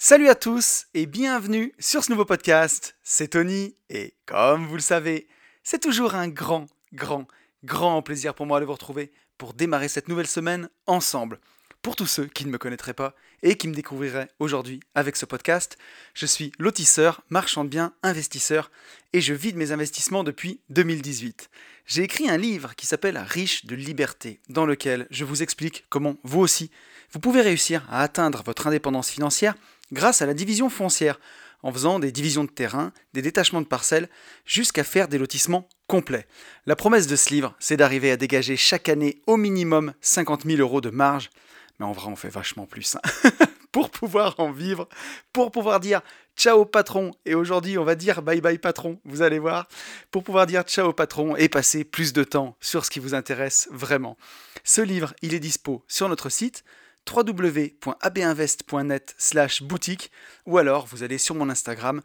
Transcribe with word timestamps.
Salut 0.00 0.28
à 0.28 0.36
tous 0.36 0.86
et 0.94 1.06
bienvenue 1.06 1.74
sur 1.80 2.04
ce 2.04 2.12
nouveau 2.12 2.24
podcast. 2.24 2.94
C'est 3.02 3.30
Tony 3.30 3.74
et 3.90 4.14
comme 4.26 4.64
vous 4.64 4.76
le 4.76 4.80
savez, 4.80 5.26
c'est 5.64 5.82
toujours 5.82 6.14
un 6.14 6.28
grand, 6.28 6.66
grand, 6.92 7.26
grand 7.64 8.00
plaisir 8.00 8.32
pour 8.32 8.46
moi 8.46 8.60
de 8.60 8.64
vous 8.64 8.74
retrouver 8.74 9.10
pour 9.38 9.54
démarrer 9.54 9.88
cette 9.88 10.06
nouvelle 10.06 10.28
semaine 10.28 10.68
ensemble. 10.86 11.40
Pour 11.82 11.96
tous 11.96 12.06
ceux 12.06 12.26
qui 12.26 12.46
ne 12.46 12.52
me 12.52 12.58
connaîtraient 12.58 12.94
pas 12.94 13.16
et 13.42 13.56
qui 13.56 13.66
me 13.66 13.74
découvriraient 13.74 14.30
aujourd'hui 14.38 14.78
avec 14.94 15.16
ce 15.16 15.26
podcast, 15.26 15.76
je 16.14 16.26
suis 16.26 16.52
lotisseur, 16.60 17.22
marchand 17.28 17.64
de 17.64 17.68
biens, 17.68 17.92
investisseur 18.04 18.70
et 19.12 19.20
je 19.20 19.34
vis 19.34 19.52
de 19.52 19.58
mes 19.58 19.72
investissements 19.72 20.22
depuis 20.22 20.60
2018. 20.70 21.50
J'ai 21.86 22.04
écrit 22.04 22.30
un 22.30 22.36
livre 22.36 22.76
qui 22.76 22.86
s'appelle 22.86 23.18
Riche 23.18 23.64
de 23.64 23.74
liberté, 23.74 24.38
dans 24.48 24.64
lequel 24.64 25.08
je 25.10 25.24
vous 25.24 25.42
explique 25.42 25.86
comment 25.88 26.16
vous 26.22 26.40
aussi, 26.40 26.70
vous 27.10 27.20
pouvez 27.20 27.40
réussir 27.40 27.86
à 27.90 28.02
atteindre 28.02 28.42
votre 28.44 28.66
indépendance 28.66 29.08
financière 29.08 29.54
grâce 29.92 30.22
à 30.22 30.26
la 30.26 30.34
division 30.34 30.70
foncière, 30.70 31.18
en 31.62 31.72
faisant 31.72 31.98
des 31.98 32.12
divisions 32.12 32.44
de 32.44 32.50
terrain, 32.50 32.92
des 33.14 33.22
détachements 33.22 33.60
de 33.60 33.66
parcelles, 33.66 34.08
jusqu'à 34.44 34.84
faire 34.84 35.08
des 35.08 35.18
lotissements 35.18 35.68
complets. 35.86 36.26
La 36.66 36.76
promesse 36.76 37.06
de 37.06 37.16
ce 37.16 37.30
livre, 37.30 37.54
c'est 37.58 37.76
d'arriver 37.76 38.10
à 38.10 38.16
dégager 38.16 38.56
chaque 38.56 38.88
année 38.88 39.20
au 39.26 39.36
minimum 39.36 39.92
50 40.00 40.44
000 40.44 40.58
euros 40.58 40.80
de 40.80 40.90
marge, 40.90 41.30
mais 41.78 41.86
en 41.86 41.92
vrai 41.92 42.08
on 42.08 42.16
fait 42.16 42.28
vachement 42.28 42.66
plus, 42.66 42.96
hein. 42.96 43.30
pour 43.72 43.90
pouvoir 43.90 44.34
en 44.38 44.50
vivre, 44.50 44.88
pour 45.32 45.50
pouvoir 45.50 45.80
dire 45.80 46.00
ciao 46.36 46.64
patron, 46.64 47.12
et 47.26 47.34
aujourd'hui 47.34 47.78
on 47.78 47.84
va 47.84 47.96
dire 47.96 48.22
bye 48.22 48.40
bye 48.40 48.58
patron, 48.58 49.00
vous 49.04 49.22
allez 49.22 49.38
voir, 49.38 49.68
pour 50.10 50.22
pouvoir 50.22 50.46
dire 50.46 50.62
ciao 50.62 50.92
patron 50.92 51.36
et 51.36 51.48
passer 51.48 51.84
plus 51.84 52.12
de 52.12 52.24
temps 52.24 52.56
sur 52.60 52.84
ce 52.84 52.90
qui 52.90 53.00
vous 53.00 53.14
intéresse 53.14 53.68
vraiment. 53.70 54.16
Ce 54.64 54.80
livre, 54.80 55.14
il 55.22 55.34
est 55.34 55.40
dispo 55.40 55.84
sur 55.88 56.08
notre 56.08 56.28
site 56.28 56.64
www.abinvest.net 57.06 59.14
slash 59.18 59.62
boutique 59.62 60.10
ou 60.46 60.58
alors 60.58 60.86
vous 60.86 61.02
allez 61.02 61.18
sur 61.18 61.34
mon 61.34 61.50
Instagram, 61.50 62.00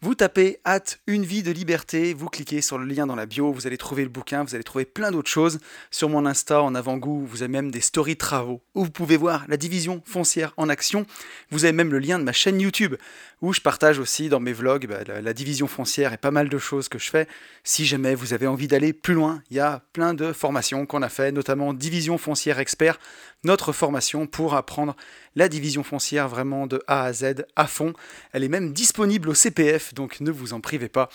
vous 0.00 0.14
tapez 0.14 0.60
at 0.64 0.84
une 1.06 1.24
vie 1.24 1.42
de 1.42 1.50
liberté, 1.50 2.14
vous 2.14 2.28
cliquez 2.28 2.60
sur 2.60 2.78
le 2.78 2.86
lien 2.86 3.06
dans 3.06 3.16
la 3.16 3.26
bio, 3.26 3.52
vous 3.52 3.66
allez 3.66 3.78
trouver 3.78 4.04
le 4.04 4.08
bouquin, 4.08 4.44
vous 4.44 4.54
allez 4.54 4.64
trouver 4.64 4.84
plein 4.84 5.10
d'autres 5.10 5.30
choses. 5.30 5.58
Sur 5.90 6.08
mon 6.08 6.26
Insta 6.26 6.62
en 6.62 6.74
avant-goût, 6.74 7.26
vous 7.26 7.42
avez 7.42 7.50
même 7.50 7.70
des 7.70 7.80
stories 7.80 8.16
travaux 8.16 8.62
où 8.74 8.84
vous 8.84 8.90
pouvez 8.90 9.16
voir 9.16 9.44
la 9.48 9.56
division 9.56 10.02
foncière 10.04 10.52
en 10.56 10.68
action. 10.68 11.06
Vous 11.50 11.64
avez 11.64 11.72
même 11.72 11.90
le 11.90 11.98
lien 11.98 12.18
de 12.18 12.24
ma 12.24 12.32
chaîne 12.32 12.60
YouTube 12.60 12.94
où 13.40 13.52
je 13.52 13.60
partage 13.60 13.98
aussi 13.98 14.28
dans 14.28 14.40
mes 14.40 14.52
vlogs 14.52 14.86
bah, 14.86 15.20
la, 15.20 15.32
division 15.32 15.66
foncière 15.66 16.12
et 16.12 16.16
pas 16.16 16.30
mal 16.30 16.48
de 16.48 16.58
choses 16.58 16.88
que 16.88 16.98
je 16.98 17.10
fais. 17.10 17.28
Si 17.64 17.86
jamais 17.86 18.14
vous 18.14 18.32
avez 18.32 18.46
envie 18.46 18.68
d'aller 18.68 18.92
plus 18.92 19.14
loin, 19.14 19.42
il 19.50 19.56
y 19.56 19.60
a 19.60 19.82
plein 19.92 20.14
de 20.14 20.32
formations 20.32 20.86
qu'on 20.86 21.02
a 21.02 21.08
fait, 21.08 21.32
notamment 21.32 21.72
Division 21.72 22.18
foncière 22.18 22.58
expert, 22.58 22.98
notre 23.44 23.72
formation 23.72 24.26
pour 24.26 24.47
apprendre 24.56 24.96
la 25.36 25.48
division 25.48 25.82
foncière 25.82 26.28
vraiment 26.28 26.66
de 26.66 26.82
A 26.86 27.04
à 27.04 27.12
Z 27.12 27.44
à 27.56 27.66
fond. 27.66 27.92
Elle 28.32 28.44
est 28.44 28.48
même 28.48 28.72
disponible 28.72 29.28
au 29.28 29.34
CPF, 29.34 29.94
donc 29.94 30.20
ne 30.20 30.30
vous 30.30 30.52
en 30.52 30.60
privez 30.60 30.88
pas. 30.88 31.08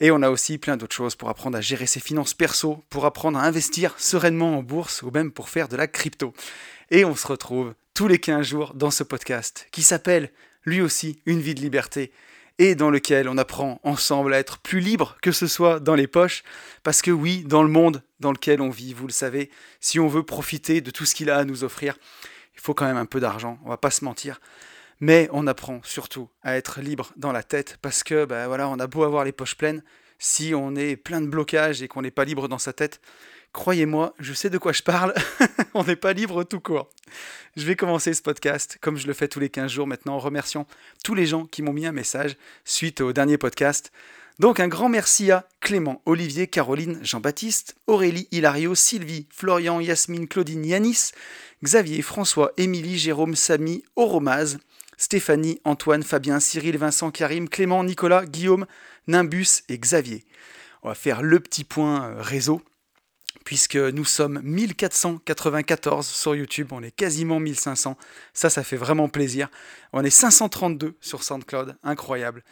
Et 0.00 0.10
on 0.10 0.22
a 0.22 0.30
aussi 0.30 0.58
plein 0.58 0.76
d'autres 0.76 0.94
choses 0.94 1.14
pour 1.14 1.28
apprendre 1.28 1.58
à 1.58 1.60
gérer 1.60 1.86
ses 1.86 2.00
finances 2.00 2.34
perso, 2.34 2.82
pour 2.88 3.04
apprendre 3.04 3.38
à 3.38 3.42
investir 3.42 3.94
sereinement 3.98 4.58
en 4.58 4.62
bourse 4.62 5.02
ou 5.02 5.10
même 5.10 5.30
pour 5.30 5.48
faire 5.48 5.68
de 5.68 5.76
la 5.76 5.86
crypto. 5.86 6.32
Et 6.90 7.04
on 7.04 7.14
se 7.14 7.26
retrouve 7.26 7.74
tous 7.94 8.08
les 8.08 8.18
15 8.18 8.46
jours 8.46 8.74
dans 8.74 8.90
ce 8.90 9.04
podcast 9.04 9.68
qui 9.72 9.82
s'appelle 9.82 10.30
lui 10.64 10.80
aussi 10.80 11.20
Une 11.26 11.40
vie 11.40 11.54
de 11.54 11.60
liberté 11.60 12.12
et 12.60 12.74
dans 12.74 12.90
lequel 12.90 13.26
on 13.28 13.38
apprend 13.38 13.80
ensemble 13.84 14.34
à 14.34 14.38
être 14.38 14.58
plus 14.58 14.80
libre 14.80 15.16
que 15.22 15.32
ce 15.32 15.46
soit 15.46 15.80
dans 15.80 15.94
les 15.94 16.06
poches, 16.06 16.44
parce 16.82 17.00
que 17.00 17.10
oui, 17.10 17.42
dans 17.46 17.62
le 17.62 17.70
monde 17.70 18.02
dans 18.20 18.32
lequel 18.32 18.60
on 18.60 18.68
vit, 18.68 18.92
vous 18.92 19.06
le 19.06 19.12
savez, 19.12 19.50
si 19.80 19.98
on 19.98 20.08
veut 20.08 20.22
profiter 20.22 20.82
de 20.82 20.90
tout 20.90 21.06
ce 21.06 21.14
qu'il 21.14 21.30
a 21.30 21.38
à 21.38 21.44
nous 21.44 21.64
offrir, 21.64 21.96
il 22.60 22.62
faut 22.62 22.74
quand 22.74 22.84
même 22.84 22.98
un 22.98 23.06
peu 23.06 23.20
d'argent, 23.20 23.58
on 23.64 23.70
va 23.70 23.78
pas 23.78 23.90
se 23.90 24.04
mentir. 24.04 24.38
Mais 25.00 25.30
on 25.32 25.46
apprend 25.46 25.80
surtout 25.82 26.28
à 26.42 26.58
être 26.58 26.82
libre 26.82 27.10
dans 27.16 27.32
la 27.32 27.42
tête 27.42 27.78
parce 27.80 28.02
que 28.02 28.26
ben 28.26 28.46
voilà, 28.48 28.68
on 28.68 28.78
a 28.78 28.86
beau 28.86 29.02
avoir 29.02 29.24
les 29.24 29.32
poches 29.32 29.56
pleines, 29.56 29.82
si 30.18 30.52
on 30.54 30.76
est 30.76 30.96
plein 30.96 31.22
de 31.22 31.26
blocages 31.26 31.80
et 31.80 31.88
qu'on 31.88 32.02
n'est 32.02 32.10
pas 32.10 32.26
libre 32.26 32.48
dans 32.48 32.58
sa 32.58 32.74
tête, 32.74 33.00
croyez-moi, 33.54 34.14
je 34.18 34.34
sais 34.34 34.50
de 34.50 34.58
quoi 34.58 34.72
je 34.72 34.82
parle, 34.82 35.14
on 35.74 35.84
n'est 35.84 35.96
pas 35.96 36.12
libre 36.12 36.44
tout 36.44 36.60
court. 36.60 36.90
Je 37.56 37.64
vais 37.64 37.76
commencer 37.76 38.12
ce 38.12 38.20
podcast, 38.20 38.76
comme 38.82 38.98
je 38.98 39.06
le 39.06 39.14
fais 39.14 39.26
tous 39.26 39.40
les 39.40 39.48
15 39.48 39.72
jours 39.72 39.86
maintenant, 39.86 40.16
en 40.16 40.18
remerciant 40.18 40.66
tous 41.02 41.14
les 41.14 41.24
gens 41.24 41.46
qui 41.46 41.62
m'ont 41.62 41.72
mis 41.72 41.86
un 41.86 41.92
message 41.92 42.36
suite 42.66 43.00
au 43.00 43.14
dernier 43.14 43.38
podcast. 43.38 43.90
Donc 44.40 44.58
un 44.58 44.68
grand 44.68 44.88
merci 44.88 45.30
à 45.30 45.46
Clément, 45.60 46.00
Olivier, 46.06 46.46
Caroline, 46.46 46.98
Jean-Baptiste, 47.02 47.76
Aurélie, 47.86 48.26
Hilario, 48.30 48.74
Sylvie, 48.74 49.26
Florian, 49.30 49.80
Yasmine, 49.80 50.28
Claudine, 50.28 50.64
Yanis, 50.64 51.12
Xavier, 51.62 52.02
François, 52.02 52.52
Émilie, 52.56 52.98
Jérôme, 52.98 53.34
Samy, 53.34 53.82
Oromaz, 53.96 54.58
Stéphanie, 54.96 55.60
Antoine, 55.64 56.02
Fabien, 56.02 56.40
Cyril, 56.40 56.78
Vincent, 56.78 57.10
Karim, 57.10 57.48
Clément, 57.48 57.84
Nicolas, 57.84 58.24
Guillaume, 58.24 58.66
Nimbus 59.06 59.62
et 59.68 59.78
Xavier. 59.78 60.24
On 60.82 60.88
va 60.88 60.94
faire 60.94 61.22
le 61.22 61.40
petit 61.40 61.64
point 61.64 62.10
euh, 62.10 62.22
réseau 62.22 62.62
puisque 63.44 63.76
nous 63.76 64.04
sommes 64.04 64.40
1494 64.42 66.06
sur 66.06 66.34
YouTube, 66.34 66.68
on 66.72 66.82
est 66.82 66.90
quasiment 66.90 67.40
1500. 67.40 67.96
Ça, 68.32 68.50
ça 68.50 68.62
fait 68.62 68.76
vraiment 68.76 69.08
plaisir. 69.08 69.48
On 69.92 70.04
est 70.04 70.10
532 70.10 70.96
sur 71.00 71.22
SoundCloud, 71.22 71.76
incroyable. 71.82 72.44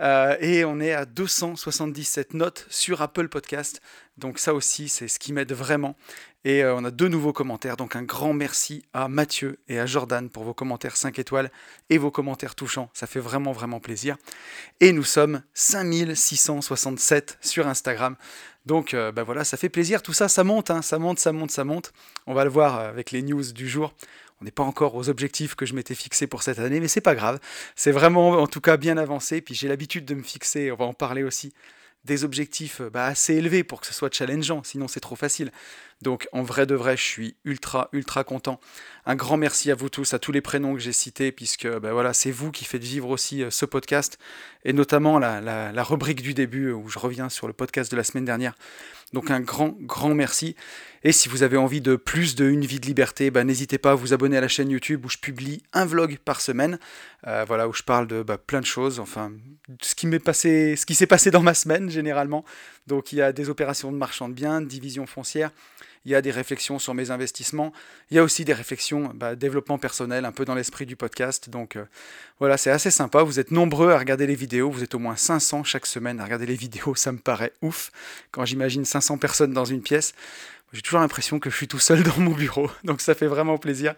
Euh, 0.00 0.36
et 0.40 0.64
on 0.64 0.80
est 0.80 0.92
à 0.92 1.06
277 1.06 2.34
notes 2.34 2.66
sur 2.68 3.02
Apple 3.02 3.28
Podcast. 3.28 3.80
Donc 4.16 4.38
ça 4.38 4.54
aussi, 4.54 4.88
c'est 4.88 5.08
ce 5.08 5.18
qui 5.18 5.32
m'aide 5.32 5.52
vraiment. 5.52 5.96
Et 6.44 6.62
euh, 6.62 6.74
on 6.74 6.84
a 6.84 6.90
deux 6.90 7.08
nouveaux 7.08 7.32
commentaires. 7.32 7.76
Donc 7.76 7.96
un 7.96 8.02
grand 8.02 8.32
merci 8.32 8.84
à 8.92 9.08
Mathieu 9.08 9.58
et 9.68 9.78
à 9.78 9.86
Jordan 9.86 10.28
pour 10.28 10.44
vos 10.44 10.54
commentaires 10.54 10.96
5 10.96 11.18
étoiles 11.18 11.50
et 11.90 11.98
vos 11.98 12.10
commentaires 12.10 12.54
touchants. 12.54 12.90
Ça 12.92 13.06
fait 13.06 13.20
vraiment, 13.20 13.52
vraiment 13.52 13.80
plaisir. 13.80 14.16
Et 14.80 14.92
nous 14.92 15.04
sommes 15.04 15.42
5667 15.54 17.38
sur 17.40 17.66
Instagram. 17.66 18.16
Donc 18.66 18.92
ben 18.94 19.22
voilà, 19.22 19.44
ça 19.44 19.56
fait 19.56 19.68
plaisir. 19.68 20.02
Tout 20.02 20.12
ça, 20.12 20.28
ça 20.28 20.44
monte, 20.44 20.70
hein. 20.70 20.82
ça 20.82 20.98
monte, 20.98 21.18
ça 21.18 21.32
monte, 21.32 21.50
ça 21.50 21.64
monte. 21.64 21.92
On 22.26 22.34
va 22.34 22.44
le 22.44 22.50
voir 22.50 22.78
euh, 22.78 22.88
avec 22.88 23.10
les 23.10 23.22
news 23.22 23.52
du 23.52 23.68
jour. 23.68 23.94
On 24.40 24.44
n'est 24.44 24.50
pas 24.50 24.62
encore 24.62 24.94
aux 24.94 25.08
objectifs 25.08 25.54
que 25.54 25.66
je 25.66 25.74
m'étais 25.74 25.94
fixé 25.94 26.26
pour 26.26 26.42
cette 26.42 26.58
année, 26.58 26.80
mais 26.80 26.88
c'est 26.88 27.00
pas 27.00 27.14
grave. 27.14 27.38
C'est 27.76 27.92
vraiment 27.92 28.30
en 28.30 28.46
tout 28.46 28.60
cas 28.60 28.76
bien 28.76 28.96
avancé. 28.96 29.40
Puis 29.40 29.54
j'ai 29.54 29.68
l'habitude 29.68 30.04
de 30.04 30.14
me 30.14 30.22
fixer, 30.22 30.72
on 30.72 30.76
va 30.76 30.86
en 30.86 30.94
parler 30.94 31.22
aussi, 31.22 31.52
des 32.04 32.24
objectifs 32.24 32.80
euh, 32.80 32.90
bah, 32.90 33.06
assez 33.06 33.34
élevés 33.34 33.64
pour 33.64 33.80
que 33.80 33.86
ce 33.86 33.94
soit 33.94 34.12
challengeant, 34.12 34.62
sinon 34.62 34.88
c'est 34.88 35.00
trop 35.00 35.16
facile. 35.16 35.50
Donc 36.02 36.28
en 36.32 36.42
vrai 36.42 36.66
de 36.66 36.74
vrai, 36.74 36.96
je 36.96 37.02
suis 37.02 37.36
ultra, 37.44 37.88
ultra 37.92 38.24
content. 38.24 38.60
Un 39.06 39.14
grand 39.14 39.36
merci 39.36 39.70
à 39.70 39.74
vous 39.74 39.88
tous, 39.88 40.12
à 40.12 40.18
tous 40.18 40.32
les 40.32 40.40
prénoms 40.40 40.74
que 40.74 40.80
j'ai 40.80 40.92
cités, 40.92 41.32
puisque 41.32 41.66
bah, 41.66 42.12
c'est 42.12 42.30
vous 42.30 42.50
qui 42.50 42.64
faites 42.64 42.82
vivre 42.82 43.08
aussi 43.08 43.42
euh, 43.42 43.50
ce 43.50 43.64
podcast, 43.64 44.18
et 44.64 44.72
notamment 44.72 45.18
la, 45.18 45.40
la, 45.40 45.82
rubrique 45.82 46.22
du 46.22 46.34
début 46.34 46.72
où 46.72 46.88
je 46.88 46.98
reviens 46.98 47.28
sur 47.28 47.46
le 47.46 47.52
podcast 47.52 47.90
de 47.90 47.96
la 47.96 48.04
semaine 48.04 48.24
dernière. 48.24 48.54
Donc 49.12 49.30
un 49.30 49.40
grand, 49.40 49.74
grand 49.80 50.14
merci. 50.14 50.56
Et 51.06 51.12
si 51.12 51.28
vous 51.28 51.42
avez 51.42 51.58
envie 51.58 51.82
de 51.82 51.96
plus 51.96 52.34
de 52.34 52.46
Une 52.46 52.64
vie 52.64 52.80
de 52.80 52.86
liberté, 52.86 53.30
bah, 53.30 53.44
n'hésitez 53.44 53.76
pas 53.76 53.92
à 53.92 53.94
vous 53.94 54.14
abonner 54.14 54.38
à 54.38 54.40
la 54.40 54.48
chaîne 54.48 54.70
YouTube 54.70 55.04
où 55.04 55.10
je 55.10 55.18
publie 55.18 55.62
un 55.74 55.84
vlog 55.84 56.18
par 56.24 56.40
semaine, 56.40 56.78
euh, 57.26 57.44
voilà, 57.46 57.68
où 57.68 57.74
je 57.74 57.82
parle 57.82 58.06
de 58.06 58.22
bah, 58.22 58.38
plein 58.38 58.60
de 58.60 58.66
choses, 58.66 58.98
enfin, 59.00 59.30
ce 59.82 59.94
qui 59.94 60.06
m'est 60.06 60.18
passé, 60.18 60.76
ce 60.76 60.86
qui 60.86 60.94
s'est 60.94 61.06
passé 61.06 61.30
dans 61.30 61.42
ma 61.42 61.52
semaine 61.52 61.90
généralement. 61.90 62.44
Donc 62.86 63.12
il 63.12 63.16
y 63.16 63.22
a 63.22 63.32
des 63.32 63.50
opérations 63.50 63.92
de 63.92 63.98
marchand 63.98 64.30
de 64.30 64.34
biens, 64.34 64.62
de 64.62 64.66
division 64.66 65.06
foncière, 65.06 65.50
il 66.04 66.12
y 66.12 66.14
a 66.14 66.22
des 66.22 66.30
réflexions 66.30 66.78
sur 66.78 66.94
mes 66.94 67.10
investissements, 67.10 67.72
il 68.10 68.16
y 68.16 68.18
a 68.18 68.22
aussi 68.22 68.44
des 68.44 68.52
réflexions 68.52 69.10
bah, 69.14 69.36
développement 69.36 69.78
personnel, 69.78 70.24
un 70.24 70.32
peu 70.32 70.44
dans 70.44 70.54
l'esprit 70.54 70.86
du 70.86 70.96
podcast. 70.96 71.48
Donc 71.48 71.76
euh, 71.76 71.84
voilà, 72.38 72.56
c'est 72.56 72.70
assez 72.70 72.90
sympa. 72.90 73.22
Vous 73.22 73.40
êtes 73.40 73.50
nombreux 73.50 73.90
à 73.90 73.98
regarder 73.98 74.26
les 74.26 74.34
vidéos, 74.34 74.70
vous 74.70 74.82
êtes 74.82 74.94
au 74.94 74.98
moins 74.98 75.16
500 75.16 75.64
chaque 75.64 75.86
semaine 75.86 76.20
à 76.20 76.24
regarder 76.24 76.46
les 76.46 76.56
vidéos, 76.56 76.94
ça 76.94 77.12
me 77.12 77.18
paraît 77.18 77.52
ouf 77.62 77.90
quand 78.30 78.44
j'imagine 78.44 78.84
500 78.84 79.18
personnes 79.18 79.52
dans 79.52 79.64
une 79.64 79.82
pièce. 79.82 80.14
J'ai 80.72 80.82
toujours 80.82 81.00
l'impression 81.00 81.38
que 81.38 81.50
je 81.50 81.56
suis 81.56 81.68
tout 81.68 81.78
seul 81.78 82.02
dans 82.02 82.18
mon 82.18 82.32
bureau, 82.32 82.68
donc 82.84 83.00
ça 83.00 83.14
fait 83.14 83.28
vraiment 83.28 83.58
plaisir. 83.58 83.94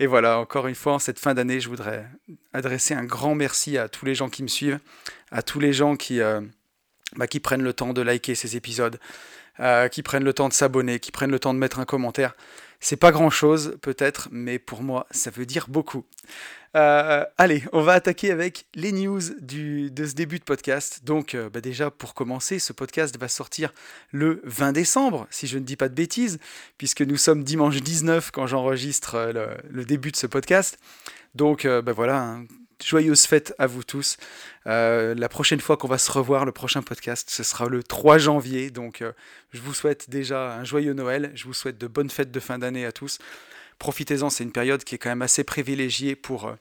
Et 0.00 0.06
voilà, 0.06 0.38
encore 0.38 0.66
une 0.66 0.74
fois, 0.74 0.94
en 0.94 0.98
cette 0.98 1.18
fin 1.18 1.32
d'année, 1.32 1.60
je 1.60 1.68
voudrais 1.68 2.06
adresser 2.52 2.94
un 2.94 3.04
grand 3.04 3.34
merci 3.34 3.78
à 3.78 3.88
tous 3.88 4.04
les 4.04 4.14
gens 4.14 4.28
qui 4.28 4.42
me 4.42 4.48
suivent, 4.48 4.80
à 5.30 5.42
tous 5.42 5.60
les 5.60 5.72
gens 5.72 5.96
qui, 5.96 6.20
euh, 6.20 6.40
bah, 7.16 7.26
qui 7.26 7.40
prennent 7.40 7.62
le 7.62 7.72
temps 7.72 7.92
de 7.92 8.02
liker 8.02 8.34
ces 8.34 8.56
épisodes, 8.56 8.98
euh, 9.60 9.88
qui 9.88 10.02
prennent 10.02 10.24
le 10.24 10.32
temps 10.32 10.48
de 10.48 10.52
s'abonner, 10.52 11.00
qui 11.00 11.12
prennent 11.12 11.30
le 11.30 11.38
temps 11.38 11.54
de 11.54 11.58
mettre 11.58 11.78
un 11.78 11.84
commentaire. 11.84 12.34
C'est 12.80 12.96
pas 12.96 13.10
grand 13.10 13.30
chose 13.30 13.76
peut-être, 13.82 14.28
mais 14.30 14.58
pour 14.58 14.82
moi 14.82 15.06
ça 15.10 15.30
veut 15.30 15.46
dire 15.46 15.66
beaucoup. 15.68 16.04
Euh, 16.76 17.24
allez, 17.38 17.64
on 17.72 17.80
va 17.82 17.94
attaquer 17.94 18.30
avec 18.30 18.66
les 18.74 18.92
news 18.92 19.20
du, 19.40 19.90
de 19.90 20.06
ce 20.06 20.14
début 20.14 20.38
de 20.38 20.44
podcast. 20.44 21.00
Donc 21.04 21.34
euh, 21.34 21.50
bah 21.50 21.60
déjà 21.60 21.90
pour 21.90 22.14
commencer, 22.14 22.58
ce 22.58 22.72
podcast 22.72 23.18
va 23.18 23.26
sortir 23.26 23.72
le 24.12 24.40
20 24.44 24.72
décembre, 24.72 25.26
si 25.30 25.46
je 25.46 25.58
ne 25.58 25.64
dis 25.64 25.76
pas 25.76 25.88
de 25.88 25.94
bêtises, 25.94 26.38
puisque 26.76 27.02
nous 27.02 27.16
sommes 27.16 27.42
dimanche 27.42 27.80
19 27.80 28.30
quand 28.30 28.46
j'enregistre 28.46 29.32
le, 29.70 29.84
début 29.84 30.12
de 30.12 30.16
ce 30.16 30.26
podcast. 30.26 30.78
Donc 31.34 31.66
bah 31.66 31.92
voilà, 31.92 32.20
hein, 32.20 32.44
joyeuses 32.84 33.26
fêtes 33.26 33.54
à 33.58 33.66
vous 33.66 33.82
tous. 33.82 34.16
Euh, 34.66 35.14
la 35.14 35.28
prochaine 35.28 35.60
fois 35.60 35.76
qu'on 35.76 35.88
va 35.88 35.98
se 35.98 36.10
revoir, 36.10 36.44
le 36.44 36.52
prochain 36.52 36.82
podcast, 36.82 37.30
ce 37.30 37.42
sera 37.42 37.68
le 37.68 37.82
3 37.82 38.18
janvier. 38.18 38.70
Donc 38.70 39.02
euh, 39.02 39.12
je 39.52 39.60
vous 39.60 39.74
souhaite 39.74 40.10
déjà 40.10 40.54
un 40.54 40.64
joyeux 40.64 40.92
Noël. 40.92 41.32
Je 41.34 41.44
vous 41.44 41.54
souhaite 41.54 41.78
de 41.78 41.86
bonnes 41.86 42.10
fêtes 42.10 42.30
de 42.30 42.40
fin 42.40 42.58
d'année 42.58 42.84
à 42.84 42.92
tous. 42.92 43.18
Profitez-en, 43.78 44.30
c'est 44.30 44.44
une 44.44 44.52
période 44.52 44.84
qui 44.84 44.94
est 44.94 44.98
quand 44.98 45.08
même 45.08 45.22
assez 45.22 45.44
privilégiée 45.44 46.16
pour, 46.16 46.48
euh, 46.48 46.54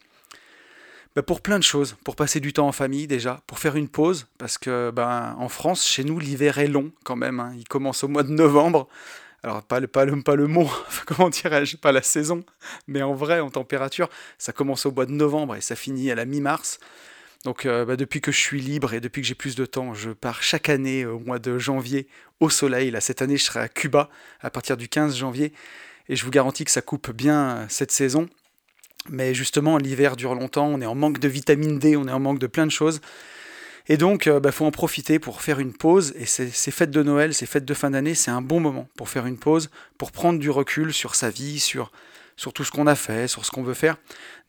bah, 1.15 1.23
Pour 1.23 1.41
plein 1.41 1.59
de 1.59 1.63
choses, 1.63 1.95
pour 2.03 2.15
passer 2.15 2.39
du 2.39 2.53
temps 2.53 2.67
en 2.67 2.71
famille 2.71 3.07
déjà, 3.07 3.41
pour 3.47 3.59
faire 3.59 3.75
une 3.75 3.89
pause, 3.89 4.27
parce 4.37 4.57
que 4.57 4.91
ben, 4.91 5.35
en 5.39 5.49
France, 5.49 5.85
chez 5.85 6.03
nous, 6.03 6.19
l'hiver 6.19 6.59
est 6.59 6.67
long 6.67 6.91
quand 7.03 7.15
même, 7.15 7.39
hein. 7.39 7.53
il 7.57 7.67
commence 7.67 8.03
au 8.03 8.07
mois 8.07 8.23
de 8.23 8.31
novembre. 8.31 8.87
Alors 9.43 9.63
pas 9.63 9.79
le, 9.79 9.87
pas 9.87 10.05
le, 10.05 10.21
pas 10.21 10.35
le 10.35 10.47
mot, 10.47 10.69
comment 11.05 11.29
dirais-je, 11.29 11.77
pas 11.77 11.91
la 11.91 12.01
saison, 12.01 12.43
mais 12.87 13.01
en 13.01 13.13
vrai, 13.13 13.39
en 13.39 13.49
température, 13.49 14.09
ça 14.37 14.51
commence 14.51 14.85
au 14.85 14.91
mois 14.91 15.05
de 15.05 15.11
novembre 15.11 15.55
et 15.55 15.61
ça 15.61 15.75
finit 15.75 16.09
à 16.11 16.15
la 16.15 16.25
mi-mars. 16.25 16.79
Donc 17.43 17.65
euh, 17.65 17.85
bah, 17.85 17.95
depuis 17.95 18.19
que 18.19 18.31
je 18.31 18.39
suis 18.39 18.59
libre 18.59 18.93
et 18.93 18.99
depuis 18.99 19.21
que 19.21 19.27
j'ai 19.27 19.35
plus 19.35 19.55
de 19.55 19.65
temps, 19.65 19.93
je 19.93 20.09
pars 20.09 20.41
chaque 20.41 20.69
année 20.69 21.05
au 21.05 21.19
mois 21.19 21.39
de 21.39 21.57
janvier 21.57 22.07
au 22.39 22.49
soleil. 22.49 22.91
Là, 22.91 22.99
cette 22.99 23.21
année, 23.21 23.37
je 23.37 23.43
serai 23.43 23.59
à 23.59 23.69
Cuba 23.69 24.09
à 24.41 24.49
partir 24.49 24.75
du 24.75 24.89
15 24.89 25.15
janvier. 25.15 25.53
Et 26.09 26.15
je 26.15 26.25
vous 26.25 26.31
garantis 26.31 26.65
que 26.65 26.71
ça 26.71 26.81
coupe 26.81 27.11
bien 27.11 27.57
euh, 27.57 27.65
cette 27.69 27.91
saison. 27.91 28.27
Mais 29.09 29.33
justement, 29.33 29.77
l'hiver 29.77 30.15
dure 30.15 30.35
longtemps, 30.35 30.67
on 30.67 30.81
est 30.81 30.85
en 30.85 30.95
manque 30.95 31.19
de 31.19 31.27
vitamine 31.27 31.79
D, 31.79 31.95
on 31.95 32.07
est 32.07 32.11
en 32.11 32.19
manque 32.19 32.39
de 32.39 32.47
plein 32.47 32.65
de 32.65 32.71
choses. 32.71 33.01
Et 33.89 33.97
donc, 33.97 34.25
il 34.25 34.33
euh, 34.33 34.39
bah, 34.39 34.51
faut 34.51 34.65
en 34.65 34.71
profiter 34.71 35.19
pour 35.19 35.41
faire 35.41 35.59
une 35.59 35.73
pause. 35.73 36.13
Et 36.17 36.25
ces, 36.25 36.49
fêtes 36.71 36.91
de 36.91 37.03
Noël, 37.03 37.33
ces 37.33 37.45
fêtes 37.45 37.65
de 37.65 37.73
fin 37.73 37.91
d'année, 37.91 38.15
c'est 38.15 38.31
un 38.31 38.41
bon 38.41 38.59
moment 38.59 38.89
pour 38.95 39.09
faire 39.09 39.25
une 39.25 39.37
pause, 39.37 39.69
pour 39.97 40.11
prendre 40.11 40.39
du 40.39 40.49
recul 40.49 40.93
sur 40.93 41.15
sa 41.15 41.29
vie, 41.29 41.59
sur, 41.59 41.91
tout 42.53 42.63
ce 42.63 42.71
qu'on 42.71 42.87
a 42.87 42.95
fait, 42.95 43.27
sur 43.27 43.45
ce 43.45 43.51
qu'on 43.51 43.63
veut 43.63 43.73
faire. 43.73 43.97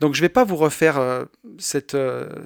Donc, 0.00 0.14
je 0.14 0.20
ne 0.20 0.25
vais 0.25 0.29
pas 0.29 0.44
vous 0.44 0.56
refaire 0.56 0.99
euh, 0.99 1.25
cette, 1.58 1.96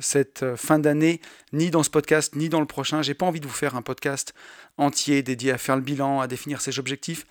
cette 0.00 0.56
fin 0.56 0.78
d'année, 0.78 1.20
ni 1.52 1.70
dans 1.70 1.82
ce 1.82 1.90
podcast, 1.90 2.36
ni 2.36 2.48
dans 2.48 2.60
le 2.60 2.66
prochain. 2.66 3.02
J'ai 3.02 3.14
pas 3.14 3.26
envie 3.26 3.40
de 3.40 3.46
vous 3.46 3.52
faire 3.52 3.74
un 3.74 3.82
podcast 3.82 4.34
entier 4.76 5.22
dédié 5.22 5.52
à 5.52 5.58
faire 5.58 5.76
le 5.76 5.82
bilan, 5.82 6.20
à 6.20 6.26
définir 6.26 6.60
ses 6.60 6.78
objectifs. 6.78 7.26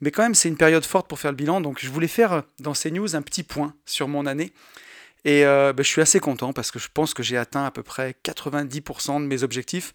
Mais 0.00 0.10
quand 0.10 0.22
même, 0.22 0.34
c'est 0.34 0.48
une 0.48 0.56
période 0.56 0.84
forte 0.84 1.08
pour 1.08 1.18
faire 1.18 1.32
le 1.32 1.36
bilan. 1.36 1.60
Donc, 1.60 1.78
je 1.80 1.88
voulais 1.90 2.08
faire 2.08 2.32
euh, 2.32 2.40
dans 2.60 2.74
ces 2.74 2.90
news 2.90 3.16
un 3.16 3.22
petit 3.22 3.42
point 3.42 3.74
sur 3.86 4.08
mon 4.08 4.26
année. 4.26 4.52
Et 5.24 5.44
euh, 5.44 5.72
bah, 5.72 5.82
je 5.82 5.88
suis 5.88 6.00
assez 6.00 6.20
content 6.20 6.52
parce 6.52 6.70
que 6.70 6.78
je 6.78 6.88
pense 6.92 7.14
que 7.14 7.22
j'ai 7.22 7.36
atteint 7.36 7.64
à 7.64 7.70
peu 7.70 7.82
près 7.82 8.14
90% 8.24 9.20
de 9.20 9.26
mes 9.26 9.42
objectifs. 9.42 9.94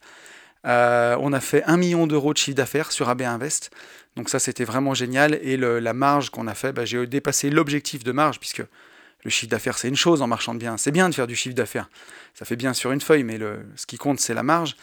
Euh, 0.65 1.17
on 1.19 1.33
a 1.33 1.39
fait 1.39 1.63
1 1.63 1.77
million 1.77 2.07
d'euros 2.07 2.33
de 2.33 2.37
chiffre 2.37 2.55
d'affaires 2.55 2.91
sur 2.91 3.09
AB 3.09 3.21
Invest. 3.21 3.71
Donc 4.15 4.29
ça, 4.29 4.39
c'était 4.39 4.63
vraiment 4.63 4.93
génial. 4.93 5.39
Et 5.41 5.57
la 5.57 5.93
marge 5.93 6.29
qu'on 6.29 6.47
a 6.47 6.53
fait, 6.53 6.71
bah, 6.71 6.85
j'ai 6.85 7.05
dépassé 7.07 7.49
l'objectif 7.49 8.03
de 8.03 8.11
marge 8.11 8.39
puisque 8.39 8.63
le 9.23 9.29
chiffre 9.29 9.49
d'affaires, 9.49 9.77
c'est 9.77 9.87
une 9.87 9.95
chose 9.95 10.21
en 10.21 10.27
marchant 10.27 10.53
bien. 10.53 10.77
C'est 10.77 10.91
bien 10.91 11.09
de 11.09 11.15
faire 11.15 11.27
du 11.27 11.35
chiffre 11.35 11.55
d'affaires. 11.55 11.89
Ça 12.33 12.45
fait 12.45 12.57
bien 12.57 12.73
sur 12.73 12.91
une 12.91 13.01
feuille, 13.01 13.23
mais 13.23 13.39
ce 13.75 13.85
qui 13.85 13.97
compte, 13.97 14.19
c'est 14.19 14.33
la 14.33 14.43
marge. 14.43 14.75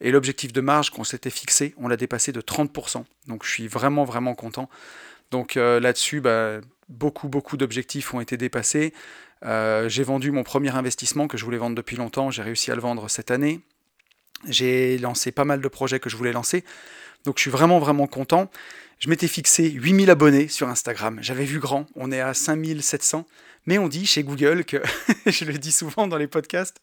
Et 0.00 0.10
l'objectif 0.10 0.52
de 0.52 0.60
marge 0.60 0.90
qu'on 0.90 1.04
s'était 1.04 1.30
fixé, 1.30 1.74
on 1.78 1.88
l'a 1.88 1.96
dépassé 1.96 2.32
de 2.32 2.40
30%. 2.40 3.04
Donc 3.28 3.44
je 3.44 3.50
suis 3.50 3.66
vraiment, 3.66 4.04
vraiment 4.04 4.34
content. 4.34 4.68
Donc 5.30 5.56
euh, 5.56 5.80
là-dessus, 5.80 6.20
bah, 6.20 6.60
beaucoup, 6.88 7.28
beaucoup 7.28 7.56
d'objectifs 7.56 8.12
ont 8.14 8.20
été 8.20 8.36
dépassés. 8.36 8.92
Euh, 9.44 9.88
j'ai 9.88 10.02
vendu 10.02 10.30
mon 10.30 10.42
premier 10.42 10.74
investissement 10.74 11.28
que 11.28 11.36
je 11.36 11.44
voulais 11.44 11.58
vendre 11.58 11.76
depuis 11.76 11.96
longtemps. 11.96 12.30
J'ai 12.30 12.42
réussi 12.42 12.70
à 12.70 12.74
le 12.74 12.80
vendre 12.80 13.08
cette 13.08 13.30
année. 13.30 13.60
J'ai 14.48 14.98
lancé 14.98 15.32
pas 15.32 15.44
mal 15.44 15.60
de 15.60 15.68
projets 15.68 16.00
que 16.00 16.10
je 16.10 16.16
voulais 16.16 16.32
lancer. 16.32 16.64
Donc 17.24 17.38
je 17.38 17.42
suis 17.42 17.50
vraiment, 17.50 17.78
vraiment 17.78 18.06
content. 18.06 18.50
Je 18.98 19.10
m'étais 19.10 19.28
fixé 19.28 19.70
8000 19.70 20.10
abonnés 20.10 20.48
sur 20.48 20.68
Instagram. 20.68 21.18
J'avais 21.20 21.44
vu 21.44 21.58
grand. 21.58 21.86
On 21.96 22.10
est 22.10 22.20
à 22.20 22.32
5700. 22.32 23.26
Mais 23.66 23.78
on 23.78 23.88
dit 23.88 24.06
chez 24.06 24.22
Google 24.22 24.64
que, 24.64 24.78
je 25.26 25.44
le 25.44 25.58
dis 25.58 25.72
souvent 25.72 26.06
dans 26.06 26.16
les 26.16 26.28
podcasts, 26.28 26.80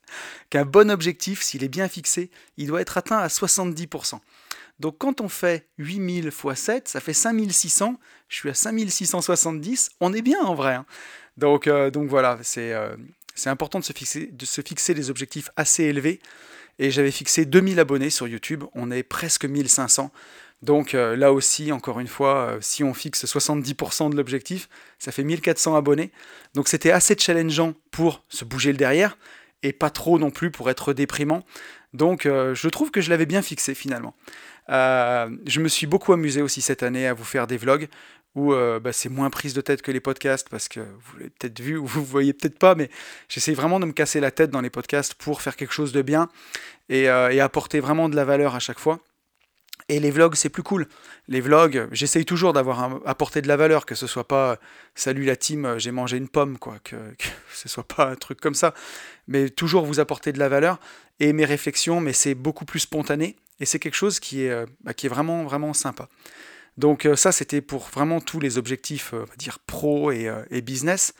qu'un 0.50 0.66
bon 0.66 0.92
objectif, 0.92 1.42
s'il 1.42 1.64
est 1.64 1.70
bien 1.70 1.88
fixé, 1.88 2.30
il 2.58 2.68
doit 2.68 2.82
être 2.82 2.98
atteint 2.98 3.20
à 3.20 3.28
70%. 3.28 4.20
Donc 4.80 4.98
quand 4.98 5.22
on 5.22 5.30
fait 5.30 5.70
8000 5.78 6.26
x 6.26 6.60
7, 6.60 6.88
ça 6.90 7.00
fait 7.00 7.14
5600, 7.14 7.98
je 8.28 8.36
suis 8.36 8.50
à 8.50 8.54
5670, 8.54 9.92
on 10.02 10.14
est 10.14 10.22
bien 10.22 10.42
en 10.42 10.56
vrai. 10.56 10.74
Hein. 10.74 10.86
Donc, 11.38 11.68
euh, 11.68 11.90
donc 11.90 12.10
voilà, 12.10 12.40
euh, 12.58 12.96
c'est 13.36 13.50
important 13.50 13.80
de 13.80 13.84
se, 13.84 13.94
fixer, 13.94 14.94
des 14.94 15.10
objectifs 15.10 15.50
assez 15.56 15.84
élevés. 15.84 16.20
Et 16.80 16.90
j'avais 16.90 17.12
fixé 17.12 17.46
2000 17.46 17.80
abonnés 17.80 18.10
sur 18.10 18.28
YouTube, 18.28 18.64
on 18.74 18.90
est 18.90 19.04
presque 19.04 19.46
1500. 19.46 20.12
Donc 20.64 20.96
euh, 20.96 21.18
là 21.18 21.34
aussi, 21.34 21.74
encore 21.74 22.00
une 22.00 22.08
fois, 22.08 22.36
euh, 22.36 22.58
si 22.62 22.86
on 22.86 22.94
fixe 22.94 23.26
70% 23.26 24.10
de 24.10 24.16
l'objectif, 24.16 24.70
ça 24.98 25.12
fait 25.12 25.24
1400 25.24 25.76
abonnés. 25.76 26.12
Donc 26.56 26.70
c'était 26.70 26.92
assez 26.92 27.16
challengeant 27.20 27.74
pour 27.92 28.24
se 28.30 28.46
bouger 28.46 28.72
le 28.72 28.78
derrière 28.78 29.18
et 29.62 29.74
pas 29.74 29.90
trop 29.90 30.18
non 30.18 30.32
plus 30.32 30.52
pour 30.52 30.70
être 30.70 30.94
déprimant. 30.94 31.44
Donc 31.94 32.26
euh, 32.26 32.56
je 32.56 32.70
trouve 32.70 32.92
que 32.92 33.02
je 33.02 33.10
l'avais 33.10 33.26
bien 33.26 33.42
fixé 33.42 33.76
finalement. 33.76 34.16
je 34.70 35.60
me 35.60 35.68
suis 35.68 35.86
beaucoup 35.86 36.14
amusé 36.14 36.42
aussi 36.42 36.62
cette 36.62 36.82
année 36.82 37.08
à 37.08 37.14
vous 37.14 37.26
faire 37.26 37.46
des 37.46 37.58
vlogs 37.58 37.90
où 38.36 38.54
bah, 38.54 38.92
c'est 38.92 39.10
moins 39.10 39.30
prise 39.30 39.54
de 39.54 39.62
tête 39.62 39.82
que 39.82 39.92
les 39.92 40.00
podcasts 40.00 40.50
parce 40.50 40.68
que 40.68 40.80
vous 40.80 41.18
l'avez 41.18 41.30
peut-être 41.30 41.60
vu 41.60 41.78
ou 41.78 41.86
vous 41.86 42.04
voyez 42.04 42.34
peut-être 42.34 42.58
pas, 42.58 42.74
mais 42.74 42.90
j'essaie 43.30 43.54
vraiment 43.54 43.80
de 43.80 43.86
me 43.86 43.92
casser 43.92 44.20
la 44.20 44.32
tête 44.32 44.50
dans 44.50 44.62
les 44.62 44.72
podcasts 44.72 45.14
pour 45.14 45.42
faire 45.42 45.56
quelque 45.56 45.74
chose 45.74 45.92
de 45.92 46.02
bien 46.02 46.30
et 46.90 47.08
apporter 47.08 47.80
vraiment 47.80 48.10
de 48.10 48.16
la 48.16 48.26
valeur 48.26 48.56
à 48.56 48.60
chaque 48.60 48.80
fois. 48.80 49.00
Et 49.90 50.00
les 50.00 50.12
vlogs, 50.12 50.36
c'est 50.36 50.50
plus 50.50 50.64
cool. 50.64 50.88
Les 51.28 51.42
vlogs, 51.42 51.88
j'essaye 51.92 52.26
toujours 52.26 52.54
d'avoir 52.54 53.02
apporté 53.06 53.42
de 53.42 53.48
la 53.48 53.58
valeur, 53.58 53.86
que 53.86 53.96
ce 53.96 54.08
soit 54.08 54.28
pas 54.28 54.58
salut 54.96 55.26
la 55.26 55.36
team, 55.36 55.76
j'ai 55.78 55.92
mangé 55.92 56.18
une 56.18 56.30
pomme, 56.30 56.58
quoi, 56.58 56.78
que, 56.84 56.96
que 56.96 57.28
ce 57.54 57.68
soit 57.68 57.88
pas 57.88 58.10
un 58.10 58.16
truc 58.16 58.40
comme 58.40 58.56
ça, 58.56 58.74
mais 59.28 59.50
toujours 59.50 59.86
vous 59.86 60.00
apporter 60.00 60.32
de 60.32 60.40
la 60.40 60.50
valeur 60.50 60.80
et 61.20 61.34
mes 61.34 61.46
réflexions, 61.46 62.00
mais 62.00 62.14
c'est 62.14 62.36
beaucoup 62.36 62.66
plus 62.66 62.80
spontané 62.80 63.36
et 63.60 63.66
c'est 63.66 63.80
quelque 63.80 63.96
chose 63.96 64.20
qui 64.20 64.44
est, 64.44 64.50
euh, 64.50 64.66
bah, 64.82 64.94
qui 64.94 65.08
est 65.08 65.10
vraiment 65.10 65.44
vraiment 65.44 65.74
sympa. 65.74 66.08
Donc 66.78 67.06
euh, 67.06 67.16
ça, 67.16 67.32
c'était 67.32 67.62
pour 67.62 67.88
vraiment 67.94 68.20
tous 68.22 68.40
les 68.40 68.58
objectifs, 68.58 69.14
euh, 69.14 69.24
on 69.24 69.26
va 69.26 69.36
dire 69.38 69.60
pro 69.60 70.12
et, 70.12 70.32
et 70.50 70.62
business. 70.62 71.14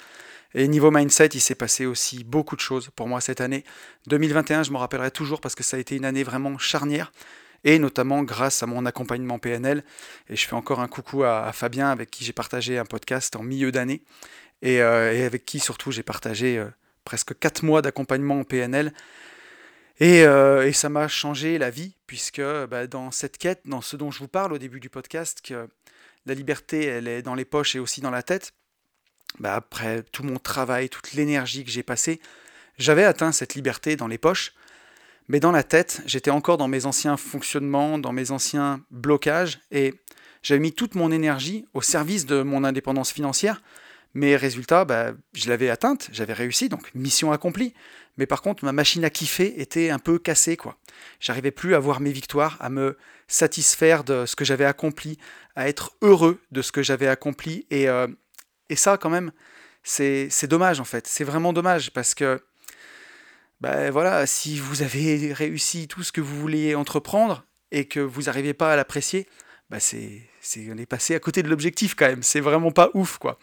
Et 0.56 0.68
niveau 0.68 0.92
mindset, 0.92 1.30
il 1.34 1.42
s'est 1.42 1.56
passé 1.56 1.86
aussi 1.86 2.24
beaucoup 2.24 2.56
de 2.56 2.62
choses 2.62 2.90
pour 2.96 3.08
moi 3.08 3.22
cette 3.22 3.42
année. 3.42 3.64
2021, 4.08 4.64
je 4.64 4.72
m'en 4.72 4.80
rappellerai 4.80 5.10
toujours 5.10 5.42
parce 5.42 5.56
que 5.56 5.64
ça 5.64 5.78
a 5.78 5.80
été 5.80 5.96
une 5.96 6.06
année 6.06 6.24
vraiment 6.24 6.58
charnière 6.60 7.12
et 7.64 7.80
notamment 7.80 8.24
grâce 8.24 8.64
à 8.64 8.66
mon 8.66 8.86
accompagnement 8.86 9.40
PNL. 9.40 9.84
Et 10.30 10.36
je 10.36 10.48
fais 10.48 10.56
encore 10.56 10.80
un 10.80 10.88
coucou 10.88 11.24
à, 11.24 11.52
Fabien 11.54 11.90
avec 11.90 12.12
qui 12.12 12.24
j'ai 12.24 12.34
partagé 12.34 12.78
un 12.78 12.86
podcast 12.86 13.36
en 13.36 13.44
milieu 13.44 13.72
d'année 13.72 14.04
et, 14.62 14.82
euh, 14.82 15.26
avec 15.26 15.46
qui 15.46 15.60
surtout 15.60 15.92
j'ai 15.92 16.04
partagé 16.04 16.58
euh, 16.58 16.68
presque 17.04 17.38
4 17.38 17.64
mois 17.64 17.82
d'accompagnement 17.82 18.40
en 18.40 18.44
PNL. 18.44 18.94
Euh, 20.02 20.66
et, 20.66 20.74
ça 20.74 20.90
m'a 20.90 21.08
changé 21.08 21.58
la 21.58 21.70
vie, 21.70 21.96
puisque 22.08 22.42
bah, 22.42 22.88
dans 22.88 23.12
cette 23.12 23.38
quête, 23.38 23.62
dans 23.66 23.82
ce 23.82 23.96
dont 23.96 24.12
je 24.12 24.20
vous 24.20 24.28
parle 24.28 24.54
au 24.54 24.58
début 24.58 24.80
du 24.80 24.90
podcast, 24.90 25.42
que 25.44 25.68
la 26.26 26.34
liberté, 26.34 26.86
elle 26.86 27.08
est 27.08 27.22
dans 27.22 27.36
les 27.36 27.46
poches 27.46 27.76
et 27.76 27.80
aussi 27.80 28.02
dans 28.02 28.12
la 28.12 28.24
tête, 28.24 28.54
bah, 29.40 29.56
après 29.56 30.04
tout 30.12 30.24
mon 30.24 30.40
travail, 30.40 30.90
toute 30.90 31.14
l'énergie 31.14 31.64
que 31.64 31.72
j'ai 31.72 31.84
passée, 31.84 32.20
j'avais 32.78 33.04
atteint 33.04 33.32
cette 33.32 33.56
liberté 33.56 33.96
dans 33.96 34.08
les 34.08 34.18
poches, 34.18 34.54
mais 35.28 35.40
dans 35.40 35.52
la 35.52 35.64
tête, 35.64 36.02
j'étais 36.06 36.32
encore 36.32 36.58
dans 36.58 36.68
mes 36.68 36.86
anciens 36.86 37.18
fonctionnements, 37.18 37.98
dans 37.98 38.12
mes 38.12 38.32
anciens 38.32 38.84
blocages, 38.92 39.60
et 39.72 39.94
j'avais 40.42 40.60
mis 40.60 40.74
toute 40.74 40.96
mon 40.96 41.12
énergie 41.12 41.66
au 41.74 41.82
service 41.82 42.26
de 42.26 42.42
mon 42.42 42.64
indépendance 42.64 43.12
financière. 43.12 43.62
Mes 44.14 44.36
résultats, 44.36 44.86
bah, 44.86 45.14
je 45.34 45.50
l'avais 45.50 45.70
atteinte, 45.70 46.10
j'avais 46.12 46.34
réussi, 46.34 46.70
donc 46.70 46.94
mission 46.94 47.32
accomplie. 47.32 47.74
Mais 48.18 48.28
par 48.28 48.44
contre, 48.44 48.64
ma 48.64 48.72
machine 48.72 49.04
à 49.04 49.10
kiffer 49.10 49.60
était 49.60 49.90
un 49.90 49.98
peu 49.98 50.20
cassée, 50.20 50.56
quoi. 50.56 50.78
J'arrivais 51.20 51.52
plus 51.52 51.74
à 51.74 51.80
voir 51.80 52.00
mes 52.00 52.12
victoires, 52.12 52.58
à 52.60 52.70
me 52.70 52.98
satisfaire 53.28 54.04
de 54.04 54.28
ce 54.28 54.36
que 54.36 54.46
j'avais 54.46 54.66
accompli, 54.66 55.18
à 55.56 55.68
être 55.68 55.94
heureux 56.02 56.40
de 56.52 56.62
ce 56.62 56.72
que 56.72 56.84
j'avais 56.84 57.08
accompli. 57.08 57.66
Et, 57.72 57.90
euh, 57.90 58.08
ça, 58.76 58.98
quand 58.98 59.10
même, 59.10 59.32
c'est 59.84 60.48
dommage, 60.48 60.80
en 60.80 60.86
fait. 60.86 61.08
C'est 61.08 61.24
vraiment 61.24 61.54
dommage, 61.54 61.92
parce 61.92 62.14
que 62.14 62.42
ben 63.62 63.92
voilà, 63.92 64.28
si 64.28 64.60
vous 64.60 64.82
avez 64.82 65.32
réussi 65.32 65.88
tout 65.88 66.04
ce 66.04 66.12
que 66.12 66.20
vous 66.20 66.38
vouliez 66.38 66.76
entreprendre 66.76 67.46
et 67.72 67.86
que 67.86 68.02
vous 68.02 68.24
n'arrivez 68.24 68.54
pas 68.54 68.74
à 68.74 68.76
l'apprécier, 68.76 69.26
bah 69.70 69.80
c'est, 69.80 70.22
on 70.72 70.78
est 70.78 70.86
passé 70.86 71.16
à 71.16 71.20
côté 71.20 71.44
de 71.44 71.50
l'objectif 71.50 71.96
quand 71.96 72.08
même. 72.08 72.24
C'est 72.24 72.40
vraiment 72.40 72.72
pas 72.72 72.90
ouf 72.94 73.18
quoi. 73.18 73.40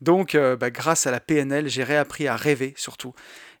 Donc, 0.00 0.34
euh, 0.34 0.56
bah, 0.56 0.70
grâce 0.70 1.06
à 1.06 1.10
la 1.10 1.20
PNL, 1.20 1.68
j'ai 1.68 1.84
réappris 1.84 2.28
à 2.28 2.36
rêver 2.36 2.74
surtout. 2.76 3.14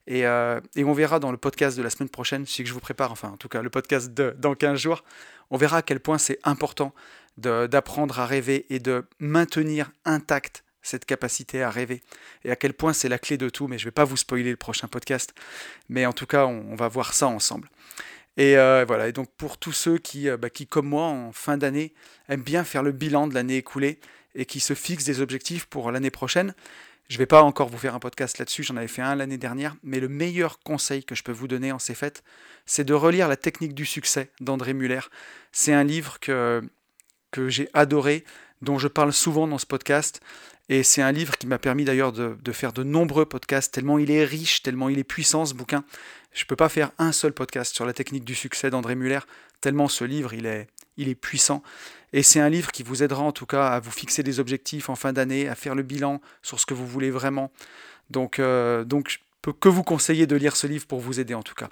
Et, 0.06 0.26
euh, 0.26 0.60
et, 0.76 0.84
on 0.84 0.92
verra 0.92 1.18
dans 1.18 1.30
le 1.30 1.38
podcast 1.38 1.78
de 1.78 1.82
la 1.82 1.88
semaine 1.88 2.10
prochaine, 2.10 2.44
si 2.44 2.64
je 2.66 2.72
vous 2.74 2.80
prépare, 2.80 3.10
enfin 3.10 3.30
en 3.30 3.36
tout 3.38 3.48
cas 3.48 3.62
le 3.62 3.70
podcast 3.70 4.12
dans 4.12 4.54
15 4.54 4.78
jours, 4.78 5.02
on 5.50 5.56
verra 5.56 5.78
à 5.78 5.82
quel 5.82 5.98
point 5.98 6.18
c'est 6.18 6.38
important 6.44 6.94
d'apprendre 7.36 8.20
à 8.20 8.26
rêver 8.26 8.66
et 8.68 8.78
de 8.78 9.04
maintenir 9.18 9.90
intact 10.04 10.64
cette 10.84 11.04
capacité 11.06 11.62
à 11.62 11.70
rêver 11.70 12.02
et 12.44 12.50
à 12.50 12.56
quel 12.56 12.74
point 12.74 12.92
c'est 12.92 13.08
la 13.08 13.18
clé 13.18 13.36
de 13.36 13.48
tout. 13.48 13.66
Mais 13.66 13.78
je 13.78 13.84
ne 13.84 13.88
vais 13.88 13.92
pas 13.92 14.04
vous 14.04 14.16
spoiler 14.16 14.50
le 14.50 14.56
prochain 14.56 14.86
podcast, 14.86 15.34
mais 15.88 16.06
en 16.06 16.12
tout 16.12 16.26
cas, 16.26 16.46
on, 16.46 16.76
va 16.76 16.88
voir 16.88 17.14
ça 17.14 17.26
ensemble. 17.26 17.68
Et 18.36 18.56
euh, 18.56 18.84
voilà, 18.86 19.08
et 19.08 19.12
donc 19.12 19.30
pour 19.36 19.58
tous 19.58 19.72
ceux 19.72 19.98
qui, 19.98 20.28
euh, 20.28 20.36
bah, 20.36 20.50
qui, 20.50 20.66
comme 20.66 20.88
moi, 20.88 21.04
en 21.04 21.32
fin 21.32 21.56
d'année, 21.56 21.94
aiment 22.28 22.42
bien 22.42 22.64
faire 22.64 22.82
le 22.82 22.92
bilan 22.92 23.28
de 23.28 23.34
l'année 23.34 23.56
écoulée 23.58 24.00
et 24.34 24.44
qui 24.44 24.60
se 24.60 24.74
fixent 24.74 25.04
des 25.04 25.20
objectifs 25.20 25.66
pour 25.66 25.92
l'année 25.92 26.10
prochaine, 26.10 26.54
je 27.08 27.14
ne 27.14 27.18
vais 27.18 27.26
pas 27.26 27.42
encore 27.42 27.68
vous 27.68 27.78
faire 27.78 27.94
un 27.94 28.00
podcast 28.00 28.38
là-dessus, 28.38 28.62
j'en 28.62 28.76
avais 28.76 28.88
fait 28.88 29.02
un 29.02 29.14
l'année 29.14 29.38
dernière, 29.38 29.76
mais 29.82 30.00
le 30.00 30.08
meilleur 30.08 30.58
conseil 30.60 31.04
que 31.04 31.14
je 31.14 31.22
peux 31.22 31.32
vous 31.32 31.46
donner 31.46 31.70
en 31.70 31.78
ces 31.78 31.94
fêtes, 31.94 32.24
c'est 32.66 32.84
de 32.84 32.94
relire 32.94 33.28
La 33.28 33.36
technique 33.36 33.74
du 33.74 33.84
succès 33.84 34.30
d'André 34.40 34.72
Muller. 34.72 35.00
C'est 35.52 35.74
un 35.74 35.84
livre 35.84 36.18
que, 36.18 36.62
que 37.30 37.48
j'ai 37.48 37.68
adoré. 37.74 38.24
dont 38.62 38.78
je 38.78 38.88
parle 38.88 39.12
souvent 39.12 39.46
dans 39.46 39.58
ce 39.58 39.66
podcast. 39.66 40.22
Et 40.70 40.82
c'est 40.82 41.02
un 41.02 41.12
livre 41.12 41.36
qui 41.36 41.46
m'a 41.46 41.58
permis 41.58 41.84
d'ailleurs 41.84 42.12
de, 42.12 42.52
faire 42.52 42.72
de 42.72 42.82
nombreux 42.82 43.26
podcasts, 43.26 43.74
tellement 43.74 43.98
il 43.98 44.10
est 44.10 44.24
riche, 44.24 44.62
tellement 44.62 44.88
il 44.88 44.98
est 44.98 45.04
puissant 45.04 45.44
ce 45.44 45.52
bouquin. 45.52 45.84
Je 46.34 46.42
ne 46.42 46.46
peux 46.46 46.56
pas 46.56 46.68
faire 46.68 46.90
un 46.98 47.12
seul 47.12 47.32
podcast 47.32 47.74
sur 47.74 47.86
la 47.86 47.92
technique 47.92 48.24
du 48.24 48.34
succès 48.34 48.68
d'André 48.68 48.96
Muller, 48.96 49.20
tellement 49.60 49.88
ce 49.88 50.04
livre 50.04 50.34
il 50.34 50.46
est, 50.46 50.66
il 50.96 51.08
est 51.08 51.14
puissant. 51.14 51.62
Et 52.12 52.22
c'est 52.22 52.40
un 52.40 52.48
livre 52.48 52.72
qui 52.72 52.82
vous 52.82 53.02
aidera 53.02 53.22
en 53.22 53.32
tout 53.32 53.46
cas 53.46 53.68
à 53.68 53.80
vous 53.80 53.92
fixer 53.92 54.22
des 54.24 54.40
objectifs 54.40 54.88
en 54.88 54.96
fin 54.96 55.12
d'année, 55.12 55.48
à 55.48 55.54
faire 55.54 55.76
le 55.76 55.82
bilan 55.82 56.20
sur 56.42 56.58
ce 56.58 56.66
que 56.66 56.74
vous 56.74 56.86
voulez 56.86 57.10
vraiment. 57.10 57.52
Donc, 58.10 58.40
euh, 58.40 58.84
donc 58.84 59.20
peux 59.42 59.52
que 59.52 59.68
vous 59.68 59.84
conseiller 59.84 60.26
de 60.26 60.34
lire 60.34 60.56
ce 60.56 60.66
livre 60.66 60.86
pour 60.86 61.00
vous 61.00 61.20
aider 61.20 61.34
en 61.34 61.42
tout 61.42 61.54
cas. 61.54 61.68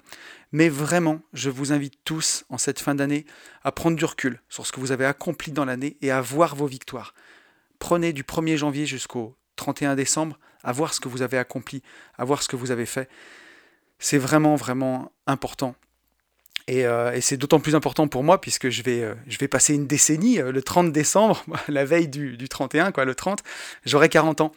Mais 0.51 0.69
vraiment, 0.69 1.19
je 1.33 1.49
vous 1.49 1.73
invite 1.73 1.95
tous 2.05 2.45
en 2.49 2.57
cette 2.57 2.79
fin 2.79 2.95
d'année 2.95 3.25
à 3.63 3.71
prendre 3.71 3.97
du 3.97 4.05
recul 4.05 4.41
sur 4.47 4.65
ce 4.65 4.71
que 4.71 4.79
vous 4.79 4.91
avez 4.91 5.05
accompli 5.05 5.51
dans 5.51 5.65
l'année 5.65 5.97
et 6.01 6.11
à 6.11 6.21
voir 6.21 6.55
vos 6.55 6.67
victoires. 6.67 7.13
Prenez 7.79 8.13
du 8.13 8.23
1er 8.23 8.55
janvier 8.55 8.85
jusqu'au 8.85 9.35
31 9.57 9.95
décembre 9.95 10.39
à 10.63 10.71
voir 10.71 10.93
ce 10.93 10.99
que 10.99 11.09
vous 11.09 11.21
avez 11.21 11.37
accompli, 11.37 11.81
à 12.17 12.23
voir 12.23 12.43
ce 12.43 12.47
que 12.47 12.55
vous 12.55 12.71
avez 12.71 12.85
fait. 12.85 13.09
C'est 14.03 14.17
vraiment, 14.17 14.57
vraiment 14.57 15.13
important. 15.27 15.75
Et, 16.67 16.85
euh, 16.85 17.17
c'est 17.21 17.37
d'autant 17.37 17.61
plus 17.61 17.73
important 17.73 18.09
pour 18.09 18.21
moi 18.21 18.41
puisque 18.41 18.67
je 18.67 18.83
vais, 18.83 19.01
euh, 19.01 19.15
je 19.27 19.37
vais 19.37 19.47
passer 19.47 19.75
une 19.75 19.87
décennie, 19.87 20.41
euh, 20.41 20.51
le 20.51 20.61
30 20.61 20.91
décembre, 20.91 21.41
la 21.69 21.85
veille 21.85 22.09
du, 22.09 22.49
31, 22.49 22.91
quoi, 22.91 23.05
le 23.05 23.15
30, 23.15 23.43
j'aurai 23.85 24.09
40 24.09 24.41
ans. 24.41 24.51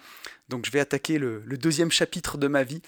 Donc 0.48 0.66
je 0.66 0.72
vais 0.72 0.80
attaquer 0.80 1.18
le, 1.18 1.44
deuxième 1.46 1.92
chapitre 1.92 2.38
de 2.38 2.48
ma 2.48 2.64
vie. 2.64 2.82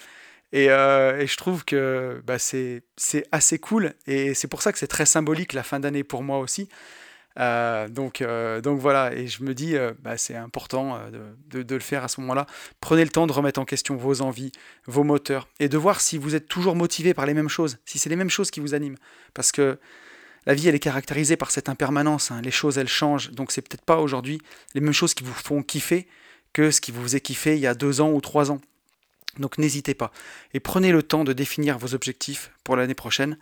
Et, 0.51 0.65
je 0.65 1.37
trouve 1.37 1.63
que 1.63 2.21
bah, 2.25 2.39
c'est 2.39 2.83
assez 3.31 3.57
cool. 3.57 3.93
Et 4.05 4.33
c'est 4.33 4.49
pour 4.49 4.61
ça 4.61 4.73
que 4.73 4.79
c'est 4.79 4.87
très 4.87 5.05
symbolique 5.05 5.53
la 5.53 5.63
fin 5.63 5.79
d'année 5.79 6.03
pour 6.03 6.23
moi 6.23 6.39
aussi. 6.39 6.67
Euh, 7.39 7.87
donc, 7.87 8.21
euh, 8.21 8.59
donc 8.59 8.79
voilà, 8.79 9.13
et 9.13 9.27
je 9.27 9.43
me 9.43 9.53
dis, 9.53 9.77
euh, 9.77 9.93
bah, 9.99 10.17
c'est 10.17 10.35
important 10.35 10.99
de, 11.51 11.63
le 11.73 11.79
faire 11.79 12.03
à 12.03 12.07
ce 12.07 12.19
moment-là. 12.21 12.45
Prenez 12.81 13.03
le 13.03 13.09
temps 13.09 13.27
de 13.27 13.31
remettre 13.31 13.59
en 13.59 13.65
question 13.65 13.95
vos 13.95 14.21
envies, 14.21 14.51
vos 14.85 15.03
moteurs, 15.03 15.47
et 15.59 15.69
de 15.69 15.77
voir 15.77 16.01
si 16.01 16.17
vous 16.17 16.35
êtes 16.35 16.47
toujours 16.47 16.75
motivé 16.75 17.13
par 17.13 17.25
les 17.25 17.33
mêmes 17.33 17.49
choses, 17.49 17.77
si 17.85 17.97
c'est 17.97 18.09
les 18.09 18.15
mêmes 18.15 18.29
choses 18.29 18.51
qui 18.51 18.59
vous 18.59 18.73
animent. 18.73 18.97
Parce 19.33 19.51
que 19.51 19.79
la 20.45 20.53
vie, 20.53 20.67
elle 20.67 20.75
est 20.75 20.79
caractérisée 20.79 21.37
par 21.37 21.51
cette 21.51 21.69
impermanence, 21.69 22.31
hein. 22.31 22.41
les 22.41 22.51
choses, 22.51 22.77
elles 22.77 22.87
changent, 22.87 23.31
donc 23.31 23.51
c'est 23.51 23.61
peut-être 23.61 23.85
pas 23.85 23.99
aujourd'hui 23.99 24.41
les 24.73 24.81
mêmes 24.81 24.93
choses 24.93 25.13
qui 25.13 25.23
vous 25.23 25.33
font 25.33 25.63
kiffer 25.63 26.07
que 26.53 26.71
ce 26.71 26.81
qui 26.81 26.91
vous 26.91 27.03
faisait 27.03 27.21
kiffer 27.21 27.55
il 27.55 27.59
y 27.59 27.67
a 27.67 27.75
deux 27.75 28.01
ans 28.01 28.11
ou 28.11 28.21
trois 28.21 28.51
ans. 28.51 28.59
Donc 29.37 29.57
n'hésitez 29.57 29.93
pas, 29.93 30.11
et 30.53 30.59
prenez 30.59 30.91
le 30.91 31.03
temps 31.03 31.23
de 31.23 31.33
définir 31.33 31.77
vos 31.77 31.93
objectifs 31.93 32.51
pour 32.63 32.75
l'année 32.75 32.95
prochaine 32.95 33.37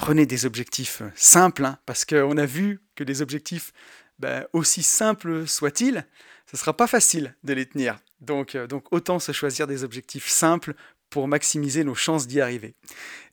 prenez 0.00 0.24
des 0.24 0.46
objectifs 0.46 1.02
euh, 1.02 1.10
simples, 1.14 1.66
hein, 1.66 1.78
parce 1.84 2.06
qu'on 2.06 2.38
a 2.38 2.46
vu 2.46 2.80
que 2.94 3.04
les 3.04 3.20
objectifs, 3.20 3.72
ben, 4.18 4.46
aussi 4.54 4.82
simples 4.82 5.46
soient-ils, 5.46 6.06
ce 6.46 6.56
ne 6.56 6.58
sera 6.58 6.74
pas 6.74 6.86
facile 6.86 7.36
de 7.44 7.52
les 7.52 7.66
tenir. 7.66 7.98
Euh, 8.30 8.66
donc 8.66 8.86
autant 8.92 9.18
se 9.18 9.32
choisir 9.32 9.66
des 9.66 9.84
objectifs 9.84 10.28
simples 10.28 10.74
pour 11.10 11.28
maximiser 11.28 11.84
nos 11.84 11.94
chances 11.94 12.26
d'y 12.26 12.40
arriver. 12.40 12.74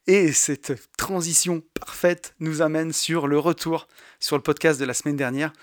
Et 0.07 0.33
cette 0.33 0.73
transition 0.97 1.63
parfaite 1.73 2.35
nous 2.41 2.61
amène 2.61 2.91
sur 2.91 3.27
le 3.27 3.39
retour 3.39 3.87
sur 4.19 4.35
le 4.35 4.43
podcast 4.43 4.77
de 4.77 4.85
la 4.85 4.93
semaine 4.93 5.15
dernière, 5.15 5.53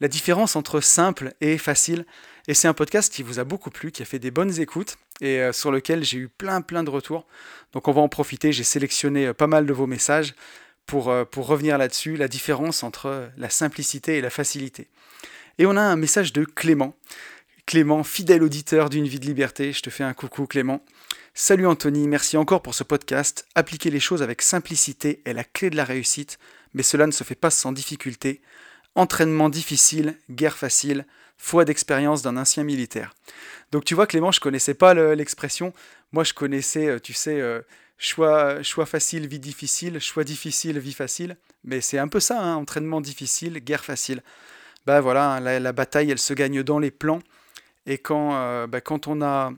la 0.00 0.08
différence 0.08 0.56
entre 0.56 0.80
simple 0.80 1.34
et 1.40 1.58
facile. 1.58 2.06
Et 2.48 2.54
c'est 2.54 2.68
un 2.68 2.74
podcast 2.74 3.12
qui 3.12 3.22
vous 3.22 3.38
a 3.38 3.44
beaucoup 3.44 3.70
plu, 3.70 3.92
qui 3.92 4.02
a 4.02 4.04
fait 4.04 4.18
des 4.18 4.30
bonnes 4.30 4.60
écoutes 4.60 4.96
et 5.20 5.40
euh, 5.40 5.52
sur 5.52 5.70
lequel 5.70 6.04
j'ai 6.04 6.18
eu 6.18 6.28
plein 6.28 6.60
plein 6.60 6.82
de 6.82 6.90
retours. 6.90 7.26
Donc 7.72 7.88
on 7.88 7.92
va 7.92 8.00
en 8.00 8.08
profiter, 8.08 8.52
j'ai 8.52 8.64
sélectionné 8.64 9.26
euh, 9.26 9.34
pas 9.34 9.46
mal 9.46 9.66
de 9.66 9.72
vos 9.72 9.86
messages 9.86 10.34
pour, 10.86 11.10
euh, 11.10 11.24
pour 11.24 11.46
revenir 11.46 11.78
là-dessus, 11.78 12.16
la 12.16 12.28
différence 12.28 12.82
entre 12.82 13.30
la 13.36 13.50
simplicité 13.50 14.18
et 14.18 14.20
la 14.20 14.30
facilité. 14.30 14.88
Et 15.58 15.66
on 15.66 15.76
a 15.76 15.82
un 15.82 15.96
message 15.96 16.32
de 16.32 16.44
Clément. 16.44 16.96
Clément, 17.66 18.02
fidèle 18.02 18.42
auditeur 18.42 18.90
d'une 18.90 19.06
vie 19.06 19.20
de 19.20 19.26
liberté, 19.26 19.72
je 19.72 19.82
te 19.82 19.90
fais 19.90 20.02
un 20.02 20.14
coucou 20.14 20.46
Clément. 20.46 20.84
Salut 21.34 21.66
Anthony, 21.66 22.08
merci 22.08 22.36
encore 22.36 22.60
pour 22.60 22.74
ce 22.74 22.82
podcast. 22.82 23.46
Appliquer 23.54 23.90
les 23.90 24.00
choses 24.00 24.22
avec 24.22 24.42
simplicité 24.42 25.22
est 25.24 25.32
la 25.32 25.44
clé 25.44 25.70
de 25.70 25.76
la 25.76 25.84
réussite, 25.84 26.38
mais 26.74 26.82
cela 26.82 27.06
ne 27.06 27.12
se 27.12 27.24
fait 27.24 27.36
pas 27.36 27.50
sans 27.50 27.72
difficulté. 27.72 28.42
Entraînement 28.94 29.48
difficile, 29.48 30.16
guerre 30.30 30.56
facile, 30.56 31.06
foi 31.38 31.64
d'expérience 31.64 32.22
d'un 32.22 32.36
ancien 32.36 32.62
militaire. 32.62 33.14
Donc 33.72 33.84
tu 33.84 33.94
vois 33.94 34.06
Clément, 34.06 34.30
je 34.30 34.40
connaissais 34.40 34.74
pas 34.74 34.94
l'expression. 35.14 35.72
Moi 36.12 36.24
je 36.24 36.34
connaissais, 36.34 36.86
euh, 36.86 36.98
tu 37.00 37.14
sais, 37.14 37.40
euh, 37.40 37.62
choix, 37.98 38.62
choix 38.62 38.84
facile, 38.84 39.26
vie 39.26 39.38
difficile, 39.38 39.98
choix 39.98 40.24
difficile, 40.24 40.78
vie 40.78 40.92
facile. 40.92 41.36
Mais 41.64 41.80
c'est 41.80 41.98
un 41.98 42.08
peu 42.08 42.20
ça, 42.20 42.40
hein, 42.40 42.54
entraînement 42.56 43.00
difficile, 43.00 43.60
guerre 43.60 43.84
facile. 43.84 44.22
Bah 44.86 45.00
voilà, 45.00 45.32
hein, 45.32 45.40
la, 45.40 45.72
bataille 45.72 46.10
elle 46.10 46.18
se 46.18 46.34
gagne 46.34 46.62
dans 46.62 46.78
les 46.78 46.90
plans. 46.90 47.20
Et 47.86 47.98
quand, 47.98 48.34
euh, 48.34 48.66
bah, 48.66 48.80
quand 48.80 49.08
on 49.08 49.22
a 49.22 49.52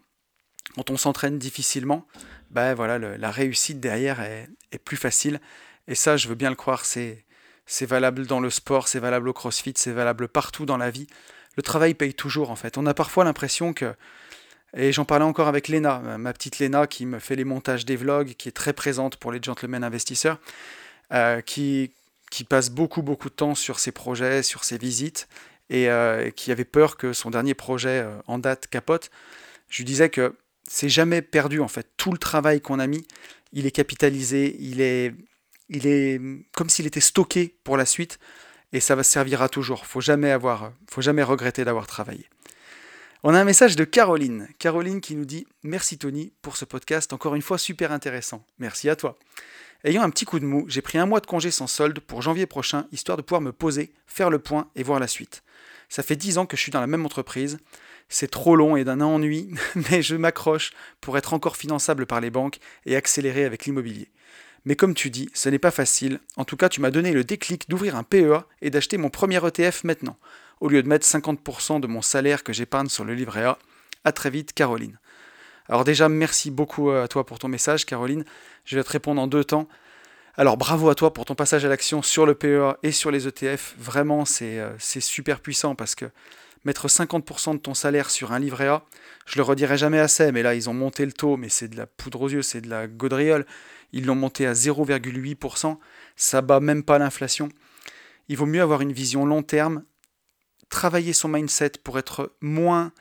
quand 0.76 0.90
on 0.90 0.96
s'entraîne 0.96 1.38
difficilement, 1.38 2.06
bah 2.50 2.74
voilà, 2.74 2.98
la 2.98 3.30
réussite 3.30 3.80
derrière 3.80 4.20
est, 4.20 4.48
est, 4.72 4.78
plus 4.78 4.96
facile. 4.96 5.40
Et 5.88 5.94
ça, 5.94 6.16
je 6.16 6.28
veux 6.28 6.34
bien 6.34 6.50
le 6.50 6.56
croire, 6.56 6.84
c'est, 6.86 7.23
c'est 7.66 7.86
valable 7.86 8.26
dans 8.26 8.40
le 8.40 8.50
sport, 8.50 8.88
c'est 8.88 9.00
valable 9.00 9.28
au 9.28 9.32
crossfit, 9.32 9.74
c'est 9.76 9.92
valable 9.92 10.28
partout 10.28 10.66
dans 10.66 10.76
la 10.76 10.90
vie 10.90 11.06
le 11.56 11.62
travail 11.62 11.94
paye 11.94 12.14
toujours 12.14 12.50
en 12.50 12.56
fait. 12.56 12.78
On 12.78 12.86
a 12.86 12.94
parfois 12.94 13.24
l'impression 13.24 13.72
que, 13.72 13.94
et 14.76 14.92
j'en 14.92 15.04
parlais 15.04 15.24
encore 15.24 15.48
avec 15.48 15.68
Léna, 15.68 15.98
ma 16.18 16.32
petite 16.32 16.58
Léna 16.58 16.86
qui 16.86 17.06
me 17.06 17.18
fait 17.18 17.36
les 17.36 17.44
montages 17.44 17.84
des 17.84 17.96
vlogs, 17.96 18.34
qui 18.34 18.48
est 18.48 18.52
très 18.52 18.72
présente 18.72 19.16
pour 19.16 19.32
les 19.32 19.40
gentlemen 19.42 19.84
investisseurs, 19.84 20.38
euh, 21.12 21.40
qui, 21.40 21.92
qui 22.30 22.44
passe 22.44 22.70
beaucoup 22.70 23.02
beaucoup 23.02 23.28
de 23.28 23.34
temps 23.34 23.54
sur 23.54 23.78
ses 23.78 23.92
projets, 23.92 24.42
sur 24.42 24.64
ses 24.64 24.78
visites, 24.78 25.28
et 25.70 25.88
euh, 25.88 26.30
qui 26.30 26.52
avait 26.52 26.64
peur 26.64 26.96
que 26.96 27.12
son 27.12 27.30
dernier 27.30 27.54
projet 27.54 28.00
euh, 28.00 28.16
en 28.26 28.38
date 28.38 28.66
capote. 28.66 29.10
Je 29.68 29.78
lui 29.78 29.84
disais 29.84 30.10
que 30.10 30.36
c'est 30.68 30.88
jamais 30.88 31.22
perdu 31.22 31.60
en 31.60 31.68
fait. 31.68 31.88
Tout 31.96 32.12
le 32.12 32.18
travail 32.18 32.60
qu'on 32.60 32.78
a 32.78 32.86
mis, 32.86 33.06
il 33.52 33.66
est 33.66 33.70
capitalisé, 33.70 34.56
il 34.58 34.80
est, 34.80 35.14
il 35.68 35.86
est 35.86 36.20
comme 36.52 36.70
s'il 36.70 36.86
était 36.86 37.00
stocké 37.00 37.56
pour 37.64 37.76
la 37.76 37.86
suite 37.86 38.18
et 38.72 38.80
ça 38.80 38.94
va 38.94 39.02
servira 39.02 39.48
toujours. 39.48 39.86
Faut 39.86 40.00
jamais 40.00 40.30
avoir, 40.30 40.72
faut 40.90 41.00
jamais 41.00 41.22
regretter 41.22 41.64
d'avoir 41.64 41.86
travaillé. 41.86 42.28
On 43.22 43.34
a 43.34 43.40
un 43.40 43.44
message 43.44 43.76
de 43.76 43.84
Caroline. 43.84 44.48
Caroline 44.58 45.00
qui 45.00 45.14
nous 45.14 45.24
dit 45.24 45.46
Merci 45.62 45.96
Tony 45.96 46.32
pour 46.42 46.56
ce 46.56 46.66
podcast, 46.66 47.12
encore 47.12 47.34
une 47.34 47.42
fois 47.42 47.56
super 47.56 47.92
intéressant. 47.92 48.44
Merci 48.58 48.90
à 48.90 48.96
toi. 48.96 49.16
Ayant 49.84 50.02
un 50.02 50.10
petit 50.10 50.24
coup 50.24 50.38
de 50.40 50.44
mou, 50.44 50.66
j'ai 50.68 50.82
pris 50.82 50.98
un 50.98 51.06
mois 51.06 51.20
de 51.20 51.26
congé 51.26 51.50
sans 51.50 51.66
solde 51.66 52.00
pour 52.00 52.20
janvier 52.20 52.46
prochain, 52.46 52.86
histoire 52.90 53.16
de 53.16 53.22
pouvoir 53.22 53.40
me 53.40 53.52
poser, 53.52 53.92
faire 54.06 54.30
le 54.30 54.38
point 54.38 54.68
et 54.76 54.82
voir 54.82 54.98
la 54.98 55.08
suite. 55.08 55.42
Ça 55.88 56.02
fait 56.02 56.16
dix 56.16 56.38
ans 56.38 56.46
que 56.46 56.56
je 56.56 56.62
suis 56.62 56.72
dans 56.72 56.80
la 56.80 56.86
même 56.86 57.06
entreprise. 57.06 57.58
C'est 58.08 58.30
trop 58.30 58.56
long 58.56 58.76
et 58.76 58.84
d'un 58.84 59.00
ennui, 59.00 59.50
mais 59.90 60.02
je 60.02 60.16
m'accroche 60.16 60.72
pour 61.00 61.16
être 61.16 61.32
encore 61.32 61.56
finançable 61.56 62.06
par 62.06 62.20
les 62.20 62.30
banques 62.30 62.58
et 62.86 62.96
accélérer 62.96 63.44
avec 63.44 63.64
l'immobilier. 63.64 64.10
Mais 64.64 64.76
comme 64.76 64.94
tu 64.94 65.10
dis, 65.10 65.28
ce 65.34 65.48
n'est 65.48 65.58
pas 65.58 65.70
facile. 65.70 66.20
En 66.36 66.44
tout 66.44 66.56
cas, 66.56 66.68
tu 66.68 66.80
m'as 66.80 66.90
donné 66.90 67.12
le 67.12 67.24
déclic 67.24 67.68
d'ouvrir 67.68 67.96
un 67.96 68.02
PEA 68.02 68.46
et 68.62 68.70
d'acheter 68.70 68.96
mon 68.96 69.10
premier 69.10 69.40
ETF 69.46 69.84
maintenant, 69.84 70.16
au 70.60 70.68
lieu 70.68 70.82
de 70.82 70.88
mettre 70.88 71.06
50% 71.06 71.80
de 71.80 71.86
mon 71.86 72.02
salaire 72.02 72.42
que 72.42 72.52
j'épargne 72.52 72.88
sur 72.88 73.04
le 73.04 73.14
livret 73.14 73.44
A. 73.44 73.58
À 74.04 74.12
très 74.12 74.30
vite, 74.30 74.52
Caroline. 74.54 74.98
Alors 75.68 75.84
déjà, 75.84 76.08
merci 76.08 76.50
beaucoup 76.50 76.90
à 76.90 77.08
toi 77.08 77.24
pour 77.24 77.38
ton 77.38 77.48
message, 77.48 77.86
Caroline. 77.86 78.24
Je 78.64 78.76
vais 78.76 78.84
te 78.84 78.90
répondre 78.90 79.20
en 79.20 79.26
deux 79.26 79.44
temps. 79.44 79.68
Alors 80.36 80.56
bravo 80.56 80.88
à 80.88 80.94
toi 80.94 81.12
pour 81.12 81.26
ton 81.26 81.36
passage 81.36 81.64
à 81.64 81.68
l'action 81.68 82.02
sur 82.02 82.26
le 82.26 82.34
PEA 82.34 82.76
et 82.82 82.90
sur 82.90 83.10
les 83.10 83.28
ETF. 83.28 83.76
Vraiment, 83.78 84.24
euh, 84.42 84.74
c'est 84.78 85.00
super 85.00 85.40
puissant 85.40 85.74
parce 85.74 85.94
que 85.94 86.06
mettre 86.64 86.88
50% 86.88 87.54
de 87.54 87.58
ton 87.58 87.74
salaire 87.74 88.10
sur 88.10 88.32
un 88.32 88.40
livret 88.40 88.66
A, 88.66 88.82
je 89.26 89.36
le 89.36 89.42
redirai 89.42 89.78
jamais 89.78 90.00
assez, 90.00 90.32
mais 90.32 90.42
là, 90.42 90.54
ils 90.54 90.68
ont 90.68 90.74
monté 90.74 91.06
le 91.06 91.12
taux, 91.12 91.36
mais 91.36 91.48
c'est 91.48 91.68
de 91.68 91.76
la 91.76 91.86
poudre 91.86 92.22
aux 92.22 92.28
yeux, 92.28 92.42
c'est 92.42 92.60
de 92.60 92.68
la 92.68 92.86
gaudriole. 92.86 93.46
Ils 93.94 94.06
l'ont 94.06 94.16
monté 94.16 94.44
à 94.44 94.52
0,8%. 94.52 95.78
Ça 96.16 96.42
bat 96.42 96.58
même 96.58 96.82
pas 96.82 96.98
l'inflation. 96.98 97.48
Il 98.28 98.36
vaut 98.36 98.44
mieux 98.44 98.60
avoir 98.60 98.80
une 98.80 98.92
vision 98.92 99.24
long 99.24 99.44
terme, 99.44 99.84
travailler 100.68 101.12
son 101.12 101.28
mindset 101.28 101.72
pour 101.84 101.96
être 101.98 102.32
moins, 102.40 102.92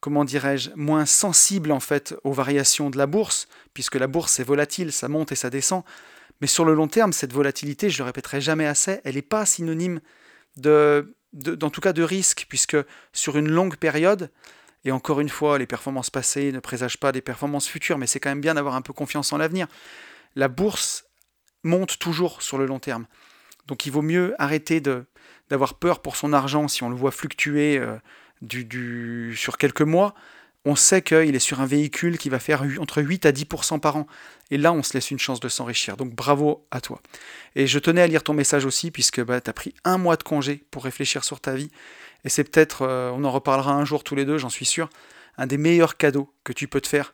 comment 0.00 0.24
dirais-je, 0.24 0.70
moins 0.76 1.06
sensible 1.06 1.72
en 1.72 1.80
fait 1.80 2.14
aux 2.24 2.32
variations 2.32 2.90
de 2.90 2.98
la 2.98 3.06
bourse, 3.06 3.48
puisque 3.72 3.94
la 3.94 4.06
bourse 4.06 4.38
est 4.38 4.44
volatile, 4.44 4.92
ça 4.92 5.08
monte 5.08 5.32
et 5.32 5.36
ça 5.36 5.48
descend. 5.48 5.82
Mais 6.42 6.46
sur 6.46 6.66
le 6.66 6.74
long 6.74 6.88
terme, 6.88 7.14
cette 7.14 7.32
volatilité, 7.32 7.88
je 7.88 7.98
le 7.98 8.04
répéterai 8.04 8.42
jamais 8.42 8.66
assez, 8.66 9.00
elle 9.04 9.14
n'est 9.14 9.22
pas 9.22 9.46
synonyme 9.46 10.00
de, 10.58 11.16
de, 11.32 11.54
tout 11.54 11.80
cas 11.80 11.94
de 11.94 12.02
risque, 12.02 12.44
puisque 12.50 12.76
sur 13.14 13.38
une 13.38 13.48
longue 13.48 13.76
période, 13.76 14.30
et 14.84 14.92
encore 14.92 15.20
une 15.20 15.30
fois, 15.30 15.58
les 15.58 15.66
performances 15.66 16.10
passées 16.10 16.52
ne 16.52 16.58
présagent 16.58 16.98
pas 16.98 17.12
des 17.12 17.22
performances 17.22 17.66
futures, 17.66 17.96
mais 17.96 18.06
c'est 18.06 18.20
quand 18.20 18.28
même 18.28 18.42
bien 18.42 18.54
d'avoir 18.54 18.74
un 18.74 18.82
peu 18.82 18.92
confiance 18.92 19.32
en 19.32 19.38
l'avenir. 19.38 19.68
La 20.36 20.48
bourse 20.48 21.04
monte 21.62 21.98
toujours 21.98 22.42
sur 22.42 22.58
le 22.58 22.66
long 22.66 22.78
terme. 22.78 23.06
Donc 23.66 23.86
il 23.86 23.90
vaut 23.90 24.02
mieux 24.02 24.34
arrêter 24.38 24.80
d'avoir 25.48 25.74
peur 25.74 26.02
pour 26.02 26.16
son 26.16 26.32
argent 26.32 26.68
si 26.68 26.82
on 26.82 26.90
le 26.90 26.96
voit 26.96 27.10
fluctuer 27.10 27.78
euh, 27.78 27.96
du, 28.42 29.34
sur 29.36 29.56
quelques 29.58 29.82
mois. 29.82 30.14
On 30.66 30.76
sait 30.76 31.02
qu'il 31.02 31.34
est 31.34 31.40
sur 31.40 31.60
un 31.60 31.66
véhicule 31.66 32.16
qui 32.16 32.30
va 32.30 32.38
faire 32.38 32.64
entre 32.80 33.02
8 33.02 33.26
à 33.26 33.32
10% 33.32 33.80
par 33.80 33.96
an. 33.96 34.06
Et 34.50 34.56
là, 34.56 34.72
on 34.72 34.82
se 34.82 34.94
laisse 34.94 35.10
une 35.10 35.18
chance 35.18 35.40
de 35.40 35.48
s'enrichir. 35.48 35.98
Donc 35.98 36.14
bravo 36.14 36.66
à 36.70 36.80
toi. 36.80 37.02
Et 37.54 37.66
je 37.66 37.78
tenais 37.78 38.00
à 38.00 38.06
lire 38.06 38.22
ton 38.22 38.32
message 38.32 38.64
aussi, 38.64 38.90
puisque 38.90 39.22
bah, 39.22 39.42
tu 39.42 39.50
as 39.50 39.52
pris 39.52 39.74
un 39.84 39.98
mois 39.98 40.16
de 40.16 40.22
congé 40.22 40.64
pour 40.70 40.84
réfléchir 40.84 41.22
sur 41.22 41.40
ta 41.40 41.54
vie. 41.54 41.70
Et 42.24 42.30
c'est 42.30 42.44
peut-être, 42.44 42.82
euh, 42.82 43.10
on 43.10 43.24
en 43.24 43.30
reparlera 43.30 43.74
un 43.74 43.84
jour 43.84 44.04
tous 44.04 44.14
les 44.14 44.24
deux, 44.24 44.38
j'en 44.38 44.48
suis 44.48 44.64
sûr, 44.64 44.88
un 45.36 45.46
des 45.46 45.58
meilleurs 45.58 45.98
cadeaux 45.98 46.32
que 46.44 46.54
tu 46.54 46.66
peux 46.66 46.80
te 46.80 46.88
faire. 46.88 47.12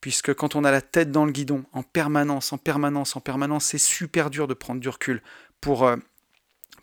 Puisque 0.00 0.32
quand 0.34 0.54
on 0.54 0.64
a 0.64 0.70
la 0.70 0.80
tête 0.80 1.10
dans 1.10 1.24
le 1.24 1.32
guidon, 1.32 1.64
en 1.72 1.82
permanence, 1.82 2.52
en 2.52 2.58
permanence, 2.58 3.16
en 3.16 3.20
permanence, 3.20 3.64
c'est 3.66 3.78
super 3.78 4.30
dur 4.30 4.46
de 4.46 4.54
prendre 4.54 4.80
du 4.80 4.88
recul 4.88 5.22
pour, 5.60 5.84
euh, 5.84 5.96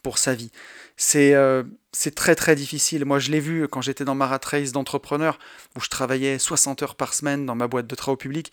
pour 0.03 0.17
sa 0.17 0.33
vie. 0.33 0.51
C'est 0.97 1.33
euh, 1.33 1.63
c'est 1.95 2.13
très 2.13 2.35
très 2.35 2.55
difficile. 2.55 3.05
Moi, 3.05 3.19
je 3.19 3.31
l'ai 3.31 3.39
vu 3.39 3.67
quand 3.69 3.81
j'étais 3.81 4.03
dans 4.03 4.15
ma 4.15 4.27
rat 4.27 4.41
race 4.43 4.73
d'entrepreneur, 4.73 5.39
où 5.75 5.79
je 5.79 5.89
travaillais 5.89 6.37
60 6.37 6.83
heures 6.83 6.95
par 6.95 7.13
semaine 7.13 7.45
dans 7.45 7.55
ma 7.55 7.67
boîte 7.67 7.87
de 7.87 7.95
travaux 7.95 8.17
publics. 8.17 8.51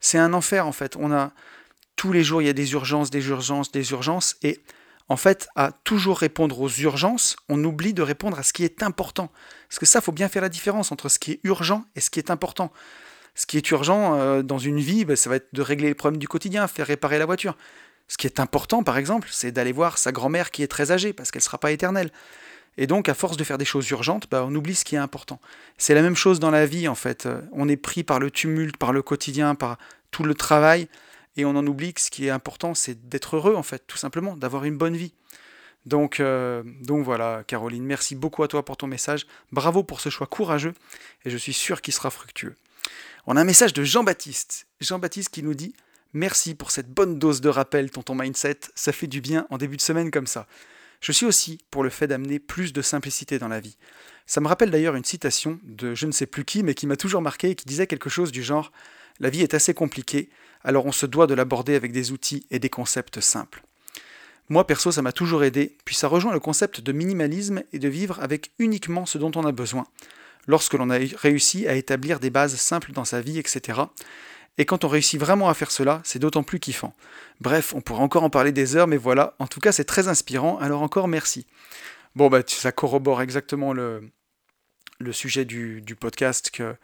C'est 0.00 0.18
un 0.18 0.32
enfer 0.32 0.66
en 0.66 0.72
fait. 0.72 0.96
On 0.96 1.12
a 1.12 1.32
tous 1.96 2.12
les 2.12 2.24
jours, 2.24 2.40
il 2.40 2.46
y 2.46 2.48
a 2.48 2.54
des 2.54 2.72
urgences, 2.72 3.10
des 3.10 3.28
urgences, 3.28 3.72
des 3.72 3.90
urgences, 3.90 4.36
et 4.42 4.60
en 5.08 5.16
fait, 5.16 5.48
à 5.56 5.72
toujours 5.84 6.18
répondre 6.18 6.60
aux 6.60 6.68
urgences, 6.68 7.36
on 7.48 7.62
oublie 7.64 7.94
de 7.94 8.02
répondre 8.02 8.38
à 8.38 8.42
ce 8.42 8.52
qui 8.52 8.64
est 8.64 8.82
important. 8.82 9.30
Parce 9.68 9.78
que 9.78 9.86
ça, 9.86 10.00
faut 10.00 10.12
bien 10.12 10.28
faire 10.28 10.42
la 10.42 10.48
différence 10.48 10.92
entre 10.92 11.08
ce 11.08 11.18
qui 11.18 11.32
est 11.32 11.40
urgent 11.44 11.84
et 11.96 12.00
ce 12.00 12.10
qui 12.10 12.20
est 12.20 12.30
important. 12.30 12.72
Ce 13.38 13.46
qui 13.46 13.56
est 13.56 13.70
urgent 13.70 14.16
euh, 14.16 14.42
dans 14.42 14.58
une 14.58 14.80
vie, 14.80 15.04
ben, 15.04 15.14
ça 15.14 15.30
va 15.30 15.36
être 15.36 15.46
de 15.52 15.62
régler 15.62 15.86
les 15.86 15.94
problèmes 15.94 16.18
du 16.18 16.26
quotidien, 16.26 16.66
faire 16.66 16.88
réparer 16.88 17.20
la 17.20 17.24
voiture. 17.24 17.56
Ce 18.08 18.16
qui 18.16 18.26
est 18.26 18.40
important, 18.40 18.82
par 18.82 18.98
exemple, 18.98 19.28
c'est 19.30 19.52
d'aller 19.52 19.70
voir 19.70 19.96
sa 19.96 20.10
grand-mère 20.10 20.50
qui 20.50 20.64
est 20.64 20.66
très 20.66 20.90
âgée, 20.90 21.12
parce 21.12 21.30
qu'elle 21.30 21.38
ne 21.38 21.44
sera 21.44 21.56
pas 21.56 21.70
éternelle. 21.70 22.10
Et 22.78 22.88
donc, 22.88 23.08
à 23.08 23.14
force 23.14 23.36
de 23.36 23.44
faire 23.44 23.56
des 23.56 23.64
choses 23.64 23.88
urgentes, 23.90 24.26
bah, 24.28 24.44
on 24.44 24.52
oublie 24.56 24.74
ce 24.74 24.84
qui 24.84 24.96
est 24.96 24.98
important. 24.98 25.40
C'est 25.76 25.94
la 25.94 26.02
même 26.02 26.16
chose 26.16 26.40
dans 26.40 26.50
la 26.50 26.66
vie, 26.66 26.88
en 26.88 26.96
fait. 26.96 27.26
Euh, 27.26 27.40
on 27.52 27.68
est 27.68 27.76
pris 27.76 28.02
par 28.02 28.18
le 28.18 28.32
tumulte, 28.32 28.76
par 28.76 28.92
le 28.92 29.02
quotidien, 29.02 29.54
par 29.54 29.78
tout 30.10 30.24
le 30.24 30.34
travail, 30.34 30.88
et 31.36 31.44
on 31.44 31.50
en 31.50 31.64
oublie 31.64 31.94
que 31.94 32.00
ce 32.00 32.10
qui 32.10 32.26
est 32.26 32.30
important, 32.30 32.74
c'est 32.74 33.08
d'être 33.08 33.36
heureux, 33.36 33.54
en 33.54 33.62
fait, 33.62 33.84
tout 33.86 33.98
simplement, 33.98 34.36
d'avoir 34.36 34.64
une 34.64 34.76
bonne 34.76 34.96
vie. 34.96 35.12
Donc, 35.86 36.18
euh, 36.18 36.64
donc 36.82 37.04
voilà, 37.04 37.44
Caroline, 37.46 37.84
merci 37.84 38.16
beaucoup 38.16 38.42
à 38.42 38.48
toi 38.48 38.64
pour 38.64 38.76
ton 38.76 38.88
message. 38.88 39.28
Bravo 39.52 39.84
pour 39.84 40.00
ce 40.00 40.08
choix 40.08 40.26
courageux, 40.26 40.74
et 41.24 41.30
je 41.30 41.36
suis 41.36 41.52
sûr 41.52 41.80
qu'il 41.82 41.94
sera 41.94 42.10
fructueux. 42.10 42.56
On 43.30 43.36
a 43.36 43.42
un 43.42 43.44
message 43.44 43.74
de 43.74 43.84
Jean-Baptiste. 43.84 44.66
Jean-Baptiste 44.80 45.28
qui 45.28 45.42
nous 45.42 45.52
dit 45.52 45.74
Merci 46.14 46.54
pour 46.54 46.70
cette 46.70 46.88
bonne 46.88 47.18
dose 47.18 47.42
de 47.42 47.50
rappel, 47.50 47.90
tonton 47.90 48.14
mindset. 48.14 48.60
Ça 48.74 48.90
fait 48.90 49.06
du 49.06 49.20
bien 49.20 49.46
en 49.50 49.58
début 49.58 49.76
de 49.76 49.82
semaine 49.82 50.10
comme 50.10 50.26
ça. 50.26 50.46
Je 51.02 51.12
suis 51.12 51.26
aussi 51.26 51.58
pour 51.70 51.84
le 51.84 51.90
fait 51.90 52.06
d'amener 52.06 52.38
plus 52.38 52.72
de 52.72 52.80
simplicité 52.80 53.38
dans 53.38 53.48
la 53.48 53.60
vie. 53.60 53.76
Ça 54.24 54.40
me 54.40 54.48
rappelle 54.48 54.70
d'ailleurs 54.70 54.94
une 54.94 55.04
citation 55.04 55.60
de 55.62 55.94
je 55.94 56.06
ne 56.06 56.12
sais 56.12 56.24
plus 56.24 56.46
qui, 56.46 56.62
mais 56.62 56.72
qui 56.72 56.86
m'a 56.86 56.96
toujours 56.96 57.20
marqué 57.20 57.50
et 57.50 57.54
qui 57.54 57.66
disait 57.66 57.86
quelque 57.86 58.08
chose 58.08 58.32
du 58.32 58.42
genre 58.42 58.72
La 59.20 59.28
vie 59.28 59.42
est 59.42 59.52
assez 59.52 59.74
compliquée, 59.74 60.30
alors 60.64 60.86
on 60.86 60.92
se 60.92 61.04
doit 61.04 61.26
de 61.26 61.34
l'aborder 61.34 61.74
avec 61.74 61.92
des 61.92 62.12
outils 62.12 62.46
et 62.50 62.58
des 62.58 62.70
concepts 62.70 63.20
simples. 63.20 63.62
Moi 64.48 64.66
perso, 64.66 64.90
ça 64.90 65.02
m'a 65.02 65.12
toujours 65.12 65.44
aidé, 65.44 65.76
puis 65.84 65.94
ça 65.94 66.08
rejoint 66.08 66.32
le 66.32 66.40
concept 66.40 66.80
de 66.80 66.92
minimalisme 66.92 67.62
et 67.74 67.78
de 67.78 67.88
vivre 67.88 68.20
avec 68.22 68.52
uniquement 68.58 69.04
ce 69.04 69.18
dont 69.18 69.32
on 69.34 69.44
a 69.44 69.52
besoin, 69.52 69.86
lorsque 70.48 70.74
l'on 70.74 70.90
a 70.90 70.98
réussi 71.14 71.68
à 71.68 71.74
établir 71.74 72.18
des 72.18 72.30
bases 72.30 72.56
simples 72.56 72.90
dans 72.90 73.04
sa 73.04 73.20
vie, 73.20 73.38
etc. 73.38 73.82
Et 74.56 74.64
quand 74.64 74.84
on 74.84 74.88
réussit 74.88 75.20
vraiment 75.20 75.48
à 75.48 75.54
faire 75.54 75.70
cela, 75.70 76.00
c'est 76.04 76.18
d'autant 76.18 76.42
plus 76.42 76.58
kiffant. 76.58 76.96
Bref, 77.40 77.72
on 77.74 77.80
pourrait 77.80 78.02
encore 78.02 78.24
en 78.24 78.30
parler 78.30 78.50
des 78.50 78.74
heures, 78.74 78.88
mais 78.88 78.96
voilà, 78.96 79.36
en 79.38 79.46
tout 79.46 79.60
cas 79.60 79.70
c'est 79.70 79.84
très 79.84 80.08
inspirant, 80.08 80.58
alors 80.58 80.82
encore 80.82 81.06
merci. 81.06 81.46
Bon, 82.16 82.28
bah, 82.28 82.42
ça 82.44 82.72
corrobore 82.72 83.22
exactement 83.22 83.72
le, 83.72 84.10
sujet 85.12 85.44
du, 85.44 85.96
podcast, 86.00 86.50
que 86.50 86.74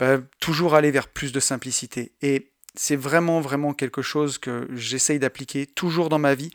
bah, 0.00 0.18
toujours 0.40 0.74
aller 0.74 0.90
vers 0.90 1.06
plus 1.06 1.30
de 1.30 1.38
simplicité. 1.38 2.12
Et 2.22 2.50
c'est 2.74 2.96
vraiment, 2.96 3.40
vraiment 3.40 3.74
quelque 3.74 4.02
chose 4.02 4.38
que 4.38 4.66
j'essaye 4.74 5.20
d'appliquer 5.20 5.66
toujours 5.66 6.08
dans 6.08 6.18
ma 6.18 6.34
vie, 6.34 6.50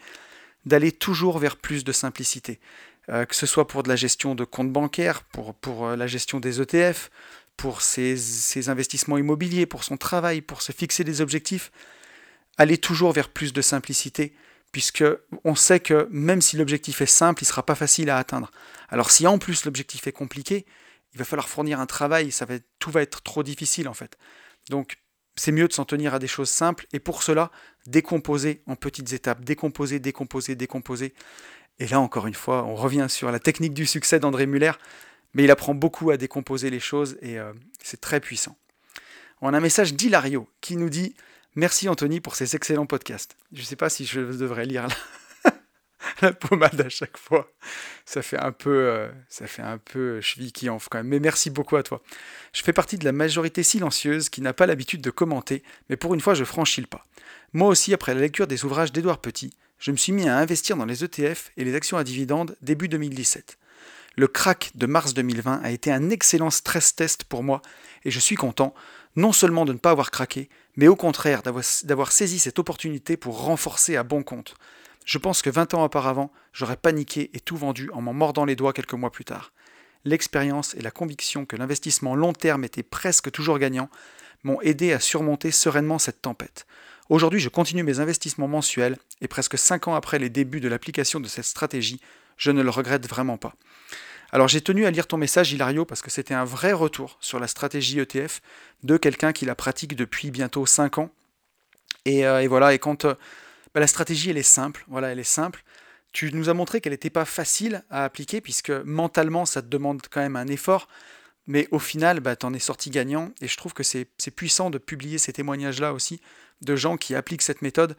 d'aller 0.65 0.91
toujours 0.91 1.39
vers 1.39 1.55
plus 1.55 1.85
de 1.85 1.91
simplicité. 1.93 2.59
Euh, 3.09 3.25
que 3.25 3.35
ce 3.35 3.47
soit 3.47 3.67
pour 3.67 3.81
de 3.81 3.89
la 3.89 3.95
gestion 3.95 4.35
de 4.35 4.43
comptes 4.43 4.71
bancaires, 4.71 5.23
pour, 5.23 5.55
pour 5.55 5.87
euh, 5.87 5.95
la 5.95 6.05
gestion 6.05 6.39
des 6.39 6.61
ETF, 6.61 7.09
pour 7.57 7.81
ses, 7.81 8.69
investissements 8.69 9.17
immobiliers, 9.17 9.65
pour 9.65 9.83
son 9.83 9.97
travail, 9.97 10.41
pour 10.41 10.61
se 10.61 10.71
fixer 10.71 11.03
des 11.03 11.21
objectifs, 11.21 11.71
aller 12.57 12.77
toujours 12.77 13.11
vers 13.11 13.29
plus 13.29 13.53
de 13.53 13.61
simplicité, 13.61 14.33
puisque 14.71 15.03
on 15.43 15.55
sait 15.55 15.79
que 15.79 16.07
même 16.11 16.41
si 16.41 16.57
l'objectif 16.57 17.01
est 17.01 17.05
simple, 17.05 17.43
il 17.43 17.45
ne 17.45 17.49
sera 17.49 17.65
pas 17.65 17.75
facile 17.75 18.09
à 18.09 18.17
atteindre. 18.17 18.51
Alors 18.89 19.11
si 19.11 19.27
en 19.27 19.37
plus 19.37 19.65
l'objectif 19.65 20.07
est 20.07 20.11
compliqué, 20.11 20.65
il 21.13 21.19
va 21.19 21.25
falloir 21.25 21.49
fournir 21.49 21.79
un 21.79 21.85
travail, 21.87 22.31
ça 22.31 22.45
va 22.45 22.55
tout 22.79 22.91
va 22.91 23.01
être 23.01 23.21
trop 23.21 23.43
difficile 23.43 23.89
en 23.89 23.93
fait. 23.93 24.17
Donc 24.69 24.97
c'est 25.35 25.51
mieux 25.51 25.67
de 25.67 25.73
s'en 25.73 25.85
tenir 25.85 26.13
à 26.13 26.19
des 26.19 26.27
choses 26.27 26.49
simples 26.49 26.87
et 26.93 26.99
pour 26.99 27.23
cela, 27.23 27.51
décomposer 27.87 28.63
en 28.65 28.75
petites 28.75 29.13
étapes, 29.13 29.43
décomposer, 29.43 29.99
décomposer, 29.99 30.55
décomposer. 30.55 31.13
Et 31.81 31.87
là 31.87 31.99
encore 31.99 32.27
une 32.27 32.35
fois, 32.35 32.63
on 32.65 32.75
revient 32.75 33.07
sur 33.09 33.31
la 33.31 33.39
technique 33.39 33.73
du 33.73 33.87
succès 33.87 34.19
d'André 34.19 34.45
Muller. 34.45 34.73
Mais 35.33 35.45
il 35.45 35.51
apprend 35.51 35.73
beaucoup 35.73 36.11
à 36.11 36.17
décomposer 36.17 36.69
les 36.69 36.79
choses 36.79 37.17
et 37.21 37.39
euh, 37.39 37.53
c'est 37.81 37.99
très 37.99 38.19
puissant. 38.19 38.55
On 39.41 39.51
a 39.51 39.57
un 39.57 39.61
message 39.61 39.95
d'Hilario 39.95 40.47
qui 40.61 40.77
nous 40.77 40.91
dit 40.91 41.15
Merci 41.55 41.89
Anthony 41.89 42.19
pour 42.19 42.35
ces 42.35 42.55
excellents 42.55 42.85
podcasts. 42.85 43.35
Je 43.51 43.61
ne 43.61 43.65
sais 43.65 43.75
pas 43.75 43.89
si 43.89 44.05
je 44.05 44.19
devrais 44.19 44.65
lire 44.65 44.87
la, 46.21 46.33
pommade 46.33 46.79
à 46.81 46.89
chaque 46.89 47.17
fois. 47.17 47.51
Ça 48.05 48.21
fait 48.21 48.37
un 48.37 48.51
peu, 48.51 48.69
euh, 48.69 49.09
ça 49.27 49.47
fait 49.47 49.63
un 49.63 49.79
peu 49.79 50.21
cheville 50.21 50.51
qui 50.51 50.69
enfle 50.69 50.87
quand 50.91 50.99
même. 50.99 51.07
Mais 51.07 51.19
merci 51.19 51.49
beaucoup 51.49 51.77
à 51.77 51.83
toi. 51.83 52.03
Je 52.53 52.61
fais 52.61 52.73
partie 52.73 52.99
de 52.99 53.05
la 53.05 53.11
majorité 53.11 53.63
silencieuse 53.63 54.29
qui 54.29 54.41
n'a 54.41 54.53
pas 54.53 54.67
l'habitude 54.67 55.01
de 55.01 55.09
commenter, 55.09 55.63
mais 55.89 55.95
pour 55.95 56.13
une 56.13 56.21
fois 56.21 56.35
je 56.35 56.43
franchis 56.43 56.81
le 56.81 56.87
pas. 56.87 57.07
Moi 57.53 57.69
aussi, 57.69 57.91
après 57.91 58.13
la 58.13 58.21
lecture 58.21 58.45
des 58.45 58.65
ouvrages 58.65 58.91
d'Édouard 58.91 59.19
Petit, 59.19 59.51
je 59.81 59.91
me 59.91 59.97
suis 59.97 60.11
mis 60.11 60.29
à 60.29 60.37
investir 60.37 60.77
dans 60.77 60.85
les 60.85 61.03
ETF 61.03 61.51
et 61.57 61.65
les 61.65 61.73
actions 61.73 61.97
à 61.97 62.03
dividendes 62.03 62.55
début 62.61 62.87
2017. 62.87 63.57
Le 64.15 64.27
crack 64.27 64.71
de 64.75 64.85
mars 64.85 65.15
2020 65.15 65.59
a 65.63 65.71
été 65.71 65.91
un 65.91 66.11
excellent 66.11 66.51
stress 66.51 66.95
test 66.95 67.23
pour 67.23 67.41
moi 67.41 67.63
et 68.05 68.11
je 68.11 68.19
suis 68.19 68.35
content 68.35 68.75
non 69.15 69.31
seulement 69.31 69.65
de 69.65 69.73
ne 69.73 69.79
pas 69.79 69.89
avoir 69.89 70.11
craqué, 70.11 70.49
mais 70.75 70.87
au 70.87 70.95
contraire 70.95 71.41
d'avoir 71.41 72.11
saisi 72.11 72.37
cette 72.37 72.59
opportunité 72.59 73.17
pour 73.17 73.43
renforcer 73.43 73.97
à 73.97 74.03
bon 74.03 74.21
compte. 74.21 74.53
Je 75.03 75.17
pense 75.17 75.41
que 75.41 75.49
20 75.49 75.73
ans 75.73 75.83
auparavant, 75.83 76.31
j'aurais 76.53 76.77
paniqué 76.77 77.31
et 77.33 77.39
tout 77.39 77.57
vendu 77.57 77.89
en 77.91 78.01
m'en 78.01 78.13
mordant 78.13 78.45
les 78.45 78.55
doigts 78.55 78.73
quelques 78.73 78.93
mois 78.93 79.11
plus 79.11 79.25
tard. 79.25 79.51
L'expérience 80.05 80.75
et 80.75 80.81
la 80.81 80.91
conviction 80.91 81.47
que 81.47 81.55
l'investissement 81.55 82.13
long 82.13 82.33
terme 82.33 82.63
était 82.65 82.83
presque 82.83 83.31
toujours 83.31 83.57
gagnant 83.57 83.89
m'ont 84.43 84.61
aidé 84.61 84.93
à 84.93 84.99
surmonter 84.99 85.49
sereinement 85.49 85.97
cette 85.97 86.21
tempête. 86.21 86.67
Aujourd'hui, 87.11 87.41
je 87.41 87.49
continue 87.49 87.83
mes 87.83 87.99
investissements 87.99 88.47
mensuels 88.47 88.97
et 89.19 89.27
presque 89.27 89.57
5 89.57 89.89
ans 89.89 89.95
après 89.95 90.17
les 90.17 90.29
débuts 90.29 90.61
de 90.61 90.69
l'application 90.69 91.19
de 91.19 91.27
cette 91.27 91.43
stratégie, 91.43 91.99
je 92.37 92.51
ne 92.51 92.61
le 92.61 92.69
regrette 92.69 93.05
vraiment 93.05 93.35
pas. 93.37 93.53
Alors 94.31 94.47
j'ai 94.47 94.61
tenu 94.61 94.85
à 94.85 94.91
lire 94.91 95.07
ton 95.07 95.17
message, 95.17 95.51
Hilario, 95.51 95.83
parce 95.83 96.01
que 96.01 96.09
c'était 96.09 96.33
un 96.33 96.45
vrai 96.45 96.71
retour 96.71 97.17
sur 97.19 97.37
la 97.37 97.47
stratégie 97.47 97.99
ETF 97.99 98.41
de 98.83 98.95
quelqu'un 98.95 99.33
qui 99.33 99.43
la 99.43 99.55
pratique 99.55 99.97
depuis 99.97 100.31
bientôt 100.31 100.65
5 100.65 100.99
ans. 100.99 101.09
Et, 102.05 102.25
euh, 102.25 102.47
voilà, 102.47 102.73
et 102.73 102.79
quand 102.79 103.03
euh, 103.03 103.15
bah, 103.73 103.81
la 103.81 103.87
stratégie, 103.87 104.29
elle 104.29 104.37
est 104.37 104.41
simple, 104.41 104.85
voilà, 104.87 105.09
elle 105.09 105.19
est 105.19 105.25
simple. 105.25 105.65
Tu 106.13 106.31
nous 106.31 106.47
as 106.47 106.53
montré 106.53 106.79
qu'elle 106.79 106.93
n'était 106.93 107.09
pas 107.09 107.25
facile 107.25 107.83
à 107.89 108.05
appliquer, 108.05 108.39
puisque 108.39 108.71
mentalement, 108.85 109.45
ça 109.45 109.61
te 109.61 109.67
demande 109.67 110.01
quand 110.09 110.21
même 110.21 110.37
un 110.37 110.47
effort. 110.47 110.87
Mais 111.51 111.67
au 111.71 111.79
final, 111.79 112.21
bah, 112.21 112.37
tu 112.37 112.45
en 112.45 112.53
es 112.53 112.59
sorti 112.59 112.89
gagnant. 112.91 113.33
Et 113.41 113.47
je 113.49 113.57
trouve 113.57 113.73
que 113.73 113.83
c'est 113.83 114.05
puissant 114.33 114.69
de 114.69 114.77
publier 114.77 115.17
ces 115.17 115.33
témoignages-là 115.33 115.91
aussi, 115.91 116.21
de 116.61 116.77
gens 116.77 116.95
qui 116.95 117.13
appliquent 117.13 117.41
cette 117.41 117.61
méthode, 117.61 117.97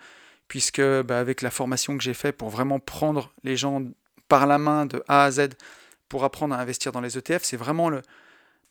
puisque 0.49 0.81
bah, 0.81 1.21
avec 1.21 1.43
la 1.43 1.51
formation 1.51 1.99
que 1.99 2.03
j'ai 2.03 2.15
faite 2.15 2.39
pour 2.39 2.49
vraiment 2.49 2.81
prendre 2.81 3.31
les 3.45 3.59
gens 3.59 3.83
par 4.27 4.47
la 4.47 4.57
main 4.57 4.87
de 4.87 5.05
A 5.07 5.25
à 5.25 5.31
Z 5.31 5.51
pour 6.09 6.25
apprendre 6.25 6.55
à 6.55 6.61
investir 6.61 6.93
dans 6.93 7.03
les 7.03 7.19
ETF, 7.19 7.43
c'est 7.43 7.59
vraiment 7.59 7.91
le, 7.91 8.01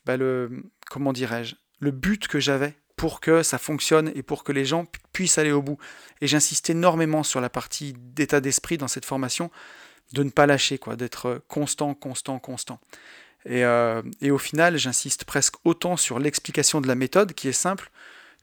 bah 0.04 0.16
le 0.16 0.64
comment 0.90 1.12
dirais-je, 1.12 1.54
le 1.78 1.92
but 1.92 2.26
que 2.26 2.40
j'avais 2.40 2.74
pour 2.96 3.20
que 3.20 3.44
ça 3.44 3.58
fonctionne 3.58 4.10
et 4.16 4.24
pour 4.24 4.42
que 4.42 4.50
les 4.50 4.64
gens 4.64 4.86
puissent 5.12 5.38
aller 5.38 5.52
au 5.52 5.62
bout. 5.62 5.78
Et 6.20 6.26
j'insiste 6.26 6.70
énormément 6.70 7.22
sur 7.22 7.40
la 7.40 7.50
partie 7.50 7.94
d'état 7.96 8.40
d'esprit 8.40 8.78
dans 8.78 8.88
cette 8.88 9.04
formation, 9.04 9.48
de 10.12 10.24
ne 10.24 10.30
pas 10.30 10.46
lâcher, 10.46 10.78
quoi, 10.78 10.96
d'être 10.96 11.40
constant, 11.46 11.94
constant, 11.94 12.40
constant. 12.40 12.80
Et, 13.44 13.64
euh, 13.64 14.02
et 14.20 14.30
au 14.30 14.38
final, 14.38 14.76
j'insiste 14.76 15.24
presque 15.24 15.54
autant 15.64 15.96
sur 15.96 16.18
l'explication 16.18 16.80
de 16.80 16.88
la 16.88 16.94
méthode, 16.94 17.32
qui 17.32 17.48
est 17.48 17.52
simple, 17.52 17.90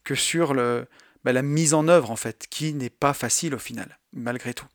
que 0.04 0.16
sur 0.16 0.54
bah, 0.54 1.34
la 1.34 1.42
mise 1.42 1.74
en 1.74 1.88
œuvre, 1.88 2.12
en 2.12 2.16
fait, 2.16 2.48
qui 2.50 2.74
n'est 2.74 2.90
pas 2.90 3.14
facile 3.14 3.56
au 3.56 3.60
final, 3.60 4.00
malgré 4.14 4.54
tout. 4.54 4.68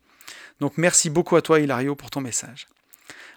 Donc 0.61 0.79
merci 0.79 1.11
beaucoup 1.11 1.37
à 1.37 1.43
toi 1.43 1.61
Hilario 1.61 1.95
pour 1.95 2.11
ton 2.11 2.21
message. 2.21 2.69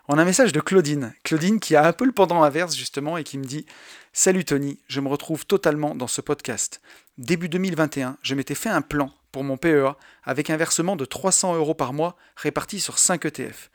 On 0.08 0.17
a 0.17 0.21
un 0.21 0.26
message 0.26 0.54
de 0.54 0.62
Claudine. 0.62 1.13
Claudine 1.23 1.60
qui 1.60 1.76
a 1.76 1.86
un 1.86 1.91
peu 1.91 2.06
le 2.06 2.13
pendant 2.13 2.43
inverse 2.43 2.76
justement 2.76 3.17
et 3.17 3.26
qui 3.26 3.38
me 3.38 3.43
dit 3.43 3.65
Salut 4.13 4.45
Tony, 4.45 4.80
je 4.88 5.02
me 5.02 5.10
retrouve 5.10 5.45
totalement 5.45 5.95
dans 5.95 6.08
ce 6.08 6.21
podcast. 6.21 6.82
Début 7.17 7.50
2021, 7.50 8.17
je 8.21 8.36
m'étais 8.36 8.56
fait 8.56 8.69
un 8.69 8.82
plan 8.82 9.12
pour 9.34 9.43
mon 9.43 9.58
PEA 9.58 9.97
avec 10.23 10.50
un 10.50 10.56
versement 10.56 10.95
de 10.95 11.04
300 11.04 11.56
euros 11.56 11.73
par 11.73 11.91
mois 11.91 12.15
réparti 12.38 12.80
sur 12.80 13.00
5 13.00 13.26
ETF. 13.26 13.69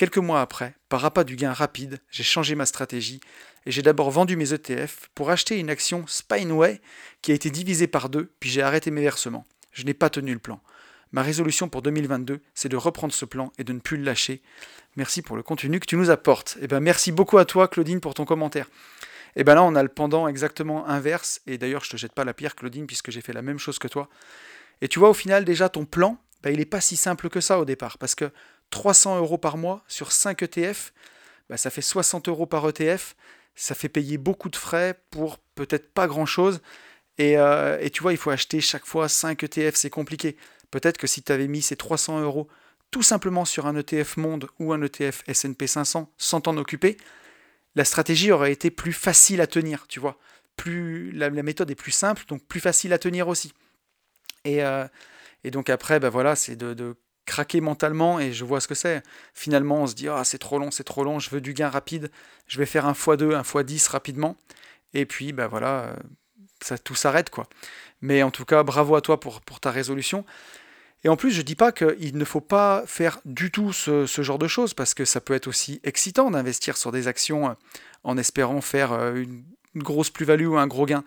Quelques 0.00 0.16
mois 0.16 0.40
après, 0.40 0.76
par 0.88 1.04
appât 1.04 1.24
du 1.24 1.36
gain 1.36 1.52
rapide, 1.52 2.00
j'ai 2.10 2.22
changé 2.22 2.54
ma 2.54 2.64
stratégie 2.64 3.20
et 3.66 3.70
j'ai 3.70 3.82
d'abord 3.82 4.10
vendu 4.10 4.34
mes 4.34 4.54
ETF 4.54 5.10
pour 5.14 5.28
acheter 5.28 5.58
une 5.58 5.68
action 5.68 6.06
Spineway 6.06 6.80
qui 7.20 7.32
a 7.32 7.34
été 7.34 7.50
divisée 7.50 7.86
par 7.86 8.08
deux, 8.08 8.32
puis 8.40 8.48
j'ai 8.48 8.62
arrêté 8.62 8.90
mes 8.90 9.02
versements. 9.02 9.46
Je 9.72 9.84
n'ai 9.84 9.92
pas 9.92 10.08
tenu 10.08 10.32
le 10.32 10.38
plan. 10.38 10.62
Ma 11.12 11.20
résolution 11.20 11.68
pour 11.68 11.82
2022, 11.82 12.40
c'est 12.54 12.70
de 12.70 12.78
reprendre 12.78 13.12
ce 13.12 13.26
plan 13.26 13.52
et 13.58 13.62
de 13.62 13.74
ne 13.74 13.78
plus 13.78 13.98
le 13.98 14.04
lâcher. 14.04 14.40
Merci 14.96 15.20
pour 15.20 15.36
le 15.36 15.42
contenu 15.42 15.78
que 15.78 15.84
tu 15.84 15.96
nous 15.96 16.08
apportes. 16.08 16.56
Et 16.62 16.64
eh 16.64 16.66
ben 16.66 16.80
merci 16.80 17.12
beaucoup 17.12 17.36
à 17.36 17.44
toi, 17.44 17.68
Claudine, 17.68 18.00
pour 18.00 18.14
ton 18.14 18.24
commentaire. 18.24 18.68
Et 19.36 19.40
eh 19.40 19.44
ben 19.44 19.54
là, 19.54 19.62
on 19.62 19.74
a 19.74 19.82
le 19.82 19.90
pendant 19.90 20.28
exactement 20.28 20.88
inverse. 20.88 21.42
Et 21.46 21.58
d'ailleurs, 21.58 21.84
je 21.84 21.90
te 21.90 21.98
jette 21.98 22.14
pas 22.14 22.24
la 22.24 22.32
pierre, 22.32 22.56
Claudine, 22.56 22.86
puisque 22.86 23.10
j'ai 23.10 23.20
fait 23.20 23.34
la 23.34 23.42
même 23.42 23.58
chose 23.58 23.78
que 23.78 23.86
toi. 23.86 24.08
Et 24.80 24.88
tu 24.88 24.98
vois, 24.98 25.10
au 25.10 25.14
final, 25.14 25.44
déjà, 25.44 25.68
ton 25.68 25.84
plan, 25.84 26.16
ben, 26.42 26.54
il 26.54 26.58
n'est 26.58 26.64
pas 26.64 26.80
si 26.80 26.96
simple 26.96 27.28
que 27.28 27.42
ça 27.42 27.58
au 27.58 27.66
départ. 27.66 27.98
Parce 27.98 28.14
que 28.14 28.32
300 28.70 29.18
euros 29.18 29.38
par 29.38 29.56
mois 29.56 29.84
sur 29.88 30.12
5 30.12 30.42
ETF, 30.42 30.92
ben, 31.48 31.56
ça 31.56 31.70
fait 31.70 31.82
60 31.82 32.28
euros 32.28 32.46
par 32.46 32.68
ETF. 32.68 33.16
Ça 33.56 33.74
fait 33.74 33.88
payer 33.88 34.16
beaucoup 34.16 34.48
de 34.48 34.56
frais 34.56 35.00
pour 35.10 35.38
peut-être 35.54 35.92
pas 35.92 36.06
grand-chose. 36.06 36.60
Et, 37.18 37.36
euh, 37.36 37.78
et, 37.80 37.90
tu 37.90 38.02
vois, 38.02 38.12
il 38.12 38.18
faut 38.18 38.30
acheter 38.30 38.60
chaque 38.60 38.86
fois 38.86 39.08
5 39.08 39.42
ETF, 39.42 39.74
c'est 39.74 39.90
compliqué. 39.90 40.36
Peut-être 40.70 40.96
que 40.96 41.06
si 41.06 41.22
tu 41.22 41.32
avais 41.32 41.48
mis 41.48 41.60
ces 41.60 41.76
300 41.76 42.20
euros 42.20 42.48
tout 42.90 43.02
simplement 43.02 43.44
sur 43.44 43.66
un 43.66 43.76
ETF 43.76 44.16
Monde 44.16 44.48
ou 44.58 44.72
un 44.72 44.82
ETF 44.82 45.22
SP 45.28 45.66
500 45.66 46.12
sans 46.16 46.40
t'en 46.40 46.56
occuper, 46.56 46.96
la 47.74 47.84
stratégie 47.84 48.32
aurait 48.32 48.52
été 48.52 48.70
plus 48.70 48.92
facile 48.92 49.40
à 49.40 49.46
tenir, 49.46 49.86
tu 49.88 50.00
vois. 50.00 50.18
Plus, 50.56 51.12
la, 51.12 51.30
méthode 51.30 51.70
est 51.70 51.76
plus 51.76 51.92
simple, 51.92 52.24
donc 52.26 52.44
plus 52.46 52.60
facile 52.60 52.92
à 52.92 52.98
tenir 52.98 53.28
aussi. 53.28 53.52
Et, 54.44 54.64
euh, 54.64 54.86
donc 55.44 55.70
après, 55.70 56.00
ben 56.00 56.08
voilà, 56.08 56.36
c'est 56.36 56.56
de, 56.56 56.96
craquer 57.30 57.60
mentalement 57.60 58.18
et 58.18 58.32
je 58.32 58.44
vois 58.44 58.60
ce 58.60 58.66
que 58.66 58.74
c'est. 58.74 59.02
Finalement, 59.34 59.82
on 59.82 59.86
se 59.86 59.94
dit, 59.94 60.08
ah, 60.08 60.24
c'est 60.24 60.38
trop 60.38 60.58
long, 60.58 60.72
c'est 60.72 60.84
trop 60.84 61.04
long, 61.04 61.20
je 61.20 61.30
veux 61.30 61.40
du 61.40 61.54
gain 61.54 61.70
rapide, 61.70 62.10
je 62.48 62.58
vais 62.58 62.66
faire 62.66 62.86
un 62.86 62.92
x2, 62.92 63.34
un 63.34 63.42
x10 63.42 63.88
rapidement. 63.88 64.36
Et 64.94 65.06
puis, 65.06 65.32
ben 65.32 65.46
voilà, 65.46 65.84
euh, 65.84 65.96
ça, 66.60 66.76
tout 66.76 66.96
s'arrête, 66.96 67.30
quoi. 67.30 67.46
Mais 68.00 68.24
en 68.24 68.32
tout 68.32 68.44
cas, 68.44 68.64
bravo 68.64 68.96
à 68.96 69.00
toi 69.00 69.20
pour, 69.20 69.40
pour 69.42 69.60
ta 69.60 69.70
résolution. 69.70 70.24
Et 71.04 71.08
en 71.08 71.16
plus, 71.16 71.30
je 71.30 71.38
ne 71.38 71.42
dis 71.42 71.54
pas 71.54 71.70
qu'il 71.70 72.18
ne 72.18 72.24
faut 72.24 72.40
pas 72.40 72.82
faire 72.86 73.20
du 73.24 73.52
tout 73.52 73.72
ce, 73.72 74.06
genre 74.06 74.38
de 74.38 74.48
choses, 74.48 74.74
parce 74.74 74.92
que 74.92 75.04
ça 75.04 75.20
peut 75.20 75.34
être 75.34 75.46
aussi 75.46 75.80
excitant 75.84 76.32
d'investir 76.32 76.76
sur 76.76 76.90
des 76.90 77.06
actions 77.06 77.50
euh, 77.50 77.52
en 78.02 78.18
espérant 78.18 78.60
faire 78.60 78.92
euh, 78.92 79.14
une, 79.14 79.44
grosse 79.76 80.10
plus-value 80.10 80.46
ou 80.46 80.58
un 80.58 80.66
gros 80.66 80.84
gain. 80.84 81.04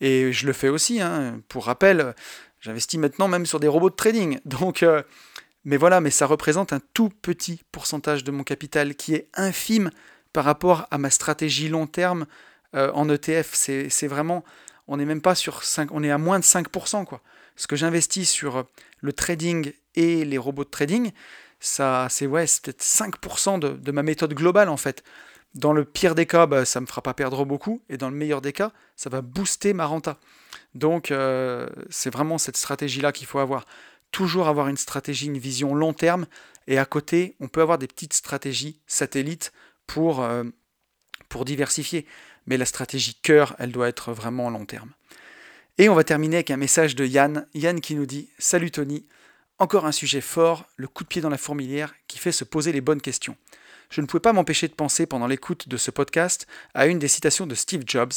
Et 0.00 0.32
je 0.32 0.46
le 0.46 0.54
fais 0.54 0.70
aussi. 0.70 1.02
Hein. 1.02 1.42
Pour 1.48 1.66
rappel, 1.66 2.14
j'investis 2.60 2.98
maintenant 2.98 3.28
même 3.28 3.44
sur 3.44 3.60
des 3.60 3.68
robots 3.68 3.90
de 3.90 3.94
trading. 3.94 4.40
Donc, 4.46 4.82
mais 5.66 5.76
voilà, 5.76 6.00
mais 6.00 6.10
ça 6.10 6.24
représente 6.24 6.72
un 6.72 6.80
tout 6.94 7.10
petit 7.10 7.60
pourcentage 7.72 8.24
de 8.24 8.30
mon 8.30 8.42
capital 8.42 8.94
qui 8.94 9.14
est 9.14 9.28
infime 9.34 9.90
par 10.32 10.46
rapport 10.46 10.86
à 10.90 10.96
ma 10.96 11.10
stratégie 11.10 11.68
long 11.68 11.86
terme 11.86 12.26
en 12.72 13.08
ETF. 13.08 13.54
C'est 13.54 14.06
vraiment, 14.06 14.44
on 14.86 14.96
n'est 14.96 15.04
même 15.04 15.20
pas 15.20 15.34
sur 15.34 15.64
5, 15.64 15.90
on 15.92 16.02
est 16.02 16.10
à 16.10 16.18
moins 16.18 16.38
de 16.38 16.44
5%. 16.44 17.04
quoi 17.04 17.20
ce 17.56 17.66
que 17.66 17.74
j'investis 17.74 18.30
sur 18.30 18.64
le 19.00 19.12
trading 19.12 19.72
et 19.94 20.24
les 20.24 20.38
robots 20.38 20.64
de 20.64 20.70
trading, 20.70 21.10
c'est 21.58 22.26
ouais, 22.26 22.44
peut-être 22.62 22.82
5% 22.82 23.58
de, 23.58 23.92
ma 23.92 24.02
méthode 24.02 24.34
globale 24.34 24.68
en 24.68 24.76
fait. 24.76 25.02
Dans 25.54 25.72
le 25.72 25.86
pire 25.86 26.14
des 26.14 26.26
cas, 26.26 26.44
bah, 26.46 26.66
ça 26.66 26.80
ne 26.80 26.82
me 26.82 26.86
fera 26.86 27.00
pas 27.00 27.14
perdre 27.14 27.46
beaucoup, 27.46 27.80
et 27.88 27.96
dans 27.96 28.10
le 28.10 28.14
meilleur 28.14 28.42
des 28.42 28.52
cas, 28.52 28.72
ça 28.94 29.08
va 29.08 29.22
booster 29.22 29.72
ma 29.72 29.86
renta. 29.86 30.18
Donc 30.74 31.10
euh, 31.10 31.66
c'est 31.88 32.10
vraiment 32.10 32.36
cette 32.36 32.58
stratégie-là 32.58 33.10
qu'il 33.12 33.26
faut 33.26 33.38
avoir. 33.38 33.64
Toujours 34.10 34.48
avoir 34.48 34.68
une 34.68 34.76
stratégie, 34.76 35.26
une 35.26 35.38
vision 35.38 35.74
long 35.74 35.92
terme, 35.92 36.26
et 36.66 36.78
à 36.78 36.84
côté, 36.84 37.36
on 37.40 37.48
peut 37.48 37.60
avoir 37.60 37.78
des 37.78 37.86
petites 37.86 38.14
stratégies 38.14 38.80
satellites 38.86 39.52
pour, 39.86 40.22
euh, 40.22 40.44
pour 41.28 41.44
diversifier. 41.44 42.06
Mais 42.46 42.56
la 42.56 42.64
stratégie 42.64 43.14
cœur, 43.14 43.54
elle 43.58 43.72
doit 43.72 43.88
être 43.88 44.12
vraiment 44.12 44.50
long 44.50 44.66
terme. 44.66 44.92
Et 45.78 45.88
on 45.88 45.94
va 45.94 46.04
terminer 46.04 46.36
avec 46.36 46.50
un 46.50 46.56
message 46.56 46.94
de 46.96 47.04
Yann. 47.04 47.46
Yann 47.54 47.80
qui 47.80 47.94
nous 47.94 48.06
dit 48.06 48.30
Salut 48.38 48.70
Tony, 48.70 49.06
encore 49.58 49.86
un 49.86 49.92
sujet 49.92 50.20
fort, 50.20 50.66
le 50.76 50.88
coup 50.88 51.04
de 51.04 51.08
pied 51.08 51.20
dans 51.20 51.30
la 51.30 51.38
fourmilière 51.38 51.94
qui 52.08 52.18
fait 52.18 52.32
se 52.32 52.44
poser 52.44 52.72
les 52.72 52.80
bonnes 52.80 53.00
questions. 53.00 53.36
Je 53.90 54.00
ne 54.00 54.06
pouvais 54.06 54.20
pas 54.20 54.32
m'empêcher 54.32 54.68
de 54.68 54.74
penser 54.74 55.06
pendant 55.06 55.26
l'écoute 55.26 55.68
de 55.68 55.76
ce 55.76 55.90
podcast 55.90 56.46
à 56.74 56.86
une 56.86 56.98
des 56.98 57.08
citations 57.08 57.46
de 57.46 57.54
Steve 57.54 57.84
Jobs, 57.86 58.12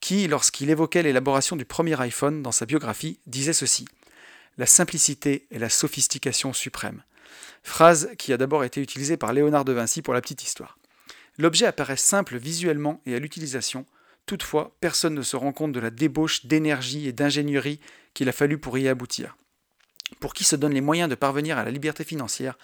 qui, 0.00 0.26
lorsqu'il 0.26 0.70
évoquait 0.70 1.02
l'élaboration 1.02 1.56
du 1.56 1.64
premier 1.64 2.00
iPhone 2.00 2.42
dans 2.42 2.52
sa 2.52 2.66
biographie, 2.66 3.20
disait 3.26 3.52
ceci 3.52 3.86
La 4.58 4.66
simplicité 4.66 5.46
est 5.50 5.58
la 5.58 5.68
sophistication 5.68 6.52
suprême. 6.52 7.02
Phrase 7.62 8.10
qui 8.18 8.32
a 8.32 8.36
d'abord 8.36 8.64
été 8.64 8.80
utilisée 8.80 9.16
par 9.16 9.32
Léonard 9.32 9.64
de 9.64 9.72
Vinci 9.72 10.02
pour 10.02 10.14
la 10.14 10.20
petite 10.20 10.42
histoire. 10.42 10.78
L'objet 11.38 11.66
apparaît 11.66 11.96
simple 11.96 12.36
visuellement 12.36 13.00
et 13.06 13.14
à 13.14 13.18
l'utilisation, 13.18 13.86
Toutefois, 14.26 14.74
personne 14.80 15.14
ne 15.14 15.22
se 15.22 15.36
rend 15.36 15.52
compte 15.52 15.72
de 15.72 15.80
la 15.80 15.90
débauche 15.90 16.46
d'énergie 16.46 17.06
et 17.06 17.12
d'ingénierie 17.12 17.80
qu'il 18.14 18.28
a 18.28 18.32
fallu 18.32 18.58
pour 18.58 18.78
y 18.78 18.88
aboutir. 18.88 19.36
Pour 20.20 20.32
qui 20.32 20.44
se 20.44 20.56
donne 20.56 20.72
les 20.72 20.80
moyens 20.80 21.10
de 21.10 21.14
parvenir 21.14 21.58
à 21.58 21.64
la 21.64 21.70
liberté 21.70 22.04
financière, 22.04 22.56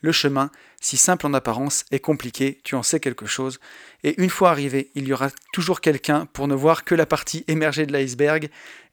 le 0.00 0.12
chemin, 0.12 0.50
si 0.80 0.96
simple 0.96 1.26
en 1.26 1.34
apparence, 1.34 1.84
est 1.90 1.98
compliqué, 1.98 2.60
tu 2.62 2.74
en 2.74 2.82
sais 2.82 3.00
quelque 3.00 3.26
chose, 3.26 3.58
et 4.04 4.20
une 4.22 4.30
fois 4.30 4.50
arrivé, 4.50 4.90
il 4.94 5.08
y 5.08 5.12
aura 5.12 5.30
toujours 5.52 5.80
quelqu'un 5.80 6.26
pour 6.26 6.46
ne 6.46 6.54
voir 6.54 6.84
que 6.84 6.94
la 6.94 7.06
partie 7.06 7.44
émergée 7.48 7.86
de 7.86 7.92
l'iceberg 7.92 8.48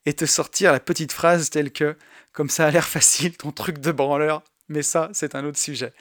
et 0.06 0.14
te 0.14 0.26
sortir 0.26 0.72
la 0.72 0.80
petite 0.80 1.12
phrase 1.12 1.50
telle 1.50 1.72
que 1.72 1.96
comme 2.32 2.50
ça 2.50 2.68
a 2.68 2.72
l'air 2.72 2.86
facile, 2.88 3.38
ton 3.38 3.52
truc 3.52 3.80
de 3.80 3.92
branleur, 3.92 4.44
mais 4.68 4.82
ça, 4.82 5.10
c'est 5.14 5.36
un 5.36 5.46
autre 5.46 5.58
sujet. 5.58 5.94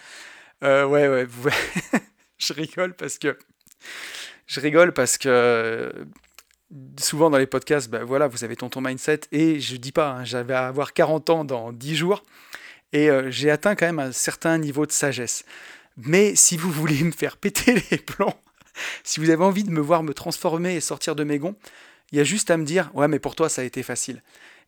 Euh, 0.62 0.84
ouais, 0.84 1.08
ouais, 1.08 1.26
ouais. 1.44 2.00
je 2.38 2.52
rigole 2.52 2.94
parce 2.94 3.18
que 3.18 3.38
je 4.46 4.60
rigole 4.60 4.92
parce 4.92 5.18
que 5.18 5.92
souvent 6.98 7.30
dans 7.30 7.38
les 7.38 7.46
podcasts, 7.46 7.88
ben 7.88 8.04
voilà, 8.04 8.26
vous 8.26 8.44
avez 8.44 8.56
tonton 8.56 8.80
mindset 8.80 9.20
et 9.32 9.60
je 9.60 9.76
dis 9.76 9.92
pas, 9.92 10.10
hein, 10.10 10.24
j'avais 10.24 10.54
à 10.54 10.66
avoir 10.66 10.92
40 10.92 11.30
ans 11.30 11.44
dans 11.44 11.72
10 11.72 11.96
jours 11.96 12.22
et 12.92 13.10
euh, 13.10 13.30
j'ai 13.30 13.50
atteint 13.50 13.74
quand 13.74 13.86
même 13.86 13.98
un 13.98 14.12
certain 14.12 14.58
niveau 14.58 14.86
de 14.86 14.92
sagesse. 14.92 15.44
Mais 15.96 16.34
si 16.34 16.56
vous 16.56 16.70
voulez 16.70 17.02
me 17.04 17.12
faire 17.12 17.36
péter 17.36 17.74
les 17.90 17.98
plombs, 17.98 18.34
si 19.04 19.20
vous 19.20 19.30
avez 19.30 19.44
envie 19.44 19.64
de 19.64 19.70
me 19.70 19.80
voir 19.80 20.02
me 20.02 20.14
transformer 20.14 20.74
et 20.74 20.80
sortir 20.80 21.14
de 21.14 21.24
mes 21.24 21.38
gonds, 21.38 21.56
il 22.14 22.18
y 22.18 22.20
a 22.20 22.24
juste 22.24 22.50
à 22.50 22.56
me 22.56 22.64
dire 22.64 22.90
ouais 22.94 23.08
mais 23.08 23.18
pour 23.18 23.34
toi 23.34 23.48
ça 23.48 23.62
a 23.62 23.64
été 23.64 23.82
facile. 23.82 24.22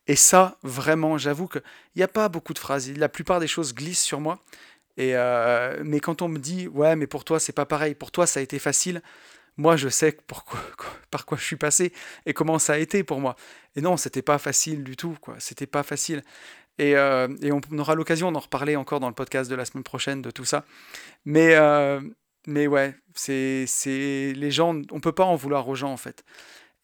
Et 0.09 0.17
ça, 0.17 0.57
vraiment, 0.63 1.19
j'avoue 1.19 1.49
qu'il 1.49 1.63
n'y 1.97 2.03
a 2.03 2.09
pas 2.09 2.29
beaucoup 2.29 2.55
de 2.55 2.59
phrases. 2.61 2.91
La 2.97 3.09
plupart 3.09 3.41
des 3.41 3.49
choses 3.49 3.75
glissent 3.75 4.03
sur 4.03 4.21
moi. 4.21 4.41
Et 4.97 5.17
euh, 5.17 5.81
mais 5.85 6.01
quand 6.01 6.23
on 6.23 6.29
me 6.29 6.39
dit 6.39 6.69
ouais 6.69 6.97
mais 6.97 7.07
pour 7.07 7.25
toi 7.25 7.39
c'est 7.39 7.53
pas 7.53 7.67
pareil, 7.67 7.95
pour 7.95 8.11
toi 8.11 8.27
ça 8.27 8.41
a 8.41 8.43
été 8.43 8.59
facile, 8.59 9.01
moi 9.57 9.77
je 9.77 9.89
sais 9.89 10.17
pourquoi, 10.27 10.59
par 11.11 11.25
quoi 11.25 11.39
je 11.39 11.45
suis 11.45 11.57
passé 11.57 11.93
et 12.25 12.35
comment 12.35 12.59
ça 12.59 12.75
a 12.75 12.79
été 12.79 13.05
pour 13.05 13.21
moi. 13.21 13.37
Et 13.77 13.81
non, 13.81 13.97
c'était 13.97 14.23
pas 14.23 14.39
facile 14.39 14.83
du 14.83 14.97
tout, 14.97 15.17
quoi. 15.21 15.37
C'était 15.39 15.67
pas 15.67 15.83
facile. 15.85 16.23
Et, 16.79 16.97
euh, 16.97 17.29
et 17.43 17.53
on 17.53 17.61
aura 17.79 17.95
l'occasion 17.95 18.33
d'en 18.33 18.41
reparler 18.41 18.75
encore 18.75 19.01
dans 19.01 19.09
le 19.09 19.15
podcast 19.15 19.51
de 19.51 19.55
la 19.55 19.65
semaine 19.65 19.85
prochaine 19.85 20.21
de 20.21 20.31
tout 20.31 20.45
ça. 20.45 20.65
Mais, 21.25 21.55
euh, 21.55 22.01
mais 22.47 22.67
ouais, 22.67 22.95
c'est, 23.15 23.67
les 24.35 24.51
gens, 24.51 24.81
on 24.91 25.01
peut 25.01 25.13
pas 25.13 25.25
en 25.25 25.37
vouloir 25.37 25.69
aux 25.69 25.75
gens 25.75 25.93
en 25.93 25.97
fait. 25.97 26.25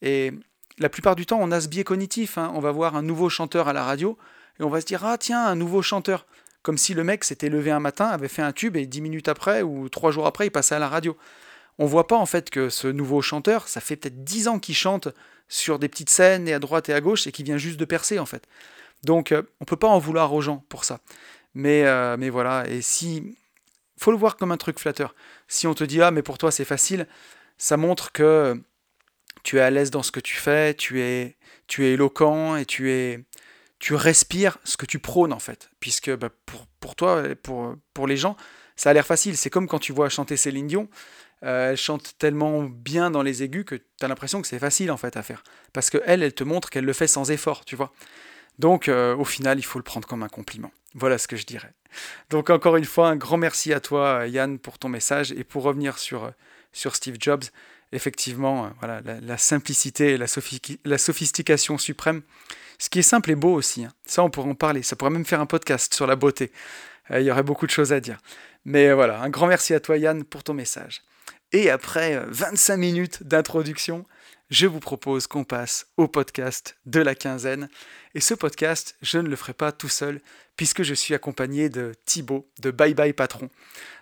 Et 0.01 0.31
la 0.79 0.89
plupart 0.89 1.15
du 1.15 1.25
temps, 1.25 1.39
on 1.41 1.51
a 1.51 1.61
ce 1.61 1.67
biais 1.67 1.83
cognitif. 1.83 2.37
Hein. 2.37 2.51
On 2.55 2.59
va 2.59 2.71
voir 2.71 2.95
un 2.95 3.01
nouveau 3.01 3.29
chanteur 3.29 3.67
à 3.67 3.73
la 3.73 3.83
radio 3.83 4.17
et 4.59 4.63
on 4.63 4.69
va 4.69 4.81
se 4.81 4.85
dire 4.85 5.05
ah 5.05 5.17
tiens 5.17 5.45
un 5.45 5.55
nouveau 5.55 5.81
chanteur, 5.81 6.25
comme 6.61 6.77
si 6.77 6.93
le 6.93 7.03
mec 7.03 7.23
s'était 7.23 7.49
levé 7.49 7.71
un 7.71 7.79
matin, 7.79 8.07
avait 8.07 8.27
fait 8.27 8.41
un 8.41 8.51
tube 8.51 8.75
et 8.75 8.85
dix 8.85 9.01
minutes 9.01 9.27
après 9.27 9.61
ou 9.61 9.89
trois 9.89 10.11
jours 10.11 10.25
après 10.25 10.47
il 10.47 10.51
passait 10.51 10.75
à 10.75 10.79
la 10.79 10.89
radio 10.89 11.17
on 11.79 11.85
voit 11.85 12.07
pas 12.07 12.17
en 12.17 12.25
fait 12.25 12.49
que 12.49 12.69
ce 12.69 12.87
nouveau 12.87 13.21
chanteur, 13.21 13.67
ça 13.67 13.81
fait 13.81 13.95
peut-être 13.95 14.23
10 14.23 14.47
ans 14.47 14.59
qu'il 14.59 14.75
chante 14.75 15.09
sur 15.49 15.79
des 15.79 15.89
petites 15.89 16.09
scènes 16.09 16.47
et 16.47 16.53
à 16.53 16.59
droite 16.59 16.89
et 16.89 16.93
à 16.93 17.01
gauche 17.01 17.27
et 17.27 17.31
qui 17.31 17.43
vient 17.43 17.57
juste 17.57 17.79
de 17.79 17.85
percer 17.85 18.19
en 18.19 18.25
fait. 18.25 18.47
Donc 19.03 19.31
euh, 19.31 19.43
on 19.59 19.65
peut 19.65 19.75
pas 19.75 19.87
en 19.87 19.99
vouloir 19.99 20.33
aux 20.33 20.41
gens 20.41 20.63
pour 20.69 20.83
ça. 20.83 20.99
Mais, 21.55 21.85
euh, 21.85 22.17
mais 22.17 22.29
voilà, 22.29 22.67
et 22.67 22.81
si 22.81 23.37
faut 23.97 24.11
le 24.11 24.17
voir 24.17 24.37
comme 24.37 24.51
un 24.51 24.57
truc 24.57 24.79
flatteur. 24.79 25.15
Si 25.47 25.67
on 25.67 25.73
te 25.73 25.83
dit 25.83 26.01
ah 26.01 26.11
mais 26.11 26.21
pour 26.21 26.37
toi 26.37 26.51
c'est 26.51 26.65
facile, 26.65 27.07
ça 27.57 27.77
montre 27.77 28.11
que 28.11 28.61
tu 29.43 29.57
es 29.57 29.61
à 29.61 29.69
l'aise 29.69 29.91
dans 29.91 30.03
ce 30.03 30.11
que 30.11 30.19
tu 30.19 30.35
fais, 30.35 30.73
tu 30.73 31.01
es 31.01 31.37
tu 31.67 31.85
es 31.85 31.93
éloquent 31.93 32.55
et 32.55 32.65
tu 32.65 32.91
es 32.91 33.23
tu 33.79 33.95
respires 33.95 34.59
ce 34.63 34.77
que 34.77 34.85
tu 34.85 34.99
prônes 34.99 35.33
en 35.33 35.39
fait, 35.39 35.69
puisque 35.81 36.09
bah, 36.15 36.29
pour, 36.45 36.67
pour 36.79 36.95
toi, 36.95 37.23
pour, 37.43 37.75
pour 37.93 38.07
les 38.07 38.15
gens, 38.15 38.37
ça 38.77 38.91
a 38.91 38.93
l'air 38.93 39.05
facile. 39.05 39.35
C'est 39.35 39.49
comme 39.49 39.67
quand 39.67 39.79
tu 39.79 39.91
vois 39.91 40.07
chanter 40.07 40.37
Céline 40.37 40.67
Dion, 40.67 40.87
euh, 41.43 41.71
elle 41.71 41.77
chante 41.77 42.17
tellement 42.17 42.63
bien 42.63 43.11
dans 43.11 43.21
les 43.21 43.43
aigus 43.43 43.65
que 43.65 43.75
tu 43.75 43.83
as 44.01 44.07
l'impression 44.07 44.41
que 44.41 44.47
c'est 44.47 44.57
facile 44.57 44.89
en 44.89 44.95
fait 44.95 45.17
à 45.17 45.21
faire. 45.21 45.43
Parce 45.73 45.89
qu'elle, 45.89 46.23
elle 46.23 46.33
te 46.33 46.45
montre 46.45 46.69
qu'elle 46.69 46.85
le 46.85 46.93
fait 46.93 47.07
sans 47.07 47.29
effort, 47.29 47.65
tu 47.65 47.75
vois. 47.75 47.91
Donc 48.57 48.87
euh, 48.87 49.17
au 49.17 49.25
final, 49.25 49.59
il 49.59 49.63
faut 49.63 49.79
le 49.79 49.83
prendre 49.83 50.07
comme 50.07 50.23
un 50.23 50.29
compliment. 50.29 50.71
Voilà 50.93 51.17
ce 51.17 51.27
que 51.27 51.35
je 51.35 51.45
dirais. 51.45 51.73
Donc 52.29 52.49
encore 52.49 52.77
une 52.77 52.85
fois, 52.85 53.09
un 53.09 53.17
grand 53.17 53.37
merci 53.37 53.73
à 53.73 53.81
toi 53.81 54.27
Yann 54.27 54.59
pour 54.59 54.79
ton 54.79 54.87
message 54.87 55.33
et 55.33 55.43
pour 55.43 55.63
revenir 55.63 55.99
sur 55.99 56.33
Steve 56.95 57.17
Jobs. 57.19 57.43
Effectivement, 57.93 58.65
euh, 58.65 58.69
voilà, 58.79 59.01
la, 59.01 59.37
simplicité 59.37 60.13
et 60.13 60.17
la, 60.17 60.25
la, 60.83 60.97
sophistication 60.97 61.77
suprême. 61.77 62.21
Ce 62.79 62.89
qui 62.89 62.99
est 62.99 63.03
simple 63.03 63.31
et 63.31 63.35
beau 63.35 63.53
aussi. 63.53 63.85
Hein. 63.85 63.93
Ça, 64.05 64.23
on 64.23 64.29
pourrait 64.29 64.49
en 64.49 64.55
parler. 64.55 64.83
Ça 64.83 64.95
pourrait 64.95 65.11
même 65.11 65.25
faire 65.25 65.39
un 65.39 65.45
podcast 65.45 65.93
sur 65.93 66.07
la 66.07 66.15
beauté. 66.15 66.51
Il 67.09 67.21
y 67.21 67.31
aurait 67.31 67.43
beaucoup 67.43 67.65
de 67.65 67.71
choses 67.71 67.93
à 67.93 67.99
dire. 67.99 68.17
Mais 68.65 68.93
voilà, 68.93 69.21
un 69.21 69.29
grand 69.29 69.47
merci 69.47 69.73
à 69.73 69.79
toi 69.79 69.97
Yann 69.97 70.23
pour 70.23 70.43
ton 70.43 70.53
message. 70.53 71.01
Et 71.51 71.69
après 71.69 72.19
25 72.27 72.73
euh, 72.73 72.77
minutes 72.77 73.23
d'introduction, 73.23 74.05
je 74.49 74.67
vous 74.67 74.79
propose 74.79 75.27
qu'on 75.27 75.43
passe 75.43 75.87
au 75.97 76.07
podcast 76.07 76.77
de 76.85 76.99
la 76.99 77.15
quinzaine. 77.15 77.69
Et 78.13 78.19
ce 78.19 78.33
podcast, 78.33 78.95
je 79.01 79.17
ne 79.17 79.27
le 79.27 79.35
ferai 79.35 79.53
pas 79.53 79.71
tout 79.71 79.89
seul, 79.89 80.21
puisque 80.55 80.83
je 80.83 80.93
suis 80.93 81.13
accompagné 81.13 81.69
de 81.69 81.93
Thibaut 82.05 82.47
de 82.61 82.71
Bye 82.71 82.93
Bye 82.93 83.13
Patron. 83.13 83.49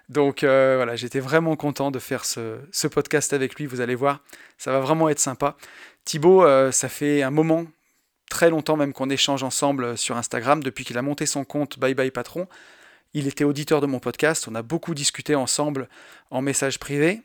Donc 0.10 0.44
euh, 0.44 0.76
voilà, 0.76 0.96
j'étais 0.98 1.22
vraiment 1.22 1.56
content 1.56 1.90
de 1.90 2.00
faire 2.00 2.26
ce, 2.26 2.88
podcast 2.88 3.32
avec 3.32 3.56
lui, 3.56 3.66
vous 3.66 3.80
allez 3.80 3.96
voir, 3.96 4.20
ça 4.58 4.72
va 4.72 4.80
vraiment 4.82 5.08
être 5.08 5.20
sympa. 5.20 5.56
Thibaut, 6.04 6.44
euh, 6.44 6.72
ça 6.72 6.90
fait 6.90 7.22
un 7.22 7.32
moment, 7.32 7.66
très 8.30 8.50
longtemps 8.50 8.76
même 8.76 8.92
qu'on 8.92 9.10
échange 9.10 9.44
ensemble 9.44 9.98
sur 9.98 10.18
Instagram, 10.18 10.64
depuis 10.64 10.84
qu'il 10.84 10.98
a 10.98 11.02
monté 11.02 11.26
son 11.26 11.46
compte 11.46 11.80
Bye 11.80 11.94
Bye 11.94 12.12
Patron. 12.12 12.48
Il 13.14 13.28
était 13.28 13.44
auditeur 13.46 13.80
de 13.80 13.88
mon 13.88 14.00
podcast, 14.00 14.48
on 14.50 14.56
a 14.56 14.62
beaucoup 14.62 14.94
discuté 14.94 15.36
ensemble 15.36 15.88
en 16.30 16.42
message 16.42 16.80
privé. 16.80 17.22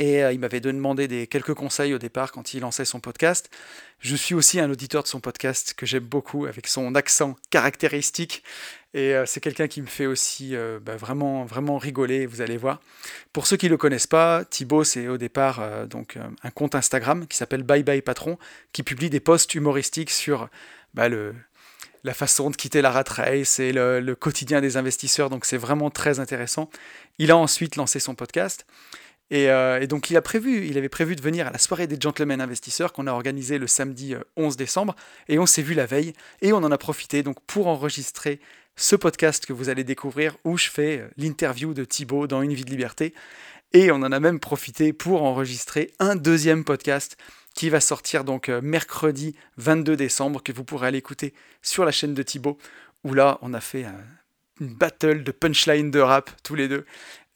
Et 0.00 0.24
euh, 0.24 0.32
il 0.32 0.40
m'avait 0.40 0.60
demandé 0.60 1.08
des, 1.08 1.26
quelques 1.26 1.52
conseils 1.52 1.92
au 1.92 1.98
départ 1.98 2.32
quand 2.32 2.54
il 2.54 2.60
lançait 2.60 2.86
son 2.86 3.00
podcast. 3.00 3.50
Je 3.98 4.16
suis 4.16 4.34
aussi 4.34 4.58
un 4.58 4.70
auditeur 4.70 5.02
de 5.02 5.08
son 5.08 5.20
podcast 5.20 5.74
que 5.76 5.84
j'aime 5.84 6.04
beaucoup, 6.04 6.46
avec 6.46 6.68
son 6.68 6.94
accent 6.94 7.36
caractéristique. 7.50 8.42
Et 8.94 9.14
euh, 9.14 9.26
c'est 9.26 9.40
quelqu'un 9.40 9.68
qui 9.68 9.82
me 9.82 9.86
fait 9.86 10.06
aussi 10.06 10.56
euh, 10.56 10.80
bah, 10.80 10.96
vraiment, 10.96 11.44
vraiment 11.44 11.76
rigoler, 11.76 12.24
vous 12.24 12.40
allez 12.40 12.56
voir. 12.56 12.80
Pour 13.34 13.46
ceux 13.46 13.58
qui 13.58 13.66
ne 13.66 13.72
le 13.72 13.76
connaissent 13.76 14.06
pas, 14.06 14.42
Thibaut, 14.46 14.84
c'est 14.84 15.06
au 15.06 15.18
départ 15.18 15.86
donc, 15.86 16.16
un 16.16 16.50
compte 16.50 16.74
Instagram 16.74 17.26
qui 17.26 17.36
s'appelle 17.36 17.62
Bye 17.62 17.82
Bye 17.82 18.00
Patron, 18.00 18.38
qui 18.72 18.82
publie 18.82 19.10
des 19.10 19.20
posts 19.20 19.54
humoristiques 19.54 20.10
sur 20.10 20.48
bah, 20.94 21.10
la 22.04 22.14
façon 22.14 22.48
de 22.48 22.56
quitter 22.56 22.80
la 22.80 22.90
rat 22.90 23.04
race 23.06 23.58
et 23.58 23.74
le 23.74 24.14
quotidien 24.14 24.62
des 24.62 24.78
investisseurs. 24.78 25.28
Donc 25.28 25.44
c'est 25.44 25.58
vraiment 25.58 25.90
très 25.90 26.20
intéressant. 26.20 26.70
Il 27.18 27.30
a 27.30 27.36
ensuite 27.36 27.76
lancé 27.76 28.00
son 28.00 28.14
podcast. 28.14 28.64
Euh, 29.32 29.80
et, 29.80 29.86
donc 29.86 30.10
il 30.10 30.20
prévu, 30.20 30.76
avait 30.76 30.88
prévu 30.88 31.16
de 31.16 31.22
venir 31.22 31.46
à 31.46 31.50
la 31.50 31.58
soirée 31.58 31.86
des 31.86 31.96
gentlemen 32.00 32.40
investisseurs 32.40 32.92
qu'on 32.92 33.06
a 33.06 33.12
organisée 33.12 33.58
le 33.58 33.66
samedi 33.66 34.14
11 34.36 34.54
euh, 34.54 34.56
décembre, 34.56 34.96
et 35.28 35.38
on 35.38 35.46
s'est 35.46 35.62
vu 35.62 35.74
la 35.74 35.86
veille, 35.86 36.12
et 36.42 36.52
on 36.52 36.58
en 36.58 36.72
a 36.72 36.78
profité 36.78 37.22
donc 37.22 37.36
pour 37.46 37.68
enregistrer 37.68 38.40
ce 38.76 38.96
podcast 38.96 39.46
que 39.46 39.52
vous 39.52 39.68
allez 39.68 39.84
découvrir 39.84 40.36
où 40.44 40.56
je 40.56 40.68
fais 40.68 40.98
euh, 40.98 41.08
l'interview 41.16 41.74
de 41.74 41.84
Thibaut 41.84 42.26
dans 42.26 42.42
Une 42.42 42.54
vie 42.54 42.64
de 42.64 42.70
liberté, 42.70 43.14
et 43.72 43.92
on 43.92 43.96
en 43.96 44.10
a 44.10 44.18
même 44.20 44.40
profité 44.40 44.92
pour 44.92 45.22
enregistrer 45.22 45.92
un 46.00 46.16
deuxième 46.16 46.64
podcast 46.64 47.16
qui 47.54 47.68
va 47.68 47.80
sortir 47.80 48.24
donc 48.24 48.48
mercredi 48.48 49.36
22 49.58 49.96
décembre, 49.96 50.42
que 50.42 50.50
vous 50.50 50.64
pourrez 50.64 50.88
aller 50.88 50.98
écouter 50.98 51.34
sur 51.62 51.84
la 51.84 51.92
chaîne 51.92 52.14
de 52.14 52.22
Thibaut, 52.22 52.58
où 53.04 53.14
là 53.14 53.38
on 53.42 53.54
a 53.54 53.60
fait 53.60 53.86
une 54.60 54.74
battle 54.74 55.24
de 55.24 55.32
punchline 55.32 55.90
de 55.90 56.00
rap 56.00 56.30
tous 56.42 56.54
les 56.54 56.68
deux. 56.68 56.84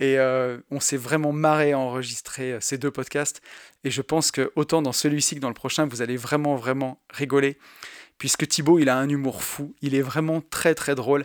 Et 0.01 0.19
euh, 0.19 0.59
on 0.71 0.81
s'est 0.81 0.97
vraiment 0.97 1.33
marré 1.33 1.73
à 1.73 1.79
enregistrer 1.79 2.53
euh, 2.53 2.59
ces 2.61 2.79
deux 2.79 2.91
podcasts. 2.91 3.41
Et 3.85 3.91
je 3.91 4.03
pense 4.03 4.31
que 4.31 4.53
autant 4.57 4.83
dans 4.83 4.93
celui-ci 4.93 5.37
que 5.37 5.41
dans 5.41 5.49
le 5.49 5.55
prochain, 5.55 5.87
vous 5.87 6.03
allez 6.03 6.17
vraiment, 6.17 6.57
vraiment 6.57 7.01
rigoler. 7.11 7.59
Puisque 8.19 8.47
Thibaut, 8.47 8.79
il 8.79 8.89
a 8.89 8.97
un 8.97 9.09
humour 9.09 9.43
fou. 9.43 9.75
Il 9.83 9.95
est 9.95 10.03
vraiment 10.03 10.41
très, 10.41 10.75
très 10.75 10.95
drôle. 10.95 11.25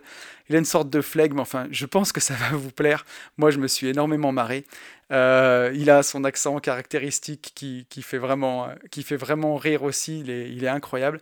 Il 0.50 0.56
a 0.56 0.60
une 0.60 0.66
sorte 0.66 0.90
de 0.90 1.02
flegme. 1.02 1.40
Enfin, 1.40 1.68
je 1.72 1.86
pense 1.86 2.12
que 2.12 2.20
ça 2.20 2.34
va 2.36 2.56
vous 2.56 2.72
plaire. 2.72 3.06
Moi, 3.38 3.52
je 3.52 3.58
me 3.58 3.68
suis 3.68 3.88
énormément 3.88 4.32
marré. 4.32 4.66
Euh, 5.12 5.72
il 5.76 5.90
a 5.90 6.04
son 6.04 6.24
accent 6.24 6.60
caractéristique 6.60 7.52
qui, 7.56 7.86
qui, 7.90 8.02
fait, 8.02 8.18
vraiment, 8.18 8.70
qui 8.92 9.04
fait 9.04 9.18
vraiment 9.18 9.56
rire 9.56 9.84
aussi. 9.84 10.20
Il 10.22 10.30
est, 10.30 10.52
il 10.52 10.64
est 10.64 10.70
incroyable. 10.70 11.22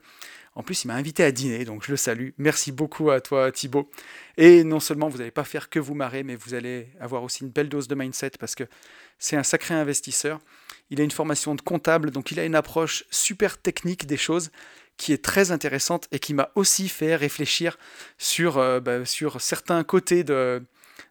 En 0.57 0.63
plus, 0.63 0.83
il 0.83 0.87
m'a 0.87 0.95
invité 0.95 1.23
à 1.23 1.31
dîner, 1.31 1.65
donc 1.65 1.85
je 1.85 1.91
le 1.91 1.97
salue. 1.97 2.29
Merci 2.39 2.71
beaucoup 2.71 3.11
à 3.11 3.21
toi, 3.21 3.51
Thibaut. 3.51 3.91
Et 4.37 4.63
non 4.63 4.79
seulement 4.79 5.07
vous 5.07 5.19
n'allez 5.19 5.29
pas 5.29 5.43
faire 5.43 5.69
que 5.69 5.77
vous 5.77 5.93
marrer, 5.93 6.23
mais 6.23 6.35
vous 6.35 6.55
allez 6.55 6.87
avoir 6.99 7.21
aussi 7.21 7.43
une 7.43 7.51
belle 7.51 7.69
dose 7.69 7.87
de 7.87 7.93
mindset 7.93 8.31
parce 8.39 8.55
que 8.55 8.63
c'est 9.19 9.35
un 9.35 9.43
sacré 9.43 9.75
investisseur. 9.75 10.39
Il 10.89 10.99
a 10.99 11.03
une 11.03 11.11
formation 11.11 11.53
de 11.53 11.61
comptable, 11.61 12.09
donc 12.09 12.31
il 12.31 12.39
a 12.39 12.43
une 12.43 12.55
approche 12.55 13.03
super 13.11 13.59
technique 13.59 14.07
des 14.07 14.17
choses 14.17 14.49
qui 14.97 15.13
est 15.13 15.23
très 15.23 15.51
intéressante 15.51 16.07
et 16.11 16.17
qui 16.17 16.33
m'a 16.33 16.49
aussi 16.55 16.89
fait 16.89 17.15
réfléchir 17.15 17.77
sur, 18.17 18.57
euh, 18.57 18.79
bah, 18.79 19.05
certains 19.05 19.83
côtés 19.83 20.23
de, 20.23 20.65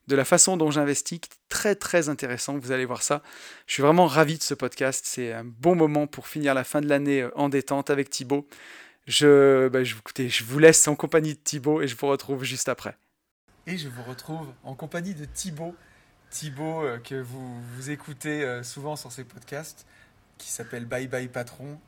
de 0.08 0.16
la 0.16 0.24
façon 0.24 0.56
dont 0.56 0.72
j'investis. 0.72 1.20
Très 1.48 1.76
très 1.76 2.08
intéressant, 2.08 2.58
vous 2.58 2.72
allez 2.72 2.84
voir 2.84 3.04
ça. 3.04 3.22
Je 3.68 3.74
suis 3.74 3.82
vraiment 3.84 4.06
ravi 4.06 4.38
de 4.38 4.42
ce 4.42 4.54
podcast. 4.54 5.04
C'est 5.06 5.32
un 5.32 5.44
bon 5.44 5.76
moment 5.76 6.08
pour 6.08 6.26
finir 6.26 6.52
la 6.52 6.64
fin 6.64 6.80
de 6.80 6.88
l'année 6.88 7.22
euh, 7.22 7.30
en 7.36 7.48
détente 7.48 7.90
avec 7.90 8.10
Thibaut. 8.10 8.48
Je, 9.06 9.68
bah, 9.68 9.84
je, 9.84 9.96
écoutez, 9.96 10.28
je 10.28 10.44
vous 10.44 10.58
laisse 10.58 10.86
en 10.88 10.96
compagnie 10.96 11.34
de 11.34 11.38
Thibaut 11.38 11.80
et 11.80 11.88
je 11.88 11.96
vous 11.96 12.08
retrouve 12.08 12.42
juste 12.42 12.68
après. 12.68 12.96
Et 13.66 13.78
je 13.78 13.88
vous 13.88 14.02
retrouve 14.02 14.48
en 14.64 14.74
compagnie 14.74 15.14
de 15.14 15.24
Thibaut. 15.24 15.74
Thibaut 16.30 16.84
euh, 16.84 16.98
que 16.98 17.14
vous, 17.14 17.62
vous 17.62 17.90
écoutez 17.90 18.44
euh, 18.44 18.62
souvent 18.62 18.96
sur 18.96 19.12
ces 19.12 19.24
podcasts, 19.24 19.86
qui 20.38 20.50
s'appelle 20.50 20.84
Bye 20.84 21.06
Bye 21.06 21.28
Patron. 21.28 21.78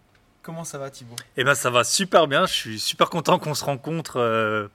Comment 0.43 0.65
ça 0.65 0.79
va 0.79 0.91
Thibaut? 0.91 1.17
Eh 1.37 1.45
ben 1.45 1.55
ça 1.55 1.71
va 1.71 1.85
super 1.85 2.29
bien, 2.29 2.47
je 2.47 2.55
suis 2.55 2.81
super 2.81 3.11
content 3.11 3.39
qu'on 3.39 3.55
se 3.55 3.65
rencontre 3.65 4.19
euh, 4.19 4.69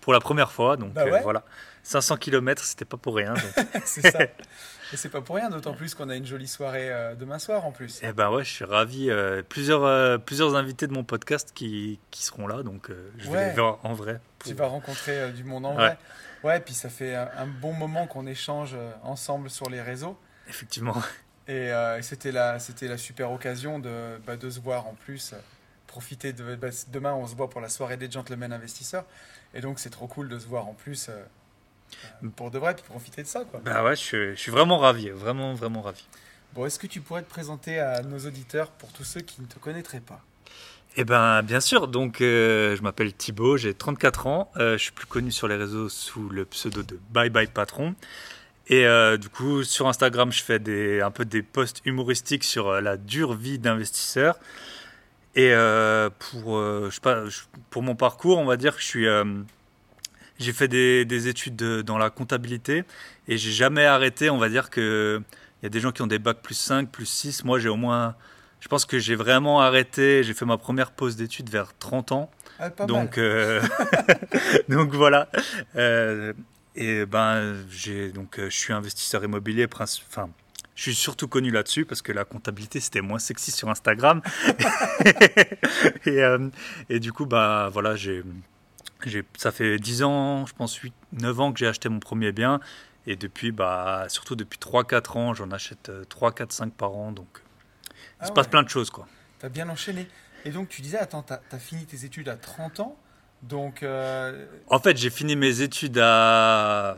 pour 0.00 0.12
la 0.12 0.20
première 0.20 0.52
fois. 0.52 0.76
Donc 0.76 0.92
bah 0.92 1.04
voilà, 1.22 1.44
500 1.86 2.16
km, 2.16 2.64
c'était 2.64 2.84
pas 2.84 2.96
pour 2.96 3.14
rien. 3.14 3.34
C'est 3.84 4.10
ça. 4.10 4.18
Et 4.92 4.96
c'est 4.96 5.08
pas 5.08 5.20
pour 5.20 5.36
rien, 5.36 5.50
d'autant 5.50 5.72
plus 5.72 5.94
qu'on 5.94 6.08
a 6.08 6.16
une 6.16 6.26
jolie 6.26 6.48
soirée 6.48 6.92
euh, 6.92 7.14
demain 7.14 7.38
soir 7.38 7.64
en 7.64 7.70
plus. 7.70 8.00
Eh 8.02 8.12
ben 8.12 8.28
ouais, 8.30 8.44
je 8.44 8.50
suis 8.50 8.64
ravi. 8.64 9.08
Euh, 9.08 9.42
plusieurs, 9.48 9.84
euh, 9.84 10.18
plusieurs 10.18 10.56
invités 10.56 10.88
de 10.88 10.92
mon 10.92 11.04
podcast 11.04 11.52
qui, 11.54 12.00
qui 12.10 12.24
seront 12.24 12.48
là, 12.48 12.64
donc 12.64 12.90
je 13.18 13.30
vais 13.30 13.48
les 13.48 13.54
voir 13.54 13.78
en 13.84 13.94
vrai. 13.94 14.20
Tu 14.44 14.54
vas 14.54 14.66
rencontrer 14.66 15.30
du 15.32 15.44
monde 15.44 15.64
en 15.64 15.74
vrai. 15.74 15.96
Ouais, 16.42 16.58
puis 16.60 16.74
ça 16.74 16.88
fait 16.88 17.14
un, 17.14 17.46
bon 17.46 17.72
moment 17.72 18.08
qu'on 18.08 18.26
échange 18.26 18.76
ensemble 19.04 19.48
sur 19.48 19.70
les 19.70 19.80
réseaux. 19.80 20.18
Effectivement. 20.48 20.96
Et 21.46 21.70
c'était 22.02 22.32
la, 22.32 22.58
c'était 22.58 22.88
la 22.88 22.98
super 22.98 23.30
occasion 23.30 23.78
de, 23.78 24.18
bah, 24.26 24.36
de 24.36 24.50
se 24.50 24.58
voir 24.58 24.88
en 24.88 24.94
plus. 24.94 25.34
Profiter 25.86 26.32
de. 26.32 26.56
Bah, 26.56 26.68
demain, 26.88 27.14
on 27.14 27.26
se 27.28 27.36
voit 27.36 27.48
pour 27.48 27.60
la 27.60 27.68
soirée 27.68 27.96
des 27.96 28.10
gentlemen 28.10 28.52
investisseurs. 28.52 29.04
Et 29.54 29.60
donc, 29.60 29.78
c'est 29.78 29.90
trop 29.90 30.08
cool 30.08 30.28
de 30.28 30.38
se 30.38 30.46
voir 30.46 30.66
en 30.66 30.74
plus 30.74 31.10
pour 32.34 32.50
de 32.50 32.58
vrai, 32.58 32.74
puis 32.74 32.84
profiter 32.84 33.22
de 33.22 33.28
ça. 33.28 33.44
Quoi. 33.44 33.60
Bah 33.64 33.84
ouais, 33.84 33.96
je, 33.96 34.34
suis 34.34 34.50
vraiment 34.50 34.78
ravi, 34.78 35.10
vraiment, 35.10 35.54
vraiment 35.54 35.82
ravi. 35.82 36.04
Bon, 36.54 36.66
est-ce 36.66 36.78
que 36.78 36.86
tu 36.86 37.00
pourrais 37.00 37.22
te 37.22 37.28
présenter 37.28 37.78
à 37.78 38.02
nos 38.02 38.18
auditeurs 38.18 38.70
pour 38.70 38.90
tous 38.92 39.04
ceux 39.04 39.20
qui 39.20 39.42
ne 39.42 39.46
te 39.46 39.58
connaîtraient 39.58 40.00
pas? 40.00 40.22
Eh 40.96 41.04
ben, 41.04 41.42
bien 41.42 41.60
sûr. 41.60 41.88
Donc, 41.88 42.20
euh, 42.20 42.74
je 42.74 42.82
m'appelle 42.82 43.12
Thibaut, 43.12 43.58
j'ai 43.58 43.74
34 43.74 44.26
ans. 44.26 44.50
Euh, 44.56 44.78
je 44.78 44.84
suis 44.84 44.92
plus 44.92 45.06
connu 45.06 45.30
sur 45.30 45.46
les 45.48 45.56
réseaux 45.56 45.90
sous 45.90 46.28
le 46.30 46.46
pseudo 46.46 46.82
de 46.82 46.98
Bye 47.10 47.28
Bye 47.28 47.48
Patron. 47.48 47.94
Et 48.68 48.86
euh, 48.86 49.18
du 49.18 49.28
coup, 49.28 49.62
sur 49.62 49.86
Instagram, 49.86 50.32
je 50.32 50.42
fais 50.42 50.58
des, 50.58 51.02
un 51.02 51.10
peu 51.10 51.24
des 51.26 51.42
posts 51.42 51.82
humoristiques 51.84 52.44
sur 52.44 52.80
la 52.80 52.96
dure 52.96 53.34
vie 53.34 53.58
d'investisseur. 53.58 54.38
Et 55.34 55.52
pour, 56.18 56.58
je 56.62 56.90
sais 56.90 57.00
pas, 57.02 57.24
pour 57.68 57.82
mon 57.82 57.94
parcours, 57.94 58.38
on 58.38 58.46
va 58.46 58.56
dire 58.56 58.74
que 58.74 58.80
je 58.80 58.86
suis 58.86 59.06
j'ai 60.38 60.52
fait 60.52 60.68
des, 60.68 61.28
études 61.28 61.56
dans 61.56 61.98
la 61.98 62.10
comptabilité 62.10 62.84
et 63.28 63.38
j'ai 63.38 63.52
jamais 63.52 63.86
arrêté. 63.86 64.30
On 64.30 64.38
va 64.38 64.48
dire 64.48 64.70
que 64.70 65.22
il 65.62 65.64
y 65.64 65.66
a 65.66 65.70
des 65.70 65.80
gens 65.80 65.92
qui 65.92 66.02
ont 66.02 66.06
des 66.06 66.18
bacs 66.18 66.42
plus 66.42 66.54
5, 66.54 66.90
plus 66.90 67.06
6. 67.06 67.44
Moi, 67.44 67.58
j'ai 67.58 67.68
au 67.68 67.76
moins. 67.76 68.14
Je 68.60 68.68
pense 68.68 68.84
que 68.84 68.98
j'ai 68.98 69.14
vraiment 69.14 69.60
arrêté. 69.60 70.22
J'ai 70.22 70.34
fait 70.34 70.44
ma 70.44 70.58
première 70.58 70.90
pause 70.92 71.16
d'études 71.16 71.48
vers 71.48 71.76
30 71.78 72.12
ans. 72.12 72.30
Ah, 72.58 72.70
donc, 72.86 73.18
euh, 73.18 73.62
donc 74.68 74.92
voilà. 74.92 75.28
Euh, 75.76 76.32
et 76.74 77.06
ben, 77.06 77.56
j'ai 77.70 78.12
donc 78.12 78.38
euh, 78.38 78.50
je 78.50 78.56
suis 78.56 78.72
investisseur 78.72 79.24
immobilier. 79.24 79.66
Enfin, 79.72 80.28
je 80.74 80.82
suis 80.82 80.94
surtout 80.94 81.28
connu 81.28 81.50
là-dessus 81.50 81.86
parce 81.86 82.02
que 82.02 82.12
la 82.12 82.24
comptabilité 82.24 82.80
c'était 82.80 83.00
moins 83.00 83.18
sexy 83.18 83.50
sur 83.50 83.70
Instagram. 83.70 84.20
et, 86.06 86.20
et, 86.90 87.00
du 87.00 87.12
coup, 87.12 87.24
bah 87.24 87.70
voilà, 87.72 87.96
j'ai 87.96 88.22
ça 89.36 89.52
fait 89.52 89.78
10 89.78 90.02
ans, 90.02 90.46
je 90.46 90.54
pense 90.54 90.74
8, 90.76 90.92
9 91.12 91.40
ans 91.40 91.52
que 91.52 91.58
j'ai 91.58 91.66
acheté 91.66 91.88
mon 91.88 92.00
premier 92.00 92.32
bien. 92.32 92.60
Et 93.06 93.16
depuis, 93.16 93.52
bah, 93.52 94.06
surtout 94.08 94.34
depuis 94.34 94.58
3-4 94.58 95.18
ans, 95.18 95.34
j'en 95.34 95.50
achète 95.52 95.90
3, 96.08 96.32
4, 96.32 96.52
5 96.52 96.72
par 96.72 96.92
an. 96.92 97.12
Donc, 97.12 97.28
il 97.36 98.00
ah 98.20 98.26
se 98.26 98.32
passe 98.32 98.48
plein 98.48 98.62
de 98.62 98.68
choses. 98.68 98.90
Tu 98.90 99.46
as 99.46 99.48
bien 99.48 99.68
enchaîné. 99.68 100.08
Et 100.44 100.50
donc, 100.50 100.68
tu 100.68 100.82
disais, 100.82 100.98
attends, 100.98 101.22
tu 101.22 101.32
as, 101.32 101.58
fini 101.58 101.84
tes 101.86 102.04
études 102.04 102.28
à 102.28 102.36
30 102.36 102.80
ans. 102.80 102.96
Donc. 103.42 103.82
Euh, 103.82 104.46
en 104.68 104.78
fait, 104.80 104.96
j'ai 104.96 105.10
fini 105.10 105.36
mes 105.36 105.60
études 105.60 105.98
à, 105.98 106.96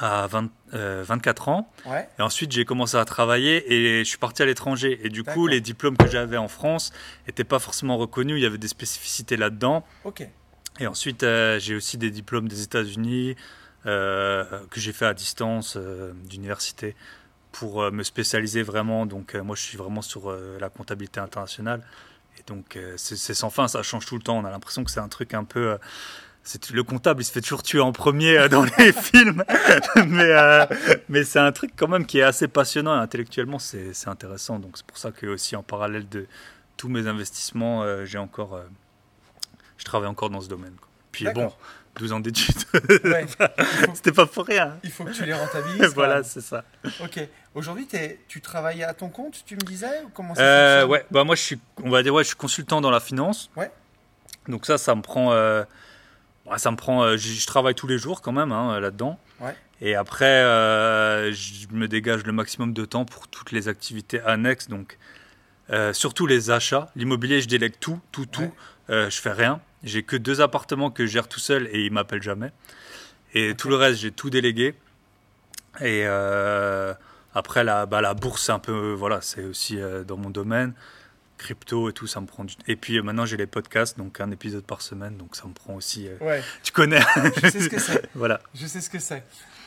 à 0.00 0.26
20, 0.26 0.50
24 0.72 1.48
euh, 1.48 1.52
ans. 1.52 1.68
Ouais. 1.86 2.08
Et 2.18 2.22
ensuite, 2.22 2.52
j'ai 2.52 2.64
commencé 2.64 2.96
à 2.96 3.04
travailler 3.04 3.72
et 3.72 4.04
je 4.04 4.08
suis 4.08 4.18
parti 4.18 4.42
à 4.42 4.46
l'étranger. 4.46 5.00
Et 5.02 5.08
du 5.08 5.24
coup, 5.24 5.46
les 5.46 5.60
diplômes 5.60 5.96
que 5.96 6.08
j'avais 6.08 6.36
en 6.36 6.48
France 6.48 6.92
n'étaient 7.26 7.44
pas 7.44 7.58
forcément 7.58 7.96
reconnus. 7.96 8.36
Il 8.38 8.42
y 8.42 8.46
avait 8.46 8.58
des 8.58 8.68
spécificités 8.68 9.36
là-dedans. 9.36 9.84
Ok. 10.04 10.28
Et 10.80 10.86
ensuite, 10.86 11.22
euh, 11.22 11.58
j'ai 11.60 11.74
aussi 11.74 11.98
des 11.98 12.10
diplômes 12.10 12.48
des 12.48 12.62
États-Unis 12.62 13.36
euh, 13.86 14.44
que 14.70 14.80
j'ai 14.80 14.92
fait 14.92 15.06
à 15.06 15.14
distance 15.14 15.76
euh, 15.76 16.12
d'université 16.28 16.96
pour 17.52 17.90
me 17.92 18.02
spécialiser 18.02 18.62
vraiment. 18.62 19.06
Donc, 19.06 19.34
moi, 19.36 19.54
je 19.54 19.62
suis 19.62 19.78
vraiment 19.78 20.02
sur 20.02 20.36
la 20.58 20.68
comptabilité 20.70 21.20
internationale. 21.20 21.82
Et 22.36 22.42
donc, 22.48 22.76
c'est 22.96 23.34
sans 23.34 23.48
fin, 23.48 23.68
ça 23.68 23.84
change 23.84 24.06
tout 24.06 24.16
le 24.16 24.22
temps. 24.22 24.38
On 24.38 24.44
a 24.44 24.50
l'impression 24.50 24.82
que 24.82 24.90
c'est 24.90 24.98
un 24.98 25.08
truc 25.08 25.34
un 25.34 25.44
peu 25.44 25.78
le 26.72 26.82
comptable, 26.82 27.22
il 27.22 27.24
se 27.24 27.30
fait 27.30 27.40
toujours 27.40 27.62
tuer 27.62 27.78
en 27.78 27.92
premier 27.92 28.48
dans 28.48 28.64
les 28.64 28.92
films, 28.92 29.44
mais, 31.08 31.22
c'est 31.22 31.38
un 31.38 31.52
truc 31.52 31.70
quand 31.76 31.86
même 31.86 32.06
qui 32.06 32.18
est 32.18 32.22
assez 32.22 32.48
passionnant 32.48 32.96
et 32.96 32.98
intellectuellement 32.98 33.60
c'est 33.60 34.08
intéressant. 34.08 34.58
Donc 34.58 34.72
c'est 34.74 34.84
pour 34.84 34.98
ça 34.98 35.12
que 35.12 35.26
aussi 35.28 35.54
en 35.54 35.62
parallèle 35.62 36.08
de 36.08 36.26
tous 36.76 36.88
mes 36.88 37.06
investissements, 37.06 38.04
j'ai 38.04 38.18
encore, 38.18 38.60
je 39.84 39.90
travaille 39.90 40.08
encore 40.08 40.30
dans 40.30 40.40
ce 40.40 40.48
domaine. 40.48 40.74
Puis 41.12 41.26
bon, 41.32 41.52
12 41.96 42.12
ans 42.12 42.20
d'études, 42.20 42.56
ouais. 43.04 43.26
c'était 43.94 44.10
pas 44.10 44.26
pour 44.26 44.46
rien. 44.46 44.76
Il 44.82 44.90
faut 44.90 45.04
que 45.04 45.12
tu 45.12 45.24
les 45.24 45.34
rentabilises. 45.34 45.86
voilà, 45.94 46.24
c'est 46.24 46.40
ça. 46.40 46.64
Ok. 47.00 47.20
Aujourd'hui, 47.54 47.86
tu 48.26 48.40
travailles 48.40 48.82
à 48.82 48.94
ton 48.94 49.08
compte, 49.10 49.44
tu 49.46 49.54
me 49.54 49.60
disais 49.60 50.02
comment 50.12 50.34
ça 50.34 50.86
Ouais, 50.86 51.06
bah 51.10 51.22
moi 51.22 51.36
je 51.36 51.42
suis, 51.42 51.60
on 51.84 51.90
va 51.90 52.02
dire 52.02 52.12
ouais, 52.12 52.24
je 52.24 52.28
suis 52.28 52.36
consultant 52.36 52.80
dans 52.80 52.90
la 52.90 53.00
finance. 53.00 53.50
Ouais. 53.56 53.70
Donc 54.48 54.66
ça, 54.66 54.76
ça 54.76 54.94
me 54.94 55.02
prend 55.02 55.30
ça 56.56 56.70
me 56.70 56.76
prend. 56.76 57.02
Euh, 57.02 57.16
je 57.16 57.46
travaille 57.46 57.74
tous 57.74 57.86
les 57.86 57.98
jours 57.98 58.22
quand 58.22 58.32
même 58.32 58.52
hein, 58.52 58.78
là-dedans. 58.80 59.18
Et 59.80 59.96
après, 59.96 60.24
euh, 60.24 61.32
je 61.32 61.66
me 61.72 61.88
dégage 61.88 62.24
le 62.24 62.32
maximum 62.32 62.72
de 62.72 62.84
temps 62.84 63.04
pour 63.04 63.28
toutes 63.28 63.52
les 63.52 63.68
activités 63.68 64.20
annexes. 64.20 64.68
Donc, 64.68 64.98
euh, 65.70 65.92
surtout 65.92 66.26
les 66.26 66.50
achats. 66.50 66.90
L'immobilier, 66.96 67.40
je 67.40 67.48
délègue 67.48 67.74
tout, 67.80 68.00
tout, 68.12 68.24
tout. 68.26 68.50
je 68.88 69.10
fais 69.10 69.32
rien. 69.32 69.60
J'ai 69.84 70.02
que 70.02 70.16
deux 70.16 70.40
appartements 70.40 70.90
que 70.90 71.06
je 71.06 71.12
gère 71.12 71.28
tout 71.28 71.40
seul 71.40 71.68
et 71.72 71.84
ils 71.84 71.92
m'appellent 71.92 72.22
jamais. 72.22 72.50
Et 73.34 73.54
tout 73.54 73.68
le 73.68 73.76
reste, 73.76 74.00
j'ai 74.00 74.10
tout 74.10 74.30
délégué. 74.30 74.74
Et 75.80 76.04
après, 77.34 77.64
la, 77.64 77.86
bah, 77.86 78.00
la 78.00 78.14
bourse, 78.14 78.46
c'est 78.46 78.52
un 78.52 78.58
peu. 78.58 78.92
Voilà, 78.92 79.20
c'est 79.20 79.44
aussi 79.44 79.78
dans 80.06 80.16
mon 80.16 80.30
domaine 80.30 80.74
crypto 81.38 81.90
et 81.90 81.92
tout, 81.92 82.06
ça 82.06 82.20
me 82.20 82.26
prend 82.26 82.44
du... 82.44 82.54
Et 82.66 82.76
puis 82.76 82.96
euh, 82.96 83.02
maintenant 83.02 83.26
j'ai 83.26 83.36
les 83.36 83.46
podcasts, 83.46 83.98
donc 83.98 84.20
un 84.20 84.30
épisode 84.30 84.64
par 84.64 84.82
semaine, 84.82 85.16
donc 85.16 85.36
ça 85.36 85.46
me 85.46 85.52
prend 85.52 85.74
aussi... 85.74 86.08
Euh, 86.08 86.16
ouais. 86.20 86.42
Tu 86.62 86.72
connais 86.72 87.00
Je 87.42 87.48
sais 87.48 87.60
ce 87.60 87.68
que 87.68 87.78
c'est. 87.78 88.08
voilà. 88.14 88.40
Je 88.54 88.66
sais 88.66 88.80
ce 88.80 88.90
que 88.90 88.98
c'est. 88.98 89.24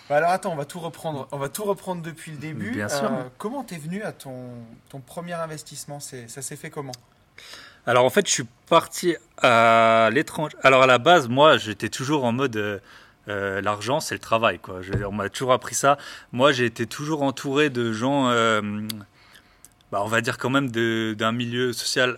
Bah 0.09 0.17
alors 0.17 0.31
attends, 0.31 0.53
on 0.53 0.55
va 0.55 0.65
tout 0.65 0.79
reprendre. 0.79 1.27
On 1.31 1.37
va 1.37 1.49
tout 1.49 1.63
reprendre 1.63 2.01
depuis 2.01 2.31
le 2.31 2.37
début. 2.37 2.71
Bien 2.71 2.87
sûr. 2.87 3.11
Euh, 3.11 3.23
comment 3.37 3.63
t'es 3.63 3.77
venu 3.77 4.01
à 4.03 4.13
ton, 4.13 4.49
ton 4.89 5.01
premier 5.01 5.33
investissement 5.33 5.99
Ça 5.99 6.27
s'est 6.27 6.55
fait 6.55 6.69
comment? 6.69 6.93
Alors 7.87 8.05
en 8.05 8.09
fait, 8.11 8.27
je 8.27 8.31
suis 8.31 8.47
parti 8.69 9.15
à 9.41 10.09
l'étranger. 10.11 10.55
Alors 10.61 10.83
à 10.83 10.87
la 10.87 10.99
base, 10.99 11.27
moi, 11.27 11.57
j'étais 11.57 11.89
toujours 11.89 12.25
en 12.25 12.31
mode... 12.31 12.81
l'argent, 13.27 13.99
c'est 13.99 14.15
le 14.15 14.19
travail. 14.19 14.59
Quoi. 14.59 14.81
on 15.07 15.11
m'a 15.11 15.29
toujours 15.29 15.53
appris 15.53 15.75
ça. 15.75 15.97
Moi, 16.31 16.51
j'ai 16.51 16.65
été 16.65 16.85
toujours 16.85 17.23
entouré 17.23 17.69
de 17.69 17.91
gens 17.91 18.31
bah, 19.91 20.01
on 20.03 20.07
va 20.07 20.21
dire 20.21 20.37
quand 20.37 20.49
même 20.49 20.69
d'un 20.69 21.31
milieu 21.31 21.73
social 21.73 22.17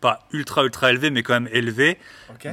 pas 0.00 0.26
ultra 0.32 0.64
ultra 0.64 0.90
élevé, 0.90 1.08
mais 1.08 1.22
quand 1.22 1.32
même 1.32 1.48
élevé, 1.50 1.98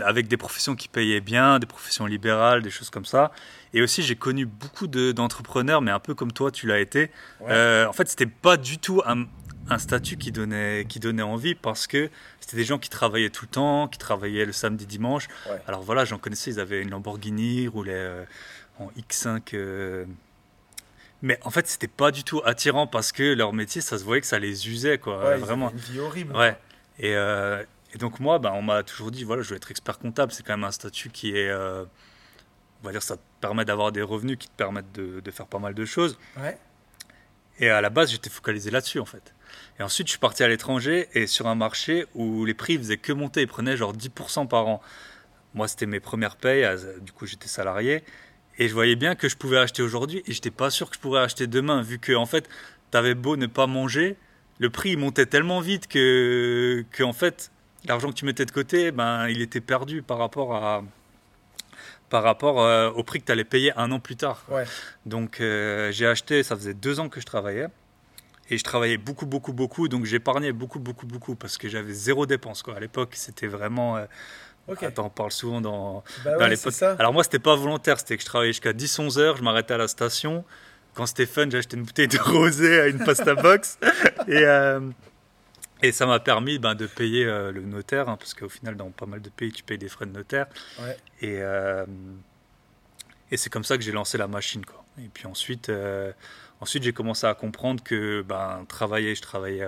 avec 0.05 0.29
des 0.29 0.37
professions 0.37 0.73
qui 0.73 0.87
payaient 0.87 1.19
bien, 1.19 1.59
des 1.59 1.67
professions 1.67 2.05
libérales, 2.05 2.61
des 2.61 2.69
choses 2.69 2.89
comme 2.89 3.05
ça. 3.05 3.31
Et 3.73 3.81
aussi, 3.81 4.03
j'ai 4.03 4.15
connu 4.15 4.45
beaucoup 4.45 4.87
d'entrepreneurs, 4.87 5.81
mais 5.81 5.91
un 5.91 5.99
peu 5.99 6.15
comme 6.15 6.31
toi, 6.31 6.49
tu 6.49 6.65
l'as 6.65 6.79
été. 6.79 7.11
Euh, 7.49 7.85
en 7.87 7.93
fait, 7.93 8.07
c'était 8.07 8.25
pas 8.25 8.55
du 8.55 8.77
tout 8.77 9.01
un, 9.05 9.25
un, 9.69 9.77
statut 9.77 10.17
qui 10.17 10.31
donnait, 10.31 10.85
qui 10.87 10.99
donnait 10.99 11.21
envie 11.21 11.55
parce 11.55 11.87
que 11.87 12.09
c'était 12.39 12.57
des 12.57 12.63
gens 12.63 12.79
qui 12.79 12.89
travaillaient 12.89 13.29
tout 13.29 13.45
le 13.45 13.51
temps, 13.51 13.87
qui 13.87 13.97
travaillaient 13.97 14.45
le 14.45 14.51
samedi, 14.51 14.85
dimanche. 14.85 15.27
Alors 15.67 15.81
voilà, 15.81 16.05
j'en 16.05 16.17
connaissais, 16.17 16.51
ils 16.51 16.59
avaient 16.59 16.81
une 16.81 16.89
Lamborghini, 16.89 17.67
roulaient 17.67 17.93
euh, 17.93 18.25
en 18.79 18.89
X5. 18.97 20.07
Mais 21.21 21.39
en 21.43 21.51
fait, 21.51 21.67
c'était 21.67 21.87
pas 21.87 22.11
du 22.11 22.23
tout 22.23 22.41
attirant 22.45 22.87
parce 22.87 23.11
que 23.11 23.33
leur 23.33 23.53
métier, 23.53 23.81
ça 23.81 23.97
se 23.97 24.03
voyait 24.03 24.21
que 24.21 24.27
ça 24.27 24.39
les 24.39 24.67
usait, 24.69 24.97
quoi. 24.97 25.37
vraiment. 25.37 25.69
Une 25.69 25.77
vie 25.77 25.99
horrible. 25.99 26.35
Ouais. 26.35 26.57
Et, 26.97 27.15
euh, 27.15 27.63
et 27.93 27.97
donc 27.97 28.19
moi, 28.19 28.39
bah, 28.39 28.51
on 28.55 28.61
m'a 28.61 28.83
toujours 28.83 29.11
dit, 29.11 29.23
voilà, 29.23 29.43
je 29.43 29.49
veux 29.49 29.55
être 29.55 29.69
expert 29.69 29.99
comptable. 29.99 30.31
C'est 30.31 30.43
quand 30.43 30.53
même 30.53 30.63
un 30.63 30.71
statut 30.71 31.09
qui 31.09 31.35
est, 31.37 31.49
euh, 31.49 31.85
on 32.81 32.85
va 32.85 32.91
dire, 32.91 33.03
ça 33.03 33.17
te 33.17 33.21
permet 33.39 33.65
d'avoir 33.65 33.91
des 33.91 34.01
revenus 34.01 34.37
qui 34.37 34.47
te 34.47 34.55
permettent 34.55 34.91
de, 34.93 35.19
de, 35.19 35.31
faire 35.31 35.45
pas 35.45 35.59
mal 35.59 35.75
de 35.75 35.85
choses. 35.85 36.17
Ouais. 36.37 36.57
Et 37.59 37.69
à 37.69 37.81
la 37.81 37.91
base, 37.91 38.11
j'étais 38.11 38.29
focalisé 38.29 38.71
là-dessus, 38.71 38.99
en 38.99 39.05
fait. 39.05 39.35
Et 39.79 39.83
ensuite, 39.83 40.07
je 40.07 40.11
suis 40.11 40.19
parti 40.19 40.43
à 40.43 40.47
l'étranger 40.47 41.07
et 41.13 41.27
sur 41.27 41.47
un 41.47 41.55
marché 41.55 42.05
où 42.15 42.45
les 42.45 42.53
prix 42.53 42.77
faisaient 42.77 42.97
que 42.97 43.13
monter. 43.13 43.41
Ils 43.41 43.47
prenaient 43.47 43.77
genre 43.77 43.93
10% 43.93 44.47
par 44.47 44.67
an. 44.67 44.81
Moi, 45.53 45.67
c'était 45.67 45.85
mes 45.85 45.99
premières 45.99 46.35
payes. 46.35 46.67
Du 47.01 47.11
coup, 47.11 47.25
j'étais 47.25 47.47
salarié. 47.47 48.03
Et 48.57 48.67
je 48.67 48.73
voyais 48.73 48.95
bien 48.95 49.15
que 49.15 49.29
je 49.29 49.37
pouvais 49.37 49.57
acheter 49.57 49.81
aujourd'hui 49.81 50.23
et 50.27 50.33
j'étais 50.33 50.51
pas 50.51 50.69
sûr 50.69 50.89
que 50.89 50.95
je 50.95 50.99
pourrais 50.99 51.21
acheter 51.21 51.47
demain, 51.47 51.81
vu 51.81 51.99
que 51.99 52.13
en 52.13 52.25
fait, 52.25 52.47
t'avais 52.91 53.15
beau 53.15 53.37
ne 53.37 53.47
pas 53.47 53.65
manger, 53.65 54.17
le 54.59 54.69
prix 54.69 54.95
montait 54.97 55.25
tellement 55.25 55.61
vite 55.61 55.87
que, 55.87 56.85
que 56.91 57.03
en 57.03 57.13
fait, 57.13 57.51
l'argent 57.85 58.09
que 58.09 58.13
tu 58.13 58.25
mettais 58.25 58.45
de 58.45 58.51
côté, 58.51 58.91
ben, 58.91 59.27
il 59.29 59.41
était 59.41 59.61
perdu 59.61 60.01
par 60.01 60.17
rapport 60.17 60.55
à 60.55 60.83
par 62.09 62.23
rapport 62.23 62.61
euh, 62.61 62.91
au 62.91 63.03
prix 63.03 63.21
que 63.21 63.25
tu 63.25 63.31
allais 63.31 63.45
payer 63.45 63.71
un 63.77 63.89
an 63.91 63.99
plus 63.99 64.17
tard. 64.17 64.43
Ouais. 64.49 64.65
Donc 65.05 65.39
euh, 65.39 65.91
j'ai 65.93 66.05
acheté, 66.05 66.43
ça 66.43 66.57
faisait 66.57 66.73
deux 66.73 66.99
ans 66.99 67.07
que 67.07 67.21
je 67.21 67.25
travaillais. 67.25 67.67
Et 68.51 68.57
je 68.57 68.63
travaillais 68.63 68.97
beaucoup, 68.97 69.25
beaucoup, 69.25 69.53
beaucoup. 69.53 69.87
Donc 69.87 70.05
j'épargnais 70.05 70.51
beaucoup, 70.51 70.79
beaucoup, 70.79 71.07
beaucoup 71.07 71.35
parce 71.35 71.57
que 71.57 71.69
j'avais 71.69 71.93
zéro 71.93 72.25
dépense. 72.25 72.61
Quoi. 72.61 72.75
À 72.75 72.79
l'époque, 72.79 73.13
c'était 73.15 73.47
vraiment. 73.47 73.97
Euh, 73.97 74.05
Okay. 74.67 74.85
Attends, 74.85 75.07
on 75.07 75.09
parle 75.09 75.31
souvent 75.31 75.59
dans, 75.59 76.03
bah 76.23 76.47
les 76.47 76.55
potes. 76.55 76.83
Alors 76.83 77.11
moi, 77.11 77.23
c'était 77.23 77.39
pas 77.39 77.55
volontaire, 77.55 77.99
c'était 77.99 78.15
que 78.15 78.21
je 78.21 78.27
travaillais 78.27 78.53
jusqu'à 78.53 78.73
10-11 78.73 79.17
heures, 79.19 79.35
je 79.35 79.43
m'arrêtais 79.43 79.73
à 79.73 79.77
la 79.77 79.87
station. 79.87 80.45
Quand 80.93 81.07
c'était 81.07 81.25
fun, 81.25 81.49
acheté 81.49 81.75
une 81.77 81.83
bouteille 81.83 82.07
de 82.07 82.17
rosé 82.21 82.79
à 82.79 82.87
une 82.87 82.99
pasta 82.99 83.33
box. 83.33 83.79
et, 84.27 84.45
euh, 84.45 84.79
et 85.81 85.91
ça 85.91 86.05
m'a 86.05 86.19
permis 86.19 86.59
ben, 86.59 86.75
de 86.75 86.85
payer 86.85 87.25
euh, 87.25 87.51
le 87.51 87.61
notaire, 87.61 88.07
hein, 88.07 88.17
parce 88.17 88.33
qu'au 88.33 88.49
final, 88.49 88.75
dans 88.75 88.91
pas 88.91 89.07
mal 89.07 89.21
de 89.21 89.29
pays, 89.29 89.51
tu 89.51 89.63
payes 89.63 89.79
des 89.79 89.89
frais 89.89 90.05
de 90.05 90.11
notaire. 90.11 90.45
Ouais. 90.79 90.97
Et, 91.21 91.37
euh, 91.41 91.85
et 93.31 93.37
c'est 93.37 93.49
comme 93.49 93.63
ça 93.63 93.77
que 93.77 93.83
j'ai 93.83 93.91
lancé 93.91 94.17
la 94.19 94.27
machine. 94.27 94.63
Quoi. 94.63 94.85
Et 94.99 95.09
puis 95.11 95.25
ensuite, 95.25 95.71
ensuite 96.61 96.83
j'ai 96.83 96.93
commencé 96.93 97.27
à 97.27 97.33
comprendre 97.33 97.83
que 97.83 98.21
ben, 98.21 98.65
travailler, 98.67 99.15
je 99.15 99.21
travaillais 99.21 99.65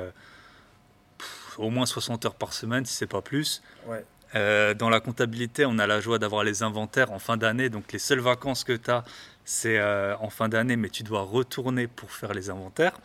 au 1.57 1.69
moins 1.69 1.85
60 1.85 2.25
heures 2.25 2.35
par 2.35 2.53
semaine, 2.53 2.85
si 2.85 2.93
c'est 2.93 3.07
pas 3.07 3.21
plus. 3.21 3.61
Ouais. 3.87 4.05
Euh, 4.35 4.73
dans 4.73 4.89
la 4.89 4.99
comptabilité, 4.99 5.65
on 5.65 5.77
a 5.77 5.85
la 5.85 5.99
joie 5.99 6.17
d'avoir 6.17 6.43
les 6.43 6.63
inventaires 6.63 7.11
en 7.11 7.19
fin 7.19 7.37
d'année. 7.37 7.69
Donc 7.69 7.91
les 7.91 7.99
seules 7.99 8.19
vacances 8.19 8.63
que 8.63 8.73
tu 8.73 8.89
as, 8.89 9.03
c'est 9.45 9.77
euh, 9.77 10.15
en 10.17 10.29
fin 10.29 10.49
d'année, 10.49 10.75
mais 10.75 10.89
tu 10.89 11.03
dois 11.03 11.21
retourner 11.21 11.87
pour 11.87 12.11
faire 12.11 12.33
les 12.33 12.49
inventaires. 12.49 12.99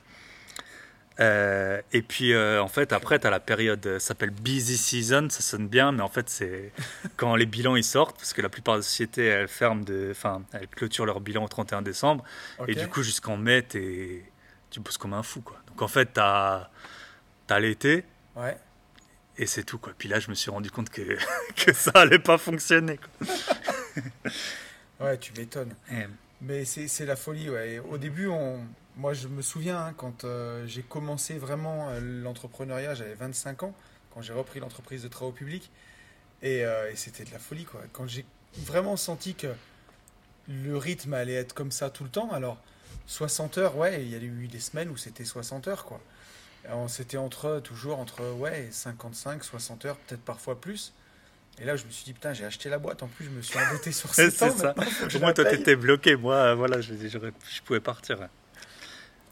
Euh, 1.20 1.81
et 1.92 2.02
puis 2.02 2.37
en 2.37 2.68
fait, 2.68 2.92
après, 2.92 3.18
tu 3.18 3.26
as 3.26 3.31
la 3.31 3.40
période, 3.40 3.83
ça 3.85 3.98
s'appelle 3.98 4.31
busy 4.31 4.76
season, 4.76 5.28
ça 5.31 5.40
sonne 5.40 5.68
bien, 5.68 5.92
mais 5.92 6.02
en 6.02 6.09
fait, 6.09 6.28
c'est 6.28 6.72
quand 7.16 7.35
les 7.37 7.46
bilans 7.46 7.76
ils 7.76 7.85
sortent, 7.85 8.16
parce 8.16 8.33
que 8.33 8.42
la 8.42 8.48
plupart 8.48 8.76
des 8.76 8.83
sociétés, 8.83 9.26
elles 9.26 9.48
ferment, 9.48 9.83
de, 9.83 10.09
enfin, 10.11 10.42
elles 10.52 10.68
clôturent 10.68 11.07
leur 11.07 11.20
bilan 11.20 11.44
au 11.44 11.48
31 11.48 11.83
décembre. 11.83 12.24
Et 12.66 12.74
du 12.74 12.88
coup, 12.88 13.02
jusqu'en 13.02 13.37
mai, 13.37 13.66
tu 13.68 14.81
bosses 14.81 14.98
comme 14.98 15.14
un 15.14 15.22
fou. 15.22 15.40
Quoi. 15.40 15.59
Donc 15.68 15.83
en 15.83 15.88
fait, 15.88 16.14
tu 16.14 16.20
as, 16.20 16.70
as 17.48 17.61
l'été. 17.61 18.04
Ouais 18.37 18.57
et 19.38 19.46
c'est 19.46 19.62
tout 19.62 19.78
quoi. 19.78 19.92
Puis 19.96 20.09
là, 20.09 20.18
je 20.20 20.28
me 20.28 20.35
suis 20.35 20.50
rendu 20.50 20.70
compte 20.70 20.90
que, 20.90 21.02
que 21.57 21.72
ça 21.72 21.92
allait 21.94 22.18
pas 22.18 22.38
fonctionner. 22.38 22.98
ouais, 25.00 25.16
tu 25.18 25.33
m'étonnes. 25.37 25.74
Mais 26.40 26.64
c'est 26.64 27.07
la 27.07 27.16
folie. 27.16 27.48
Ouais. 27.48 27.78
au 27.78 27.98
début, 27.98 28.26
on... 28.26 28.61
moi, 28.98 29.14
je 29.14 29.28
me 29.28 29.42
souviens 29.42 29.78
hein, 29.78 29.94
quand 29.96 30.24
euh, 30.24 30.66
j'ai 30.66 30.82
commencé 30.82 31.38
vraiment 31.38 31.88
euh, 31.88 32.00
l'entrepreneuriat, 32.00 32.94
j'avais 32.94 33.14
25 33.14 33.62
ans, 33.62 33.74
quand 34.12 34.22
j'ai 34.22 34.32
repris 34.32 34.58
l'entreprise 34.58 35.04
de 35.04 35.08
travaux 35.08 35.30
publics, 35.30 35.70
et, 36.42 36.64
euh, 36.64 36.90
et 36.90 36.96
c'était 36.96 37.24
de 37.24 37.30
la 37.30 37.38
folie 37.38 37.64
quoi. 37.64 37.80
Quand 37.92 38.08
j'ai 38.08 38.26
vraiment 38.56 38.96
senti 38.96 39.34
que 39.34 39.46
le 40.48 40.76
rythme 40.76 41.14
allait 41.14 41.34
être 41.34 41.54
comme 41.54 41.70
ça 41.70 41.90
tout 41.90 42.02
le 42.02 42.11
temps, 42.11 42.30
alors 42.32 42.58
60 43.06 43.58
heures, 43.58 43.76
ouais, 43.76 44.02
il 44.02 44.11
y 44.11 44.16
a 44.16 44.18
eu 44.18 44.48
des 44.48 44.61
semaines 44.61 44.90
où 44.90 44.96
c'était 44.96 45.24
60 45.24 45.68
heures 45.68 45.84
quoi. 45.84 46.00
C'était 46.88 47.16
entre, 47.16 47.61
toujours 47.64 47.98
entre 47.98 48.30
ouais, 48.32 48.68
55, 48.70 49.42
60 49.42 49.84
heures, 49.87 49.96
peut-être 49.96 50.20
parfois 50.20 50.61
plus. 50.61 50.92
Et 51.58 51.64
là, 51.64 51.76
je 51.76 51.87
me 51.87 51.90
suis 51.90 52.04
dit, 52.04 52.12
putain, 52.12 52.34
j'ai 52.34 52.44
acheté 52.44 52.68
la 52.68 52.78
boîte. 52.78 53.02
En 53.02 53.06
plus, 53.06 53.24
je 53.24 53.30
me 53.30 53.40
suis 53.40 53.58
endetté 53.58 53.90
sur 53.90 54.12
7 54.14 54.42
ans. 54.42 54.50
ça. 54.54 54.74
Moi, 55.18 55.32
toi, 55.32 55.46
t'étais 55.46 55.76
bloqué. 55.76 56.14
Moi, 56.14 56.54
voilà, 56.54 56.82
je, 56.82 56.92
je, 56.94 57.62
pouvais 57.64 57.80
partir. 57.80 58.28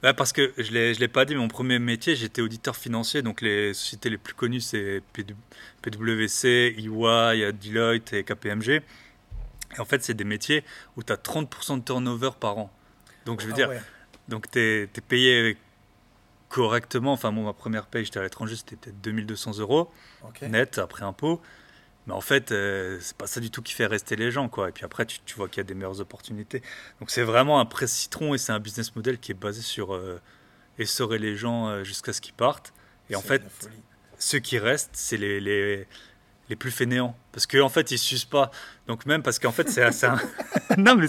Ouais, 0.03 0.13
parce 0.13 0.33
que 0.33 0.53
je 0.59 0.73
ne 0.73 0.99
l'ai 0.99 1.09
pas 1.09 1.25
dit, 1.25 1.35
mon 1.35 1.49
premier 1.49 1.79
métier, 1.79 2.17
j'étais 2.17 2.43
auditeur 2.43 2.77
financier. 2.77 3.23
Donc, 3.23 3.41
les 3.41 3.75
sociétés 3.75 4.11
les 4.11 4.19
plus 4.19 4.35
connues, 4.35 4.61
c'est 4.61 5.03
PwC, 5.83 6.75
EY, 6.79 7.53
Deloitte 7.53 8.13
et 8.13 8.25
KPMG. 8.25 8.83
Et 9.77 9.81
en 9.81 9.85
fait, 9.85 10.03
c'est 10.05 10.15
des 10.15 10.25
métiers 10.25 10.65
où 10.97 11.03
tu 11.03 11.13
as 11.13 11.17
30% 11.17 11.79
de 11.79 11.85
turnover 11.85 12.31
par 12.39 12.59
an. 12.59 12.71
Donc, 13.25 13.41
je 13.41 13.47
veux 13.47 13.53
ah 13.55 13.57
dire, 13.57 13.71
donc 14.29 14.51
tu 14.51 14.59
es, 14.59 14.83
es, 14.83 15.01
payé 15.01 15.57
correctement. 16.49 17.13
Enfin, 17.13 17.31
moi, 17.31 17.45
ma 17.45 17.53
première 17.53 17.87
paye, 17.87 18.05
j'étais 18.05 18.19
à 18.19 18.23
l'étranger, 18.23 18.57
c'était 18.57 18.77
peut-être 18.77 19.01
2200 19.01 19.59
euros 19.59 19.91
net 20.43 20.79
après 20.79 21.05
impôt. 21.05 21.41
Mais 22.07 22.13
en 22.13 22.21
fait, 22.21 22.53
euh, 22.53 22.99
c'est 23.01 23.17
pas 23.17 23.27
ça 23.27 23.41
du 23.41 23.51
tout 23.51 23.63
qui 23.63 23.73
fait 23.73 23.87
rester 23.87 24.15
les 24.17 24.31
gens, 24.31 24.49
quoi. 24.49 24.69
Et 24.69 24.73
puis 24.73 24.85
après, 24.85 25.07
tu, 25.07 25.35
vois 25.37 25.49
qu'il 25.49 25.59
y 25.59 25.61
a 25.61 25.65
des 25.65 25.75
meilleures 25.75 26.01
opportunités. 26.01 26.63
Donc 27.01 27.11
c'est 27.11 27.25
vraiment 27.25 27.59
un 27.59 27.65
presse 27.65 27.93
citron 27.93 28.35
et 28.35 28.39
c'est 28.39 28.53
un 28.53 28.61
business 28.61 28.95
model 28.95 29.19
qui 29.19 29.33
est 29.33 29.37
basé 29.37 29.61
sur 29.61 29.95
euh, 29.95 30.21
essorer 30.79 31.19
les 31.19 31.37
gens 31.37 31.69
euh, 31.69 31.85
jusqu'à 31.85 32.13
ce 32.13 32.21
qu'ils 32.21 32.35
partent. 32.35 32.73
Et 33.11 33.17
en 33.17 33.23
fait, 33.23 33.43
ceux 34.19 34.39
qui 34.39 34.59
restent, 34.59 34.91
c'est 34.95 35.17
les, 35.17 35.41
les, 35.41 35.87
les 36.49 36.57
plus 36.57 36.71
fainéants. 36.71 37.17
Parce 37.33 37.47
qu'en 37.47 37.67
en 37.67 37.69
fait, 37.69 37.91
ils 37.91 37.99
s'usent 37.99 38.25
pas. 38.25 38.51
Donc 38.87 39.07
même 39.07 39.23
parce 39.23 39.39
qu'en 39.39 39.53
fait, 39.53 39.69
c'est. 39.69 39.83
Un... 40.05 40.19
non, 40.79 40.97
mais... 40.97 41.07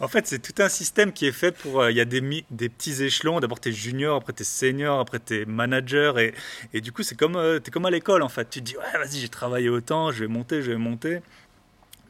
En 0.00 0.08
fait, 0.08 0.26
c'est 0.26 0.38
tout 0.38 0.62
un 0.62 0.68
système 0.68 1.12
qui 1.12 1.26
est 1.26 1.32
fait 1.32 1.50
pour... 1.52 1.80
euh, 1.80 1.90
Il 1.90 1.96
y 1.96 2.00
a 2.00 2.04
des, 2.04 2.20
petits 2.20 3.02
échelons. 3.02 3.40
D'abord, 3.40 3.58
tu 3.58 3.70
es 3.70 3.72
junior, 3.72 4.16
après 4.16 4.34
tu 4.34 4.42
es 4.42 4.44
senior, 4.44 5.00
après 5.00 5.18
tu 5.18 5.42
es 5.42 5.44
manager. 5.46 6.18
Et, 6.18 6.34
et 6.74 6.80
du 6.82 6.92
coup, 6.92 7.02
c'est 7.02 7.16
comme, 7.16 7.36
euh, 7.36 7.58
comme 7.72 7.86
à 7.86 7.90
l'école, 7.90 8.22
en 8.22 8.28
fait. 8.28 8.50
Tu 8.50 8.60
te 8.60 8.64
dis, 8.64 8.76
ouais, 8.76 8.98
vas-y, 8.98 9.18
j'ai 9.18 9.28
travaillé 9.28 9.68
autant, 9.70 10.10
je 10.10 10.20
vais 10.20 10.28
monter, 10.28 10.62
je 10.62 10.72
vais 10.72 10.76
monter. 10.76 11.22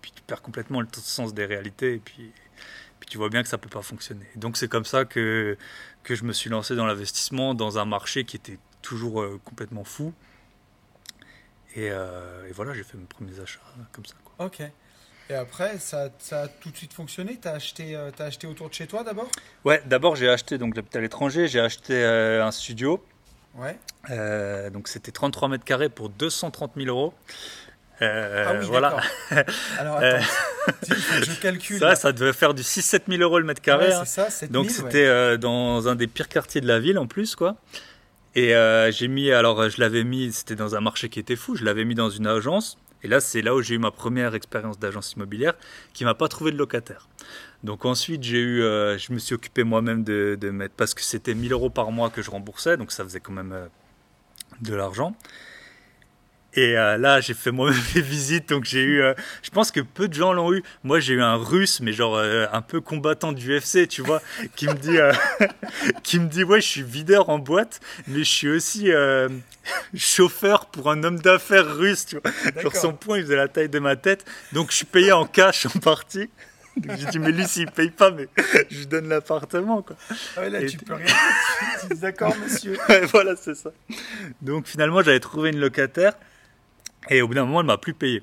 Puis 0.03 0.13
tu 0.15 0.23
perds 0.23 0.43
complètement 0.43 0.81
le 0.81 0.89
sens 0.93 1.35
des 1.35 1.47
réalités. 1.47 1.95
Et 1.95 1.99
puis, 1.99 2.33
tu 3.09 3.19
vois 3.19 3.29
bien 3.29 3.43
que 3.43 3.49
ça 3.49 3.59
peut 3.59 3.69
pas 3.69 3.83
fonctionner. 3.83 4.27
Donc, 4.35 4.57
c'est 4.57 4.69
comme 4.69 4.85
ça 4.85 5.05
que, 5.05 5.57
que 6.03 6.15
je 6.17 6.25
me 6.25 6.33
suis 6.33 6.51
lancé 6.51 6.75
dans 6.75 6.87
l'investissement, 6.87 7.55
dans 7.55 7.79
un 7.79 7.85
marché 7.85 8.25
qui 8.25 8.37
était 8.37 8.59
toujours 8.83 9.23
euh, 9.23 9.41
complètement 9.45 9.85
fou. 9.85 10.13
Et, 11.77 11.91
euh, 11.91 12.49
et 12.49 12.53
voilà, 12.53 12.73
j'ai 12.73 12.83
fait 12.83 12.97
mes 12.97 13.05
premiers 13.05 13.39
achats 13.39 13.61
euh, 13.79 13.83
comme 13.93 14.07
ça. 14.07 14.15
Quoi. 14.25 14.47
Ok. 14.47 14.63
Et 15.29 15.35
après, 15.35 15.79
ça, 15.79 16.09
ça 16.19 16.43
a 16.43 16.49
tout 16.49 16.71
de 16.71 16.77
suite 16.77 16.93
fonctionné? 16.93 17.39
T'as 17.41 17.53
acheté, 17.53 17.97
euh, 17.97 18.11
t'as 18.17 18.27
acheté 18.27 18.47
autour 18.47 18.69
de 18.69 18.75
chez 18.75 18.87
toi 18.87 19.03
d'abord? 19.03 19.29
Ouais, 19.65 19.83
d'abord 19.87 20.17
j'ai 20.17 20.29
acheté, 20.29 20.57
donc 20.57 20.75
j'habite 20.75 20.95
à 20.95 21.01
l'étranger, 21.01 21.49
j'ai 21.49 21.61
acheté 21.61 21.95
euh, 21.95 22.45
un 22.45 22.53
studio. 22.53 23.05
Ouais. 23.57 23.77
Euh, 24.11 24.71
donc 24.71 24.89
c'était 24.89 25.13
33 25.13 25.49
mètres 25.49 25.65
carrés 25.65 25.89
pour 25.89 26.11
230 26.11 26.73
000 26.77 26.89
euros. 26.89 27.13
Euh, 28.03 28.45
ah 28.47 28.55
oui, 28.61 28.67
voilà. 28.67 28.91
d'accord. 29.31 29.55
Alors 29.79 29.97
attends, 29.97 30.25
je 30.89 31.41
calcule. 31.41 31.79
Ça, 31.79 31.97
ça 31.97 32.13
devait 32.13 32.35
faire 32.35 32.53
du 32.53 32.63
6-7 32.63 33.03
000 33.09 33.23
euros 33.23 33.39
le 33.39 33.47
mètre 33.47 33.63
carré. 33.63 33.89
Ouais, 33.89 33.95
hein. 33.95 34.05
c'est 34.05 34.23
ça, 34.23 34.31
7000, 34.31 34.53
Donc 34.53 34.67
ouais. 34.67 34.73
c'était 34.73 35.07
euh, 35.07 35.39
dans 35.39 35.89
un 35.89 35.95
des 35.95 36.07
pires 36.07 36.29
quartiers 36.29 36.61
de 36.61 36.69
la 36.69 36.79
ville 36.79 36.99
en 36.99 37.07
plus, 37.07 37.35
quoi. 37.35 37.57
Et 38.37 38.55
euh, 38.55 38.93
j'ai 38.93 39.09
mis, 39.09 39.31
alors 39.31 39.59
euh, 39.63 39.71
je 39.71 39.81
l'avais 39.81 40.05
mis, 40.05 40.31
c'était 40.31 40.57
dans 40.57 40.77
un 40.77 40.81
marché 40.83 41.09
qui 41.09 41.19
était 41.19 41.37
fou, 41.37 41.57
je 41.57 41.65
l'avais 41.65 41.87
mis 41.87 41.95
dans 41.95 42.11
une 42.11 42.27
agence. 42.27 42.77
Et 43.03 43.09
là, 43.09 43.19
c'est 43.19 43.41
là 43.41 43.55
où 43.55 43.63
j'ai 43.63 43.77
eu 43.77 43.79
ma 43.79 43.91
première 43.91 44.35
expérience 44.35 44.79
d'agence 44.79 45.15
immobilière 45.15 45.55
qui 45.95 46.05
m'a 46.05 46.15
pas 46.15 46.29
trouvé 46.29 46.53
de 46.53 46.59
locataire. 46.59 47.09
Donc 47.65 47.87
ensuite, 47.87 48.23
j'ai 48.23 48.39
eu, 48.39 48.63
euh, 48.63 48.99
je 48.99 49.15
me 49.15 49.19
suis 49.19 49.35
occupé 49.35 49.65
moi-même 49.65 50.05
de, 50.05 50.51
mettre, 50.51 50.75
parce 50.75 50.93
que 50.93 51.01
c'était 51.01 51.35
1000 51.35 51.53
euros 51.53 51.71
par 51.71 51.91
mois 51.93 52.11
que 52.11 52.21
je 52.21 52.31
remboursais, 52.31 52.77
donc 52.77 52.93
ça 52.93 53.05
faisait 53.05 53.21
quand 53.21 53.33
même 53.33 53.69
de 54.61 54.75
l'argent. 54.75 55.17
Et 56.57 56.77
euh, 56.77 56.97
là, 56.97 57.21
j'ai 57.21 57.35
fait 57.35 57.51
moi-même 57.51 57.79
les 57.95 58.01
visites, 58.01 58.49
donc 58.49 58.65
j'ai 58.65 58.83
eu, 58.83 59.03
euh, 59.03 59.13
je 59.43 59.51
pense 59.51 59.71
que 59.71 59.81
peu 59.81 60.09
de 60.09 60.15
gens 60.15 60.33
l'ont 60.33 60.53
eu. 60.55 60.63
Moi, 60.85 61.01
j'ai 61.01 61.15
eu 61.15 61.23
un 61.23 61.37
russe, 61.37 61.81
mais 61.81 61.93
genre 61.93 62.17
euh, 62.17 62.47
un 62.53 62.63
peu 62.63 62.81
combattant 62.81 63.33
du 63.33 63.55
UFC, 63.57 63.87
tu 63.87 64.01
vois, 64.03 64.23
qui 64.57 64.67
me 64.67 64.75
dit, 64.75 64.97
qui 66.03 66.19
me 66.19 66.29
dit, 66.29 66.45
ouais, 66.45 66.61
je 66.63 66.67
suis 66.67 66.83
videur 66.83 67.29
en 67.29 67.39
boîte, 67.39 67.81
mais 68.09 68.21
je 68.21 68.25
suis 68.31 68.49
aussi 68.49 68.91
chauffeur 69.95 70.67
pour 70.67 70.91
un 70.91 71.03
homme 71.05 71.19
d'affaires 71.19 71.77
russe, 71.77 72.07
tu 72.07 72.19
vois. 72.19 72.63
Genre 72.63 72.75
son 72.77 72.93
poing, 72.93 73.19
il 73.19 73.25
faisait 73.25 73.37
la 73.37 73.49
taille 73.49 73.69
de 73.69 73.79
ma 73.79 73.97
tête, 73.97 74.25
donc 74.53 74.71
je 74.71 74.77
suis 74.77 74.87
payé 74.87 75.13
en 75.13 75.27
cash 75.27 75.67
en 75.67 75.79
partie. 75.81 76.31
Donc 76.77 76.99
j'ai 76.99 77.07
dit, 77.07 77.19
mais 77.19 77.33
lui, 77.33 77.47
s'il 77.47 77.71
paye 77.71 77.91
pas, 77.91 78.11
mais 78.11 78.29
je 78.71 78.79
lui 78.79 78.87
donne 78.87 79.09
l'appartement, 79.09 79.81
quoi. 79.83 79.97
Ah 80.37 80.41
ouais, 80.41 80.51
là, 80.51 80.61
Et- 80.61 80.67
tu 80.67 80.77
peux 80.79 80.95
rien 80.95 81.07
D'accord, 81.97 82.35
monsieur. 82.43 82.77
Ouais, 82.89 83.07
voilà, 83.07 83.35
c'est 83.37 83.55
ça. 83.55 83.71
Donc 84.43 84.67
finalement, 84.67 85.03
j'avais 85.03 85.21
trouvé 85.21 85.51
une 85.51 85.59
locataire 85.61 86.13
et 87.11 87.23
au 87.23 87.29
bout 87.29 87.35
d'un 87.35 87.45
moment, 87.45 87.61
elle 87.61 87.67
m'a 87.67 87.79
plus 87.79 87.95
payé. 87.95 88.23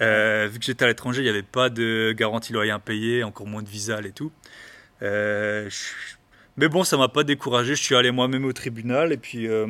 Euh, 0.00 0.48
vu 0.50 0.58
que 0.58 0.64
j'étais 0.64 0.84
à 0.84 0.88
l'étranger, 0.88 1.20
il 1.20 1.24
n'y 1.24 1.30
avait 1.30 1.42
pas 1.42 1.70
de 1.70 2.12
garantie 2.16 2.52
loyer 2.52 2.70
impayé, 2.70 3.24
encore 3.24 3.46
moins 3.46 3.62
de 3.62 3.68
visa 3.68 3.98
et 4.00 4.12
tout. 4.12 4.30
Euh, 5.02 5.68
je- 5.70 6.16
Mais 6.58 6.68
bon, 6.68 6.84
ça 6.84 6.96
m'a 6.96 7.08
pas 7.08 7.22
découragé. 7.24 7.74
Je 7.74 7.82
suis 7.82 7.94
allé 7.96 8.10
moi-même 8.10 8.44
au 8.44 8.52
tribunal 8.52 9.12
et 9.12 9.16
puis 9.16 9.46
euh, 9.46 9.66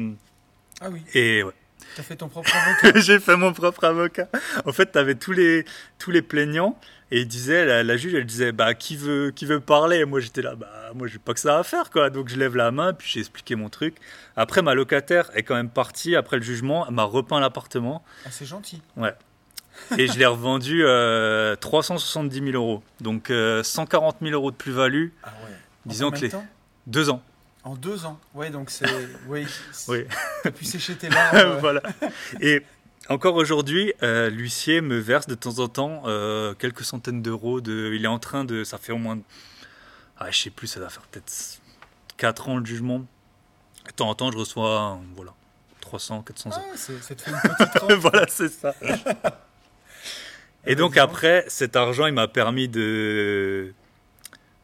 Ah 0.80 0.88
oui, 0.90 1.02
et 1.14 1.42
ouais. 1.42 1.52
t'as 1.96 2.02
fait 2.02 2.16
ton 2.16 2.28
propre 2.28 2.50
avocat. 2.54 2.98
j'ai 3.00 3.18
fait 3.20 3.36
mon 3.36 3.52
propre 3.52 3.84
avocat. 3.84 4.28
En 4.64 4.72
fait, 4.72 4.92
tu 4.92 4.98
avais 4.98 5.14
tous 5.16 5.32
les 5.32 5.64
tous 5.98 6.10
les 6.10 6.22
plaignants 6.22 6.78
et 7.10 7.20
il 7.20 7.28
disait 7.28 7.64
la, 7.64 7.82
la 7.84 7.96
juge, 7.96 8.14
elle 8.14 8.26
disait 8.26 8.52
bah 8.52 8.74
qui 8.74 8.96
veut 8.96 9.30
qui 9.34 9.46
veut 9.46 9.60
parler? 9.60 9.98
Et 9.98 10.04
moi 10.04 10.20
j'étais 10.20 10.42
là 10.42 10.54
bah 10.56 10.68
moi 10.94 11.06
j'ai 11.06 11.18
pas 11.18 11.34
que 11.34 11.40
ça 11.40 11.58
à 11.58 11.62
faire 11.62 11.90
quoi. 11.90 12.10
Donc 12.10 12.28
je 12.28 12.36
lève 12.36 12.56
la 12.56 12.70
main 12.70 12.92
puis 12.92 13.08
j'ai 13.08 13.20
expliqué 13.20 13.54
mon 13.54 13.68
truc. 13.68 13.94
Après 14.36 14.62
ma 14.62 14.74
locataire 14.74 15.30
est 15.34 15.42
quand 15.42 15.54
même 15.54 15.70
partie 15.70 16.16
après 16.16 16.36
le 16.36 16.42
jugement, 16.42 16.86
elle 16.88 16.94
m'a 16.94 17.04
repeint 17.04 17.40
l'appartement 17.40 18.02
Ah, 18.24 18.28
c'est 18.30 18.46
gentil. 18.46 18.82
et 19.98 20.06
je 20.06 20.18
l'ai 20.18 20.26
revendu 20.26 20.82
euh, 20.84 21.54
370 21.56 22.50
000 22.50 22.50
euros. 22.52 22.82
Donc 23.00 23.30
euh, 23.30 23.62
140 23.62 24.16
000 24.22 24.32
euros 24.32 24.50
de 24.50 24.56
plus-value, 24.56 25.08
Ah 25.22 25.28
ouais. 25.44 25.52
Disons 25.86 26.10
que 26.10 26.18
les- 26.20 26.28
temps? 26.30 26.46
deux 26.86 27.10
ans. 27.10 27.22
En 27.62 27.74
deux 27.74 28.06
ans. 28.06 28.18
Ouais, 28.34 28.50
donc 28.50 28.70
c'est. 28.70 28.86
Oui. 29.28 29.44
Oui. 29.88 30.04
Pu 30.56 30.64
sécher 30.64 30.94
tes 30.94 31.08
larmes. 31.08 31.56
voilà. 31.60 31.82
Et 32.40 32.62
encore 33.08 33.34
aujourd'hui, 33.36 33.92
euh, 34.02 34.30
l'huissier 34.30 34.80
me 34.80 34.98
verse 34.98 35.26
de 35.26 35.34
temps 35.34 35.58
en 35.58 35.68
temps 35.68 36.02
euh, 36.06 36.54
quelques 36.54 36.84
centaines 36.84 37.22
d'euros. 37.22 37.60
De... 37.60 37.92
Il 37.94 38.04
est 38.04 38.08
en 38.08 38.18
train 38.18 38.44
de. 38.44 38.64
Ça 38.64 38.78
fait 38.78 38.92
au 38.92 38.98
moins. 38.98 39.18
Ah, 40.18 40.30
je 40.30 40.38
sais 40.38 40.50
plus, 40.50 40.66
ça 40.66 40.80
doit 40.80 40.88
faire 40.88 41.02
peut-être 41.10 41.60
4 42.16 42.48
ans 42.48 42.56
le 42.58 42.64
jugement. 42.64 43.00
De 43.86 43.92
temps 43.94 44.08
en 44.08 44.14
temps, 44.14 44.32
je 44.32 44.38
reçois 44.38 44.98
voilà, 45.14 45.32
300, 45.80 46.22
400 46.22 46.50
Ah, 46.52 46.58
euros. 46.58 46.66
c'est- 46.74 46.92
une 46.94 46.98
petite 46.98 47.78
rente. 47.80 47.92
voilà, 47.92 48.26
c'est 48.28 48.48
ça. 48.48 48.74
Et 50.66 50.74
donc 50.74 50.96
après, 50.96 51.44
cet 51.48 51.76
argent, 51.76 52.06
il 52.06 52.12
m'a 52.14 52.26
permis 52.26 52.66
de... 52.68 53.72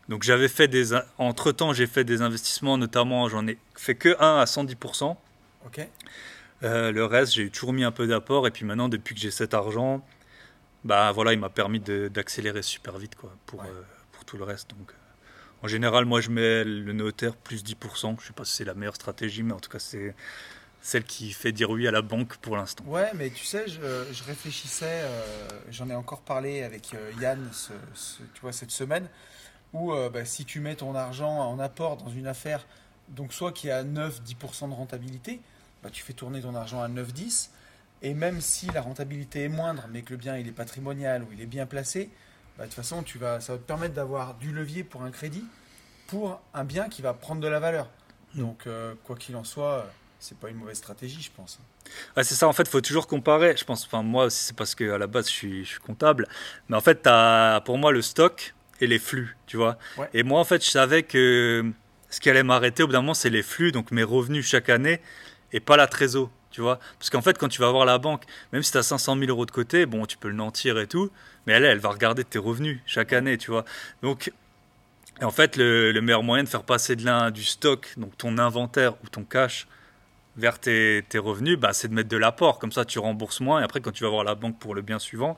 Donc 0.09 0.25
j'avais 0.25 0.49
fait 0.49 0.67
des... 0.67 0.93
in- 0.95 1.05
Entre-temps, 1.19 1.73
j'ai 1.73 1.87
fait 1.87 2.03
des 2.03 2.23
investissements, 2.23 2.77
notamment, 2.77 3.29
j'en 3.29 3.47
ai 3.47 3.57
fait 3.77 3.95
que 3.95 4.17
un 4.21 4.39
à 4.41 4.45
110%. 4.47 5.17
Ok. 5.67 5.87
Euh, 6.63 6.93
le 6.93 7.05
reste, 7.05 7.35
j'ai 7.35 7.51
toujours 7.51 7.73
mis 7.73 7.85
un 7.85 7.93
peu 7.93 8.07
d'apport. 8.07 8.47
Et 8.47 8.51
puis 8.51 8.65
maintenant, 8.65 8.89
depuis 8.89 9.15
que 9.15 9.21
j'ai 9.21 9.31
cet 9.31 9.55
argent, 9.55 10.05
bah 10.85 11.13
voilà, 11.13 11.33
il 11.33 11.39
m'a 11.39 11.49
permis 11.51 11.81
d'accélérer 11.81 12.63
super 12.63 12.99
vite 12.99 13.15
quoi, 13.15 13.33
pour, 13.47 13.61
Ouais. 13.61 13.67
euh, 13.69 13.83
pour 14.13 14.25
tout 14.25 14.37
le 14.37 14.45
reste. 14.45 14.71
Donc, 14.71 14.91
euh, 14.91 14.95
en 15.63 15.69
général, 15.69 16.05
moi, 16.05 16.21
je 16.21 16.31
mets 16.31 16.65
le 16.65 16.93
notaire 16.93 17.37
plus 17.37 17.63
10%. 17.65 18.17
Je 18.21 18.27
sais 18.29 18.33
pas 18.33 18.45
si 18.45 18.57
c'est 18.57 18.65
la 18.65 18.75
meilleure 18.75 18.97
stratégie, 18.97 19.43
mais 19.43 19.53
en 19.53 19.61
tout 19.61 19.71
cas, 19.71 19.79
c'est 19.79 20.15
celle 20.81 21.05
qui 21.05 21.33
fait 21.33 21.53
dire 21.53 21.71
oui 21.71 21.87
à 21.87 21.93
la 21.93 22.03
banque 22.03 22.37
pour 22.39 22.57
l'instant. 22.57 22.83
Ouais, 22.89 23.11
mais 23.15 23.31
tu 23.31 23.45
sais, 23.45 23.69
je, 23.69 23.81
je 24.13 24.25
réfléchissais, 24.25 25.03
euh, 25.05 25.49
j'en 25.71 25.89
ai 25.89 25.95
encore 25.95 26.23
parlé 26.23 26.63
avec 26.65 26.93
euh, 26.95 27.13
Yann, 27.21 27.49
ce- 27.53 27.73
ce- 27.95 28.23
tu 28.35 28.41
vois, 28.41 28.53
cette 28.53 28.73
semaine, 28.73 29.09
où 29.73 29.93
euh, 29.93 30.11
bah, 30.11 30.25
si 30.25 30.45
tu 30.45 30.59
mets 30.59 30.75
ton 30.75 30.97
argent 30.97 31.31
en 31.39 31.61
apport 31.61 31.97
dans 31.99 32.11
une 32.11 32.27
affaire, 32.27 32.67
donc 33.09 33.33
soit 33.33 33.53
qui 33.53 33.71
a 33.71 33.85
9-10% 33.85 34.69
de 34.69 34.75
rentabilité, 34.75 35.41
bah, 35.83 35.91
tu 35.91 36.03
fais 36.03 36.13
tourner 36.13 36.41
ton 36.41 36.55
argent 36.55 36.83
à 36.83 36.89
9-10, 36.89 37.51
et 38.03 38.15
même 38.15 38.41
si 38.41 38.67
la 38.67 38.81
rentabilité 38.81 39.45
est 39.45 39.49
moindre, 39.49 39.87
mais 39.91 40.03
que 40.03 40.11
le 40.11 40.17
bien 40.17 40.37
il 40.37 40.49
est 40.49 40.53
patrimonial 40.53 41.23
ou 41.23 41.29
il 41.33 41.41
est 41.41 41.47
bien 41.47 41.67
placé, 41.67 42.11
bah, 42.59 42.65
de 42.65 42.69
toute 42.69 42.77
façon, 42.77 43.03
tu 43.03 43.19
vas, 43.19 43.41
ça 43.41 43.53
va 43.53 43.59
te 43.59 43.65
permettre 43.65 43.95
d'avoir 43.95 44.35
du 44.35 44.53
levier 44.53 44.85
pour 44.85 45.03
un 45.03 45.11
crédit, 45.11 45.45
pour 46.07 46.41
un 46.53 46.65
bien 46.65 46.89
qui 46.89 47.03
va 47.03 47.15
prendre 47.15 47.41
de 47.41 47.49
la 47.49 47.61
valeur. 47.61 47.89
Donc, 48.35 48.67
euh, 48.67 48.95
quoi 49.05 49.17
qu'il 49.17 49.37
en 49.37 49.45
soit, 49.45 49.73
euh, 49.73 49.83
c'est 50.19 50.37
pas 50.37 50.49
une 50.51 50.57
mauvaise 50.57 50.77
stratégie, 50.77 51.23
je 51.23 51.31
pense. 51.35 51.59
Ouais, 52.17 52.25
c'est 52.25 52.35
ça, 52.35 52.49
en 52.49 52.53
fait, 52.53 52.65
il 52.65 52.69
faut 52.69 52.81
toujours 52.81 53.07
comparer. 53.07 53.57
Je 53.57 53.65
pense, 53.65 53.85
enfin, 53.87 54.03
moi 54.03 54.27
aussi, 54.27 54.45
c'est 54.45 54.57
parce 54.57 54.75
qu'à 54.75 54.99
la 54.99 55.07
base, 55.07 55.27
je 55.27 55.33
suis, 55.33 55.65
je 55.65 55.71
suis 55.71 55.81
comptable. 55.81 56.27
Mais 56.69 56.77
en 56.77 56.81
fait, 56.81 57.07
as 57.07 57.63
pour 57.65 57.79
moi 57.79 57.93
le 57.93 58.03
stock 58.03 58.55
et 58.81 58.87
les 58.87 58.99
flux, 58.99 59.37
tu 59.47 59.57
vois. 59.57 59.79
Ouais. 59.97 60.09
Et 60.15 60.23
moi, 60.23 60.41
en 60.41 60.45
fait, 60.45 60.65
je 60.65 60.71
savais 60.71 61.03
que 61.03 61.65
ce 62.11 62.21
qui 62.21 62.31
allait 62.31 62.43
m'arrêter 62.43 62.83
au 62.83 62.87
bout 62.87 62.93
d'un 62.93 63.01
moment, 63.01 63.15
c'est 63.15 63.31
les 63.31 63.43
flux, 63.43 63.73
donc 63.73 63.91
mes 63.91 64.03
revenus 64.03 64.47
chaque 64.47 64.69
année, 64.69 65.01
et 65.53 65.61
pas 65.61 65.77
la 65.77 65.87
trésor, 65.87 66.31
tu 66.51 66.61
vois. 66.61 66.79
Parce 66.99 67.11
qu'en 67.11 67.23
fait, 67.23 67.39
quand 67.39 67.49
tu 67.49 67.61
vas 67.61 67.71
voir 67.71 67.85
la 67.85 67.99
banque, 67.99 68.25
même 68.53 68.63
si 68.63 68.73
tu 68.73 68.79
as 68.79 68.83
500 68.83 69.17
000 69.17 69.31
euros 69.31 69.47
de 69.47 69.51
côté, 69.51 69.87
bon, 69.87 70.07
tu 70.07 70.17
peux 70.17 70.29
le 70.29 70.35
nantir 70.35 70.79
et 70.79 70.87
tout, 70.87 71.11
mais 71.47 71.55
elle, 71.55 71.65
elle 71.65 71.79
va 71.79 71.91
regarder 71.91 72.25
tes 72.25 72.39
revenus 72.39 72.81
chaque 72.87 73.13
année, 73.13 73.39
tu 73.39 73.51
vois. 73.51 73.65
Donc, 74.03 74.33
en 75.21 75.31
fait, 75.31 75.57
le, 75.57 75.93
le 75.93 76.01
meilleur 76.01 76.23
moyen 76.23 76.45
de 76.45 76.49
faire 76.49 76.65
passer 76.65 76.97
de 76.97 77.05
l'un 77.05 77.31
du 77.31 77.45
stock, 77.45 77.93
donc 77.97 78.17
ton 78.17 78.39
inventaire 78.39 78.95
ou 79.05 79.09
ton 79.09 79.25
cash, 79.25 79.67
vers 80.37 80.59
tes, 80.59 81.05
tes 81.09 81.19
revenus, 81.19 81.59
bah, 81.59 81.73
c'est 81.73 81.89
de 81.89 81.95
mettre 81.95 82.09
de 82.09 82.17
l'apport. 82.17 82.59
Comme 82.59 82.73
ça, 82.73 82.85
tu 82.85 82.99
rembourses 82.99 83.41
moins. 83.41 83.61
Et 83.61 83.65
après, 83.65 83.81
quand 83.81 83.93
tu 83.93 84.05
vas 84.05 84.11
voir 84.11 84.25
la 84.25 84.35
banque 84.35 84.59
pour 84.59 84.75
le 84.75 84.83
bien 84.83 84.99
suivant, 84.99 85.37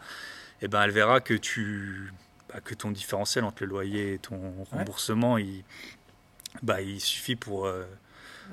eh 0.62 0.68
ben, 0.68 0.82
elle 0.82 0.90
verra 0.90 1.20
que, 1.20 1.34
tu, 1.34 2.12
bah, 2.48 2.60
que 2.60 2.74
ton 2.74 2.90
différentiel 2.90 3.44
entre 3.44 3.64
le 3.64 3.70
loyer 3.70 4.14
et 4.14 4.18
ton 4.18 4.64
remboursement, 4.70 5.38
il, 5.38 5.64
bah, 6.62 6.80
il 6.80 7.00
suffit 7.00 7.36
pour, 7.36 7.66
euh, 7.66 7.84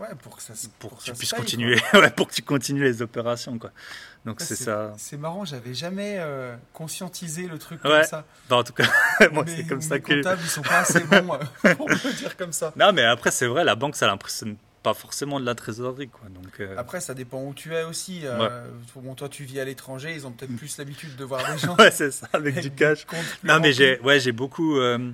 Ouais, 0.02 0.08
pour 0.24 0.36
que 0.36 0.42
ça 0.42 0.56
se- 0.56 0.68
pour 0.80 0.98
que 0.98 1.04
ça 1.04 1.12
tu 1.12 1.12
se 1.14 1.18
puisses 1.20 1.34
continuer, 1.34 1.80
ouais, 1.94 2.10
pour 2.10 2.28
que 2.28 2.34
tu 2.34 2.42
continues 2.42 2.84
les 2.84 3.02
opérations. 3.04 3.58
Quoi. 3.60 3.70
Donc, 4.26 4.40
Ouais, 4.40 4.46
c'est 4.46 4.56
ça. 4.56 4.94
C'est 4.98 5.16
marrant, 5.18 5.46
j'avais 5.46 5.74
jamais 5.76 6.16
euh, 6.18 6.56
conscientisé 6.74 7.48
le 7.48 7.58
truc 7.60 7.84
Ouais. 7.86 7.92
comme 7.92 8.04
ça. 8.04 8.26
Bah, 8.50 8.58
en 8.58 8.64
tout 8.64 8.74
cas, 8.74 8.86
moi, 9.32 9.46
c'est 9.48 9.64
comme 9.66 9.78
mes 9.78 9.84
ça 9.84 10.00
que. 10.00 10.16
comptables, 10.16 10.42
ils 10.44 10.50
sont 10.50 10.62
pas 10.64 10.80
assez 10.80 11.02
bons 11.02 11.34
euh, 11.66 11.76
pour 11.76 11.88
le 11.88 12.14
dire 12.18 12.36
comme 12.36 12.52
ça. 12.52 12.74
Non, 12.76 12.92
mais 12.94 13.04
après, 13.04 13.30
c'est 13.32 13.46
vrai, 13.48 13.64
la 13.64 13.76
banque, 13.76 13.96
ça 13.96 14.08
l'impressionne 14.08 14.56
pas 14.84 14.96
forcément 14.96 15.40
de 15.40 15.46
la 15.46 15.54
trésorerie. 15.54 16.08
Quoi. 16.10 16.28
Donc, 16.30 16.60
euh, 16.60 16.74
Après, 16.80 17.00
ça 17.02 17.14
dépend 17.14 17.44
où 17.44 17.54
tu 17.54 17.72
es 17.76 17.84
aussi. 17.84 18.22
euh, 18.24 18.66
Bon, 18.96 19.14
toi, 19.14 19.30
tu 19.30 19.44
vis 19.44 19.60
à 19.60 19.66
l'étranger, 19.66 20.14
ils 20.16 20.26
ont 20.26 20.32
peut-être 20.32 20.56
plus 20.58 20.76
l'habitude 20.80 21.16
de 21.16 21.24
voir 21.24 21.42
des 21.54 21.60
gens 21.60 21.76
ouais, 21.78 21.92
c'est 21.92 22.10
ça, 22.10 22.28
avec 22.34 22.58
avec 22.58 22.64
du 22.64 22.72
cash. 22.72 23.06
Non, 23.44 23.60
mais 23.60 23.72
j'ai 23.74 24.00
ouais, 24.00 24.20
j'ai 24.20 24.32
beaucoup. 24.32 24.78
euh, 24.80 25.12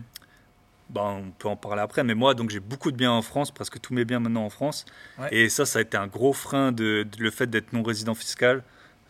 bon, 0.89 1.01
on 1.27 1.31
peut 1.31 1.47
en 1.47 1.55
parler 1.55 1.81
après, 1.81 2.03
mais 2.03 2.13
moi, 2.15 2.33
donc 2.33 2.49
j'ai 2.49 2.59
beaucoup 2.59 2.91
de 2.91 2.97
biens 2.97 3.11
en 3.11 3.21
France, 3.21 3.51
presque 3.51 3.79
tous 3.79 3.93
mes 3.93 4.05
biens 4.05 4.19
maintenant 4.19 4.45
en 4.45 4.49
France. 4.49 4.85
Ouais. 5.19 5.27
Et 5.31 5.49
ça, 5.49 5.65
ça 5.65 5.79
a 5.79 5.81
été 5.81 5.97
un 5.97 6.07
gros 6.07 6.33
frein 6.33 6.71
de, 6.71 7.03
de- 7.03 7.23
le 7.23 7.31
fait 7.31 7.47
d'être 7.47 7.73
non 7.73 7.83
résident 7.83 8.15
fiscal. 8.15 8.63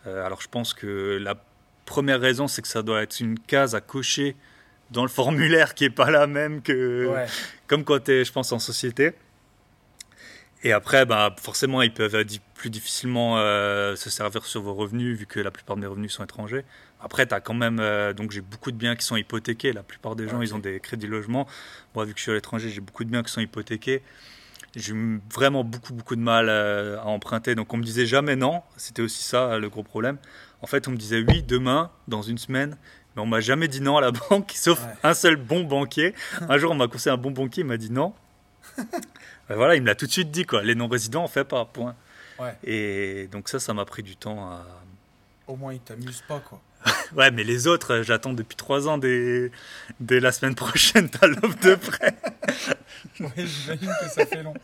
Euh, 0.06 0.24
alors 0.24 0.40
je 0.40 0.48
pense 0.48 0.74
que 0.74 1.18
la 1.20 1.34
première 1.86 2.20
raison, 2.20 2.48
c'est 2.48 2.62
que 2.62 2.68
ça 2.68 2.82
doit 2.82 3.02
être 3.02 3.20
une 3.20 3.38
case 3.38 3.74
à 3.74 3.80
cocher 3.80 4.36
dans 4.90 5.02
le 5.02 5.08
formulaire 5.08 5.74
qui 5.74 5.84
est 5.84 5.90
pas 5.90 6.10
la 6.10 6.26
même 6.26 6.62
que 6.62 7.06
Ouais. 7.08 7.26
comme 7.66 7.84
quand 7.84 8.02
tu 8.04 8.12
es, 8.12 8.24
je 8.24 8.32
pense, 8.32 8.52
en 8.52 8.58
société. 8.58 9.12
Et 10.64 10.72
après, 10.72 11.06
bah, 11.06 11.34
forcément, 11.40 11.82
ils 11.82 11.92
peuvent 11.92 12.24
di- 12.24 12.40
plus 12.54 12.68
difficilement 12.70 13.38
euh, 13.38 13.94
se 13.94 14.10
servir 14.10 14.44
sur 14.44 14.60
vos 14.62 14.74
revenus, 14.74 15.16
vu 15.16 15.24
que 15.26 15.38
la 15.38 15.50
plupart 15.52 15.76
de 15.76 15.82
mes 15.82 15.86
revenus 15.86 16.12
sont 16.12 16.24
étrangers. 16.24 16.64
Après, 17.00 17.26
tu 17.26 17.34
as 17.34 17.40
quand 17.40 17.54
même. 17.54 17.78
euh, 17.80 18.12
donc, 18.12 18.30
j'ai 18.32 18.40
beaucoup 18.40 18.70
de 18.72 18.76
biens 18.76 18.96
qui 18.96 19.04
sont 19.04 19.16
hypothéqués. 19.16 19.72
La 19.72 19.82
plupart 19.82 20.16
des 20.16 20.28
gens, 20.28 20.40
ils 20.42 20.54
ont 20.54 20.58
des 20.58 20.80
crédits 20.80 21.06
logement. 21.06 21.46
Moi, 21.94 22.04
vu 22.04 22.12
que 22.12 22.18
je 22.18 22.22
suis 22.24 22.32
à 22.32 22.34
l'étranger, 22.34 22.70
j'ai 22.70 22.80
beaucoup 22.80 23.04
de 23.04 23.10
biens 23.10 23.22
qui 23.22 23.30
sont 23.32 23.40
hypothéqués. 23.40 24.02
J'ai 24.76 24.94
vraiment 25.32 25.64
beaucoup, 25.64 25.94
beaucoup 25.94 26.16
de 26.16 26.20
mal 26.20 26.48
euh, 26.48 26.98
à 26.98 27.04
emprunter. 27.06 27.54
Donc, 27.54 27.72
on 27.72 27.76
me 27.76 27.82
disait 27.84 28.06
jamais 28.06 28.36
non. 28.36 28.62
C'était 28.76 29.02
aussi 29.02 29.22
ça, 29.24 29.58
le 29.58 29.68
gros 29.68 29.82
problème. 29.84 30.18
En 30.60 30.66
fait, 30.66 30.88
on 30.88 30.90
me 30.90 30.96
disait 30.96 31.24
oui, 31.26 31.42
demain, 31.42 31.90
dans 32.08 32.22
une 32.22 32.38
semaine. 32.38 32.76
Mais 33.16 33.22
on 33.22 33.26
m'a 33.26 33.40
jamais 33.40 33.68
dit 33.68 33.80
non 33.80 33.96
à 33.96 34.00
la 34.00 34.10
banque, 34.30 34.52
sauf 34.54 34.80
Ouais. 34.84 34.92
un 35.04 35.14
seul 35.14 35.36
bon 35.36 35.64
banquier. 35.64 36.14
Un 36.48 36.58
jour, 36.58 36.72
on 36.72 36.74
m'a 36.74 36.88
conseillé 36.88 37.12
un 37.14 37.16
bon 37.16 37.30
banquier, 37.30 37.62
il 37.62 37.66
m'a 37.66 37.76
dit 37.76 37.90
non. 37.90 38.12
Ben 39.48 39.56
voilà, 39.56 39.76
il 39.76 39.80
me 39.82 39.86
l'a 39.86 39.94
tout 39.94 40.06
de 40.06 40.10
suite 40.12 40.30
dit, 40.30 40.44
quoi. 40.44 40.62
Les 40.62 40.74
non-résidents, 40.74 41.24
on 41.24 41.28
fait 41.28 41.44
pas, 41.44 41.64
point. 41.64 41.94
Ouais. 42.38 42.54
Et 42.64 43.28
donc 43.32 43.48
ça, 43.48 43.58
ça 43.58 43.72
m'a 43.72 43.86
pris 43.86 44.02
du 44.02 44.14
temps 44.14 44.44
à... 44.50 44.66
Au 45.46 45.56
moins, 45.56 45.72
ils 45.72 45.80
t'amusent 45.80 46.22
pas, 46.28 46.38
quoi. 46.40 46.60
Ouais, 47.16 47.30
mais 47.30 47.44
les 47.44 47.66
autres, 47.66 47.94
euh, 47.94 48.02
j'attends 48.02 48.32
depuis 48.32 48.56
trois 48.56 48.88
ans, 48.88 48.98
dès, 48.98 49.50
dès 50.00 50.20
la 50.20 50.32
semaine 50.32 50.54
prochaine, 50.54 51.08
t'as 51.10 51.26
l'offre 51.26 51.58
de 51.60 51.74
prêt. 51.74 52.14
Ouais, 53.20 53.28
j'imagine 53.36 53.90
que 54.00 54.08
ça 54.10 54.26
fait 54.26 54.42
long. 54.42 54.54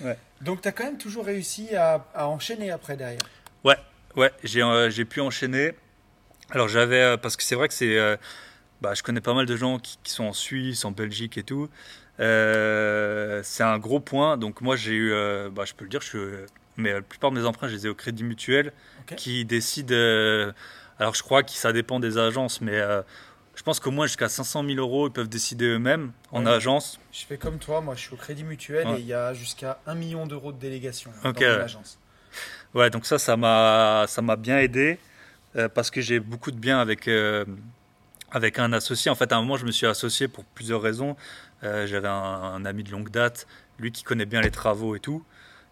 Ouais. 0.00 0.16
Donc, 0.40 0.60
tu 0.62 0.68
as 0.68 0.72
quand 0.72 0.84
même 0.84 0.98
toujours 0.98 1.24
réussi 1.24 1.74
à, 1.74 2.04
à 2.14 2.26
enchaîner 2.28 2.70
après 2.70 2.96
derrière. 2.96 3.20
Ouais, 3.64 3.76
ouais, 4.16 4.32
j'ai 4.44 4.62
euh, 4.62 4.90
pu 5.08 5.20
enchaîner. 5.20 5.72
Alors 6.50 6.68
j'avais, 6.68 7.00
euh, 7.00 7.16
parce 7.16 7.36
que 7.36 7.42
c'est 7.42 7.54
vrai 7.56 7.66
que 7.68 7.74
c'est, 7.74 7.98
euh, 7.98 8.16
bah, 8.80 8.94
je 8.94 9.02
connais 9.02 9.20
pas 9.20 9.34
mal 9.34 9.46
de 9.46 9.56
gens 9.56 9.78
qui, 9.78 9.98
qui 10.02 10.12
sont 10.12 10.24
en 10.24 10.32
Suisse, 10.32 10.84
en 10.84 10.90
Belgique 10.92 11.38
et 11.38 11.42
tout. 11.42 11.68
C'est 12.18 13.62
un 13.64 13.78
gros 13.78 14.00
point. 14.00 14.36
Donc 14.36 14.60
moi 14.60 14.76
j'ai 14.76 14.92
eu, 14.94 15.10
bah, 15.50 15.64
je 15.64 15.74
peux 15.74 15.84
le 15.84 15.90
dire, 15.90 16.00
je 16.02 16.08
suis, 16.08 16.18
mais 16.76 16.92
la 16.92 17.02
plupart 17.02 17.30
de 17.30 17.38
mes 17.40 17.46
emprunts, 17.46 17.68
je 17.68 17.74
les 17.74 17.86
ai 17.86 17.88
au 17.88 17.94
Crédit 17.94 18.24
Mutuel, 18.24 18.72
qui 19.16 19.44
décide. 19.44 19.92
euh, 19.92 20.52
alors 20.98 21.14
je 21.14 21.22
crois 21.22 21.42
que 21.42 21.50
ça 21.50 21.72
dépend 21.72 22.00
des 22.00 22.18
agences, 22.18 22.60
mais 22.60 22.74
euh, 22.76 23.02
je 23.54 23.62
pense 23.62 23.80
qu'au 23.80 23.90
moins 23.90 24.06
jusqu'à 24.06 24.28
500 24.28 24.64
000 24.64 24.76
euros, 24.78 25.08
ils 25.08 25.12
peuvent 25.12 25.28
décider 25.28 25.66
eux-mêmes 25.66 26.12
en 26.32 26.44
Ouais. 26.44 26.52
agence. 26.52 26.98
Je 27.12 27.24
fais 27.24 27.38
comme 27.38 27.58
toi, 27.58 27.80
moi 27.80 27.94
je 27.94 28.00
suis 28.00 28.14
au 28.14 28.16
Crédit 28.16 28.44
Mutuel 28.44 28.86
Ouais. 28.86 28.96
et 28.98 29.00
il 29.00 29.06
y 29.06 29.14
a 29.14 29.32
jusqu'à 29.34 29.78
1 29.86 29.94
million 29.94 30.26
d'euros 30.26 30.52
de 30.52 30.58
délégation 30.58 31.10
Ok, 31.24 31.40
dans 31.42 31.68
mon 32.74 32.80
ouais. 32.80 32.90
donc 32.90 33.06
ça, 33.06 33.18
ça 33.18 33.36
m'a, 33.36 34.04
ça 34.08 34.22
m'a 34.22 34.36
bien 34.36 34.58
aidé 34.58 34.98
euh, 35.56 35.68
parce 35.68 35.90
que 35.90 36.00
j'ai 36.00 36.20
beaucoup 36.20 36.50
de 36.50 36.58
biens 36.58 36.78
avec, 36.80 37.08
euh, 37.08 37.44
avec 38.30 38.58
un 38.58 38.72
associé. 38.72 39.10
En 39.10 39.14
fait, 39.14 39.32
à 39.32 39.36
un 39.36 39.40
moment, 39.40 39.56
je 39.56 39.64
me 39.64 39.70
suis 39.72 39.86
associé 39.86 40.28
pour 40.28 40.44
plusieurs 40.44 40.82
raisons. 40.82 41.16
J'avais 41.62 42.06
un, 42.06 42.12
un 42.12 42.64
ami 42.64 42.84
de 42.84 42.92
longue 42.92 43.10
date, 43.10 43.46
lui 43.80 43.90
qui 43.90 44.04
connaît 44.04 44.26
bien 44.26 44.40
les 44.40 44.52
travaux 44.52 44.94
et 44.94 45.00
tout, 45.00 45.24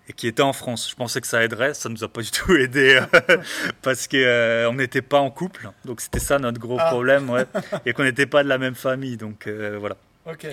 et 0.08 0.12
qui 0.12 0.26
était 0.28 0.42
en 0.42 0.52
France. 0.52 0.90
Je 0.90 0.94
pensais 0.94 1.20
que 1.20 1.26
ça 1.26 1.42
aiderait, 1.42 1.74
ça 1.74 1.88
nous 1.88 2.04
a 2.04 2.08
pas 2.08 2.22
du 2.22 2.30
tout 2.30 2.54
aidé 2.56 3.00
euh, 3.14 3.36
parce 3.82 4.06
que 4.06 4.16
euh, 4.16 4.68
on 4.70 4.74
n'était 4.74 5.02
pas 5.02 5.18
en 5.20 5.30
couple. 5.30 5.70
Donc 5.84 6.00
c'était 6.00 6.20
ça 6.20 6.38
notre 6.38 6.58
gros 6.60 6.76
Ah. 6.78 6.90
problème, 6.90 7.30
ouais, 7.30 7.46
et 7.86 7.92
qu'on 7.92 8.04
n'était 8.04 8.26
pas 8.26 8.42
de 8.42 8.48
la 8.48 8.58
même 8.58 8.74
famille. 8.74 9.16
Donc 9.16 9.46
euh, 9.46 9.76
voilà. 9.78 9.96
Ok. 10.26 10.46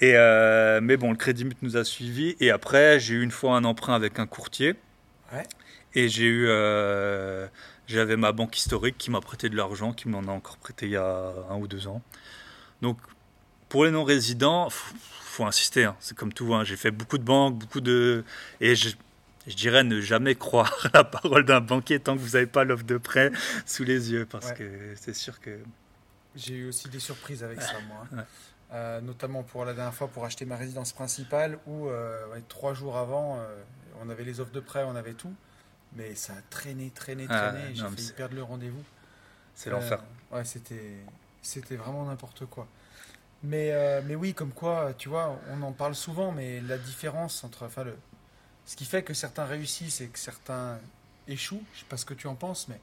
Et 0.00 0.12
mais 0.82 0.96
bon, 0.96 1.10
le 1.10 1.16
Crédit 1.16 1.44
Mut 1.44 1.56
nous 1.62 1.76
a 1.76 1.84
suivis. 1.84 2.36
Et 2.40 2.50
après, 2.50 3.00
j'ai 3.00 3.14
eu 3.14 3.22
une 3.22 3.30
fois 3.30 3.56
un 3.56 3.64
emprunt 3.64 3.94
avec 3.94 4.18
un 4.18 4.26
courtier. 4.26 4.74
Ouais. 5.32 5.44
Et 5.94 6.08
j'ai 6.10 6.26
eu, 6.26 6.46
j'avais 7.86 8.16
ma 8.16 8.32
banque 8.32 8.58
historique 8.58 8.98
qui 8.98 9.10
m'a 9.10 9.20
prêté 9.20 9.48
de 9.48 9.56
l'argent, 9.56 9.92
qui 9.94 10.08
m'en 10.08 10.22
a 10.24 10.30
encore 10.32 10.58
prêté 10.58 10.86
il 10.86 10.92
y 10.92 10.96
a 10.96 11.32
un 11.50 11.56
ou 11.56 11.66
deux 11.66 11.86
ans. 11.88 12.02
Donc, 12.82 12.98
pour 13.70 13.84
les 13.86 13.90
non-résidents, 13.90 14.68
faut, 14.68 14.94
faut 15.36 15.44
insister. 15.46 15.84
hein. 15.84 15.96
C'est 16.00 16.16
comme 16.16 16.32
tout. 16.32 16.54
hein. 16.54 16.64
J'ai 16.64 16.76
fait 16.76 16.90
beaucoup 16.90 17.18
de 17.18 17.22
banques, 17.24 17.58
beaucoup 17.58 17.80
de, 17.80 18.24
et 18.60 18.74
je, 18.74 18.90
je 19.46 19.54
dirais 19.54 19.84
ne 19.84 20.00
jamais 20.00 20.34
croire 20.34 20.88
la 20.94 21.04
parole 21.04 21.44
d'un 21.44 21.60
banquier 21.60 22.00
tant 22.00 22.14
que 22.16 22.20
vous 22.20 22.30
n'avez 22.30 22.46
pas 22.46 22.64
l'offre 22.64 22.84
de 22.84 22.96
prêt 22.98 23.30
sous 23.66 23.84
les 23.84 24.12
yeux, 24.12 24.26
parce 24.26 24.48
Ouais. 24.48 24.54
que 24.54 24.94
c'est 24.96 25.14
sûr 25.14 25.40
que. 25.40 25.58
J'ai 26.34 26.54
eu 26.54 26.68
aussi 26.68 26.88
des 26.88 27.00
surprises 27.00 27.42
avec 27.42 27.60
ça, 27.62 27.74
moi. 27.88 28.06
Ouais. 28.12 28.24
Euh, 28.72 29.00
notamment 29.00 29.44
pour 29.44 29.64
la 29.64 29.74
dernière 29.74 29.94
fois 29.94 30.08
pour 30.08 30.24
acheter 30.24 30.44
ma 30.44 30.56
résidence 30.56 30.92
principale 30.92 31.56
où 31.68 31.86
euh, 31.86 32.26
ouais, 32.32 32.42
trois 32.48 32.74
jours 32.74 32.96
avant, 32.98 33.38
euh, 33.38 33.62
on 34.02 34.10
avait 34.10 34.24
les 34.24 34.40
offres 34.40 34.50
de 34.50 34.58
prêt, 34.58 34.82
on 34.82 34.96
avait 34.96 35.14
tout. 35.14 35.32
Mais 35.94 36.16
ça 36.16 36.32
a 36.32 36.42
traîné, 36.50 36.90
traîné, 36.90 37.26
Ah, 37.28 37.52
traîné. 37.52 37.74
J'ai 37.76 37.82
failli 37.82 38.12
perdre 38.16 38.34
le 38.34 38.42
rendez-vous. 38.42 38.82
C'est 39.54 39.70
l'enfer. 39.70 40.02
Ouais, 40.32 40.44
c'était, 40.44 40.96
c'était 41.42 41.76
vraiment 41.76 42.04
n'importe 42.06 42.44
quoi. 42.46 42.66
Mais, 43.46 43.70
euh, 43.70 44.00
mais 44.04 44.14
oui, 44.14 44.34
comme 44.34 44.50
quoi, 44.50 44.92
tu 44.98 45.08
vois, 45.08 45.38
on 45.52 45.62
en 45.62 45.72
parle 45.72 45.94
souvent, 45.94 46.32
mais 46.32 46.60
la 46.60 46.78
différence 46.78 47.44
entre. 47.44 47.64
Enfin, 47.66 47.84
ce 48.64 48.74
qui 48.76 48.84
fait 48.84 49.02
que 49.02 49.14
certains 49.14 49.44
réussissent 49.44 50.00
et 50.00 50.08
que 50.08 50.18
certains 50.18 50.78
échouent, 51.28 51.62
je 51.74 51.80
sais 51.80 51.86
pas 51.88 51.96
ce 51.96 52.04
que 52.04 52.14
tu 52.14 52.26
en 52.26 52.34
penses, 52.34 52.66
mais 52.68 52.80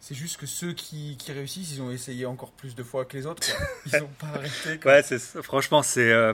c'est 0.00 0.14
juste 0.14 0.38
que 0.38 0.46
ceux 0.46 0.72
qui, 0.72 1.18
réussissent, 1.28 1.72
ils 1.72 1.82
ont 1.82 1.90
essayé 1.90 2.24
encore 2.24 2.52
plus 2.52 2.74
de 2.74 2.82
fois 2.82 3.04
que 3.04 3.16
les 3.16 3.26
autres. 3.26 3.46
Ils 3.86 3.98
n'ont 3.98 4.08
pas 4.18 4.28
arrêté. 4.28 4.78
quoi. 4.80 4.92
Ouais, 4.94 5.18
franchement, 5.42 5.82
c'est. 5.82 6.10
euh, 6.10 6.32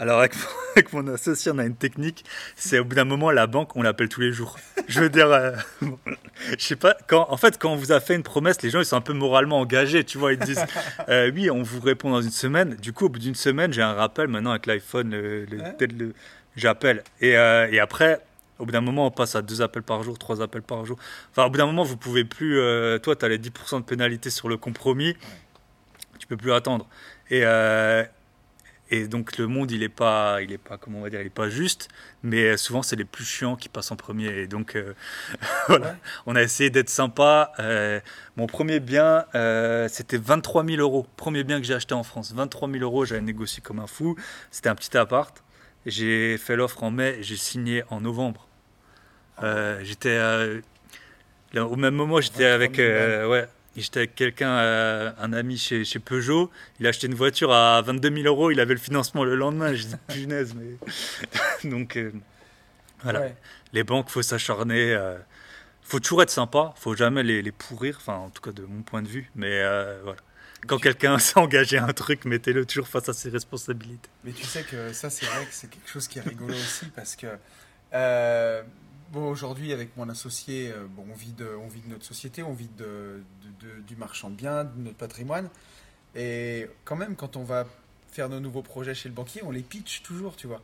Alors, 0.00 0.18
avec, 0.20 0.32
avec 0.76 0.92
mon 0.92 1.06
associé, 1.08 1.52
on 1.54 1.58
a 1.58 1.64
une 1.64 1.76
technique. 1.76 2.24
C'est 2.56 2.78
au 2.78 2.84
bout 2.84 2.96
d'un 2.96 3.04
moment, 3.04 3.30
la 3.30 3.46
banque, 3.46 3.76
on 3.76 3.82
l'appelle 3.82 4.08
tous 4.08 4.20
les 4.20 4.32
jours. 4.32 4.56
Je 4.88 5.00
veux 5.00 5.08
dire, 5.08 5.28
euh, 5.30 5.52
je 6.58 6.64
sais 6.64 6.76
pas. 6.76 6.96
Quand, 7.06 7.26
en 7.30 7.36
fait, 7.36 7.58
quand 7.58 7.72
on 7.72 7.76
vous 7.76 7.92
a 7.92 8.00
fait 8.00 8.14
une 8.16 8.22
promesse, 8.24 8.60
les 8.62 8.70
gens, 8.70 8.80
ils 8.80 8.84
sont 8.84 8.96
un 8.96 9.00
peu 9.00 9.12
moralement 9.12 9.60
engagés. 9.60 10.02
Tu 10.04 10.18
vois, 10.18 10.32
ils 10.32 10.38
disent, 10.38 10.64
euh, 11.08 11.30
oui, 11.34 11.50
on 11.50 11.62
vous 11.62 11.80
répond 11.80 12.10
dans 12.10 12.22
une 12.22 12.30
semaine. 12.30 12.74
Du 12.76 12.92
coup, 12.92 13.06
au 13.06 13.08
bout 13.08 13.18
d'une 13.20 13.34
semaine, 13.36 13.72
j'ai 13.72 13.82
un 13.82 13.94
rappel 13.94 14.28
maintenant 14.28 14.50
avec 14.50 14.66
l'iPhone. 14.66 15.10
Le, 15.10 15.44
le- 15.44 15.58
Ouais. 15.58 15.72
peut-être 15.78 15.92
le- 15.98 16.14
J'appelle. 16.56 17.02
Et, 17.20 17.36
euh, 17.36 17.68
et 17.70 17.78
après. 17.80 18.20
Au 18.60 18.66
bout 18.66 18.70
d'un 18.70 18.80
moment, 18.80 19.06
on 19.08 19.10
passe 19.10 19.34
à 19.34 19.42
deux 19.42 19.62
appels 19.62 19.82
par 19.82 20.04
jour, 20.04 20.16
trois 20.16 20.40
appels 20.40 20.62
par 20.62 20.84
jour. 20.86 20.96
Enfin, 21.32 21.44
au 21.46 21.50
bout 21.50 21.58
d'un 21.58 21.66
moment, 21.66 21.82
vous 21.82 21.96
pouvez 21.96 22.24
plus. 22.24 22.60
euh, 22.60 22.98
toi, 23.00 23.16
tu 23.16 23.24
as 23.24 23.28
les 23.28 23.38
10% 23.38 23.80
de 23.80 23.84
pénalité 23.84 24.30
sur 24.30 24.48
le 24.48 24.56
compromis. 24.56 25.16
Tu 26.20 26.28
peux 26.28 26.36
plus 26.36 26.52
attendre. 26.52 26.86
Et, 27.30 27.40
euh, 27.44 28.04
et 28.94 29.08
donc 29.08 29.38
le 29.38 29.46
monde, 29.46 29.70
il 29.70 29.82
est 29.82 29.88
pas, 29.88 30.40
il 30.42 30.52
est 30.52 30.58
pas, 30.58 30.76
comment 30.78 30.98
on 31.00 31.02
va 31.02 31.10
dire, 31.10 31.20
il 31.20 31.26
est 31.26 31.30
pas 31.30 31.48
juste. 31.48 31.88
Mais 32.22 32.56
souvent, 32.56 32.82
c'est 32.82 32.96
les 32.96 33.04
plus 33.04 33.24
chiants 33.24 33.56
qui 33.56 33.68
passent 33.68 33.90
en 33.90 33.96
premier. 33.96 34.28
Et 34.38 34.46
donc, 34.46 34.76
euh, 34.76 34.94
voilà, 35.68 35.86
Ouais. 35.86 35.94
on 36.26 36.36
a 36.36 36.42
essayé 36.42 36.70
d'être 36.70 36.90
sympa. 36.90 37.52
Euh, 37.58 38.00
mon 38.36 38.46
premier 38.46 38.80
bien, 38.80 39.24
euh, 39.34 39.88
c'était 39.88 40.18
23 40.18 40.64
000 40.64 40.78
euros. 40.80 41.06
Premier 41.16 41.44
bien 41.44 41.60
que 41.60 41.66
j'ai 41.66 41.74
acheté 41.74 41.94
en 41.94 42.02
France, 42.02 42.32
23 42.32 42.68
000 42.70 42.82
euros. 42.82 43.04
J'avais 43.04 43.20
négocié 43.20 43.62
comme 43.62 43.78
un 43.80 43.86
fou. 43.86 44.16
C'était 44.50 44.68
un 44.68 44.74
petit 44.74 44.96
appart. 44.96 45.42
J'ai 45.86 46.38
fait 46.38 46.56
l'offre 46.56 46.82
en 46.82 46.90
mai. 46.90 47.18
J'ai 47.20 47.36
signé 47.36 47.82
en 47.90 48.00
novembre. 48.00 48.48
Euh, 49.42 49.80
j'étais 49.82 50.10
euh, 50.16 50.60
au 51.56 51.76
même 51.76 51.94
moment, 51.94 52.20
j'étais 52.20 52.44
23 52.44 52.54
avec, 52.54 52.76
000 52.76 52.88
euh, 52.88 53.28
ouais, 53.28 53.48
j'étais 53.82 54.00
avec 54.00 54.14
quelqu'un, 54.14 54.50
euh, 54.50 55.10
un 55.18 55.32
ami 55.32 55.58
chez, 55.58 55.84
chez 55.84 55.98
Peugeot. 55.98 56.50
Il 56.80 56.86
a 56.86 56.90
acheté 56.90 57.06
une 57.06 57.14
voiture 57.14 57.52
à 57.52 57.82
22 57.82 58.14
000 58.22 58.26
euros. 58.26 58.50
Il 58.50 58.60
avait 58.60 58.74
le 58.74 58.80
financement 58.80 59.24
le 59.24 59.34
lendemain. 59.34 59.74
J'ai 59.74 59.86
dit 59.88 59.94
punaise, 60.08 60.54
mais 60.54 61.68
donc 61.70 61.96
euh, 61.96 62.12
voilà. 63.02 63.20
Ouais. 63.20 63.36
Les 63.72 63.82
banques, 63.84 64.08
faut 64.10 64.22
s'acharner. 64.22 64.92
euh, 64.92 65.16
faut 65.82 66.00
toujours 66.00 66.22
être 66.22 66.30
sympa. 66.30 66.72
Faut 66.76 66.94
jamais 66.94 67.22
les, 67.22 67.42
les 67.42 67.52
pourrir. 67.52 67.96
Enfin, 68.00 68.14
en 68.14 68.30
tout 68.30 68.40
cas 68.40 68.52
de 68.52 68.62
mon 68.62 68.82
point 68.82 69.02
de 69.02 69.08
vue. 69.08 69.30
Mais 69.34 69.60
euh, 69.62 70.00
voilà. 70.02 70.18
Quand 70.66 70.78
quelqu'un 70.78 71.18
s'est 71.18 71.38
engagé 71.38 71.76
à 71.76 71.84
un 71.84 71.92
truc, 71.92 72.24
mettez-le 72.24 72.64
toujours 72.64 72.88
face 72.88 73.08
à 73.08 73.12
ses 73.12 73.28
responsabilités. 73.28 74.08
Mais 74.24 74.32
tu 74.32 74.44
sais 74.44 74.62
que 74.62 74.92
ça, 74.92 75.10
c'est 75.10 75.26
vrai 75.26 75.44
que 75.44 75.52
c'est 75.52 75.68
quelque 75.68 75.90
chose 75.90 76.08
qui 76.08 76.18
est 76.18 76.22
rigolo 76.22 76.54
aussi 76.54 76.86
parce 76.94 77.16
que, 77.16 77.26
bon, 79.14 79.28
aujourd'hui, 79.30 79.72
avec 79.72 79.96
mon 79.96 80.08
associé, 80.08 80.70
euh, 80.70 80.84
bon, 80.88 81.06
on, 81.10 81.14
vit 81.14 81.32
de, 81.32 81.46
on 81.46 81.68
vit 81.68 81.80
de 81.80 81.88
notre 81.88 82.04
société, 82.04 82.42
on 82.42 82.52
vit 82.52 82.68
de, 82.76 83.22
de- 83.60 83.66
de- 83.66 83.80
du 83.82 83.96
marchand 83.96 84.28
de 84.30 84.34
biens, 84.34 84.64
de 84.64 84.78
notre 84.82 84.96
patrimoine. 84.96 85.48
Et 86.14 86.68
quand 86.84 86.96
même, 86.96 87.16
quand 87.16 87.36
on 87.36 87.44
va 87.44 87.66
faire 88.12 88.28
nos 88.28 88.40
nouveaux 88.40 88.62
projets 88.62 88.94
chez 88.94 89.08
le 89.08 89.14
banquier, 89.14 89.42
on 89.42 89.50
les 89.50 89.62
pitch 89.62 90.02
toujours, 90.02 90.36
tu 90.36 90.46
vois. 90.46 90.62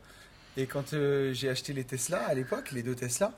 Et 0.57 0.65
quand 0.67 0.93
euh, 0.93 1.33
j'ai 1.33 1.49
acheté 1.49 1.73
les 1.73 1.83
Tesla 1.83 2.23
à 2.27 2.33
l'époque, 2.33 2.71
les 2.71 2.83
deux 2.83 2.95
Tesla, 2.95 3.33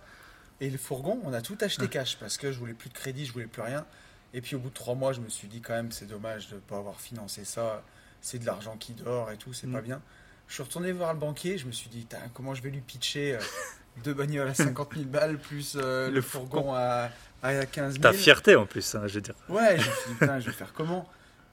et 0.61 0.69
le 0.69 0.77
fourgon, 0.77 1.19
on 1.23 1.33
a 1.33 1.41
tout 1.41 1.57
acheté 1.61 1.87
cash 1.87 2.17
parce 2.19 2.37
que 2.37 2.51
je 2.51 2.59
voulais 2.59 2.73
plus 2.73 2.89
de 2.89 2.93
crédit, 2.93 3.25
je 3.25 3.33
voulais 3.33 3.47
plus 3.47 3.61
rien. 3.61 3.85
Et 4.33 4.41
puis 4.41 4.55
au 4.55 4.59
bout 4.59 4.69
de 4.69 4.73
trois 4.73 4.95
mois, 4.95 5.13
je 5.13 5.19
me 5.21 5.29
suis 5.29 5.47
dit 5.47 5.61
quand 5.61 5.73
même, 5.73 5.91
c'est 5.91 6.05
dommage 6.05 6.49
de 6.49 6.55
ne 6.55 6.59
pas 6.59 6.77
avoir 6.77 6.99
financé 6.99 7.45
ça. 7.45 7.83
C'est 8.21 8.39
de 8.39 8.45
l'argent 8.45 8.77
qui 8.77 8.93
dort 8.93 9.31
et 9.31 9.37
tout, 9.37 9.53
c'est 9.53 9.67
Mm. 9.67 9.73
pas 9.73 9.81
bien. 9.81 10.01
Je 10.47 10.53
suis 10.55 10.63
retourné 10.63 10.91
voir 10.91 11.13
le 11.13 11.19
banquier, 11.19 11.57
je 11.57 11.65
me 11.65 11.71
suis 11.71 11.89
dit, 11.89 12.07
comment 12.33 12.53
je 12.53 12.61
vais 12.61 12.69
lui 12.69 12.81
pitcher 12.81 13.35
euh, 13.35 13.39
deux 14.03 14.13
bagnoles 14.13 14.47
à 14.47 14.53
50 14.53 14.93
000 14.93 15.05
balles 15.05 15.37
plus 15.37 15.75
euh, 15.75 16.07
le, 16.07 16.15
Le 16.15 16.21
fourgon 16.21 16.73
à, 16.73 17.09
à 17.43 17.65
15 17.65 17.93
000 17.93 18.01
Ta 18.01 18.13
fierté 18.13 18.55
en 18.55 18.65
plus, 18.65 18.95
hein, 18.95 19.03
je 19.07 19.15
veux 19.15 19.21
dire. 19.21 19.35
Ouais, 19.49 19.77
je 19.79 19.89
me 19.89 19.95
suis 19.95 20.09
dit, 20.09 20.15
putain, 20.19 20.39
je 20.39 20.45
vais 20.47 20.51
faire 20.53 20.73
comment? 20.73 21.07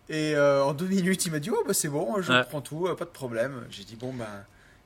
Et 0.09 0.35
euh, 0.35 0.65
en 0.65 0.73
deux 0.73 0.87
minutes, 0.87 1.25
il 1.27 1.33
m'a 1.33 1.39
dit, 1.39 1.51
oh, 1.51 1.63
bah 1.67 1.75
c'est 1.75 1.89
bon, 1.89 2.21
je 2.21 2.33
Ouais. 2.33 2.43
prends 2.45 2.61
tout, 2.61 2.87
euh, 2.89 2.97
pas 2.97 3.05
de 3.05 3.11
problème. 3.11 3.65
J'ai 3.71 3.85
dit, 3.85 3.95
bon, 3.97 4.13
bah, 4.13 4.27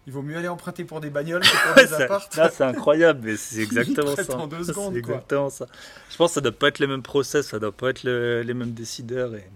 il 0.07 0.13
vaut 0.13 0.21
mieux 0.21 0.37
aller 0.37 0.49
emprunter 0.49 0.85
pour 0.85 1.01
des 1.01 1.09
bagnoles 1.09 1.41
que 1.43 1.67
pour 1.67 1.75
des 1.77 2.03
apparts. 2.03 2.29
c'est 2.31 2.61
incroyable, 2.63 3.21
mais 3.25 3.37
c'est 3.39 3.61
exactement 3.61 4.15
ça. 4.17 4.37
En 4.37 4.47
deux 4.47 4.65
secondes, 4.65 4.93
c'est 4.93 4.99
exactement 4.99 5.49
ça. 5.49 5.67
Je 6.11 6.17
pense 6.17 6.31
que 6.33 6.35
ça 6.35 6.41
doit 6.43 6.53
pas 6.53 6.69
être 6.69 6.79
les 6.79 6.87
mêmes 6.87 7.03
process, 7.03 7.47
ça 7.49 7.59
doit 7.59 7.73
pas 7.73 7.91
être 7.91 8.03
les 8.03 8.55
mêmes 8.55 8.73
décideurs. 8.73 9.35
Et... 9.35 9.49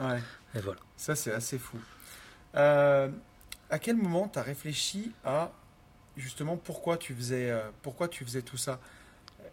Ouais. 0.00 0.18
et 0.56 0.60
voilà. 0.60 0.80
Ça, 0.96 1.14
c'est 1.14 1.32
assez 1.32 1.58
fou. 1.58 1.78
Euh, 2.56 3.08
à 3.70 3.78
quel 3.78 3.94
moment 3.96 4.28
tu 4.32 4.38
as 4.40 4.42
réfléchi 4.42 5.12
à 5.24 5.52
justement 6.20 6.56
pourquoi 6.56 6.96
tu 6.96 7.14
faisais, 7.14 7.50
euh, 7.50 7.60
pourquoi 7.82 8.08
tu 8.08 8.24
faisais 8.24 8.42
tout 8.42 8.56
ça? 8.56 8.80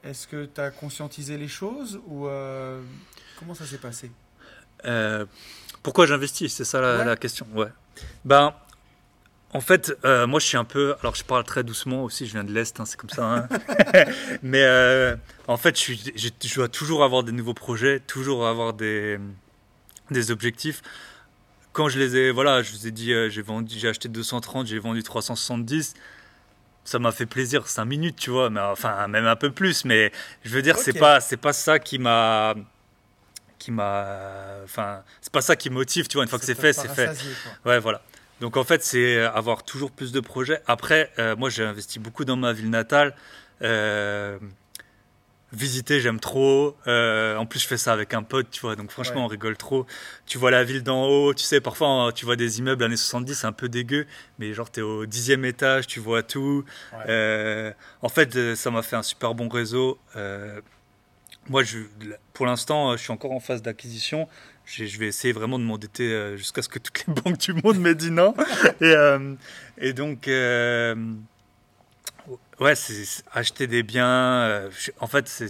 Est-ce 0.03 0.27
que 0.27 0.45
tu 0.45 0.61
as 0.61 0.69
conscientisé 0.69 1.37
les 1.37 1.47
choses 1.47 1.99
ou 2.07 2.27
euh, 2.27 2.81
comment 3.39 3.55
ça 3.55 3.65
s'est 3.65 3.79
passé? 3.79 4.11
Pourquoi 5.83 6.05
j'investis? 6.05 6.53
C'est 6.53 6.65
ça 6.65 6.81
la, 6.81 7.03
la, 7.03 7.15
question. 7.15 7.47
Ouais. 7.53 7.69
Ben, 8.25 8.53
en 9.53 9.61
fait, 9.61 9.97
euh, 10.03 10.27
moi 10.27 10.39
je 10.39 10.45
suis 10.45 10.57
un 10.57 10.65
peu. 10.65 10.95
Alors 10.99 11.15
je 11.15 11.23
parle 11.23 11.43
très 11.43 11.63
doucement 11.63 12.03
aussi, 12.03 12.27
je 12.27 12.33
viens 12.33 12.43
de 12.43 12.51
l'Est, 12.51 12.79
hein, 12.79 12.85
c'est 12.85 12.97
comme 12.97 13.09
ça. 13.09 13.25
Hein. 13.25 13.47
Mais 14.43 14.63
euh, 14.63 15.15
en 15.47 15.57
fait, 15.57 15.75
je, 15.77 15.81
suis, 15.81 16.13
je, 16.15 16.55
dois 16.55 16.67
toujours 16.67 17.03
avoir 17.03 17.23
des 17.23 17.31
nouveaux 17.31 17.53
projets, 17.53 17.99
toujours 18.01 18.45
avoir 18.45 18.73
des, 18.73 19.17
des 20.11 20.31
objectifs. 20.31 20.81
Quand 21.71 21.89
je 21.89 21.99
les 21.99 22.17
ai. 22.17 22.31
Voilà, 22.31 22.61
je 22.61 22.71
vous 22.73 22.87
ai 22.87 22.91
dit, 22.91 23.13
euh, 23.13 23.29
j'ai, 23.29 23.41
vendu, 23.41 23.77
j'ai 23.77 23.87
acheté 23.87 24.09
230, 24.09 24.67
j'ai 24.67 24.79
vendu 24.79 25.01
370. 25.01 25.95
Ça 26.87 26.99
m'a 26.99 27.11
fait 27.11 27.25
plaisir 27.25 27.67
5 27.67 27.83
minutes, 27.83 28.15
tu 28.15 28.29
vois, 28.29 28.49
mais 28.49 28.61
enfin, 28.61 29.07
même 29.09 29.25
un 29.25 29.35
peu 29.35 29.51
plus. 29.51 29.83
Mais 29.83 30.11
je 30.45 30.49
veux 30.55 30.61
dire, 30.61 30.77
c'est, 30.77 30.97
pas, 30.97 31.19
c'est 31.19 31.35
pas 31.37 31.53
ça 31.53 31.79
qui 31.79 31.99
m'a 31.99 32.55
qui 33.59 33.71
m'a 33.71 34.05
enfin 34.63 35.01
c'est 35.19 35.33
pas 35.33 35.41
ça 35.41 35.55
qui 35.55 35.71
motive 35.71 36.07
tu 36.07 36.17
vois 36.17 36.23
une 36.23 36.29
fois 36.29 36.37
que 36.37 36.45
c'est 36.45 36.53
fait 36.53 36.73
c'est 36.73 36.93
fait 36.93 37.09
ouais 37.65 37.79
voilà 37.79 38.03
donc 38.39 38.57
en 38.57 38.63
fait, 38.63 38.83
c'est 38.83 39.19
avoir 39.21 39.63
toujours 39.63 39.91
plus 39.91 40.11
de 40.11 40.19
projets. 40.19 40.61
Après, 40.67 41.11
euh, 41.17 41.35
moi, 41.35 41.49
j'ai 41.49 41.63
investi 41.63 41.99
beaucoup 41.99 42.25
dans 42.25 42.35
ma 42.35 42.53
ville 42.53 42.69
natale. 42.69 43.15
Euh, 43.63 44.37
visiter, 45.57 45.99
j'aime 45.99 46.19
trop. 46.19 46.75
Euh, 46.87 47.35
en 47.37 47.45
plus, 47.45 47.59
je 47.59 47.67
fais 47.67 47.77
ça 47.77 47.93
avec 47.93 48.13
un 48.13 48.23
pote, 48.23 48.49
tu 48.51 48.61
vois. 48.61 48.75
Donc 48.75 48.91
franchement, 48.91 49.25
on 49.25 49.27
rigole 49.27 49.57
trop. 49.57 49.85
Tu 50.25 50.37
vois 50.37 50.51
la 50.51 50.63
ville 50.63 50.83
d'en 50.83 51.05
haut. 51.05 51.33
Tu 51.33 51.43
sais, 51.43 51.59
parfois, 51.61 52.11
tu 52.13 52.25
vois 52.25 52.35
des 52.35 52.59
immeubles 52.59 52.83
années 52.83 52.97
70, 52.97 53.35
c'est 53.35 53.47
un 53.47 53.51
peu 53.51 53.69
dégueu. 53.69 54.05
Mais 54.39 54.53
genre, 54.53 54.71
tu 54.71 54.79
es 54.79 54.83
au 54.83 55.05
dixième 55.05 55.45
étage, 55.45 55.87
tu 55.87 55.99
vois 55.99 56.23
tout. 56.23 56.63
en 56.93 58.09
fait, 58.09 58.55
ça 58.55 58.71
m'a 58.71 58.81
fait 58.81 58.95
un 58.95 59.03
super 59.03 59.35
bon 59.35 59.49
réseau. 59.49 59.99
moi, 61.49 61.63
je, 61.63 61.79
pour 62.33 62.45
l'instant, 62.45 62.95
je 62.95 63.01
suis 63.01 63.11
encore 63.11 63.31
en 63.31 63.39
phase 63.39 63.61
d'acquisition 63.61 64.27
je 64.67 64.99
vais 64.99 65.07
essayer 65.07 65.33
vraiment 65.33 65.59
de 65.59 65.63
m'endetter 65.63 66.11
euh, 66.11 66.37
jusqu'à 66.37 66.61
ce 66.61 66.69
que 66.69 66.79
toutes 66.79 67.05
les 67.05 67.13
banques 67.21 67.37
du 67.37 67.53
monde 67.53 67.79
m'aient 67.79 67.95
dit 67.95 68.11
non. 68.11 68.33
et, 68.81 68.85
euh, 68.85 69.33
et, 69.77 69.93
donc, 69.93 70.27
euh, 70.27 70.95
ouais, 72.59 72.75
c'est 72.75 73.23
acheter 73.31 73.67
des 73.67 73.83
biens. 73.83 74.69
en 74.99 75.07
fait, 75.07 75.43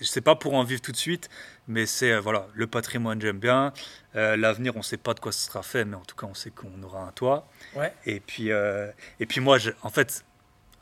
je 0.00 0.04
sais 0.04 0.20
pas 0.20 0.34
pour 0.34 0.54
en 0.54 0.64
vivre 0.64 0.80
tout 0.80 0.92
de 0.92 0.96
suite, 0.96 1.28
mais 1.68 1.86
c'est 1.86 2.18
voilà, 2.18 2.46
le 2.54 2.66
patrimoine, 2.66 3.20
j'aime 3.20 3.38
bien. 3.38 3.72
L'avenir, 4.14 4.74
on 4.76 4.80
ne 4.80 4.84
sait 4.84 4.96
pas 4.96 5.14
de 5.14 5.20
quoi 5.20 5.32
ce 5.32 5.46
sera 5.46 5.62
fait, 5.62 5.84
mais 5.84 5.96
en 5.96 6.04
tout 6.04 6.16
cas, 6.16 6.26
on 6.26 6.34
sait 6.34 6.50
qu'on 6.50 6.82
aura 6.82 7.02
un 7.02 7.12
toit. 7.12 7.48
Ouais. 7.74 7.92
Et 8.06 8.20
puis, 8.20 8.48
et 8.48 9.26
puis 9.26 9.40
moi, 9.40 9.58
je, 9.58 9.70
en 9.82 9.90
fait, 9.90 10.24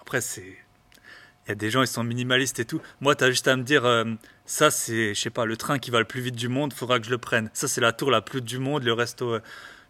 après, 0.01 0.21
c'est 0.21 0.57
il 1.47 1.51
y 1.51 1.53
a 1.53 1.55
des 1.57 1.71
gens, 1.71 1.83
ils 1.83 1.89
sont 1.89 2.05
minimalistes 2.05 2.61
et 2.61 2.65
tout. 2.65 2.81
Moi, 3.01 3.17
tu 3.17 3.25
as 3.25 3.31
juste 3.31 3.49
à 3.49 3.57
me 3.57 3.65
dire, 3.65 3.85
euh, 3.85 4.05
ça, 4.47 4.71
c'est, 4.71 5.15
je 5.15 5.21
sais 5.21 5.31
pas, 5.31 5.47
le 5.47 5.57
train 5.57 5.81
qui 5.81 5.91
va 5.91 5.99
le 5.99 6.05
plus 6.05 6.21
vite 6.21 6.37
du 6.37 6.49
monde, 6.49 6.73
faudra 6.73 7.01
que 7.01 7.07
je 7.07 7.11
le 7.11 7.19
prenne. 7.19 7.51
Ça, 7.55 7.67
c'est 7.67 7.81
la 7.81 7.93
tour 7.93 8.11
la 8.11 8.21
plus 8.21 8.39
haute 8.39 8.45
du 8.45 8.59
monde, 8.59 8.85
le 8.85 8.93
resto. 8.93 9.39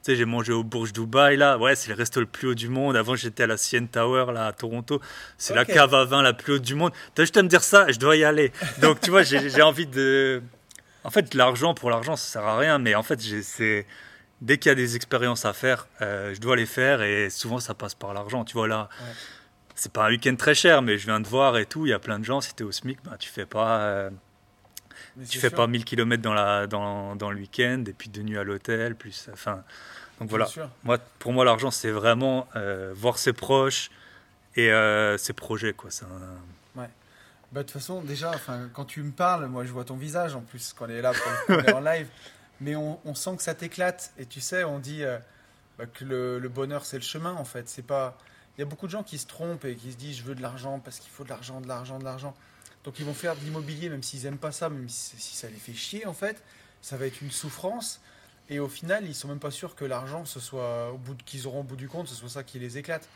Tu 0.02 0.12
sais, 0.12 0.16
j'ai 0.16 0.24
mangé 0.24 0.52
au 0.52 0.64
Bourge 0.64 0.92
Dubaï, 0.92 1.36
là. 1.36 1.58
Ouais, 1.58 1.76
c'est 1.76 1.90
le 1.90 1.94
resto 1.94 2.20
le 2.20 2.26
plus 2.26 2.48
haut 2.48 2.54
du 2.54 2.68
monde. 2.68 2.96
Avant, 2.96 3.16
j'étais 3.16 3.42
à 3.42 3.46
la 3.46 3.58
CN 3.58 3.86
Tower, 3.86 4.32
là, 4.32 4.46
à 4.46 4.52
Toronto. 4.52 5.00
C'est 5.36 5.54
la 5.54 5.66
cave 5.66 5.94
à 5.94 6.06
vin 6.06 6.22
la 6.22 6.32
plus 6.32 6.54
haute 6.54 6.62
du 6.62 6.74
monde. 6.74 6.92
Tu 7.14 7.20
as 7.20 7.24
juste 7.24 7.36
à 7.36 7.42
me 7.42 7.48
dire 7.48 7.62
ça, 7.62 7.90
je 7.92 7.98
dois 7.98 8.16
y 8.16 8.24
aller. 8.24 8.50
Donc, 8.80 9.00
tu 9.00 9.10
vois, 9.10 9.22
j'ai 9.22 9.62
envie 9.62 9.86
de. 9.86 10.42
En 11.04 11.10
fait, 11.10 11.34
l'argent 11.34 11.74
pour 11.74 11.90
l'argent, 11.90 12.16
ça 12.16 12.32
sert 12.32 12.46
à 12.46 12.58
rien, 12.58 12.78
mais 12.78 12.94
en 12.94 13.02
fait, 13.02 13.20
c'est 13.42 13.86
dès 14.40 14.58
qu'il 14.58 14.70
y 14.70 14.72
a 14.72 14.74
des 14.74 14.96
expériences 14.96 15.44
à 15.44 15.52
faire, 15.52 15.86
euh, 16.00 16.34
je 16.34 16.40
dois 16.40 16.56
les 16.56 16.66
faire 16.66 17.02
et 17.02 17.30
souvent 17.30 17.58
ça 17.58 17.74
passe 17.74 17.94
par 17.94 18.14
l'argent. 18.14 18.44
Tu 18.44 18.54
vois 18.54 18.68
là, 18.68 18.88
c'est 19.74 19.92
pas 19.92 20.06
un 20.06 20.10
week-end 20.10 20.34
très 20.36 20.54
cher, 20.54 20.82
mais 20.82 20.98
je 20.98 21.06
viens 21.06 21.20
de 21.20 21.26
voir 21.26 21.58
et 21.58 21.66
tout. 21.66 21.86
Il 21.86 21.90
y 21.90 21.92
a 21.92 21.98
plein 21.98 22.18
de 22.18 22.24
gens, 22.24 22.40
si 22.40 22.54
tu 22.54 22.62
es 22.62 22.66
au 22.66 22.72
SMIC, 22.72 22.98
bah, 23.04 23.16
tu 23.18 23.28
fais 23.28 23.46
pas. 23.46 23.80
Euh, 23.80 24.10
tu 25.28 25.38
fais 25.38 25.50
pas 25.50 25.66
1000 25.66 25.84
km 25.84 26.22
dans, 26.22 26.34
la, 26.34 26.66
dans, 26.66 27.16
dans 27.16 27.30
le 27.30 27.38
week-end 27.38 27.84
et 27.86 27.92
puis 27.92 28.08
deux 28.08 28.22
nuits 28.22 28.38
à 28.38 28.44
l'hôtel. 28.44 28.94
Plus, 28.94 29.28
enfin, 29.32 29.62
donc 30.20 30.30
voilà. 30.30 30.48
Moi, 30.84 30.98
pour 31.18 31.32
moi, 31.32 31.44
l'argent, 31.44 31.70
c'est 31.70 31.90
vraiment 31.90 32.48
euh, 32.56 32.92
voir 32.94 33.18
ses 33.18 33.32
proches 33.32 33.90
et 34.56 34.70
euh, 34.70 35.18
ses 35.18 35.32
projets. 35.32 35.72
Quoi. 35.72 35.90
Ouais. 36.76 36.88
Bah, 37.52 37.60
de 37.60 37.62
toute 37.62 37.70
façon, 37.72 38.02
déjà, 38.02 38.32
quand 38.72 38.84
tu 38.84 39.02
me 39.02 39.12
parles, 39.12 39.46
moi, 39.46 39.64
je 39.64 39.72
vois 39.72 39.84
ton 39.84 39.96
visage 39.96 40.34
en 40.34 40.40
plus 40.40 40.72
quand 40.72 40.86
on 40.86 40.90
est 40.90 41.02
là 41.02 41.12
pour 41.12 41.56
le 41.56 41.74
en 41.74 41.80
live. 41.80 42.08
Mais 42.60 42.76
on, 42.76 43.00
on, 43.04 43.14
sent 43.14 43.36
que 43.36 43.42
ça 43.42 43.54
t'éclate. 43.54 44.12
Et 44.18 44.26
tu 44.26 44.40
sais, 44.40 44.64
on 44.64 44.78
dit 44.78 45.02
bah, 45.78 45.86
que 45.86 46.04
le, 46.04 46.38
le 46.38 46.48
bonheur, 46.48 46.84
c'est 46.84 46.98
le 46.98 47.02
chemin, 47.02 47.32
en 47.32 47.44
fait. 47.44 47.68
C'est 47.68 47.86
pas 47.86 48.16
il 48.60 48.60
y 48.60 48.66
a 48.66 48.66
beaucoup 48.66 48.84
de 48.84 48.90
gens 48.90 49.02
qui 49.02 49.16
se 49.16 49.26
trompent 49.26 49.64
et 49.64 49.74
qui 49.74 49.90
se 49.90 49.96
disent 49.96 50.18
je 50.18 50.22
veux 50.22 50.34
de 50.34 50.42
l'argent 50.42 50.80
parce 50.80 50.98
qu'il 50.98 51.10
faut 51.10 51.24
de 51.24 51.30
l'argent, 51.30 51.62
de 51.62 51.66
l'argent, 51.66 51.98
de 51.98 52.04
l'argent. 52.04 52.34
Donc 52.84 52.98
ils 52.98 53.04
vont 53.04 53.14
faire 53.14 53.36
de 53.36 53.40
l'immobilier 53.40 53.88
même 53.88 54.02
s'ils 54.02 54.22
n'aiment 54.24 54.38
pas 54.38 54.52
ça, 54.52 54.68
même 54.70 54.88
si, 54.88 55.16
ça 55.18 55.48
les 55.48 55.56
fait 55.56 55.74
chier 55.74 56.06
en 56.06 56.14
fait. 56.14 56.42
Ça 56.82 56.96
va 56.96 57.06
être 57.06 57.20
une 57.20 57.30
souffrance. 57.30 58.00
Et 58.48 58.58
au 58.58 58.68
final, 58.68 59.06
ils 59.06 59.14
sont 59.14 59.28
même 59.28 59.38
pas 59.38 59.52
sûrs 59.52 59.76
que 59.76 59.84
l'argent, 59.84 60.24
ce 60.24 60.40
soit 60.40 60.90
au 60.90 60.98
bout 60.98 61.14
qu'ils 61.24 61.46
auront 61.46 61.60
au 61.60 61.64
bout 61.64 61.76
du 61.76 61.88
compte, 61.88 62.08
ce 62.08 62.14
soit 62.14 62.28
ça 62.28 62.42
qui 62.42 62.58
les 62.58 62.78
éclate. 62.78 63.08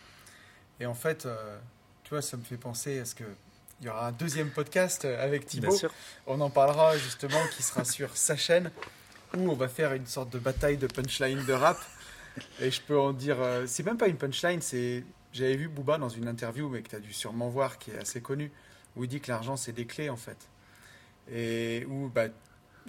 Et 0.79 0.87
en 0.87 0.95
fait, 0.95 1.27
euh, 1.27 1.59
tu 2.05 2.11
vois, 2.11 2.23
ça 2.23 2.37
me 2.37 2.45
fait 2.45 2.57
penser 2.57 3.01
à 3.01 3.05
ce 3.05 3.15
que 3.15 3.25
il 3.81 3.87
y 3.87 3.91
aura 3.91 4.07
un 4.07 4.13
deuxième 4.13 4.51
podcast 4.51 5.05
avec 5.05 5.47
Thibaut. 5.47 5.77
On 6.27 6.41
en 6.41 6.51
parlera 6.51 6.97
justement, 6.97 7.41
qui 7.57 7.63
sera 7.63 7.85
sur 7.85 8.17
sa 8.17 8.37
chaîne, 8.37 8.71
où 9.37 9.51
on 9.51 9.55
va 9.55 9.69
faire 9.69 9.93
une 9.93 10.07
sorte 10.07 10.31
de 10.31 10.39
bataille 10.39 10.77
de 10.77 10.87
punchline 10.87 11.45
de 11.45 11.53
rap. 11.53 11.79
Et 12.61 12.71
je 12.71 12.81
peux 12.81 12.99
en 12.99 13.13
dire, 13.13 13.41
euh, 13.41 13.65
c'est 13.67 13.83
même 13.85 13.99
pas 13.99 14.09
une 14.09 14.17
punchline, 14.17 14.61
c'est 14.61 15.05
j'avais 15.33 15.57
vu 15.57 15.69
Booba 15.69 15.99
dans 15.99 16.09
une 16.09 16.29
interview, 16.29 16.69
mais 16.69 16.83
que 16.83 16.91
tu 16.91 16.97
as 16.97 17.01
dû 17.01 17.13
sûrement 17.13 17.49
voir, 17.49 17.79
qui 17.79 17.91
est 17.91 17.99
assez 17.99 18.21
connue, 18.21 18.53
où 18.97 19.05
il 19.05 19.09
dit 19.09 19.21
que 19.21 19.31
l'argent, 19.31 19.57
c'est 19.57 19.73
des 19.73 19.87
clés, 19.87 20.11
en 20.11 20.17
fait. 20.17 20.39
Et 21.31 21.87
où, 21.89 22.09
bah, 22.09 22.27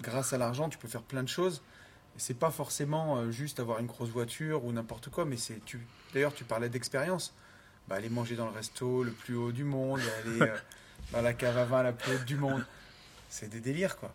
grâce 0.00 0.32
à 0.32 0.38
l'argent, 0.38 0.68
tu 0.68 0.78
peux 0.78 0.88
faire 0.88 1.02
plein 1.02 1.22
de 1.22 1.28
choses. 1.28 1.62
C'est 2.16 2.38
pas 2.38 2.50
forcément 2.50 3.18
euh, 3.18 3.30
juste 3.30 3.60
avoir 3.60 3.78
une 3.78 3.86
grosse 3.86 4.08
voiture 4.08 4.64
ou 4.64 4.72
n'importe 4.72 5.10
quoi, 5.10 5.24
mais 5.24 5.36
c'est. 5.36 5.62
Tu, 5.64 5.80
d'ailleurs, 6.14 6.34
tu 6.34 6.44
parlais 6.44 6.68
d'expérience. 6.68 7.34
Bah, 7.88 7.96
aller 7.96 8.08
manger 8.08 8.36
dans 8.36 8.46
le 8.46 8.52
resto 8.52 9.04
le 9.04 9.12
plus 9.12 9.36
haut 9.36 9.52
du 9.52 9.64
monde, 9.64 10.00
aller 10.24 10.42
euh, 10.42 10.56
dans 11.12 11.22
la 11.22 11.34
cave 11.34 11.56
à 11.58 11.64
vin 11.64 11.82
la 11.82 11.92
plus 11.92 12.14
haute 12.14 12.24
du 12.24 12.36
monde. 12.36 12.64
C'est 13.28 13.48
des 13.48 13.60
délires, 13.60 13.96
quoi. 13.96 14.12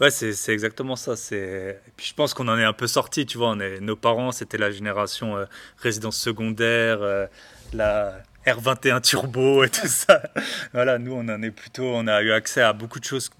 Ouais, 0.00 0.10
c'est 0.10 0.52
exactement 0.52 0.94
ça. 0.94 1.14
Et 1.34 1.74
puis 1.96 2.06
je 2.06 2.14
pense 2.14 2.32
qu'on 2.32 2.46
en 2.46 2.56
est 2.56 2.64
un 2.64 2.72
peu 2.72 2.86
sorti, 2.86 3.26
tu 3.26 3.36
vois. 3.36 3.50
On 3.50 3.58
est, 3.58 3.80
nos 3.80 3.96
parents, 3.96 4.30
c'était 4.30 4.58
la 4.58 4.70
génération 4.70 5.36
euh, 5.36 5.46
résidence 5.78 6.16
secondaire, 6.16 7.00
la 7.72 8.22
R21 8.48 9.00
Turbo 9.02 9.64
et 9.64 9.70
tout 9.70 9.86
ça. 9.86 10.22
voilà, 10.72 10.98
nous, 10.98 11.12
on 11.12 11.28
en 11.28 11.42
est 11.42 11.50
plutôt, 11.50 11.84
on 11.84 12.06
a 12.06 12.22
eu 12.22 12.32
accès 12.32 12.62
à 12.62 12.72
beaucoup 12.72 13.00
de 13.00 13.04
choses, 13.04 13.30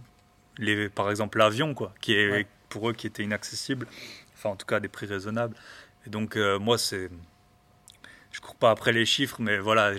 les, 0.59 0.88
par 0.88 1.11
exemple 1.11 1.38
l'avion, 1.38 1.74
quoi, 1.74 1.92
qui 2.00 2.14
est 2.14 2.46
pour 2.68 2.90
eux 2.90 2.92
qui 2.92 3.06
était 3.06 3.22
inaccessible, 3.22 3.86
enfin 4.34 4.50
en 4.50 4.56
tout 4.56 4.66
cas 4.66 4.76
à 4.76 4.80
des 4.80 4.88
prix 4.88 5.06
raisonnables. 5.06 5.54
Et 6.06 6.11
donc 6.11 6.36
euh, 6.36 6.59
moi, 6.59 6.78
c'est, 6.78 7.09
je 8.32 8.40
cours 8.40 8.56
pas 8.56 8.70
après 8.70 8.92
les 8.92 9.06
chiffres, 9.06 9.36
mais 9.40 9.59
voilà, 9.59 9.92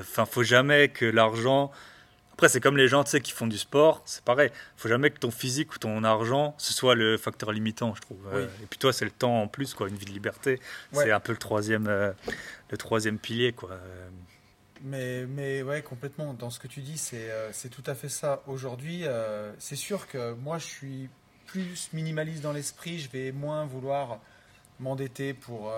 enfin 0.00 0.24
faut 0.26 0.44
jamais 0.44 0.88
que 0.88 1.04
l'argent 1.04 1.72
après, 2.32 2.48
c'est 2.48 2.60
comme 2.60 2.76
les 2.76 2.88
gens 2.88 3.04
tu 3.04 3.10
sais, 3.10 3.20
qui 3.20 3.32
font 3.32 3.46
du 3.46 3.58
sport, 3.58 4.02
c'est 4.04 4.24
pareil. 4.24 4.50
Il 4.52 4.80
faut 4.80 4.88
jamais 4.88 5.10
que 5.10 5.18
ton 5.18 5.30
physique 5.30 5.74
ou 5.74 5.78
ton 5.78 6.02
argent, 6.02 6.54
ce 6.58 6.72
soit 6.72 6.94
le 6.94 7.18
facteur 7.18 7.52
limitant, 7.52 7.94
je 7.94 8.00
trouve. 8.00 8.18
Euh, 8.32 8.46
et 8.62 8.66
puis 8.68 8.78
toi, 8.78 8.92
c'est 8.92 9.04
le 9.04 9.10
temps 9.10 9.42
en 9.42 9.48
plus, 9.48 9.74
quoi, 9.74 9.88
une 9.88 9.96
vie 9.96 10.06
de 10.06 10.12
liberté. 10.12 10.58
C'est 10.92 11.10
un 11.10 11.20
peu 11.20 11.32
le 11.32 11.38
troisième, 11.38 11.86
euh, 11.88 12.12
le 12.70 12.76
troisième 12.78 13.18
pilier, 13.18 13.52
quoi. 13.52 13.70
Mais, 14.82 15.26
mais 15.26 15.62
ouais, 15.62 15.82
complètement. 15.82 16.34
Dans 16.34 16.50
ce 16.50 16.58
que 16.58 16.66
tu 16.66 16.80
dis, 16.80 16.98
c'est 16.98 17.30
euh, 17.30 17.52
tout 17.70 17.84
à 17.86 17.94
fait 17.94 18.08
ça. 18.08 18.42
Aujourd'hui, 18.46 19.04
c'est 19.58 19.76
sûr 19.76 20.08
que 20.08 20.32
moi, 20.34 20.58
je 20.58 20.66
suis 20.66 21.08
plus 21.46 21.90
minimaliste 21.92 22.42
dans 22.42 22.52
l'esprit. 22.52 22.98
Je 22.98 23.10
vais 23.10 23.32
moins 23.32 23.64
vouloir 23.64 24.18
m'endetter 24.80 25.34
pour, 25.34 25.72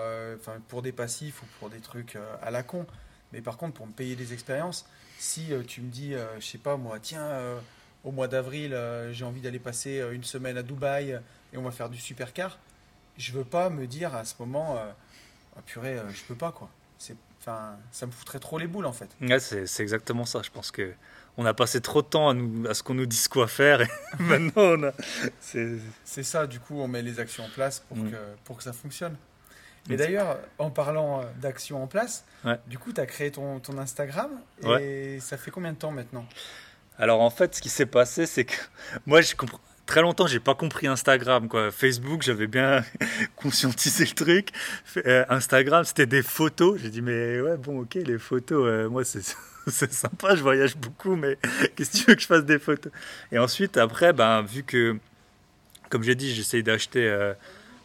pour 0.67 0.81
des 0.81 0.91
passifs 0.91 1.43
ou 1.43 1.45
pour 1.59 1.69
des 1.69 1.79
trucs 1.79 2.17
à 2.41 2.49
la 2.49 2.63
con. 2.63 2.85
Mais 3.33 3.41
par 3.41 3.57
contre, 3.57 3.73
pour 3.73 3.85
me 3.85 3.91
payer 3.91 4.15
des 4.15 4.33
expériences, 4.33 4.85
si 5.17 5.53
euh, 5.53 5.63
tu 5.63 5.81
me 5.81 5.89
dis, 5.89 6.13
euh, 6.13 6.39
je 6.39 6.45
sais 6.45 6.57
pas 6.57 6.77
moi, 6.77 6.99
tiens, 6.99 7.25
euh, 7.25 7.59
au 8.03 8.11
mois 8.11 8.27
d'avril, 8.27 8.77
j'ai 9.11 9.25
envie 9.25 9.41
d'aller 9.41 9.59
passer 9.59 10.03
une 10.11 10.23
semaine 10.23 10.57
à 10.57 10.63
Dubaï 10.63 11.19
et 11.53 11.57
on 11.57 11.63
va 11.63 11.71
faire 11.71 11.89
du 11.89 11.97
supercar, 11.97 12.59
je 13.17 13.31
veux 13.31 13.43
pas 13.43 13.71
me 13.71 13.87
dire 13.87 14.13
à 14.13 14.25
ce 14.25 14.35
moment, 14.37 14.77
ah, 15.57 15.61
purée, 15.65 15.99
je 16.13 16.23
peux 16.25 16.35
pas 16.35 16.51
quoi. 16.51 16.69
Enfin, 17.45 17.75
ça 17.91 18.05
me 18.05 18.11
foutrait 18.11 18.39
trop 18.39 18.57
les 18.57 18.67
boules 18.67 18.85
en 18.85 18.93
fait. 18.93 19.09
Ouais, 19.21 19.39
c'est, 19.39 19.79
exactement 19.81 20.25
ça. 20.25 20.41
Je 20.43 20.49
pense 20.49 20.71
que 20.71 20.93
on 21.37 21.45
a 21.45 21.53
passé 21.53 21.81
trop 21.81 22.01
de 22.01 22.07
temps 22.07 22.29
à, 22.29 22.33
nous, 22.33 22.67
à 22.67 22.73
ce 22.73 22.81
qu'on 22.81 22.93
nous 22.93 23.05
dise 23.05 23.27
quoi 23.27 23.47
faire 23.47 23.81
et 23.81 23.87
maintenant 24.19 24.89
c'est... 25.39 25.77
c'est 26.03 26.23
ça. 26.23 26.47
Du 26.47 26.59
coup, 26.59 26.79
on 26.79 26.87
met 26.87 27.01
les 27.01 27.19
actions 27.19 27.43
en 27.43 27.49
place 27.49 27.79
pour, 27.81 27.97
que, 27.97 28.15
pour 28.45 28.57
que 28.57 28.63
ça 28.63 28.73
fonctionne. 28.73 29.15
Et 29.89 29.97
d'ailleurs, 29.97 30.39
en 30.57 30.71
parlant 30.71 31.21
euh, 31.21 31.25
d'action 31.41 31.83
en 31.83 31.87
place, 31.87 32.25
Ouais. 32.43 32.57
du 32.67 32.79
coup, 32.79 32.91
tu 32.93 32.99
as 33.01 33.05
créé 33.05 33.29
ton, 33.31 33.59
ton 33.59 33.77
Instagram. 33.77 34.31
Et 34.63 34.67
Ouais. 34.67 35.17
ça 35.21 35.37
fait 35.37 35.51
combien 35.51 35.73
de 35.73 35.77
temps 35.77 35.91
maintenant? 35.91 36.25
Alors 36.97 37.21
en 37.21 37.29
fait, 37.29 37.53
ce 37.55 37.61
qui 37.61 37.69
s'est 37.69 37.85
passé, 37.85 38.25
c'est 38.25 38.45
que 38.45 38.55
moi, 39.05 39.21
je 39.21 39.35
comprends. 39.35 39.59
Très 39.85 40.01
longtemps, 40.01 40.25
j'ai 40.25 40.39
pas 40.39 40.55
compris 40.55 40.87
Instagram. 40.87 41.47
Quoi. 41.47 41.71
Facebook, 41.71 42.23
j'avais 42.23 42.47
bien 42.47 42.83
conscientisé 43.35 44.05
le 44.05 44.11
truc. 44.11 44.49
Euh, 44.97 45.25
Instagram, 45.29 45.83
c'était 45.83 46.07
des 46.07 46.23
photos. 46.23 46.79
J'ai 46.81 46.89
dit, 46.89 47.01
mais 47.01 47.39
ouais, 47.39 47.55
bon, 47.57 47.81
ok, 47.81 47.93
les 47.95 48.17
photos, 48.17 48.65
euh, 48.67 48.89
moi, 48.89 49.03
c'est 49.05 49.21
c'est 49.67 49.91
sympa, 49.93 50.35
je 50.35 50.41
voyage 50.41 50.75
beaucoup, 50.75 51.15
mais 51.15 51.37
qu'est-ce 51.75 51.91
que 51.91 51.97
tu 51.97 52.03
veux 52.05 52.15
que 52.15 52.21
je 52.21 52.27
fasse 52.27 52.45
des 52.45 52.59
photos? 52.59 52.91
Et 53.31 53.37
ensuite, 53.37 53.77
après, 53.77 54.11
ben, 54.11 54.41
vu 54.41 54.63
que, 54.63 54.97
comme 55.89 56.01
j'ai 56.03 56.15
dit, 56.15 56.33
j'essaye 56.33 56.63
d'acheter. 56.63 57.07
Euh, 57.07 57.33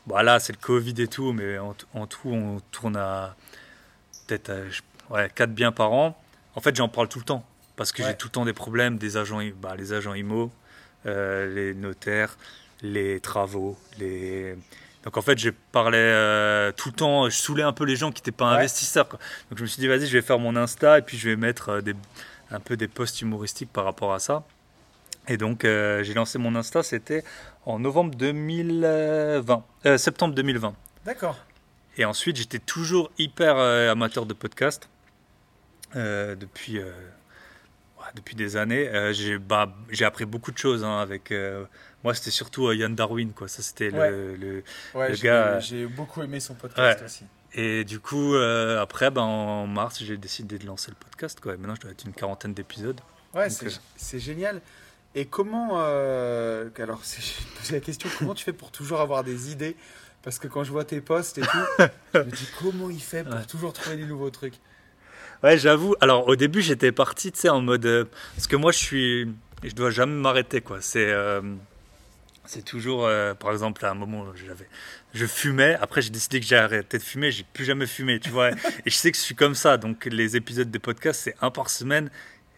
bon, 0.07 0.17
là, 0.17 0.41
c'est 0.41 0.53
le 0.55 0.59
Covid 0.59 0.95
et 1.03 1.07
tout, 1.09 1.33
mais 1.33 1.59
en, 1.59 1.75
tout, 1.75 2.29
on 2.29 2.61
tourne 2.71 2.97
à 2.97 3.37
peut-être 4.27 4.49
euh, 4.51 4.69
ouais, 5.11 5.31
4 5.35 5.53
biens 5.53 5.73
par 5.73 5.93
an. 5.93 6.19
En 6.55 6.61
fait, 6.63 6.75
j'en 6.75 6.89
parle 6.89 7.09
tout 7.09 7.19
le 7.19 7.25
temps 7.27 7.45
parce 7.77 7.93
que 7.93 8.03
Ouais. 8.03 8.09
j'ai 8.09 8.17
tout 8.17 8.29
le 8.29 8.33
temps 8.33 8.45
des 8.47 8.53
problèmes, 8.55 8.97
des 8.97 9.17
agents, 9.19 9.41
bah, 9.61 9.75
les 9.77 9.93
agents 9.93 10.15
IMO, 10.15 10.51
les 11.05 11.75
notaires, 11.75 12.37
les 12.83 13.21
travaux, 13.21 13.79
les. 13.99 14.57
Donc 15.05 15.17
en 15.17 15.23
fait, 15.23 15.39
je 15.39 15.49
parlais 15.73 15.97
euh, 15.99 16.73
tout 16.73 16.91
le 16.91 16.95
temps, 16.95 17.25
je 17.31 17.35
saoulais 17.37 17.63
un 17.63 17.73
peu 17.73 17.85
les 17.85 17.97
gens 17.97 18.11
qui 18.13 18.21
n'étaient 18.21 18.33
pas 18.33 18.51
Ouais. 18.51 18.57
investisseurs. 18.59 19.09
quoi. 19.09 19.19
Donc 19.49 19.59
je 19.59 19.63
me 19.63 19.67
suis 19.69 19.81
dit, 19.81 19.87
vas-y, 19.89 20.07
je 20.07 20.13
vais 20.13 20.21
faire 20.23 20.39
mon 20.39 20.55
Insta 20.57 20.99
et 20.99 21.03
puis 21.03 21.17
je 21.17 21.31
vais 21.31 21.37
mettre 21.37 21.71
euh, 21.71 21.81
des, 21.81 21.95
un 22.51 22.61
peu 22.61 22.77
des 22.77 22.87
posts 22.89 23.23
humoristiques 23.23 23.73
par 23.73 23.85
rapport 23.85 24.13
à 24.13 24.19
ça. 24.19 24.45
Et 25.29 25.39
donc 25.39 25.65
euh, 25.65 26.03
j'ai 26.03 26.13
lancé 26.13 26.37
mon 26.39 26.55
Insta, 26.55 26.83
c'était 26.83 27.25
en 27.65 27.79
novembre 27.79 28.15
2020, 28.15 29.65
euh, 29.87 29.97
septembre 29.99 30.35
2020. 30.35 30.75
D'accord. 31.07 31.39
Et 31.97 32.05
ensuite, 32.05 32.37
j'étais 32.37 32.59
toujours 32.59 33.11
hyper 33.19 33.57
euh, 33.57 33.91
amateur 33.91 34.27
de 34.27 34.35
podcast 34.35 34.89
euh, 35.97 36.35
depuis, 36.37 36.79
euh, 36.79 36.93
depuis 38.15 38.35
des 38.37 38.57
années. 38.57 38.89
Euh, 38.89 39.13
j'ai 39.13 39.39
bah, 39.39 39.75
appris 40.01 40.25
beaucoup 40.25 40.51
de 40.53 40.59
choses 40.59 40.85
hein, 40.85 40.99
avec. 40.99 41.31
euh, 41.33 41.65
moi, 42.05 42.15
c'était 42.15 42.31
surtout 42.31 42.67
euh, 42.69 42.75
Yann 42.75 42.95
Darwin, 42.95 43.33
quoi. 43.33 43.49
Ça, 43.49 43.63
c'était 43.63 43.91
Ouais. 43.93 44.11
le, 44.11 44.37
le- 44.37 44.65
Ouais, 44.95 45.09
Le 45.11 45.15
j'ai 45.15 45.23
gars- 45.23 45.61
j'ai 45.61 45.87
beaucoup 45.87 46.23
aimé 46.23 46.41
son 46.41 46.55
podcast 46.55 47.01
Ouais. 47.01 47.05
aussi. 47.07 47.25
Et 47.53 47.85
du 47.85 47.99
coup, 48.01 48.35
après, 48.37 49.11
ben, 49.11 49.23
en 49.23 49.67
mars, 49.67 50.03
j'ai 50.03 50.17
décidé 50.17 50.59
de 50.59 50.67
lancer 50.67 50.91
le 50.91 50.97
podcast, 50.97 51.41
quoi. 51.41 51.55
Et 51.55 51.57
maintenant, 51.57 51.75
je 51.75 51.81
dois 51.81 51.91
être 51.91 52.05
une 52.05 52.13
quarantaine 52.13 52.55
d'épisodes. 52.55 53.01
Ouais, 53.35 53.51
c'est 53.51 53.69
c'est 53.97 54.19
génial. 54.21 54.61
Et 55.15 55.27
comment. 55.27 55.79
alors, 55.81 57.01
c'est- 57.03 57.21
j'ai 57.23 57.45
posé 57.59 57.75
la 57.75 57.81
question 57.81 58.09
comment 58.19 58.35
tu 58.35 58.45
fais 58.45 58.53
pour 58.53 58.71
toujours 58.71 59.01
avoir 59.01 59.25
des 59.25 59.51
idées? 59.53 59.77
Parce 60.23 60.39
que 60.39 60.49
quand 60.49 60.65
je 60.65 60.71
vois 60.71 60.85
tes 60.85 61.01
posts 61.01 61.39
et 61.39 61.41
tout, 61.41 61.49
je 62.15 62.19
me 62.19 62.25
dis 62.31 62.49
comment 62.61 62.91
il 62.91 63.01
fait 63.01 63.25
pour 63.25 63.47
toujours 63.47 63.73
trouver 63.73 63.97
des 63.97 64.05
nouveaux 64.05 64.31
trucs? 64.31 64.55
Ouais, 65.43 65.59
j'avoue. 65.59 65.95
Alors, 66.01 66.29
au 66.29 66.37
début, 66.37 66.61
j'étais 66.61 66.93
parti, 66.93 67.33
tu 67.33 67.41
sais, 67.41 67.49
en 67.49 67.61
mode. 67.63 67.87
euh, 67.87 68.05
parce 68.35 68.47
que 68.47 68.57
moi, 68.57 68.73
je 68.73 68.79
suis. 68.79 69.29
Je 69.63 69.75
dois 69.75 69.91
jamais 69.91 70.15
m'arrêter, 70.15 70.61
quoi. 70.61 70.79
C'est. 70.81 71.07
euh, 71.11 71.41
c'est 72.45 72.65
toujours. 72.65 73.07
euh, 73.07 73.35
par 73.35 73.53
exemple, 73.53 73.85
à 73.85 73.91
un 73.91 73.95
moment, 73.95 74.27
j'avais. 74.35 74.69
Je 75.15 75.27
fumais. 75.27 75.77
Après, 75.81 76.03
j'ai 76.03 76.11
décidé 76.11 76.41
que 76.41 76.47
j'ai 76.47 76.57
arrêté 76.57 76.99
de 76.99 77.03
fumer. 77.03 77.31
J'ai 77.31 77.45
plus 77.53 77.65
jamais 77.65 77.87
fumé, 77.87 78.21
tu 78.21 78.31
vois. 78.31 78.51
et 78.87 78.91
je 78.91 78.95
sais 78.95 79.11
que 79.11 79.17
je 79.17 79.23
suis 79.23 79.35
comme 79.35 79.55
ça. 79.55 79.77
Donc, 79.77 80.05
les 80.07 80.37
épisodes 80.37 80.71
des 80.71 80.79
podcasts, 80.79 81.21
c'est 81.23 81.37
un 81.41 81.51
par 81.51 81.71
semaine. 81.71 82.11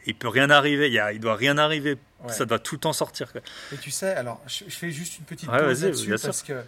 Il 0.07 0.15
peut 0.17 0.29
rien 0.29 0.51
arriver. 0.51 0.89
Il, 0.89 0.93
y 0.93 0.99
a, 0.99 1.13
il 1.13 1.21
doit 1.21 1.37
rien 1.37 1.59
arriver. 1.59 1.97
Ouais. 2.25 2.33
Ça 2.33 2.45
doit 2.45 2.59
tout 2.59 2.75
le 2.77 2.81
temps 2.81 2.93
sortir, 2.93 3.31
quoi. 3.33 3.41
Et 3.73 3.77
tu 3.77 3.91
sais, 3.91 4.15
alors, 4.15 4.41
je, 4.47 4.65
je 4.67 4.75
fais 4.77 4.91
juste 4.91 5.19
une 5.19 5.25
petite 5.25 5.49
Ouais, 5.49 5.59
pause 5.63 5.85
là-dessus 5.85 6.19
sûr. 6.19 6.21
parce 6.21 6.43
que 6.43 6.63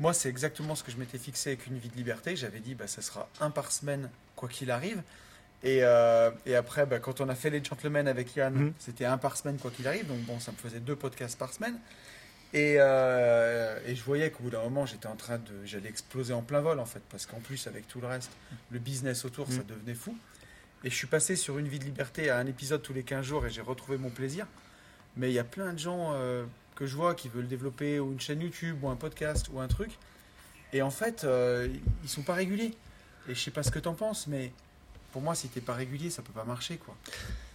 moi, 0.00 0.12
c'est 0.12 0.28
exactement 0.28 0.74
ce 0.74 0.82
que 0.84 0.90
je 0.92 0.96
m'étais 0.96 1.18
fixé 1.18 1.50
avec 1.50 1.66
une 1.66 1.78
vie 1.78 1.88
de 1.88 1.96
liberté. 1.96 2.34
J'avais 2.36 2.60
dit, 2.60 2.74
bah, 2.74 2.86
ça 2.88 3.02
sera 3.02 3.28
un 3.40 3.50
par 3.50 3.70
semaine, 3.72 4.08
quoi 4.36 4.48
qu'il 4.48 4.70
arrive. 4.72 5.00
Et, 5.64 5.78
euh, 5.82 6.30
et 6.46 6.54
après, 6.54 6.84
bah, 6.86 6.98
quand 6.98 7.20
on 7.22 7.28
a 7.28 7.34
fait 7.34 7.48
les 7.50 7.64
gentlemen 7.64 8.06
avec 8.06 8.36
Yann, 8.36 8.54
Mhm. 8.54 8.72
c'était 8.78 9.06
un 9.06 9.16
par 9.18 9.36
semaine, 9.36 9.56
quoi 9.58 9.70
qu'il 9.70 9.88
arrive. 9.88 10.06
Donc, 10.06 10.18
bon, 10.20 10.38
ça 10.38 10.52
me 10.52 10.56
faisait 10.58 10.78
deux 10.80 10.94
podcasts 10.96 11.38
par 11.38 11.52
semaine. 11.52 11.78
Et, 12.52 12.76
euh, 12.78 13.78
et 13.86 13.96
je 13.96 14.04
voyais 14.04 14.30
qu'au 14.30 14.44
bout 14.44 14.50
d'un 14.50 14.62
moment, 14.62 14.86
j'étais 14.86 15.06
en 15.08 15.16
train 15.16 15.38
de. 15.38 15.64
J'allais 15.64 15.88
exploser 15.88 16.32
en 16.34 16.42
plein 16.42 16.60
vol, 16.60 16.78
en 16.78 16.84
fait. 16.86 17.02
Parce 17.10 17.26
qu'en 17.26 17.40
plus, 17.40 17.66
avec 17.66 17.88
tout 17.88 18.00
le 18.00 18.06
reste, 18.06 18.30
le 18.70 18.78
business 18.78 19.24
autour, 19.24 19.48
ça 19.50 19.58
Mhm. 19.60 19.66
devenait 19.66 19.94
fou. 19.94 20.16
Et 20.84 20.90
je 20.90 20.94
suis 20.94 21.06
passé 21.06 21.34
sur 21.34 21.58
une 21.58 21.66
vie 21.66 21.78
de 21.78 21.84
liberté 21.84 22.28
à 22.30 22.36
un 22.38 22.46
épisode 22.46 22.82
tous 22.82 22.92
les 22.92 23.02
15 23.02 23.24
jours 23.24 23.46
et 23.46 23.50
j'ai 23.50 23.62
retrouvé 23.62 23.96
mon 23.96 24.10
plaisir. 24.10 24.46
Mais 25.16 25.30
il 25.30 25.32
y 25.34 25.38
a 25.38 25.44
plein 25.44 25.72
de 25.72 25.78
gens 25.78 26.10
euh, 26.14 26.44
que 26.76 26.86
je 26.86 26.94
vois 26.94 27.14
qui 27.14 27.28
veulent 27.30 27.48
développer 27.48 27.98
ou 28.00 28.12
une 28.12 28.20
chaîne 28.20 28.42
YouTube 28.42 28.76
ou 28.82 28.88
un 28.90 28.96
podcast 28.96 29.46
ou 29.50 29.60
un 29.60 29.66
truc. 29.68 29.92
Et 30.74 30.82
en 30.82 30.90
fait, 30.90 31.24
euh, 31.24 31.68
ils 32.02 32.08
sont 32.10 32.22
pas 32.22 32.34
réguliers. 32.34 32.74
Et 33.28 33.34
je 33.34 33.40
sais 33.40 33.50
pas 33.50 33.62
ce 33.62 33.70
que 33.70 33.78
t'en 33.78 33.94
penses, 33.94 34.26
mais 34.26 34.52
pour 35.14 35.22
moi, 35.22 35.36
si 35.36 35.46
t'es 35.46 35.60
pas 35.60 35.74
régulier, 35.74 36.10
ça 36.10 36.22
peut 36.22 36.32
pas 36.32 36.42
marcher, 36.42 36.76
quoi. 36.76 36.96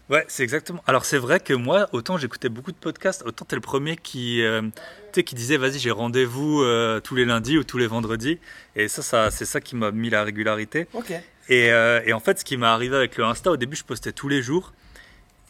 Ouais, 0.10 0.24
c'est 0.30 0.44
exactement. 0.44 0.82
Alors 0.88 1.04
c'est 1.04 1.18
vrai 1.18 1.42
que 1.42 1.52
moi, 1.54 1.90
autant 1.92 2.18
j'écoutais 2.18 2.48
beaucoup 2.48 2.72
de 2.72 2.78
podcasts, 2.78 3.22
autant 3.26 3.44
t'es 3.44 3.58
le 3.58 3.62
premier 3.62 3.98
qui, 3.98 4.42
euh, 4.42 4.62
qui 5.12 5.36
disait 5.36 5.58
vas-y 5.58 5.78
j'ai 5.78 5.92
rendez-vous 5.92 6.62
euh, 6.62 7.02
tous 7.02 7.16
les 7.16 7.26
lundis 7.26 7.58
ou 7.58 7.66
tous 7.66 7.78
les 7.78 7.86
vendredis. 7.86 8.40
Et 8.78 8.88
ça, 8.88 9.02
ça 9.02 9.30
c'est 9.30 9.44
ça 9.44 9.60
qui 9.60 9.76
m'a 9.76 9.92
mis 9.92 10.10
la 10.10 10.24
régularité. 10.24 10.88
Ok. 10.94 11.12
Et, 11.50 11.70
euh, 11.74 12.02
et 12.06 12.14
en 12.14 12.22
fait, 12.22 12.40
ce 12.40 12.46
qui 12.46 12.56
m'est 12.56 12.66
arrivé 12.66 12.96
avec 12.96 13.18
le 13.18 13.26
Insta, 13.26 13.52
au 13.52 13.58
début, 13.58 13.76
je 13.76 13.84
postais 13.84 14.14
tous 14.14 14.30
les 14.30 14.42
jours. 14.42 14.72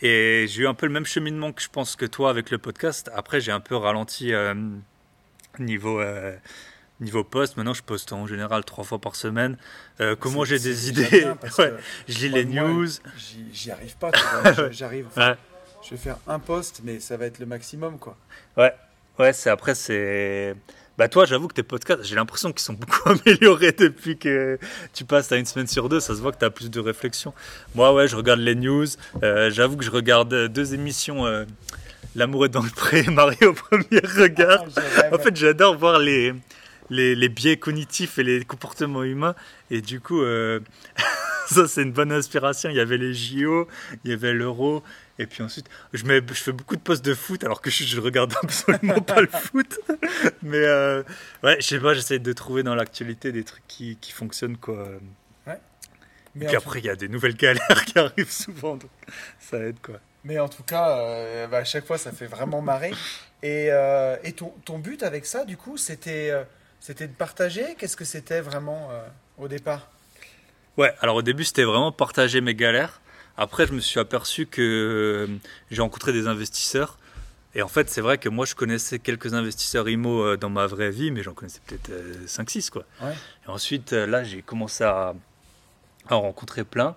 Et 0.01 0.47
j'ai 0.49 0.63
eu 0.63 0.67
un 0.67 0.73
peu 0.73 0.87
le 0.87 0.91
même 0.91 1.05
cheminement 1.05 1.53
que 1.53 1.61
je 1.61 1.69
pense 1.69 1.95
que 1.95 2.07
toi 2.07 2.31
avec 2.31 2.49
le 2.49 2.57
podcast. 2.57 3.11
Après, 3.13 3.39
j'ai 3.39 3.51
un 3.51 3.59
peu 3.59 3.75
ralenti 3.75 4.33
euh, 4.33 4.55
niveau, 5.59 6.01
niveau 7.01 7.23
post. 7.23 7.57
Maintenant, 7.57 7.73
je 7.73 7.83
poste 7.83 8.11
en 8.13 8.27
général 8.27 8.63
trois 8.65 8.83
fois 8.83 8.99
par 8.99 9.15
semaine. 9.15 9.57
Euh, 10.01 10.15
comment 10.19 10.43
j'ai 10.45 10.59
des 10.59 10.89
idées 10.89 11.27
Ouais, 11.57 11.73
Je 12.07 12.19
lis 12.19 12.29
les 12.29 12.45
news. 12.45 12.87
J'y 13.53 13.71
arrive 13.71 13.95
pas. 13.97 14.11
J'arrive. 14.71 15.07
enfin, 15.07 15.31
Ouais. 15.31 15.37
Je 15.83 15.91
vais 15.91 15.97
faire 15.97 16.17
un 16.27 16.39
post, 16.39 16.81
mais 16.83 16.99
ça 16.99 17.15
va 17.17 17.25
être 17.25 17.39
le 17.39 17.45
maximum, 17.45 17.97
quoi. 17.99 18.17
Ouais, 18.57 18.73
ouais, 19.17 19.31
c'est 19.33 19.49
après 19.49 19.75
c'est. 19.75 20.53
Bah 20.97 21.07
toi, 21.07 21.23
j'avoue 21.25 21.47
que 21.47 21.53
tes 21.53 21.63
podcasts, 21.63 22.03
j'ai 22.03 22.15
l'impression 22.15 22.51
qu'ils 22.51 22.59
sont 22.59 22.73
beaucoup 22.79 23.07
améliorés 23.09 23.71
depuis 23.71 24.17
que 24.17 24.59
tu 24.93 25.05
passes 25.05 25.31
à 25.31 25.37
une 25.37 25.45
semaine 25.45 25.67
sur 25.67 25.87
deux. 25.87 26.01
Ça 26.01 26.13
se 26.13 26.19
voit 26.19 26.33
que 26.33 26.39
tu 26.39 26.43
as 26.43 26.49
plus 26.49 26.69
de 26.69 26.81
réflexion. 26.81 27.33
Moi, 27.75 27.93
ouais, 27.93 28.09
je 28.09 28.17
regarde 28.17 28.41
les 28.41 28.55
news. 28.55 28.85
Euh, 29.23 29.49
j'avoue 29.49 29.77
que 29.77 29.85
je 29.85 29.91
regarde 29.91 30.47
deux 30.49 30.73
émissions. 30.73 31.25
euh, 31.25 31.45
L'amour 32.15 32.45
est 32.45 32.49
dans 32.49 32.61
le 32.63 32.69
pré, 32.69 33.03
Marie 33.03 33.45
au 33.45 33.53
premier 33.53 34.01
regard. 34.17 34.65
Ah. 34.75 35.15
En 35.15 35.19
fait, 35.19 35.33
j'adore 35.37 35.77
voir 35.77 35.99
les, 35.99 36.33
les, 36.89 37.15
les 37.15 37.29
biais 37.29 37.57
cognitifs 37.57 38.19
et 38.19 38.23
les 38.23 38.43
comportements 38.43 39.03
humains. 39.03 39.35
Et 39.71 39.81
du 39.81 39.99
coup, 39.99 40.21
euh, 40.21 40.59
ça, 41.47 41.67
c'est 41.67 41.83
une 41.83 41.91
bonne 41.91 42.11
inspiration. 42.11 42.69
Il 42.69 42.75
y 42.75 42.79
avait 42.79 42.97
les 42.97 43.13
JO, 43.13 43.67
il 44.03 44.11
y 44.11 44.13
avait 44.13 44.33
l'Euro. 44.33 44.83
Et 45.17 45.25
puis 45.25 45.43
ensuite, 45.43 45.69
je, 45.93 46.05
mets, 46.05 46.21
je 46.27 46.33
fais 46.33 46.51
beaucoup 46.51 46.75
de 46.75 46.81
posts 46.81 47.03
de 47.03 47.13
foot 47.13 47.43
alors 47.43 47.61
que 47.61 47.69
je, 47.69 47.83
je 47.83 47.99
regarde 47.99 48.33
absolument 48.43 49.01
pas 49.01 49.21
le 49.21 49.27
foot. 49.27 49.79
Mais 50.41 50.63
euh, 50.63 51.03
ouais, 51.43 51.57
je 51.59 51.65
sais 51.67 51.79
pas, 51.79 51.93
j'essaie 51.93 52.19
de 52.19 52.33
trouver 52.33 52.63
dans 52.63 52.75
l'actualité 52.75 53.31
des 53.31 53.43
trucs 53.43 53.67
qui, 53.67 53.97
qui 53.99 54.11
fonctionnent. 54.11 54.57
Quoi. 54.57 54.87
mais 55.45 56.45
Et 56.45 56.47
puis 56.47 56.55
après, 56.55 56.79
il 56.79 56.85
y 56.85 56.89
a 56.89 56.95
des 56.95 57.09
nouvelles 57.09 57.35
galères 57.35 57.85
qui 57.85 57.99
arrivent 57.99 58.31
souvent. 58.31 58.77
Donc 58.77 58.91
ça 59.39 59.57
aide. 59.59 59.79
quoi. 59.81 59.99
Mais 60.23 60.39
en 60.39 60.49
tout 60.49 60.63
cas, 60.63 60.99
euh, 60.99 61.47
bah, 61.47 61.57
à 61.57 61.63
chaque 61.63 61.85
fois, 61.85 61.97
ça 61.97 62.11
fait 62.11 62.27
vraiment 62.27 62.61
marrer. 62.61 62.91
Et, 63.41 63.67
euh, 63.71 64.17
et 64.23 64.33
ton, 64.33 64.53
ton 64.65 64.79
but 64.79 65.03
avec 65.03 65.25
ça, 65.25 65.45
du 65.45 65.55
coup, 65.55 65.77
c'était 65.77 66.33
c'était 66.79 67.07
de 67.07 67.13
partager? 67.13 67.75
Qu'est-ce 67.77 67.97
que 67.97 68.05
c'était 68.05 68.41
vraiment 68.41 68.89
euh, 68.91 69.01
au 69.37 69.47
départ? 69.47 69.89
Ouais, 70.77 70.93
alors 71.01 71.17
au 71.17 71.21
début, 71.21 71.43
c'était 71.43 71.63
vraiment 71.63 71.91
partager 71.91 72.41
mes 72.41 72.55
galères. 72.55 73.01
Après, 73.37 73.67
je 73.67 73.73
me 73.73 73.79
suis 73.79 73.99
aperçu 73.99 74.45
que 74.45 74.61
euh, 74.61 75.27
j'ai 75.71 75.81
rencontré 75.81 76.13
des 76.13 76.27
investisseurs. 76.27 76.97
Et 77.55 77.61
en 77.61 77.67
fait, 77.67 77.89
c'est 77.89 78.01
vrai 78.01 78.17
que 78.17 78.29
moi, 78.29 78.45
je 78.45 78.53
connaissais 78.55 78.99
quelques 78.99 79.33
investisseurs 79.33 79.89
IMO 79.89 80.21
euh, 80.23 80.37
dans 80.37 80.49
ma 80.49 80.67
vraie 80.67 80.91
vie, 80.91 81.11
mais 81.11 81.23
j'en 81.23 81.33
connaissais 81.33 81.61
peut-être 81.65 81.91
5-6. 82.27 82.69
quoi. 82.69 82.83
Ouais. 83.01 83.13
Et 83.45 83.49
ensuite, 83.49 83.91
là, 83.91 84.23
j'ai 84.23 84.41
commencé 84.41 84.83
à, 84.83 85.15
à 86.07 86.15
en 86.15 86.21
rencontrer 86.21 86.63
plein. 86.63 86.95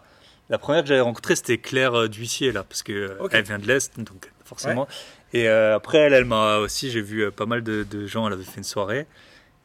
La 0.51 0.59
première 0.59 0.83
que 0.83 0.89
j'avais 0.89 1.01
rencontrée, 1.01 1.37
c'était 1.37 1.59
Claire 1.59 2.09
D'Huissier, 2.09 2.53
là, 2.53 2.65
parce 2.65 2.83
qu'elle 2.83 3.17
Ok. 3.21 3.31
elle 3.33 3.45
vient 3.45 3.59
de 3.59 3.67
l'Est, 3.67 3.99
donc 3.99 4.31
forcément. 4.45 4.87
Et 5.33 5.49
euh, 5.49 5.75
après, 5.77 5.99
elle, 5.99 6.13
elle 6.13 6.27
m'a 6.27 6.59
aussi, 6.59 6.91
j'ai 6.91 7.01
vu 7.01 7.31
pas 7.33 7.47
mal 7.47 7.63
de, 7.63 7.85
de 7.85 8.07
gens, 8.07 8.27
elle 8.27 8.35
avait 8.35 8.45
fait 8.45 8.59
une 8.59 8.65
soirée. 8.65 9.07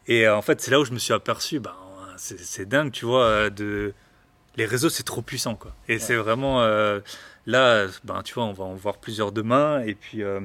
Et 0.08 0.26
euh, 0.28 0.36
en 0.36 0.42
fait, 0.42 0.62
c'est 0.62 0.72
là 0.72 0.80
où 0.80 0.86
je 0.86 0.92
me 0.92 1.00
suis 1.00 1.14
aperçu, 1.14 1.60
ben, 1.60 1.76
c'est 2.18 2.68
dingue, 2.68 2.92
tu 2.92 3.06
vois, 3.06 3.24
euh, 3.26 3.50
de... 3.50 3.94
les 4.56 4.66
réseaux, 4.66 4.90
c'est 4.90 5.04
trop 5.04 5.22
puissant, 5.22 5.56
quoi. 5.56 5.76
Et 5.88 6.00
c'est 6.00 6.16
vraiment, 6.16 6.62
euh, 6.64 7.00
là, 7.46 7.88
ben, 8.04 8.24
tu 8.24 8.34
vois, 8.34 8.46
on 8.46 8.54
va 8.54 8.64
en 8.64 8.76
voir 8.76 8.98
plusieurs 8.98 9.32
demain, 9.32 9.82
et 9.82 9.96
puis, 9.96 10.24
euh, 10.24 10.40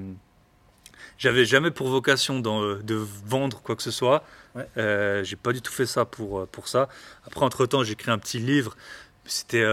j'avais 1.19 1.45
jamais 1.45 1.71
pour 1.71 1.89
vocation 1.89 2.41
de 2.41 2.95
vendre 3.25 3.63
quoi 3.63 3.77
que 3.77 3.83
ce 3.83 3.91
soit. 3.93 4.25
Ouais. 4.55 4.67
Euh, 4.77 5.25
j'ai 5.25 5.37
pas 5.37 5.53
du 5.53 5.63
tout 5.63 5.73
fait 5.73 5.87
ça 5.87 6.05
pour, 6.05 6.47
pour 6.49 6.69
ça. 6.69 6.89
Après, 7.27 7.45
entre-temps, 7.45 7.85
j'ai 7.85 7.93
écrit 7.93 8.11
un 8.11 8.19
petit 8.19 8.39
livre. 8.39 8.77
C'était 9.25 9.65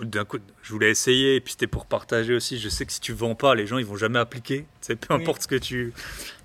d'un 0.00 0.24
coup, 0.24 0.38
je 0.60 0.72
voulais 0.72 0.90
essayer, 0.90 1.36
et 1.36 1.40
puis 1.40 1.52
c'était 1.52 1.68
pour 1.68 1.86
partager 1.86 2.34
aussi. 2.34 2.58
Je 2.58 2.68
sais 2.68 2.84
que 2.84 2.92
si 2.92 3.00
tu 3.00 3.12
vends 3.12 3.36
pas, 3.36 3.54
les 3.54 3.64
gens 3.64 3.78
ils 3.78 3.86
vont 3.86 3.96
jamais 3.96 4.18
appliquer. 4.18 4.66
C'est 4.80 4.96
peu 4.96 5.14
Oui. 5.14 5.22
importe 5.22 5.42
ce 5.42 5.46
que 5.46 5.54
tu. 5.54 5.94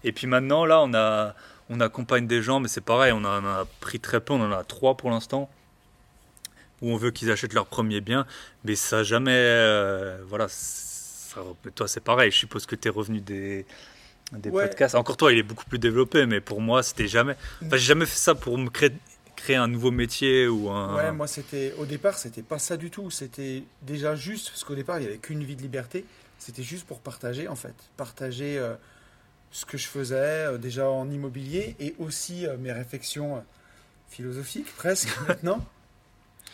Et 0.04 0.12
puis 0.12 0.28
maintenant, 0.28 0.64
là, 0.64 0.80
on 0.82 0.94
a, 0.94 1.34
on 1.74 1.80
accompagne 1.80 2.28
des 2.28 2.42
gens, 2.42 2.60
mais 2.60 2.68
c'est 2.68 2.82
pareil, 2.82 3.12
on 3.12 3.24
en 3.26 3.46
a 3.46 3.66
pris 3.80 4.00
très 4.00 4.20
peu, 4.20 4.34
on 4.34 4.42
en 4.42 4.52
a 4.52 4.64
trois 4.64 4.96
pour 4.96 5.10
l'instant, 5.10 5.50
où 6.82 6.92
on 6.92 6.98
veut 6.98 7.12
qu'ils 7.12 7.32
achètent 7.32 7.54
leur 7.54 7.66
premier 7.66 8.02
bien, 8.02 8.26
mais 8.64 8.76
ça 8.76 9.04
jamais. 9.04 9.32
euh, 9.34 10.18
voilà, 10.28 10.48
ça- 10.50 11.42
toi 11.76 11.88
c'est 11.88 12.02
pareil, 12.04 12.32
je 12.32 12.38
suppose 12.38 12.66
que 12.66 12.76
tu 12.76 12.88
es 12.88 12.92
revenu 12.92 13.22
des, 13.22 13.66
des 14.34 14.50
Ouais. 14.50 14.68
podcasts. 14.68 14.96
Encore 14.96 15.18
toi, 15.18 15.32
il 15.32 15.40
est 15.40 15.44
beaucoup 15.44 15.66
plus 15.66 15.80
développé, 15.80 16.26
mais 16.26 16.42
pour 16.42 16.62
moi, 16.62 16.84
c'était 16.84 17.08
jamais. 17.08 17.36
Enfin, 17.66 17.78
j'ai 17.78 17.86
jamais 17.86 18.06
fait 18.06 18.18
ça 18.18 18.36
pour 18.36 18.58
me 18.58 18.70
créer, 18.70 18.92
créer 19.36 19.56
un 19.56 19.68
nouveau 19.68 19.92
métier 19.92 20.48
ou 20.48 20.70
un. 20.70 20.96
Ouais, 20.96 21.12
moi 21.12 21.28
c'était 21.28 21.74
au 21.78 21.86
départ 21.86 22.18
c'était 22.18 22.44
pas 22.44 22.60
ça 22.60 22.78
du 22.78 22.90
tout. 22.92 23.10
C'était 23.12 23.64
déjà 23.82 24.16
juste 24.16 24.50
parce 24.50 24.64
qu'au 24.64 24.76
départ 24.76 25.00
il 25.00 25.04
y 25.04 25.08
avait 25.08 25.18
qu'une 25.18 25.44
vie 25.44 25.56
de 25.56 25.62
liberté. 25.62 26.06
C'était 26.40 26.64
juste 26.64 26.86
pour 26.86 27.00
partager 27.00 27.48
en 27.48 27.56
fait, 27.56 27.74
partager 27.98 28.58
euh, 28.58 28.76
ce 29.54 29.66
que 29.66 29.78
je 29.78 29.88
faisais 29.88 30.16
euh, 30.16 30.58
déjà 30.58 30.90
en 30.90 31.10
immobilier 31.10 31.76
et 31.80 31.96
aussi 32.00 32.46
euh, 32.46 32.58
mes 32.58 32.74
réflexions 32.74 33.38
euh, 33.38 33.42
philosophiques 34.10 34.76
presque 34.76 35.16
maintenant. 35.28 35.64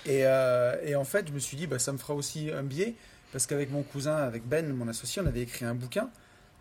Et, 0.06 0.26
en 0.95 1.04
fait 1.04 1.28
je 1.28 1.34
me 1.34 1.39
suis 1.39 1.58
dit 1.58 1.68
bah 1.68 1.80
ça 1.80 1.91
me 1.91 1.97
fera 1.97 2.14
aussi 2.14 2.52
un 2.52 2.64
biais 2.64 2.93
parce 3.32 3.47
qu'avec 3.47 3.72
mon 3.72 3.84
cousin, 3.84 4.16
avec 4.16 4.43
Ben, 4.47 4.68
mon 4.74 4.88
associé, 4.88 5.22
on 5.22 5.26
avait 5.26 5.41
écrit 5.41 5.66
un 5.66 5.76
bouquin. 5.76 6.10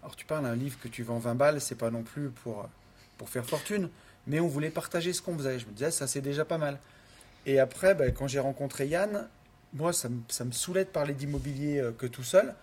Alors 0.02 0.16
tu 0.16 0.24
parles 0.24 0.44
d'un 0.44 0.56
livre 0.56 0.78
que 0.80 0.88
tu 0.88 1.02
vends 1.02 1.18
20 1.18 1.34
balles, 1.34 1.60
c'est 1.60 1.74
pas 1.74 1.90
non 1.90 2.02
plus 2.02 2.30
pour 2.30 2.68
pour 3.16 3.28
faire 3.28 3.44
fortune, 3.44 3.88
mais 4.26 4.38
on 4.38 4.48
voulait 4.48 4.70
partager 4.70 5.12
ce 5.12 5.22
qu'on 5.22 5.36
faisait. 5.36 5.58
Je 5.58 5.66
me 5.66 5.72
disais 5.72 5.90
ça 5.90 6.06
c'est 6.06 6.20
déjà 6.20 6.44
pas 6.44 6.58
mal. 6.58 6.78
Et 7.46 7.58
après, 7.58 7.94
ben, 7.94 8.12
quand 8.12 8.28
j'ai 8.28 8.40
rencontré 8.40 8.86
Yann, 8.86 9.28
moi, 9.72 9.92
ça 9.92 10.08
me, 10.08 10.20
ça 10.28 10.44
me 10.44 10.52
saoulait 10.52 10.84
de 10.84 10.90
parler 10.90 11.14
d'immobilier 11.14 11.82
que 11.96 12.06
tout 12.06 12.24
seul. 12.24 12.54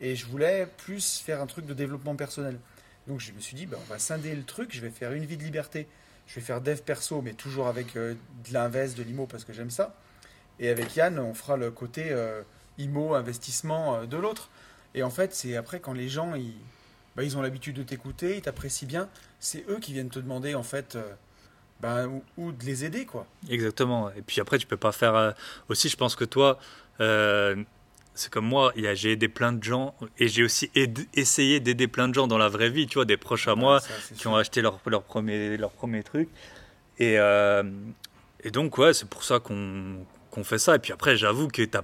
Et 0.00 0.16
je 0.16 0.26
voulais 0.26 0.66
plus 0.78 1.20
faire 1.20 1.40
un 1.40 1.46
truc 1.46 1.66
de 1.66 1.74
développement 1.74 2.16
personnel. 2.16 2.58
Donc 3.06 3.20
je 3.20 3.32
me 3.32 3.40
suis 3.40 3.56
dit, 3.56 3.66
ben, 3.66 3.78
on 3.80 3.92
va 3.92 3.98
scinder 3.98 4.34
le 4.34 4.44
truc, 4.44 4.70
je 4.72 4.80
vais 4.80 4.90
faire 4.90 5.12
une 5.12 5.24
vie 5.24 5.36
de 5.36 5.42
liberté. 5.42 5.86
Je 6.26 6.36
vais 6.36 6.40
faire 6.40 6.60
dev 6.60 6.78
perso, 6.78 7.20
mais 7.20 7.32
toujours 7.32 7.66
avec 7.66 7.96
euh, 7.96 8.14
de 8.48 8.52
l'invest, 8.52 8.96
de 8.96 9.02
l'IMO, 9.02 9.26
parce 9.26 9.44
que 9.44 9.52
j'aime 9.52 9.70
ça. 9.70 9.94
Et 10.60 10.68
avec 10.68 10.94
Yann, 10.94 11.18
on 11.18 11.34
fera 11.34 11.56
le 11.56 11.70
côté 11.70 12.06
euh, 12.10 12.42
IMO, 12.78 13.14
investissement 13.14 13.96
euh, 13.96 14.06
de 14.06 14.16
l'autre. 14.16 14.48
Et 14.94 15.02
en 15.02 15.10
fait, 15.10 15.34
c'est 15.34 15.56
après 15.56 15.80
quand 15.80 15.92
les 15.92 16.08
gens, 16.08 16.34
ils, 16.34 16.54
ben, 17.16 17.22
ils 17.22 17.36
ont 17.36 17.42
l'habitude 17.42 17.76
de 17.76 17.82
t'écouter, 17.82 18.36
ils 18.36 18.42
t'apprécient 18.42 18.86
bien, 18.86 19.08
c'est 19.40 19.64
eux 19.68 19.78
qui 19.80 19.92
viennent 19.92 20.10
te 20.10 20.20
demander, 20.20 20.54
en 20.54 20.62
fait, 20.62 20.96
ben, 21.80 22.22
ou, 22.36 22.52
de 22.52 22.64
les 22.64 22.84
aider, 22.84 23.04
quoi. 23.04 23.26
Exactement. 23.50 24.10
Et 24.12 24.22
puis 24.22 24.40
après, 24.40 24.58
tu 24.58 24.66
peux 24.66 24.76
pas 24.76 24.92
faire. 24.92 25.34
Aussi, 25.68 25.88
je 25.88 25.96
pense 25.96 26.14
que 26.14 26.24
toi, 26.24 26.58
c'est 28.14 28.30
comme 28.30 28.46
moi. 28.46 28.72
J'ai 28.94 29.12
aidé 29.12 29.28
plein 29.28 29.52
de 29.52 29.62
gens 29.62 29.94
et 30.18 30.28
j'ai 30.28 30.42
aussi 30.44 30.70
aidé- 30.74 31.06
essayé 31.14 31.60
d'aider 31.60 31.88
plein 31.88 32.08
de 32.08 32.14
gens 32.14 32.26
dans 32.26 32.38
la 32.38 32.48
vraie 32.48 32.70
vie. 32.70 32.86
Tu 32.86 32.94
vois, 32.94 33.04
des 33.04 33.16
proches 33.16 33.48
à 33.48 33.54
moi 33.54 33.80
Ça, 33.80 33.88
qui 34.16 34.26
ont 34.26 34.36
acheté 34.36 34.60
leur, 34.62 34.80
leur 34.86 35.02
premier 35.02 35.56
leur 35.56 35.70
premier 35.70 36.02
truc. 36.02 36.28
Et 36.98 37.18
euh, 37.18 37.62
et 38.44 38.50
donc 38.50 38.76
ouais, 38.78 38.92
c'est 38.94 39.08
pour 39.08 39.24
ça 39.24 39.38
qu'on 39.40 40.44
fait 40.44 40.58
ça. 40.58 40.76
Et 40.76 40.78
puis 40.78 40.92
après, 40.92 41.16
j'avoue 41.16 41.48
que 41.48 41.62
t'as 41.64 41.82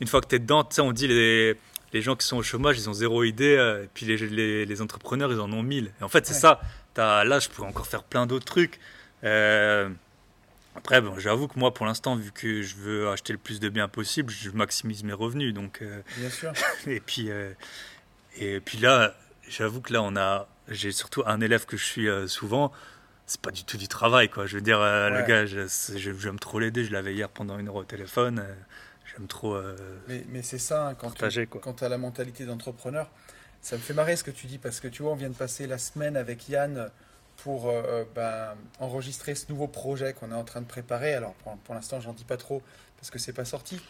une 0.00 0.06
fois 0.06 0.20
que 0.20 0.28
tu 0.28 0.36
es 0.36 0.38
dedans, 0.38 0.62
tu 0.64 0.76
sais, 0.76 0.80
on 0.80 0.92
dit 0.92 1.08
les 1.08 1.56
les 1.92 2.02
gens 2.02 2.14
qui 2.16 2.26
sont 2.26 2.36
au 2.36 2.42
chômage, 2.42 2.78
ils 2.78 2.88
ont 2.90 2.92
zéro 2.92 3.24
idée, 3.24 3.56
euh, 3.56 3.84
et 3.84 3.88
puis 3.94 4.04
les, 4.04 4.18
les, 4.18 4.66
les 4.66 4.82
entrepreneurs, 4.82 5.32
ils 5.32 5.40
en 5.40 5.50
ont 5.54 5.62
mille. 5.62 5.90
Et 6.00 6.04
en 6.04 6.08
fait, 6.08 6.26
c'est 6.26 6.34
Ouais. 6.34 6.40
ça. 6.40 6.60
Là, 7.24 7.38
je 7.38 7.48
pourrais 7.48 7.68
encore 7.68 7.86
faire 7.86 8.02
plein 8.02 8.26
d'autres 8.26 8.44
trucs. 8.44 8.78
Euh, 9.24 9.88
après, 10.78 11.00
bon, 11.00 11.18
j'avoue 11.18 11.48
que 11.48 11.58
moi, 11.58 11.74
pour 11.74 11.86
l'instant, 11.86 12.14
vu 12.14 12.30
que 12.30 12.62
je 12.62 12.76
veux 12.76 13.08
acheter 13.10 13.32
le 13.32 13.38
plus 13.38 13.58
de 13.58 13.68
biens 13.68 13.88
possible, 13.88 14.32
je 14.32 14.50
maximise 14.50 15.02
mes 15.02 15.12
revenus. 15.12 15.52
Donc, 15.52 15.82
euh, 15.82 16.02
Bien 16.16 16.30
sûr. 16.30 16.52
et 16.86 17.00
puis, 17.00 17.32
euh, 17.32 17.52
et 18.36 18.60
puis 18.60 18.78
là, 18.78 19.16
j'avoue 19.48 19.80
que 19.80 19.92
là, 19.92 20.02
on 20.02 20.14
a, 20.14 20.46
j'ai 20.68 20.92
surtout 20.92 21.24
un 21.26 21.40
élève 21.40 21.66
que 21.66 21.76
je 21.76 21.84
suis 21.84 22.08
euh, 22.08 22.28
souvent. 22.28 22.70
C'est 23.26 23.40
pas 23.40 23.50
du 23.50 23.64
tout 23.64 23.76
du 23.76 23.88
travail, 23.88 24.28
quoi. 24.28 24.46
Je 24.46 24.54
veux 24.54 24.62
dire, 24.62 24.80
euh, 24.80 25.10
le 25.10 25.26
gars, 25.26 25.46
j'aime 25.46 26.38
trop 26.38 26.60
l'aider. 26.60 26.84
Je 26.84 26.92
l'avais 26.92 27.12
hier 27.12 27.28
pendant 27.28 27.58
une 27.58 27.66
heure 27.66 27.74
au 27.74 27.84
téléphone. 27.84 28.44
J'aime 29.04 29.26
trop 29.26 29.60
Mais, 30.06 30.24
mais 30.28 30.42
c'est 30.42 30.58
ça, 30.58 30.86
hein, 30.86 30.94
quand 30.94 31.08
tu 31.08 31.14
partager, 31.14 31.46
quoi. 31.48 31.60
as 31.80 31.88
la 31.88 31.98
mentalité 31.98 32.46
d'entrepreneur, 32.46 33.10
ça 33.62 33.74
me 33.74 33.80
fait 33.80 33.94
marrer 33.94 34.14
ce 34.14 34.22
que 34.22 34.30
tu 34.30 34.46
dis, 34.46 34.58
parce 34.58 34.78
que 34.78 34.86
tu 34.86 35.02
vois, 35.02 35.10
on 35.10 35.16
vient 35.16 35.28
de 35.28 35.34
passer 35.34 35.66
la 35.66 35.78
semaine 35.78 36.16
avec 36.16 36.48
Yann 36.48 36.88
pour 37.48 37.70
euh, 37.70 37.82
euh, 37.86 38.04
ben, 38.14 38.54
enregistrer 38.78 39.34
ce 39.34 39.46
nouveau 39.48 39.68
projet 39.68 40.12
qu'on 40.12 40.32
est 40.32 40.34
en 40.34 40.44
train 40.44 40.60
de 40.60 40.66
préparer. 40.66 41.14
Alors 41.14 41.32
pour, 41.64 41.74
l'instant, 41.74 41.98
j'en 41.98 42.12
dis 42.12 42.24
pas 42.24 42.36
trop, 42.36 42.60
parce 42.98 43.10
que 43.10 43.18
c'est 43.18 43.32
pas 43.32 43.46
sorti. 43.46 43.80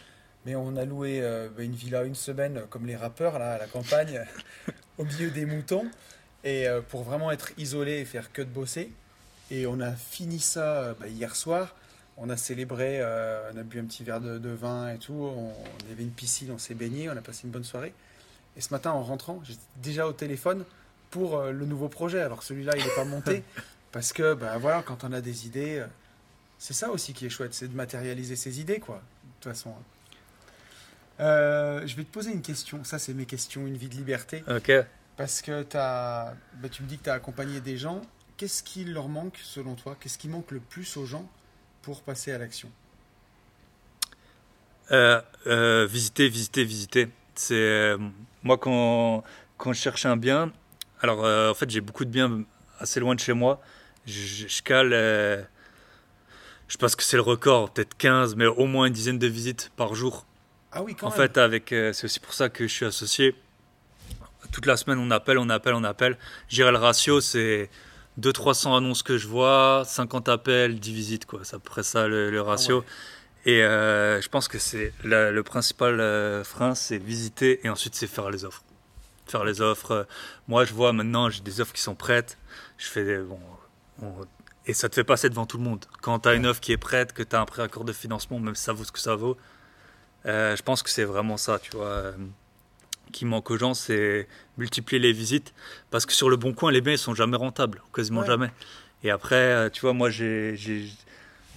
Mais 0.47 0.55
on 0.55 0.77
a 0.77 0.85
loué 0.85 1.19
euh, 1.21 1.49
ben, 1.49 1.65
une 1.65 1.75
villa 1.75 2.05
une 2.05 2.15
semaine, 2.15 2.63
comme 2.71 2.87
les 2.87 2.95
rappeurs, 2.95 3.37
là, 3.41 3.55
à 3.55 3.59
la 3.59 3.67
campagne, 3.67 4.25
au 4.99 5.05
milieu 5.05 5.33
des 5.33 5.45
moutons, 5.45 5.91
et 6.45 6.69
pour 6.89 7.03
vraiment 7.03 7.33
être 7.33 7.51
isolé 7.59 7.99
et 7.99 8.05
faire 8.05 8.31
que 8.31 8.43
de 8.43 8.49
bosser. 8.49 8.93
Et 9.51 9.67
on 9.67 9.81
a 9.81 9.91
fini 9.91 10.39
ça 10.39 10.95
ben, 11.01 11.09
hier 11.09 11.35
soir. 11.35 11.75
On 12.17 12.31
a 12.31 12.37
célébré, 12.37 13.03
on 13.03 13.59
a 13.59 13.63
bu 13.65 13.81
un 13.81 13.87
petit 13.87 14.05
verre 14.05 14.21
de, 14.21 14.39
de 14.39 14.51
vin 14.51 14.89
et 14.91 14.99
tout. 14.99 15.15
On, 15.15 15.49
on 15.49 15.93
avait 15.93 16.05
une 16.05 16.13
piscine, 16.13 16.53
on 16.53 16.59
s'est 16.59 16.75
baigné, 16.75 17.11
on 17.11 17.17
a 17.17 17.23
passé 17.23 17.41
une 17.43 17.51
bonne 17.51 17.65
soirée. 17.65 17.93
Et 18.57 18.61
ce 18.61 18.73
matin, 18.73 18.93
en 18.93 19.03
rentrant, 19.03 19.41
j'étais 19.43 19.61
déjà 19.83 20.07
au 20.07 20.13
téléphone 20.13 20.65
pour 21.11 21.39
euh, 21.39 21.53
le 21.53 21.67
nouveau 21.67 21.89
projet. 21.89 22.21
Alors 22.21 22.43
celui-là, 22.43 22.73
il 22.77 22.85
n'est 22.85 22.95
pas 22.95 23.05
monté. 23.05 23.43
parce 23.93 24.13
que, 24.13 24.35
ben 24.35 24.59
voilà, 24.59 24.83
quand 24.83 25.05
on 25.05 25.13
a 25.13 25.21
des 25.21 25.47
idées, 25.47 25.79
euh, 25.79 25.87
c'est 26.59 26.75
ça 26.75 26.91
aussi 26.91 27.13
qui 27.13 27.27
est 27.27 27.31
chouette, 27.31 27.55
c'est 27.55 27.69
de 27.69 27.77
matérialiser 27.77 28.37
ses 28.37 28.61
idées, 28.61 28.81
quoi. 28.81 28.97
De 28.97 29.31
toute 29.41 29.53
façon. 29.53 29.75
Euh, 31.21 31.87
je 31.87 31.97
vais 31.97 32.05
te 32.05 32.13
poser 32.13 32.33
une 32.33 32.43
question. 32.43 32.85
Ça, 32.85 32.99
c'est 32.99 33.15
mes 33.15 33.27
questions, 33.27 33.67
une 33.67 33.77
vie 33.77 33.89
de 33.89 33.95
liberté. 33.95 34.45
Ok. 34.49 34.73
Parce 35.17 35.43
que 35.43 35.67
as, 35.75 36.35
bah, 36.55 36.69
tu 36.69 36.83
me 36.83 36.89
dis 36.89 36.99
que 36.99 37.05
tu 37.05 37.11
as 37.11 37.15
accompagné 37.15 37.61
des 37.61 37.77
gens. 37.77 38.03
Qu'est-ce 38.37 38.63
qui 38.63 38.85
leur 38.85 39.09
manque 39.09 39.37
selon 39.43 39.75
toi? 39.75 39.97
Qu'est-ce 39.99 40.17
qui 40.17 40.29
manque 40.29 40.53
le 40.53 40.61
plus 40.61 40.97
aux 40.97 41.07
gens 41.07 41.29
pour 41.83 42.03
passer 42.03 42.31
à 42.31 42.39
l'action? 42.39 42.71
Euh, 44.91 45.21
euh, 45.47 45.87
visiter, 45.87 46.29
visiter, 46.29 46.65
visiter. 46.65 47.09
C'est 47.35 47.55
euh, 47.55 47.99
moi 48.43 48.57
quand 48.59 49.23
quand 49.57 49.73
je 49.73 49.81
cherche 49.81 50.07
un 50.07 50.17
bien. 50.17 50.53
Alors 51.01 51.25
euh, 51.25 51.51
en 51.51 51.55
fait 51.55 51.71
j'ai 51.71 51.81
beaucoup 51.81 52.05
de 52.05 52.11
biens 52.11 52.43
assez 52.81 53.01
loin 53.01 53.15
de 53.15 53.21
chez 53.21 53.33
moi. 53.33 53.61
Je, 54.07 54.47
je 54.49 54.63
cale. 54.63 54.93
euh, 54.93 55.43
je 56.69 56.77
pense 56.77 56.97
que 56.97 57.03
c'est 57.03 57.17
le 57.17 57.23
record, 57.23 57.71
peut-être 57.73 57.97
15, 57.97 58.35
mais 58.37 58.47
au 58.47 58.67
moins 58.67 58.87
une 58.87 58.93
dizaine 58.93 59.19
de 59.19 59.27
visites 59.27 59.71
par 59.77 59.95
jour. 59.95 60.27
Ah 60.73 60.83
oui, 60.83 60.95
quand 60.95 61.07
En 61.07 61.11
même. 61.11 61.17
fait, 61.19 61.39
avec, 61.39 61.73
euh, 61.73 61.93
c'est 61.95 62.05
aussi 62.05 62.21
pour 62.21 62.35
ça 62.35 62.51
que 62.51 62.67
je 62.67 62.73
suis 62.73 62.85
associé. 62.85 63.35
Toute 64.53 64.67
la 64.67 64.77
semaine, 64.77 64.99
on 64.99 65.11
appelle, 65.11 65.39
on 65.39 65.49
appelle, 65.49 65.75
on 65.75 65.85
appelle. 65.85 66.19
J'irai 66.49 66.71
le 66.71 66.77
ratio, 66.79 67.21
c'est 67.23 67.71
200-300 68.21 68.77
annonces 68.77 69.03
que 69.03 69.17
je 69.17 69.27
vois, 69.27 69.83
50 69.87 70.29
appels, 70.29 70.79
10 70.79 70.93
visites, 70.93 71.27
quoi. 71.27 71.41
C'est 71.43 71.57
à 71.57 71.59
peu 71.59 71.71
près 71.71 71.83
ça 71.83 72.07
le, 72.07 72.31
le 72.31 72.41
ratio. 72.43 72.81
ouais. 72.81 72.85
Et 73.47 73.61
je 73.63 74.29
pense 74.29 74.47
que 74.47 74.59
c'est 74.59 74.93
le 75.05 75.41
principal 75.41 75.97
frein, 76.45 76.75
c'est 76.75 76.99
visiter 76.99 77.61
et 77.65 77.71
ensuite 77.71 77.95
c'est 77.95 78.07
faire 78.07 78.29
les 78.31 78.45
offres. 78.45 78.63
Faire 79.29 79.45
les 79.45 79.61
offres. 79.61 80.07
Moi, 80.47 80.65
je 80.65 80.73
vois 80.73 80.93
maintenant, 80.93 81.29
j'ai 81.31 81.41
des 81.43 81.61
offres 81.61 81.73
qui 81.75 81.83
sont 81.83 81.95
prêtes. 81.95 82.39
Je 82.79 82.87
fais 82.87 83.05
des, 83.05 83.19
bon, 83.19 83.39
on- 84.03 84.15
et 84.67 84.73
ça 84.75 84.89
te 84.89 84.95
fait 84.95 85.05
passer 85.05 85.29
devant 85.29 85.47
tout 85.47 85.59
le 85.59 85.65
monde. 85.65 85.85
Quand 86.03 86.21
tu 86.21 86.29
as 86.29 86.35
une 86.35 86.47
offre 86.47 86.61
qui 86.61 86.73
est 86.73 86.77
prête, 86.79 87.13
que 87.13 87.23
tu 87.23 87.35
as 87.37 87.41
un 87.41 87.47
préaccord 87.47 87.85
de 87.85 87.93
financement, 87.93 88.39
même 88.39 88.55
si 88.55 88.63
ça 88.65 88.73
vaut 88.73 88.85
ce 88.85 88.93
que 88.93 88.99
ça 88.99 89.15
vaut, 89.17 89.37
euh, 90.27 90.57
je 90.57 90.63
pense 90.63 90.83
que 90.83 90.91
c'est 90.91 91.05
vraiment 91.05 91.37
ça, 91.37 91.59
tu 91.59 91.71
vois, 91.73 91.87
euh, 91.87 92.13
qui 93.13 93.25
manque 93.25 93.51
aux 93.51 93.57
gens, 93.59 93.73
c'est 93.75 94.29
multiplier 94.59 94.99
les 95.01 95.13
visites. 95.13 95.55
Parce 95.91 96.05
que 96.07 96.13
sur 96.13 96.29
le 96.29 96.37
bon 96.37 96.53
coin, 96.53 96.71
les 96.71 96.81
biens, 96.83 96.93
ils 96.93 96.99
sont 96.99 97.15
jamais 97.15 97.37
rentables, 97.39 97.81
quasiment 97.95 98.21
Ouais. 98.21 98.27
jamais. 98.27 98.51
Et 99.03 99.11
après, 99.11 99.37
euh, 99.37 99.71
tu 99.71 99.81
vois, 99.83 99.93
moi, 99.95 100.11
j'ai 100.11 100.55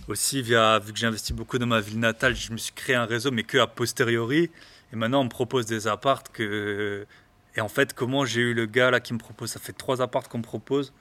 aussi, 0.07 0.41
via, 0.41 0.80
vu 0.80 0.93
que 0.93 0.99
j'ai 0.99 1.07
investi 1.07 1.34
beaucoup 1.34 1.57
dans 1.57 1.65
ma 1.67 1.82
ville 1.82 1.99
natale, 1.99 2.36
je 2.36 2.51
me 2.51 2.57
suis 2.57 2.74
créé 2.74 2.95
un 2.95 3.05
réseau, 3.05 3.32
mais 3.32 3.43
que 3.43 3.57
a 3.57 3.67
posteriori. 3.67 4.49
Et 4.93 4.95
maintenant, 4.95 5.22
on 5.22 5.26
me 5.26 5.30
propose 5.30 5.65
des 5.65 5.88
appartes 5.88 6.30
que. 6.30 7.05
Et 7.56 7.62
en 7.62 7.68
fait, 7.68 7.93
comment 7.93 8.26
j'ai 8.26 8.41
eu 8.41 8.54
le 8.54 8.66
gars 8.66 8.91
là 8.91 8.99
qui 8.99 9.14
me 9.14 9.20
propose 9.20 9.52
Ça 9.52 9.60
fait 9.60 9.74
trois 9.74 10.02
appartes 10.02 10.28
qu'on 10.28 10.38
me 10.38 10.43
propose. 10.43 10.93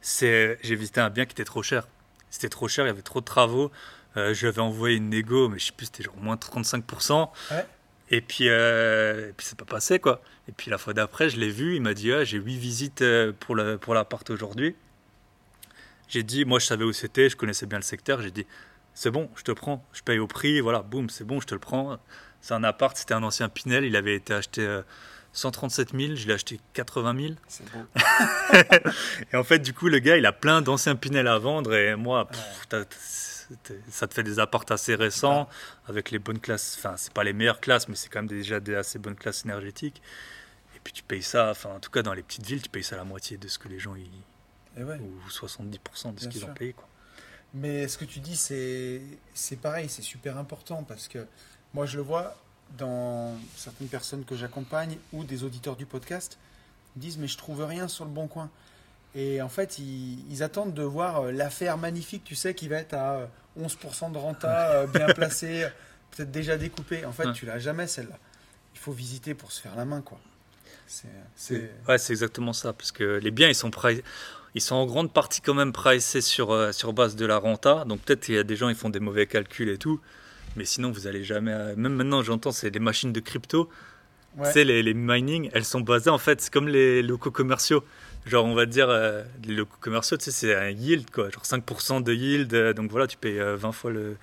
C'est, 0.00 0.58
j'ai 0.62 0.76
visité 0.76 1.00
un 1.00 1.10
bien 1.10 1.24
qui 1.24 1.32
était 1.32 1.44
trop 1.44 1.62
cher. 1.62 1.88
C'était 2.30 2.48
trop 2.48 2.68
cher, 2.68 2.84
il 2.84 2.88
y 2.88 2.90
avait 2.90 3.02
trop 3.02 3.20
de 3.20 3.24
travaux. 3.24 3.70
Euh, 4.16 4.34
je 4.34 4.42
lui 4.42 4.48
avais 4.48 4.60
envoyé 4.60 4.96
une 4.96 5.08
négo, 5.08 5.48
mais 5.48 5.58
je 5.58 5.66
sais 5.66 5.72
plus, 5.72 5.86
c'était 5.86 6.04
genre 6.04 6.16
moins 6.16 6.36
35%. 6.36 7.30
Ouais. 7.50 7.66
Et 8.10 8.20
puis, 8.20 8.48
euh, 8.48 9.30
et 9.30 9.32
puis 9.32 9.46
c'est 9.46 9.58
pas 9.58 9.64
passé 9.64 9.98
quoi. 9.98 10.20
Et 10.46 10.52
puis 10.52 10.70
la 10.70 10.78
fois 10.78 10.92
d'après, 10.92 11.30
je 11.30 11.38
l'ai 11.38 11.48
vu, 11.50 11.74
il 11.76 11.82
m'a 11.82 11.94
dit 11.94 12.12
ah, 12.12 12.22
j'ai 12.22 12.38
huit 12.38 12.58
visites 12.58 13.02
euh, 13.02 13.32
pour 13.40 13.54
le 13.54 13.78
pour 13.78 13.94
l'appart 13.94 14.28
aujourd'hui. 14.30 14.76
J'ai 16.08 16.22
dit, 16.22 16.44
moi 16.44 16.58
je 16.58 16.66
savais 16.66 16.84
où 16.84 16.92
c'était, 16.92 17.30
je 17.30 17.36
connaissais 17.36 17.66
bien 17.66 17.78
le 17.78 17.82
secteur. 17.84 18.20
J'ai 18.20 18.30
dit 18.30 18.46
c'est 18.94 19.10
bon, 19.10 19.28
je 19.36 19.42
te 19.42 19.52
prends, 19.52 19.84
je 19.92 20.02
paye 20.02 20.18
au 20.18 20.26
prix, 20.28 20.60
voilà, 20.60 20.82
boum, 20.82 21.10
c'est 21.10 21.24
bon, 21.24 21.40
je 21.40 21.46
te 21.46 21.54
le 21.54 21.60
prends. 21.60 21.98
C'est 22.40 22.54
un 22.54 22.62
appart, 22.62 22.96
c'était 22.96 23.14
un 23.14 23.22
ancien 23.22 23.48
Pinel, 23.48 23.84
il 23.84 23.96
avait 23.96 24.14
été 24.14 24.34
acheté 24.34 24.60
euh, 24.60 24.82
137 25.34 25.90
000, 25.96 26.14
je 26.14 26.26
l'ai 26.26 26.32
acheté 26.34 26.60
80 26.72 27.20
000. 27.20 27.34
C'est 27.48 27.64
beau. 27.70 27.80
Et 29.32 29.36
en 29.36 29.44
fait, 29.44 29.58
du 29.58 29.74
coup, 29.74 29.88
le 29.88 29.98
gars, 29.98 30.16
il 30.16 30.24
a 30.26 30.32
plein 30.32 30.62
d'anciens 30.62 30.96
Pinel 30.96 31.26
à 31.28 31.38
vendre. 31.38 31.74
Et 31.74 31.96
moi, 31.96 32.26
pff, 32.28 32.66
t'as- 32.68 32.84
t'es- 32.84 33.80
ça 33.90 34.06
te 34.06 34.14
fait 34.14 34.22
des 34.22 34.38
apparts 34.38 34.64
assez 34.70 34.94
récents, 34.94 35.48
avec 35.88 36.10
les 36.10 36.18
bonnes 36.18 36.38
classes. 36.40 36.76
Enfin, 36.78 36.96
c'est 36.96 37.12
pas 37.12 37.24
les 37.24 37.32
meilleures 37.32 37.60
classes, 37.60 37.88
mais 37.88 37.96
c'est 37.96 38.08
quand 38.08 38.20
même 38.20 38.28
déjà 38.28 38.60
des 38.60 38.74
assez 38.74 38.98
bonnes 38.98 39.16
classes 39.16 39.44
énergétiques. 39.44 40.00
Et 40.76 40.80
puis 40.82 40.92
tu 40.92 41.02
payes 41.02 41.22
ça, 41.22 41.50
enfin, 41.50 41.70
en 41.70 41.80
tout 41.80 41.90
cas, 41.90 42.02
dans 42.02 42.14
les 42.14 42.22
petites 42.22 42.46
villes, 42.46 42.62
tu 42.62 42.68
payes 42.70 42.84
ça 42.84 42.96
la 42.96 43.04
moitié 43.04 43.36
de 43.36 43.48
ce 43.48 43.58
que 43.58 43.68
les 43.68 43.78
gens 43.78 43.94
ouais. 43.94 44.98
ou 45.00 45.30
70% 45.30 46.14
de 46.14 46.20
ce 46.20 46.26
Bien 46.26 46.28
qu'ils 46.28 46.44
ont 46.44 46.54
payé. 46.54 46.72
Quoi. 46.74 46.88
Mais 47.54 47.88
ce 47.88 47.98
que 47.98 48.04
tu 48.04 48.20
dis, 48.20 48.36
c'est 48.36 49.00
c'est 49.32 49.56
pareil, 49.56 49.88
c'est 49.88 50.02
super 50.02 50.38
important 50.38 50.82
parce 50.84 51.08
que 51.08 51.26
moi, 51.72 51.86
je 51.86 51.96
le 51.96 52.02
vois 52.02 52.36
dans 52.78 53.36
certaines 53.56 53.88
personnes 53.88 54.24
que 54.24 54.36
j'accompagne 54.36 54.96
ou 55.12 55.24
des 55.24 55.44
auditeurs 55.44 55.76
du 55.76 55.86
podcast 55.86 56.38
disent 56.96 57.18
mais 57.18 57.28
je 57.28 57.36
trouve 57.38 57.62
rien 57.64 57.88
sur 57.88 58.04
le 58.04 58.10
bon 58.10 58.26
coin. 58.28 58.50
Et 59.16 59.40
en 59.42 59.48
fait, 59.48 59.78
ils, 59.78 60.18
ils 60.30 60.42
attendent 60.42 60.74
de 60.74 60.82
voir 60.82 61.20
euh, 61.26 61.30
l'affaire 61.32 61.78
magnifique, 61.78 62.24
tu 62.24 62.34
sais, 62.34 62.52
qui 62.54 62.66
va 62.66 62.76
être 62.78 62.94
à 62.94 63.14
euh, 63.14 63.26
11% 63.60 64.10
de 64.10 64.18
renta, 64.18 64.70
euh, 64.72 64.86
bien 64.88 65.06
placée, 65.14 65.68
peut-être 66.10 66.32
déjà 66.32 66.56
découpée. 66.56 67.04
En 67.04 67.12
fait, 67.12 67.26
Ouais. 67.26 67.32
tu 67.32 67.46
l'as 67.46 67.60
jamais 67.60 67.86
celle-là. 67.86 68.18
Il 68.74 68.80
faut 68.80 68.90
visiter 68.92 69.34
pour 69.34 69.52
se 69.52 69.60
faire 69.60 69.76
la 69.76 69.84
main, 69.84 70.00
quoi. 70.00 70.18
C'est 71.36 71.70
Ouais, 71.88 71.98
c'est 71.98 72.12
exactement 72.12 72.52
ça, 72.52 72.72
parce 72.72 72.90
que 72.92 73.18
les 73.22 73.30
biens, 73.30 73.48
ils 73.48 73.54
sont, 73.54 73.70
ils 74.54 74.60
sont 74.60 74.74
en 74.74 74.84
grande 74.86 75.12
partie 75.12 75.40
quand 75.40 75.54
même 75.54 75.72
pricés 75.72 76.20
sur, 76.20 76.50
euh, 76.52 76.72
sur 76.72 76.92
base 76.92 77.14
de 77.16 77.24
la 77.24 77.38
renta. 77.38 77.84
Donc 77.84 78.00
peut-être 78.02 78.24
qu'il 78.24 78.34
y 78.34 78.38
a 78.38 78.42
des 78.44 78.56
gens, 78.56 78.68
ils 78.68 78.74
font 78.74 78.90
des 78.90 79.00
mauvais 79.00 79.26
calculs 79.26 79.68
et 79.68 79.78
tout. 79.78 80.00
Mais 80.56 80.64
sinon, 80.64 80.90
vous 80.90 81.06
allez 81.06 81.24
jamais. 81.24 81.52
à- 81.52 81.74
Même 81.76 81.94
maintenant, 81.94 82.22
j'entends, 82.22 82.52
c'est 82.52 82.70
les 82.70 82.80
machines 82.80 83.12
de 83.12 83.20
crypto. 83.20 83.68
Ouais. 84.36 84.46
Tu 84.48 84.52
sais, 84.52 84.64
les, 84.64 84.82
les 84.82 84.94
mining, 84.94 85.50
elles 85.52 85.64
sont 85.64 85.80
basées 85.80 86.10
en 86.10 86.18
fait, 86.18 86.40
c'est 86.40 86.52
comme 86.52 86.68
les 86.68 87.02
locaux 87.02 87.30
commerciaux. 87.30 87.84
Genre, 88.26 88.44
on 88.44 88.54
va 88.54 88.66
dire, 88.66 88.88
euh, 88.88 89.22
les 89.44 89.54
locaux 89.54 89.76
commerciaux, 89.80 90.16
tu 90.16 90.24
sais, 90.24 90.30
c'est 90.32 90.54
un 90.54 90.70
yield, 90.70 91.10
quoi. 91.10 91.28
Genre 91.30 91.44
5% 91.44 92.00
de 92.02 92.12
yield. 92.14 92.52
euh, 92.54 92.72
donc 92.72 92.90
voilà, 92.90 93.06
tu 93.06 93.16
payes 93.16 93.38
euh, 93.38 93.56
20 93.56 93.72
fois 93.72 93.90
le, 93.92 94.16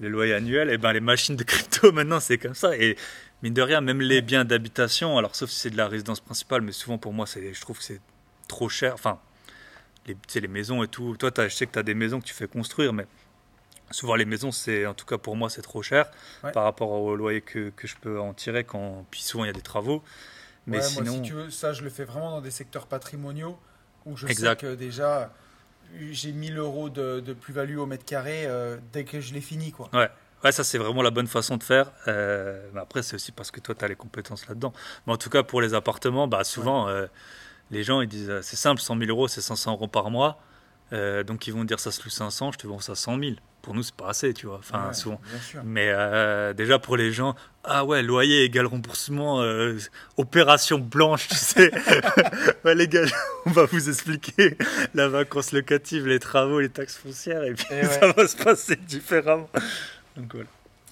le 0.00 0.08
loyer 0.08 0.32
annuel. 0.34 0.70
Et 0.70 0.78
ben, 0.78 0.92
les 0.92 1.00
machines 1.00 1.36
de 1.36 1.44
crypto, 1.44 1.92
maintenant, 1.98 2.18
c'est 2.20 2.38
comme 2.38 2.54
ça. 2.54 2.76
Et 2.76 2.96
mine 3.42 3.54
de 3.54 3.62
rien, 3.62 3.80
même 3.80 4.00
les 4.00 4.20
biens 4.22 4.44
d'habitation, 4.44 5.16
alors 5.18 5.36
sauf 5.36 5.50
si 5.50 5.60
c'est 5.60 5.70
de 5.70 5.76
la 5.76 5.86
résidence 5.88 6.20
principale, 6.20 6.62
mais 6.62 6.72
souvent 6.72 6.98
pour 6.98 7.12
moi, 7.12 7.26
je 7.26 7.60
trouve 7.60 7.78
que 7.78 7.84
c'est 7.84 8.00
trop 8.48 8.68
cher. 8.68 8.94
Enfin, 8.94 9.20
les, 10.06 10.14
tu 10.14 10.20
sais, 10.28 10.40
les 10.40 10.48
maisons 10.48 10.82
et 10.82 10.88
tout. 10.88 11.16
Toi, 11.18 11.30
je 11.36 11.48
sais 11.54 11.66
que 11.66 11.72
tu 11.72 11.78
as 11.78 11.82
des 11.84 11.94
maisons 11.94 12.20
que 12.20 12.24
tu 12.26 12.34
fais 12.34 12.48
construire, 12.48 12.92
mais 12.92 13.06
souvent 13.90 14.14
les 14.14 14.24
maisons, 14.24 14.52
c'est, 14.52 14.86
en 14.86 14.94
tout 14.94 15.06
cas 15.06 15.18
pour 15.18 15.36
moi, 15.36 15.48
c'est 15.50 15.62
trop 15.62 15.82
cher 15.82 16.10
Ouais. 16.44 16.52
par 16.52 16.64
rapport 16.64 16.90
au 16.90 17.14
loyer 17.16 17.40
que, 17.40 17.70
que 17.70 17.86
je 17.86 17.96
peux 17.96 18.20
en 18.20 18.34
tirer 18.34 18.64
quand. 18.64 19.04
Puis 19.10 19.22
souvent, 19.22 19.44
il 19.44 19.48
y 19.48 19.50
a 19.50 19.54
des 19.54 19.60
travaux. 19.62 20.02
Mais 20.66 20.78
Ouais, 20.78 20.82
sinon. 20.82 21.04
Moi, 21.04 21.14
si 21.16 21.22
tu 21.22 21.32
veux, 21.34 21.50
ça, 21.50 21.72
je 21.72 21.82
le 21.82 21.90
fais 21.90 22.04
vraiment 22.04 22.30
dans 22.32 22.40
des 22.40 22.50
secteurs 22.50 22.86
patrimoniaux 22.86 23.58
où 24.04 24.16
je 24.16 24.26
Exact. 24.26 24.60
sais 24.60 24.66
que 24.66 24.74
déjà, 24.74 25.32
j'ai 26.10 26.32
1000 26.32 26.58
euros 26.58 26.90
de, 26.90 27.20
de 27.20 27.32
plus-value 27.32 27.78
au 27.78 27.86
mètre 27.86 28.04
carré 28.04 28.44
euh, 28.46 28.76
dès 28.92 29.04
que 29.04 29.20
je 29.20 29.32
l'ai 29.34 29.40
fini, 29.40 29.70
quoi. 29.72 29.88
Ouais, 29.92 30.52
ça 30.52 30.64
c'est 30.64 30.78
vraiment 30.78 31.02
la 31.02 31.10
bonne 31.10 31.26
façon 31.28 31.56
de 31.56 31.62
faire. 31.62 31.90
Euh, 32.08 32.68
mais 32.74 32.80
après, 32.80 33.02
c'est 33.02 33.14
aussi 33.14 33.32
parce 33.32 33.50
que 33.50 33.60
toi, 33.60 33.74
tu 33.74 33.84
as 33.84 33.88
les 33.88 33.96
compétences 33.96 34.46
là-dedans. 34.48 34.72
Mais 35.06 35.12
en 35.12 35.16
tout 35.16 35.30
cas, 35.30 35.42
pour 35.44 35.60
les 35.60 35.74
appartements, 35.74 36.26
bah, 36.28 36.42
souvent, 36.44 36.88
euh, 36.88 37.06
les 37.70 37.82
gens 37.84 38.00
ils 38.00 38.08
disent 38.08 38.32
c'est 38.42 38.56
simple, 38.56 38.80
100 38.80 38.96
000 38.98 39.10
euros, 39.10 39.26
c'est 39.28 39.40
500 39.40 39.72
euros 39.72 39.88
par 39.88 40.10
mois. 40.10 40.40
Donc 40.92 41.46
ils 41.48 41.52
vont 41.52 41.64
dire 41.64 41.80
ça 41.80 41.90
se 41.90 42.00
loue 42.04 42.10
500, 42.10 42.52
je 42.52 42.58
te 42.58 42.66
vends 42.68 42.78
ça 42.78 42.94
100 42.94 43.18
000. 43.18 43.32
Pour 43.66 43.74
nous, 43.74 43.82
c'est 43.82 43.96
pas 43.96 44.10
assez, 44.10 44.32
tu 44.32 44.46
vois. 44.46 44.58
Enfin, 44.60 44.86
Ouais, 44.88 44.94
souvent. 44.94 45.20
Mais 45.64 45.88
euh, 45.90 46.52
déjà 46.52 46.78
pour 46.78 46.96
les 46.96 47.10
gens, 47.12 47.34
ah 47.64 47.84
ouais, 47.84 48.00
loyer 48.02 48.44
égale 48.44 48.66
remboursement, 48.66 49.42
euh, 49.42 49.76
opération 50.16 50.78
blanche, 50.78 51.26
tu 51.26 51.34
sais. 51.34 51.72
ouais, 52.64 52.76
les 52.76 52.86
gars, 52.86 53.02
on 53.44 53.50
va 53.50 53.64
vous 53.64 53.88
expliquer 53.88 54.56
la 54.94 55.08
vacance 55.08 55.50
locative, 55.50 56.06
les 56.06 56.20
travaux, 56.20 56.60
les 56.60 56.68
taxes 56.68 56.96
foncières, 56.96 57.42
et 57.42 57.54
puis 57.54 57.66
Et 57.72 57.80
ouais. 57.82 57.86
ça 57.86 58.12
va 58.12 58.28
se 58.28 58.36
passer 58.36 58.76
différemment. 58.76 59.50
Donc 60.16 60.32
voilà. 60.32 60.48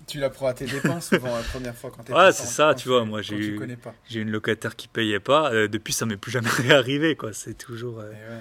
Tu 0.08 0.18
la 0.18 0.28
prends 0.30 0.48
à 0.48 0.52
tes 0.54 0.66
dépenses 0.66 1.10
souvent 1.10 1.34
la 1.34 1.42
première 1.44 1.74
fois 1.76 1.92
quand 1.96 2.02
tu 2.02 2.12
Ouais, 2.12 2.32
c'est 2.32 2.46
ça, 2.48 2.74
tu 2.74 2.88
vois, 2.88 3.04
moi, 3.04 3.22
j'ai 3.22 3.36
eu-. 3.36 3.78
J'ai 4.10 4.18
une 4.20 4.30
locataire 4.32 4.74
qui 4.74 4.88
payait 4.88 5.20
pas. 5.20 5.52
euh, 5.52 5.68
depuis, 5.68 5.92
ça 5.92 6.06
m'est 6.06 6.16
plus 6.18 6.32
jamais 6.32 6.50
réarrivé, 6.50 7.14
quoi. 7.14 7.32
C'est 7.32 7.54
toujours. 7.54 8.00
euh, 8.00 8.10
Et 8.10 8.14
ouais. 8.32 8.40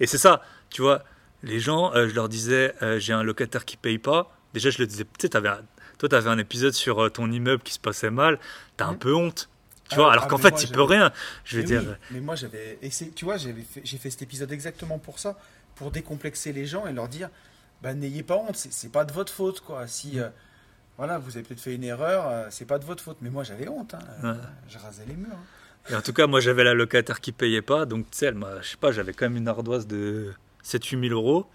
Et 0.00 0.06
c'est 0.08 0.18
ça, 0.18 0.42
tu 0.70 0.82
vois. 0.82 1.04
Les 1.42 1.58
gens, 1.60 1.94
euh, 1.94 2.08
je 2.08 2.14
leur 2.14 2.28
disais, 2.28 2.74
euh, 2.82 2.98
j'ai 2.98 3.12
un 3.12 3.22
locataire 3.22 3.64
qui 3.64 3.76
paye 3.76 3.98
pas. 3.98 4.30
Déjà, 4.54 4.70
je 4.70 4.78
le 4.78 4.86
disais, 4.86 5.04
tu 5.18 5.26
sais, 5.28 5.36
un- 5.36 5.60
toi, 5.98 6.08
tu 6.08 6.14
avais 6.14 6.28
un 6.30 6.38
épisode 6.38 6.72
sur 6.74 7.02
euh, 7.04 7.08
ton 7.10 7.30
immeuble 7.30 7.62
qui 7.62 7.72
se 7.72 7.78
passait 7.78 8.10
mal. 8.10 8.38
T'as 8.76 8.86
un 8.86 8.92
Mhm. 8.92 8.98
peu 8.98 9.14
honte. 9.14 9.48
Tu 9.88 9.94
Ah, 9.94 9.96
vois, 9.96 10.08
ah, 10.08 10.12
alors 10.12 10.28
qu'en 10.28 10.36
mais 10.36 10.42
fait, 10.44 10.50
tu 10.52 10.60
j'avais- 10.62 10.74
peux 10.74 10.82
rien. 10.82 11.12
Je 11.44 11.56
veux 11.56 11.62
Mais 11.62 11.66
dire. 11.68 11.80
oui, 11.82 11.94
mais 12.12 12.20
moi 12.20 12.34
j'avais 12.36 12.78
tu 13.16 13.24
vois 13.24 13.38
fait- 13.38 13.80
j'ai 13.82 13.98
fait 13.98 14.10
cet 14.10 14.22
épisode 14.22 14.52
exactement 14.52 14.98
pour 14.98 15.18
ça 15.18 15.36
pour 15.74 15.90
décomplexer 15.90 16.52
les 16.52 16.64
gens 16.66 16.86
et 16.86 16.92
leur 16.92 17.08
dire 17.08 17.28
bah 17.82 17.92
n'ayez 17.94 18.22
pas 18.22 18.36
honte 18.36 18.54
c'est 18.56 18.92
pas 18.92 19.04
de 19.04 19.12
votre 19.12 19.32
faute 19.32 19.60
quoi 19.60 19.86
si 19.88 20.18
Mm. 20.20 20.30
voilà 20.96 21.18
vous 21.18 21.36
avez 21.36 21.42
peut-être 21.44 21.60
fait 21.60 21.74
une 21.74 21.82
erreur 21.82 22.46
c'est 22.50 22.66
pas 22.66 22.78
de 22.78 22.84
votre 22.84 23.02
faute 23.02 23.16
mais 23.20 23.30
moi 23.30 23.42
j'avais 23.42 23.66
honte 23.68 23.94
hein. 23.94 23.98
Ouais. 24.22 24.40
je 24.68 24.78
rasais 24.78 25.04
les 25.08 25.14
murs 25.14 25.28
hein. 25.32 25.90
Et 25.90 25.96
en 25.96 26.02
tout 26.02 26.12
cas, 26.12 26.26
moi, 26.28 26.40
j'avais 26.40 26.62
la 26.62 26.74
locataire 26.74 27.20
qui 27.22 27.32
payait 27.32 27.62
pas. 27.62 27.86
Donc, 27.86 28.08
tu 28.10 28.18
sais, 28.18 28.32
je 28.60 28.68
sais 28.68 28.76
pas, 28.76 28.92
j'avais 28.92 29.14
quand 29.14 29.24
même 29.24 29.38
une 29.38 29.48
ardoise 29.48 29.86
de 29.86 30.34
7-8 30.64 31.08
000 31.08 31.14
euros. 31.20 31.46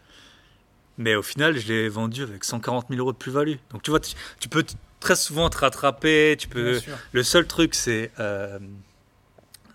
Mais 0.98 1.16
au 1.16 1.22
final, 1.22 1.58
je 1.58 1.68
l'ai 1.68 1.90
vendue 1.90 2.24
avec 2.24 2.44
140 2.44 2.88
000 2.90 3.00
euros 3.02 3.12
de 3.12 3.18
plus-value. 3.18 3.56
Donc, 3.72 3.84
tu 3.84 3.92
vois, 3.92 4.00
tu, 4.00 4.16
tu 4.40 4.48
peux 4.48 4.64
très 5.02 5.16
souvent 5.18 5.50
te 5.50 5.58
rattraper. 5.58 6.36
Tu 6.40 6.48
peux. 6.48 6.80
Le 7.12 7.24
seul 7.24 7.46
truc, 7.48 7.76
c'est. 7.76 8.12
euh, 8.20 8.60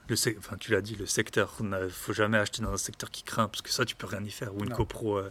le 0.08 0.16
enfin, 0.38 0.56
tu 0.58 0.72
l'as 0.72 0.80
dit, 0.80 0.96
le 0.96 1.06
secteur. 1.06 1.54
Il 1.60 1.68
ne 1.68 1.88
faut 1.88 2.12
jamais 2.14 2.38
acheter 2.38 2.62
dans 2.62 2.72
un 2.72 2.76
secteur 2.78 3.10
qui 3.10 3.22
craint, 3.22 3.48
parce 3.48 3.60
que 3.62 3.70
ça, 3.70 3.84
tu 3.84 3.94
peux 3.96 4.06
rien 4.06 4.24
y 4.24 4.30
faire. 4.30 4.54
Ou 4.56 4.64
une 4.64 4.70
Non. 4.70 4.76
copro 4.76 5.18
euh, 5.18 5.30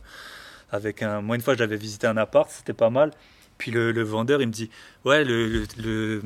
avec 0.72 1.02
un. 1.02 1.22
Moi, 1.22 1.36
une 1.36 1.42
fois, 1.42 1.56
j'avais 1.56 1.76
visité 1.78 2.06
un 2.08 2.18
appart, 2.18 2.50
c'était 2.52 2.74
pas 2.74 2.90
mal. 2.92 3.12
Puis 3.58 3.72
le, 3.72 3.92
le 3.92 4.04
vendeur, 4.04 4.42
il 4.42 4.48
me 4.48 4.54
dit 4.54 4.70
Ouais, 5.06 5.24
le. 5.26 5.48
le- 5.48 5.66
le- 5.78 6.22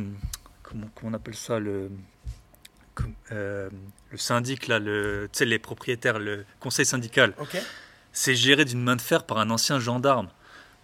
comment, 0.62 0.88
comment 0.94 1.12
on 1.12 1.14
appelle 1.14 1.36
ça 1.36 1.58
le, 1.58 1.90
euh, 3.32 3.70
le 4.14 4.18
syndic, 4.18 4.68
là, 4.68 4.80
le, 4.80 5.28
les 5.42 5.60
propriétaires, 5.60 6.20
le 6.20 6.46
conseil 6.62 6.86
syndical, 6.86 7.34
ok 7.40 7.58
c'est 8.16 8.36
géré 8.36 8.64
d'une 8.64 8.82
main 8.84 8.96
de 8.96 9.02
fer 9.02 9.26
par 9.26 9.40
un 9.40 9.50
ancien 9.50 9.80
gendarme. 9.80 10.30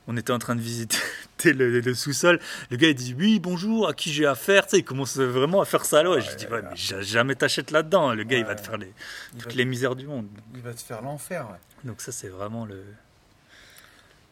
On 0.08 0.18
était 0.18 0.34
en 0.34 0.40
train 0.40 0.56
de 0.56 0.62
visiter 0.62 0.98
le, 1.46 1.80
le 1.80 1.94
sous-sol. 1.94 2.40
Le 2.72 2.78
gars, 2.78 2.88
il 2.90 2.96
dit 2.96 3.14
Oui, 3.16 3.40
bonjour, 3.40 3.88
à 3.88 3.94
qui 3.94 4.12
j'ai 4.12 4.26
affaire? 4.26 4.66
Il 4.74 4.84
commence 4.84 5.16
vraiment 5.18 5.62
à 5.62 5.66
faire 5.66 5.86
ça 5.86 6.02
là. 6.02 6.18
Et 6.18 6.22
je 6.22 6.30
Ouais, 6.32 6.36
dis 6.36 6.46
ouais, 6.46 6.52
Ouais, 6.54 6.58
ouais. 6.64 6.68
mais 6.72 6.76
ja- 6.76 7.02
jamais 7.04 7.36
t'achètes 7.36 7.70
là-dedans. 7.70 8.16
Le 8.16 8.24
gars, 8.24 8.40
il 8.40 8.46
va 8.46 8.56
te 8.56 8.62
Ouais. 8.62 8.66
faire 8.68 8.78
les, 8.80 8.88
va, 8.88 9.44
toutes 9.44 9.54
les 9.54 9.66
misères 9.66 9.96
du 9.96 10.08
monde. 10.08 10.28
il 10.56 10.62
va 10.62 10.74
te 10.74 10.82
faire 10.82 11.04
l'enfer 11.04 11.48
ouais. 11.52 11.58
Donc, 11.84 12.02
ça, 12.02 12.12
c'est 12.12 12.30
vraiment 12.30 12.66
le. 12.66 12.84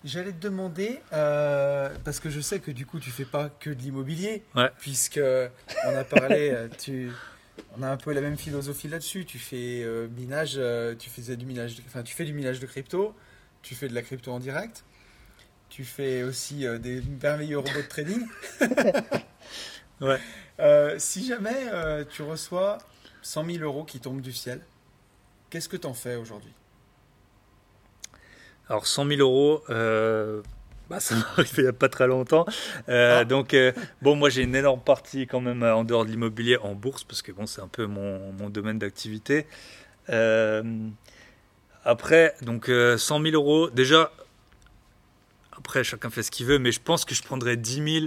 J'allais 0.04 0.32
te 0.32 0.40
demander, 0.40 1.00
euh, 1.14 1.90
parce 2.04 2.20
que 2.20 2.30
je 2.32 2.40
sais 2.40 2.60
que 2.60 2.72
du 2.72 2.86
coup 2.86 3.00
tu 3.00 3.10
fais 3.12 3.26
pas 3.26 3.50
que 3.60 3.70
de 3.70 3.80
l'immobilier, 3.82 4.44
Ouais. 4.56 4.70
puisque 4.80 5.20
on 5.86 5.96
a 5.96 6.04
parlé, 6.04 6.50
euh, 6.52 6.68
tu, 6.80 7.12
on 7.78 7.84
a 7.84 7.90
un 7.90 7.98
peu 7.98 8.12
la 8.14 8.22
même 8.22 8.38
philosophie 8.38 8.88
là-dessus. 8.88 9.26
Tu 9.26 9.40
fais 9.40 9.84
euh, 9.84 10.08
minage, 10.10 10.56
euh, 10.58 10.96
tu 10.96 11.10
faisais 11.10 11.36
du 11.38 11.46
minage, 11.46 11.76
de- 11.76 11.84
enfin 11.88 12.04
tu 12.04 12.16
fais 12.16 12.26
du 12.26 12.34
minage 12.34 12.60
de 12.60 12.66
crypto, 12.66 13.16
tu 13.62 13.76
fais 13.76 13.88
de 13.88 13.94
la 13.96 14.02
crypto 14.02 14.32
en 14.32 14.40
direct, 14.40 14.84
tu 15.70 15.84
fais 15.86 16.24
aussi 16.24 16.66
euh, 16.66 16.78
des 16.78 17.02
merveilleux 17.22 17.60
robots 17.60 17.82
de 17.82 17.88
trading. 17.88 18.26
Ouais. 20.00 20.20
Euh, 20.60 21.00
si 21.00 21.26
jamais 21.26 21.66
tu 22.12 22.22
reçois 22.22 22.78
100 23.24 23.46
000 23.46 23.64
euros 23.64 23.84
qui 23.84 24.00
tombent 24.00 24.22
du 24.22 24.32
ciel, 24.32 24.62
qu'est-ce 25.50 25.68
que 25.68 25.76
t'en 25.78 25.96
fais 25.96 26.16
aujourd'hui? 26.18 26.54
Alors 28.70 28.86
100 28.86 29.08
000 29.08 29.22
euros, 29.22 29.64
bah, 30.90 31.00
ça 31.00 31.16
arrivé 31.38 31.50
il 31.58 31.64
n'y 31.64 31.70
a 31.70 31.74
pas 31.74 31.90
très 31.90 32.08
longtemps. 32.08 32.46
Euh, 32.90 33.22
Ah. 33.22 33.26
Donc 33.26 33.54
euh, 33.54 33.72
bon, 34.02 34.16
moi 34.16 34.30
j'ai 34.30 34.44
une 34.44 34.56
énorme 34.56 34.82
partie 34.82 35.28
quand 35.28 35.42
même 35.42 35.64
en 35.64 35.84
dehors 35.84 36.06
de 36.06 36.12
l'immobilier 36.12 36.58
en 36.58 36.76
bourse 36.76 37.04
parce 37.04 37.22
que 37.22 37.32
bon, 37.32 37.46
c'est 37.46 37.62
un 37.62 37.68
peu 37.68 37.86
mon, 37.86 38.32
mon 38.34 38.50
domaine 38.50 38.80
d'activité. 38.80 39.46
Euh, 40.10 40.64
après, 41.84 42.36
donc 42.42 42.70
euh, 42.70 42.98
100 42.98 43.22
000 43.22 43.34
euros, 43.36 43.70
déjà, 43.70 44.12
après 45.58 45.84
chacun 45.84 46.10
fait 46.10 46.24
ce 46.24 46.32
qu'il 46.32 46.46
veut, 46.46 46.60
mais 46.60 46.72
je 46.72 46.82
pense 46.82 47.06
que 47.06 47.16
je 47.16 47.24
prendrais 47.24 47.58
10 47.58 48.02
000 48.02 48.06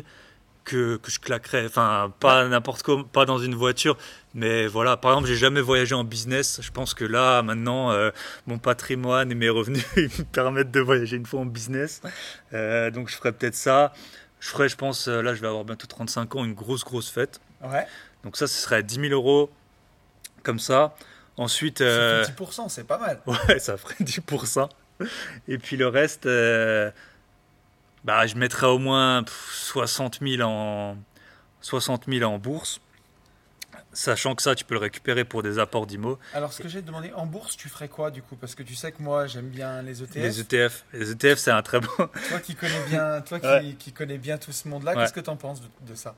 que, 0.64 0.96
que 0.96 1.10
je 1.10 1.20
claquerais, 1.20 1.66
enfin 1.66 2.12
pas 2.20 2.46
n'importe 2.46 2.82
comment, 2.82 3.04
pas 3.04 3.24
dans 3.24 3.38
une 3.38 3.54
voiture, 3.54 3.96
mais 4.34 4.66
voilà, 4.66 4.96
par 4.96 5.12
exemple, 5.12 5.28
j'ai 5.28 5.36
jamais 5.36 5.60
voyagé 5.60 5.94
en 5.94 6.04
business. 6.04 6.60
Je 6.62 6.70
pense 6.70 6.94
que 6.94 7.04
là, 7.04 7.42
maintenant, 7.42 7.90
euh, 7.92 8.10
mon 8.46 8.58
patrimoine 8.58 9.30
et 9.32 9.34
mes 9.34 9.48
revenus 9.48 9.84
me 9.96 10.24
permettent 10.24 10.70
de 10.70 10.80
voyager 10.80 11.16
une 11.16 11.26
fois 11.26 11.40
en 11.40 11.46
business. 11.46 12.00
Euh, 12.52 12.90
donc 12.90 13.08
je 13.08 13.16
ferais 13.16 13.32
peut-être 13.32 13.56
ça. 13.56 13.92
Je 14.40 14.48
ferais, 14.48 14.68
je 14.68 14.76
pense, 14.76 15.06
euh, 15.08 15.20
là, 15.20 15.34
je 15.34 15.40
vais 15.40 15.48
avoir 15.48 15.64
bientôt 15.64 15.86
35 15.86 16.36
ans, 16.36 16.44
une 16.44 16.54
grosse, 16.54 16.84
grosse 16.84 17.10
fête. 17.10 17.40
Ouais, 17.62 17.86
Donc 18.24 18.36
ça, 18.36 18.46
ce 18.46 18.54
serait 18.60 18.82
10 18.82 19.08
000 19.08 19.12
euros 19.12 19.50
comme 20.42 20.58
ça. 20.58 20.94
Ensuite, 21.36 21.80
euh, 21.80 22.24
c'est 22.24 22.38
10%, 22.38 22.68
c'est 22.68 22.86
pas 22.86 22.98
mal. 22.98 23.20
ouais, 23.26 23.58
ça 23.58 23.76
ferait 23.76 23.96
10%. 24.00 24.68
Et 25.48 25.58
puis 25.58 25.76
le 25.76 25.88
reste, 25.88 26.26
euh, 26.26 26.90
bah, 28.04 28.26
je 28.26 28.34
mettrais 28.36 28.66
au 28.66 28.78
moins 28.78 29.22
pff, 29.22 29.50
60 29.52 30.20
000 30.22 30.42
en, 30.48 30.96
60 31.60 32.04
000 32.08 32.30
en 32.30 32.38
bourse. 32.38 32.80
Sachant 33.92 34.36
que 34.36 34.42
ça, 34.42 34.54
tu 34.54 34.64
peux 34.64 34.74
le 34.74 34.80
récupérer 34.80 35.24
pour 35.24 35.42
des 35.42 35.58
apports 35.58 35.84
d'IMO. 35.84 36.16
Alors, 36.32 36.52
ce 36.52 36.62
que 36.62 36.68
j'ai 36.68 36.80
demandé, 36.80 37.10
en 37.16 37.26
bourse, 37.26 37.56
tu 37.56 37.68
ferais 37.68 37.88
quoi 37.88 38.12
du 38.12 38.22
coup? 38.22 38.36
Parce 38.36 38.54
que 38.54 38.62
tu 38.62 38.76
sais 38.76 38.92
que 38.92 39.02
moi, 39.02 39.26
j'aime 39.26 39.48
bien 39.48 39.82
les 39.82 40.00
ETF. 40.00 40.14
Les 40.14 40.40
ETF, 40.40 40.84
les 40.92 41.10
ETF, 41.10 41.38
c'est 41.38 41.50
un 41.50 41.62
très 41.62 41.80
bon. 41.80 41.88
Toi 41.96 42.38
qui 42.40 42.54
connais 42.54 42.84
bien, 42.88 43.20
toi 43.26 43.40
qui, 43.40 43.46
Ouais. 43.46 43.74
qui 43.80 43.92
connais 43.92 44.18
bien 44.18 44.38
tout 44.38 44.52
ce 44.52 44.68
monde-là, 44.68 44.92
Ouais. 44.92 45.02
qu'est-ce 45.02 45.12
que 45.12 45.18
tu 45.20 45.30
en 45.30 45.36
penses 45.36 45.60
de, 45.60 45.66
de 45.88 45.94
ça? 45.96 46.14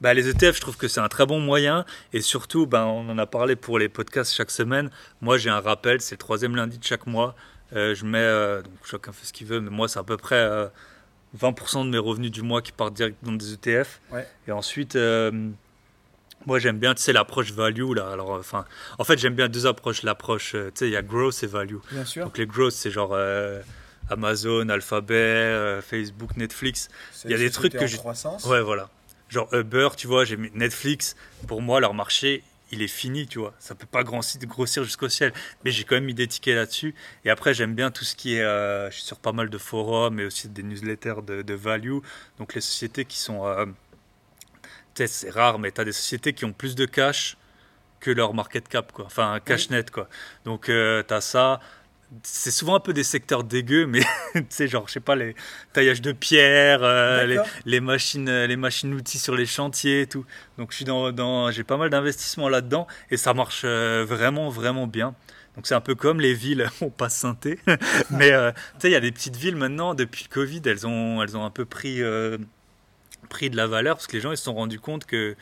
Bah, 0.00 0.14
les 0.14 0.28
ETF, 0.28 0.56
je 0.56 0.60
trouve 0.60 0.76
que 0.76 0.88
c'est 0.88 0.98
un 1.00 1.08
très 1.08 1.26
bon 1.26 1.38
moyen. 1.38 1.84
Et 2.12 2.20
surtout, 2.22 2.66
ben, 2.66 2.82
on 2.84 3.08
en 3.08 3.18
a 3.18 3.26
parlé 3.26 3.54
pour 3.54 3.78
les 3.78 3.88
podcasts 3.88 4.34
chaque 4.34 4.50
semaine. 4.50 4.90
Moi, 5.20 5.38
j'ai 5.38 5.50
un 5.50 5.60
rappel, 5.60 6.00
c'est 6.00 6.16
le 6.16 6.18
troisième 6.18 6.56
lundi 6.56 6.76
de 6.78 6.84
chaque 6.84 7.06
mois. 7.06 7.36
Euh, 7.72 7.94
je 7.94 8.04
mets, 8.04 8.18
euh, 8.18 8.62
donc 8.62 8.74
chacun 8.84 9.12
fait 9.12 9.26
ce 9.26 9.32
qu'il 9.32 9.46
veut, 9.46 9.60
mais 9.60 9.70
moi, 9.70 9.86
c'est 9.86 10.00
à 10.00 10.04
peu 10.04 10.16
près 10.16 10.36
20% 11.36 11.84
de 11.84 11.90
mes 11.90 11.98
revenus 11.98 12.30
du 12.30 12.42
mois 12.42 12.62
qui 12.62 12.72
partent 12.72 12.94
direct 12.94 13.16
dans 13.22 13.32
des 13.32 13.52
ETF. 13.52 14.00
Ouais. 14.12 14.26
Et 14.48 14.52
ensuite, 14.52 14.96
moi, 16.46 16.58
j'aime 16.58 16.78
bien, 16.78 16.94
tu 16.94 17.02
sais, 17.02 17.12
l'approche 17.12 17.52
value. 17.52 17.94
Là. 17.94 18.10
Alors, 18.10 18.30
enfin, 18.30 18.64
en 18.98 19.04
fait, 19.04 19.18
j'aime 19.18 19.34
bien 19.34 19.48
deux 19.48 19.66
approches. 19.66 20.02
L'approche, 20.02 20.52
tu 20.52 20.58
sais, 20.74 20.88
il 20.88 20.92
y 20.92 20.96
a 20.96 21.02
growth 21.02 21.42
et 21.42 21.46
value. 21.46 21.76
Bien 21.90 22.04
sûr. 22.04 22.24
Donc, 22.24 22.38
les 22.38 22.46
growth, 22.46 22.72
c'est 22.72 22.90
genre 22.90 23.16
Amazon, 24.08 24.68
Alphabet, 24.68 25.80
Facebook, 25.82 26.36
Netflix. 26.36 26.88
Il 27.24 27.30
y 27.30 27.34
a 27.34 27.38
des 27.38 27.50
trucs 27.50 27.72
que 27.72 27.96
croissance. 27.96 28.44
Ouais, 28.44 28.62
voilà. 28.62 28.88
Genre 29.28 29.52
Uber, 29.52 29.88
tu 29.96 30.06
vois, 30.06 30.24
j'ai 30.24 30.36
mis 30.36 30.50
Netflix. 30.54 31.16
Pour 31.48 31.60
moi, 31.60 31.80
leur 31.80 31.94
marché, 31.94 32.44
il 32.72 32.82
est 32.82 32.88
fini, 32.88 33.26
tu 33.26 33.38
vois. 33.38 33.54
Ça 33.58 33.74
peut 33.74 33.86
pas 33.86 34.02
grossir, 34.04 34.84
jusqu'au 34.84 35.08
ciel. 35.08 35.32
Mais 35.64 35.70
j'ai 35.70 35.84
quand 35.84 35.94
même 35.96 36.04
mis 36.04 36.14
des 36.14 36.26
tickets 36.26 36.56
là-dessus. 36.56 36.94
Et 37.24 37.30
après, 37.30 37.54
j'aime 37.54 37.74
bien 37.74 37.90
tout 37.90 38.04
ce 38.04 38.16
qui 38.16 38.34
est. 38.36 38.42
euh, 38.42 38.90
je 38.90 38.96
suis 38.96 39.04
sur 39.04 39.18
pas 39.18 39.32
mal 39.32 39.50
de 39.50 39.58
forums 39.58 40.18
et 40.20 40.24
aussi 40.24 40.48
des 40.48 40.62
newsletters 40.62 41.22
de, 41.26 41.42
de 41.42 41.54
value. 41.54 41.98
Donc 42.38 42.54
les 42.54 42.60
sociétés 42.60 43.04
qui 43.04 43.18
sont. 43.18 43.46
euh, 43.46 43.66
c'est 44.94 45.30
rare, 45.30 45.58
mais 45.58 45.72
tu 45.72 45.80
as 45.80 45.84
des 45.84 45.92
sociétés 45.92 46.32
qui 46.32 46.44
ont 46.44 46.52
plus 46.52 46.74
de 46.74 46.86
cash 46.86 47.36
que 48.00 48.10
leur 48.10 48.34
market 48.34 48.68
cap, 48.68 48.92
quoi. 48.92 49.04
Enfin, 49.06 49.40
cash 49.44 49.70
net, 49.70 49.90
quoi. 49.90 50.08
Donc 50.44 50.66
tu 50.66 50.72
as 50.72 51.20
ça. 51.20 51.60
C'est 52.22 52.52
souvent 52.52 52.76
un 52.76 52.80
peu 52.80 52.92
des 52.92 53.02
secteurs 53.02 53.42
dégueux, 53.42 53.86
mais 53.86 54.00
tu 54.34 54.44
sais, 54.48 54.68
genre, 54.68 54.86
je 54.86 54.92
sais 54.94 55.00
pas, 55.00 55.16
les 55.16 55.34
taillages 55.72 56.00
de 56.00 56.12
pierre, 56.12 56.80
euh, 56.82 57.42
les, 57.64 57.80
machines, 57.80 58.28
euh, 58.28 58.46
les 58.46 58.56
machines 58.56 58.94
outils 58.94 59.18
sur 59.18 59.34
les 59.34 59.46
chantiers 59.46 60.02
et 60.02 60.06
tout. 60.06 60.24
Donc 60.56 60.70
je 60.70 60.76
suis 60.76 60.84
dans, 60.84 61.10
dans 61.10 61.50
j'ai 61.50 61.64
pas 61.64 61.76
mal 61.76 61.90
d'investissements 61.90 62.48
là-dedans 62.48 62.86
et 63.10 63.16
ça 63.16 63.34
marche 63.34 63.62
euh, 63.64 64.04
vraiment 64.06 64.50
vraiment 64.50 64.86
bien. 64.86 65.14
Donc 65.56 65.66
c'est 65.66 65.74
un 65.74 65.80
peu 65.80 65.94
comme 65.94 66.20
les 66.20 66.34
villes, 66.34 66.68
on 66.80 66.90
passe 66.90 67.16
synthé, 67.16 67.58
mais 68.10 68.30
euh, 68.30 68.52
tu 68.52 68.82
sais 68.82 68.88
il 68.88 68.92
y 68.92 68.96
a 68.96 69.00
des 69.00 69.12
petites 69.12 69.36
villes 69.36 69.56
maintenant 69.56 69.94
depuis 69.94 70.26
le 70.28 70.32
Covid, 70.32 70.62
elles 70.64 70.86
ont 70.86 71.22
elles 71.22 71.36
ont 71.36 71.44
un 71.44 71.50
peu 71.50 71.64
pris 71.64 72.00
pris 73.28 73.50
de 73.50 73.56
la 73.56 73.66
valeur 73.66 73.96
parce 73.96 74.06
que 74.06 74.12
les 74.12 74.20
gens 74.20 74.30
ils 74.30 74.36
se 74.36 74.44
sont 74.44 74.54
rendus 74.54 74.78
compte 74.78 75.06
que 75.06 75.34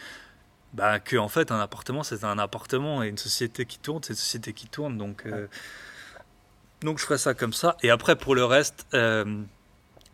bah, 0.73 0.99
que 0.99 1.17
en 1.17 1.29
fait 1.29 1.53
un 1.53 1.61
appartement 1.61 2.03
c'est 2.03 2.25
un 2.25 2.39
appartement 2.39 3.03
et 3.03 3.09
une 3.09 3.19
société 3.19 3.67
qui 3.67 3.79
tourne 3.79 4.03
c'est 4.03 4.15
une 4.15 4.19
société 4.19 4.55
qui 4.55 4.67
tourne 4.67 4.97
donc 4.97 5.25
donc 6.85 6.99
je 6.99 7.05
ferai 7.05 7.19
ça 7.19 7.35
comme 7.35 7.53
ça 7.53 7.77
et 7.83 7.91
après 7.91 8.15
pour 8.17 8.35
le 8.35 8.45
reste 8.45 8.87
euh, 8.95 9.25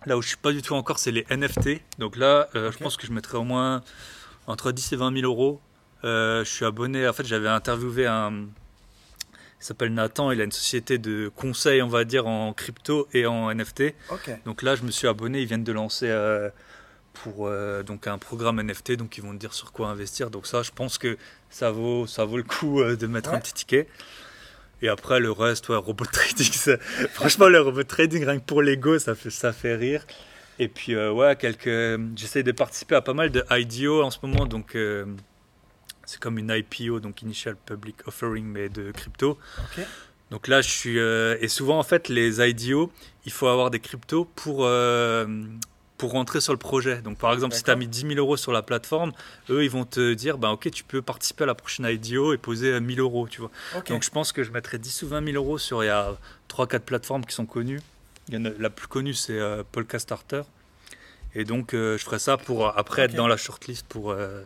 Là 0.07 0.17
où 0.17 0.23
je 0.23 0.29
suis 0.29 0.37
pas 0.39 0.53
du 0.53 0.63
tout 0.63 0.75
encore, 0.75 0.99
c'est 0.99 1.11
les 1.11 1.27
NFT. 1.29 1.83
Donc 1.99 2.17
là, 2.17 2.49
euh, 2.55 2.73
je 2.73 2.79
pense 2.79 2.97
que 2.97 3.07
je 3.07 3.13
mettrai 3.13 3.37
au 3.37 3.45
moins 3.45 3.83
entre 4.47 4.73
10 4.73 4.95
et 4.95 4.97
20 4.97 5.13
000 5.21 5.31
euros. 5.31 5.61
Euh, 6.05 6.43
je 6.43 6.49
suis 6.49 6.65
abonné. 6.65 7.07
En 7.07 7.13
fait, 7.13 7.27
j'avais 7.27 7.49
interviewé 7.51 8.07
un. 8.07 8.47
Il 9.61 9.65
s'appelle 9.65 9.93
Nathan. 9.93 10.31
Il 10.31 10.41
a 10.41 10.45
une 10.45 10.53
société 10.53 10.97
de 10.97 11.31
conseil, 11.37 11.83
on 11.83 11.89
va 11.89 12.05
dire, 12.05 12.27
en 12.27 12.55
crypto 12.55 13.09
et 13.13 13.27
en 13.27 13.55
NFT. 13.55 13.93
Donc 14.47 14.63
là, 14.63 14.75
je 14.75 14.85
me 14.85 14.91
suis 14.91 15.07
abonné. 15.07 15.43
Ils 15.43 15.47
viennent 15.47 15.65
de 15.65 15.73
lancer 15.73 16.09
pour 17.13 17.47
euh, 17.47 17.83
donc 17.83 18.07
un 18.07 18.17
programme 18.19 18.61
NFT. 18.63 18.93
Donc 18.93 19.19
ils 19.19 19.23
vont 19.23 19.33
te 19.33 19.39
dire 19.39 19.53
sur 19.53 19.73
quoi 19.73 19.89
investir. 19.89 20.31
Donc 20.31 20.47
ça, 20.47 20.63
je 20.63 20.71
pense 20.71 20.97
que 20.99 21.19
ça 21.51 21.71
vaut 21.71 22.07
ça 22.07 22.25
vaut 22.25 22.37
le 22.39 22.43
coup 22.43 22.81
euh, 22.81 22.97
de 22.97 23.07
mettre 23.07 23.31
Ouais. 23.31 23.37
un 23.37 23.41
petit 23.41 23.53
ticket. 23.53 23.89
Et 24.83 24.89
après 24.89 25.21
le 25.21 25.31
reste, 25.31 25.69
ouais, 25.69 25.77
robot 25.77 26.05
trading. 26.13 26.51
ça- 26.53 26.79
Franchement, 27.13 27.49
le 27.49 27.61
robot 27.61 27.85
trading 27.85 28.25
rien 28.25 28.39
que 28.39 28.45
pour 28.45 28.63
l'ego, 28.63 28.99
ça 28.99 29.15
fait 29.15 29.31
ça 29.31 29.53
fait 29.53 29.77
rire. 29.77 30.07
Et 30.59 30.69
puis 30.69 30.95
euh, 30.95 31.11
ouais, 31.13 31.37
quelques. 31.37 32.01
J'essaie 32.17 32.43
de 32.43 32.53
participer 32.53 32.95
à 32.95 33.01
pas 33.03 33.15
mal 33.15 33.31
de 33.31 33.45
IDO 33.51 34.03
en 34.03 34.11
ce 34.11 34.19
moment. 34.23 34.47
Donc 34.47 34.75
euh, 34.77 35.05
c'est 36.07 36.19
comme 36.21 36.39
une 36.39 36.51
IPO, 36.51 37.01
donc 37.01 37.23
Initial 37.23 37.57
Public 37.57 37.97
Offering, 38.07 38.45
mais 38.45 38.69
de 38.69 38.91
crypto. 38.91 39.39
Donc 40.31 40.49
là, 40.49 40.61
je 40.61 40.69
suis. 40.69 40.99
euh, 40.99 41.37
et 41.41 41.49
souvent, 41.49 41.79
en 41.79 41.83
fait, 41.83 42.09
les 42.09 42.41
IDO, 42.41 42.93
il 43.27 43.33
faut 43.33 43.49
avoir 43.49 43.71
des 43.71 43.81
cryptos 43.81 44.25
pour, 44.37 44.65
pour 46.01 46.13
rentrer 46.13 46.41
sur 46.41 46.53
le 46.53 46.59
projet. 46.59 47.03
Donc 47.03 47.19
par 47.19 47.33
exemple, 47.33 47.55
si 47.55 47.63
tu 47.63 47.71
as 47.71 47.77
mis 47.77 47.87
10 47.87 48.01
000 48.01 48.13
euros 48.15 48.37
sur 48.37 48.53
la 48.53 48.63
plateforme, 48.63 49.13
eux, 49.51 49.63
ils 49.63 49.71
vont 49.71 49.85
te 49.85 50.15
dire 50.15 50.39
bah, 50.39 50.51
Ok, 50.51 50.71
tu 50.71 50.83
peux 50.83 51.03
participer 51.03 51.45
à 51.45 51.47
la 51.47 51.55
prochaine 51.55 51.87
IDO 51.87 52.33
et 52.33 52.39
poser 52.39 52.73
euh, 52.73 52.81
1000 52.81 52.99
euros. 53.01 53.29
Tu 53.29 53.41
vois. 53.41 53.51
Donc 53.89 54.03
je 54.03 54.11
pense 54.11 54.33
que 54.33 54.43
je 54.43 54.51
mettrai 54.51 54.79
10 54.79 55.03
ou 55.03 55.09
20 55.09 55.25
000 55.33 55.37
euros 55.37 55.59
sur. 55.59 55.85
Il 55.85 55.87
y 55.87 55.91
a 55.91 56.17
3-4 56.49 56.81
plateformes 56.81 57.25
qui 57.27 57.35
sont 57.35 57.47
connues. 57.47 57.81
Il 58.29 58.35
y 58.35 58.39
en 58.39 58.45
a- 58.47 58.51
la 58.59 58.71
plus 58.71 58.87
connue, 58.89 59.15
c'est 59.15 59.39
euh, 59.39 59.63
Polka 59.71 59.99
Starter. 59.99 60.43
Et 61.35 61.45
donc, 61.45 61.75
euh, 61.75 61.97
je 61.99 62.05
ferai 62.05 62.19
ça 62.19 62.37
pour 62.37 62.67
euh, 62.67 62.73
après 62.77 63.03
être 63.03 63.15
dans 63.15 63.29
la 63.29 63.37
shortlist 63.37 63.87
pour, 63.87 64.11
euh, 64.11 64.43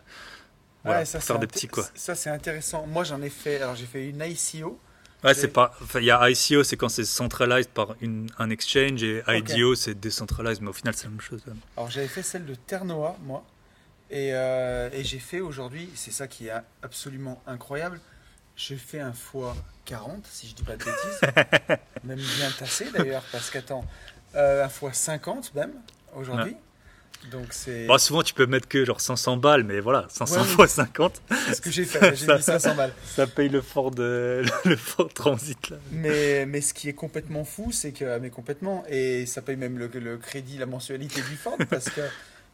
voilà, 0.85 1.01
Ouais, 1.01 1.05
ça, 1.07 1.19
pour 1.19 1.27
faire 1.27 1.39
des 1.39 1.47
petits 1.47 1.69
quoi. 1.69 1.85
Ça, 1.95 2.15
c'est 2.15 2.29
intéressant. 2.31 2.87
Moi, 2.87 3.05
j'en 3.05 3.23
ai 3.23 3.31
fait. 3.31 3.57
Alors, 3.63 3.75
j'ai 3.75 3.87
fait 3.87 4.07
une 4.09 4.21
ICO. 4.21 4.79
Ouais, 5.25 5.35
c'est 5.35 5.49
pas. 5.49 5.75
Il 5.95 6.05
y 6.05 6.11
a 6.11 6.31
ICO, 6.31 6.63
c'est 6.65 6.77
quand 6.77 6.89
c'est 6.89 7.05
centralized 7.05 7.71
par 7.71 7.97
une, 8.01 8.29
un 8.39 8.51
exchange, 8.51 9.03
et. 9.03 9.23
IDO, 9.29 9.75
c'est 9.75 9.99
décentralized, 9.99 10.63
mais 10.63 10.69
au 10.69 10.75
final, 10.75 10.95
c'est 10.95 11.05
la 11.05 11.11
même 11.11 11.21
chose. 11.21 11.43
Alors, 11.77 11.91
j'avais 11.91 12.09
fait 12.09 12.23
celle 12.23 12.45
de 12.45 12.55
Ternoa, 12.55 13.17
moi. 13.23 13.45
Et, 14.11 14.31
euh, 14.33 14.91
et 14.93 15.03
j'ai 15.03 15.19
fait 15.19 15.41
aujourd'hui, 15.41 15.89
c'est 15.95 16.13
ça 16.13 16.29
qui 16.29 16.49
est 16.49 16.53
absolument 16.83 17.43
incroyable. 17.47 18.01
J'ai 18.55 18.77
fait 18.77 19.01
un 19.01 19.13
fois 19.15 19.57
40, 19.87 20.27
si 20.31 20.49
je 20.49 20.55
dis 20.55 20.63
pas 20.63 20.77
de 20.77 20.85
bêtises. 20.85 21.79
même 22.05 22.19
bien 22.19 22.51
tassé 22.57 22.91
d'ailleurs, 22.93 23.25
parce 23.33 23.51
qu'attends, 23.51 23.85
euh, 24.37 24.65
un 24.65 24.69
fois 24.69 24.93
50 24.93 25.55
même, 25.55 25.73
aujourd'hui. 26.15 26.57
Donc, 27.31 27.47
c'est 27.53 27.87
Bon, 27.87 27.97
souvent, 27.99 28.23
tu 28.23 28.35
peux 28.35 28.47
mettre 28.47 28.69
que 28.69 28.85
genre 28.85 29.01
500 29.01 29.39
balles, 29.39 29.65
mais 29.65 29.81
voilà, 29.81 30.07
500 30.11 30.41
Ouais, 30.41 30.47
fois 30.47 30.69
50, 30.69 31.23
ce 31.55 31.61
que 31.61 31.71
j'ai 31.71 31.85
fait. 31.85 32.15
J'ai 32.15 32.27
mis 32.33 32.43
500 32.43 32.75
balles. 32.75 32.93
ça 33.05 33.27
paye 33.27 33.49
le 33.49 33.61
Ford, 33.63 33.93
euh, 33.99 34.45
le 34.65 34.77
Ford 34.77 35.09
Transit. 35.13 35.71
Là. 35.71 35.77
Mais, 35.91 36.45
mais 36.47 36.61
ce 36.61 36.75
qui 36.75 36.89
est 36.89 36.93
complètement 36.95 37.45
fou, 37.45 37.73
c'est 37.73 37.93
que. 37.93 38.19
Mais 38.19 38.31
complètement. 38.31 38.85
Et 38.89 39.27
ça 39.27 39.41
paye 39.43 39.57
même 39.57 39.79
le, 39.79 39.87
le 39.89 40.19
crédit, 40.19 40.59
la 40.59 40.67
mensualité 40.67 41.21
du 41.23 41.37
Ford, 41.37 41.57
parce 41.71 41.89
que 41.91 42.03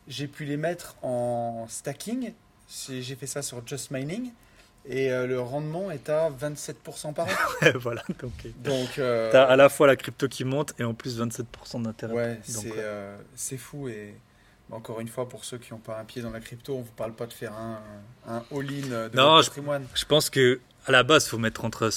j'ai 0.08 0.26
pu 0.28 0.44
les 0.44 0.56
mettre 0.56 0.96
en 1.02 1.66
stacking. 1.68 2.32
C'est- 2.68 3.02
J'ai 3.02 3.16
fait 3.16 3.26
ça 3.26 3.42
sur 3.42 3.66
Just 3.66 3.90
Mining. 3.90 4.30
Et 4.88 5.12
euh, 5.12 5.26
le 5.26 5.38
rendement 5.40 5.90
est 5.90 6.08
à 6.08 6.30
27% 6.30 7.12
par 7.12 7.26
an. 7.26 7.30
voilà, 7.74 8.02
donc 8.22 8.32
euh, 8.46 8.48
Donc. 8.64 8.98
euh, 8.98 9.30
t'as 9.30 9.44
à 9.44 9.54
la 9.54 9.68
fois 9.68 9.86
la 9.86 9.94
crypto 9.94 10.26
qui 10.26 10.42
monte 10.44 10.72
et 10.78 10.84
en 10.84 10.94
plus 10.94 11.20
27% 11.20 11.82
d'intérêt. 11.82 12.14
ouais, 12.14 12.40
c'est 12.44 12.66
ouais. 12.70 12.74
euh, 12.78 13.18
c'est 13.36 13.58
fou. 13.58 13.88
Et 13.88 14.14
encore 14.72 15.00
une 15.00 15.08
fois, 15.08 15.28
pour 15.28 15.44
ceux 15.44 15.58
qui 15.58 15.72
n'ont 15.72 15.78
pas 15.80 15.98
un 15.98 16.04
pied 16.04 16.22
dans 16.22 16.30
la 16.30 16.40
crypto, 16.40 16.74
on 16.76 16.80
vous 16.82 16.92
parle 16.92 17.12
pas 17.12 17.26
de 17.26 17.32
faire 17.32 17.52
un, 17.52 17.80
un 18.28 18.42
all-in 18.52 19.08
de 19.08 19.16
Non, 19.16 19.30
votre 19.32 19.42
je- 19.42 19.48
patrimoine. 19.48 19.86
Je 19.94 20.04
pense 20.04 20.30
que 20.30 20.60
à 20.86 20.92
la 20.92 21.02
base, 21.02 21.26
il 21.26 21.28
faut 21.28 21.38
mettre 21.38 21.64
entre 21.66 21.90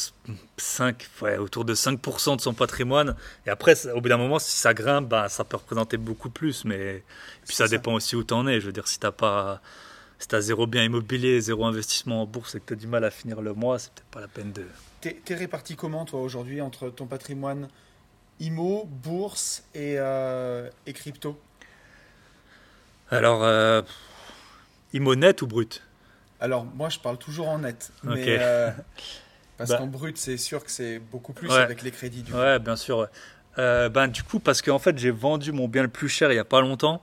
5, 0.58 1.08
ouais, 1.22 1.38
autour 1.38 1.64
de 1.66 1.74
5% 1.74 2.36
de 2.36 2.42
son 2.42 2.54
patrimoine. 2.54 3.16
Et 3.46 3.50
après, 3.50 3.76
ça- 3.76 3.96
au 3.96 4.02
bout 4.02 4.10
d'un 4.10 4.18
moment, 4.18 4.40
si 4.40 4.58
ça 4.58 4.74
grimpe, 4.74 5.08
bah, 5.08 5.30
ça 5.30 5.44
peut 5.46 5.58
représenter 5.58 5.98
beaucoup 5.98 6.30
plus. 6.30 6.66
Mais 6.66 7.04
puis 7.46 7.56
ça 7.56 7.64
C'est 7.66 7.70
ça. 7.72 7.78
dépend 7.78 7.94
aussi 7.94 8.16
où 8.16 8.24
tu 8.24 8.34
en 8.34 8.46
es. 8.48 8.60
Je 8.60 8.66
veux 8.68 8.74
dire, 8.74 8.88
si 8.88 9.00
tu 9.00 9.08
pas. 9.12 9.62
Si 10.20 10.34
as 10.36 10.42
zéro 10.42 10.68
bien 10.68 10.84
immobilier, 10.84 11.42
zéro 11.42 11.66
investissement 11.66 12.22
en 12.22 12.26
bourse 12.26 12.56
et 12.56 12.60
que 12.62 12.66
tu 12.68 12.74
as 12.74 12.76
du 12.78 12.88
mal 12.88 13.04
à 13.04 13.12
finir 13.12 13.42
le 13.42 13.54
mois, 13.54 13.78
c'est 13.80 13.92
peut-être 13.94 14.08
pas 14.08 14.22
la 14.22 14.28
peine 14.30 14.54
de. 14.54 14.66
T'es 15.02 15.20
t'es 15.26 15.36
réparti 15.36 15.76
comment, 15.76 16.06
toi, 16.06 16.22
aujourd'hui, 16.22 16.62
entre 16.62 16.90
ton 16.90 17.08
patrimoine 17.08 17.68
IMO, 18.40 18.86
bourse 18.86 19.64
et, 19.74 19.96
euh, 19.98 20.70
et 20.86 20.94
crypto? 20.94 21.38
Alors, 23.18 23.44
euh, 23.44 23.82
Imonet 24.94 25.42
ou 25.42 25.48
brut? 25.48 25.82
Alors, 26.40 26.66
moi, 26.66 26.90
je 26.90 27.00
parle 27.00 27.18
toujours 27.18 27.50
en 27.50 27.60
net. 27.60 27.92
Mais, 28.04 28.38
euh, 28.40 28.72
parce 29.58 29.70
Bah. 29.72 29.78
qu'en 29.78 29.88
brut, 29.88 30.18
c'est 30.18 30.38
sûr 30.38 30.64
que 30.64 30.72
c'est 30.72 31.00
beaucoup 31.00 31.34
plus 31.34 31.50
Ouais. 31.50 31.58
avec 31.58 31.82
les 31.84 31.92
crédits. 31.92 32.24
Du 32.24 32.32
coup. 32.32 32.38
Ouais, 32.38 32.60
bien 32.60 32.76
sûr. 32.76 33.08
Euh, 33.58 33.90
ben, 33.90 34.08
du 34.08 34.24
coup, 34.24 34.40
parce 34.40 34.62
qu'en 34.62 34.80
fait, 34.80 34.98
j'ai 34.98 35.12
vendu 35.12 35.52
mon 35.52 35.68
bien 35.68 35.84
le 35.84 35.88
plus 35.90 36.10
cher 36.10 36.32
il 36.32 36.36
n'y 36.36 36.40
a 36.40 36.46
pas 36.46 36.62
longtemps, 36.62 37.02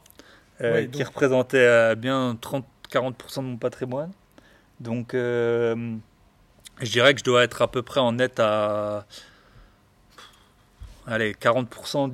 euh, 0.61 0.87
qui 0.87 1.03
représentait 1.05 1.95
bien 1.97 2.35
30-40% 2.41 3.37
de 3.43 3.47
mon 3.49 3.57
patrimoine. 3.57 4.11
Donc, 4.81 5.11
je 5.15 5.87
dirais 6.83 7.15
que 7.15 7.21
je 7.21 7.25
dois 7.25 7.45
être 7.45 7.63
à 7.63 7.69
peu 7.71 7.83
près 7.83 8.01
en 8.01 8.13
net 8.13 8.41
à 8.41 9.07
allez, 11.07 11.35
40%, 11.35 12.13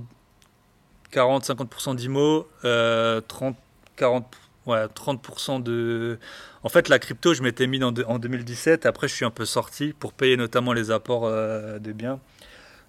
40-50% 1.12 1.94
d'IMO, 1.94 2.48
euh, 2.64 3.20
30, 3.26 3.56
40, 3.96 4.26
ouais, 4.66 4.84
30% 4.86 5.62
de... 5.62 6.18
En 6.62 6.68
fait, 6.68 6.88
la 6.88 6.98
crypto, 6.98 7.32
je 7.34 7.42
m'étais 7.42 7.66
mis 7.66 7.78
de- 7.78 8.04
en 8.08 8.18
2017. 8.18 8.86
Après, 8.86 9.08
je 9.08 9.14
suis 9.14 9.24
un 9.24 9.30
peu 9.30 9.44
sorti 9.44 9.94
pour 9.98 10.12
payer 10.12 10.36
notamment 10.36 10.72
les 10.72 10.90
apports 10.90 11.26
euh, 11.26 11.78
de 11.78 11.92
biens. 11.92 12.18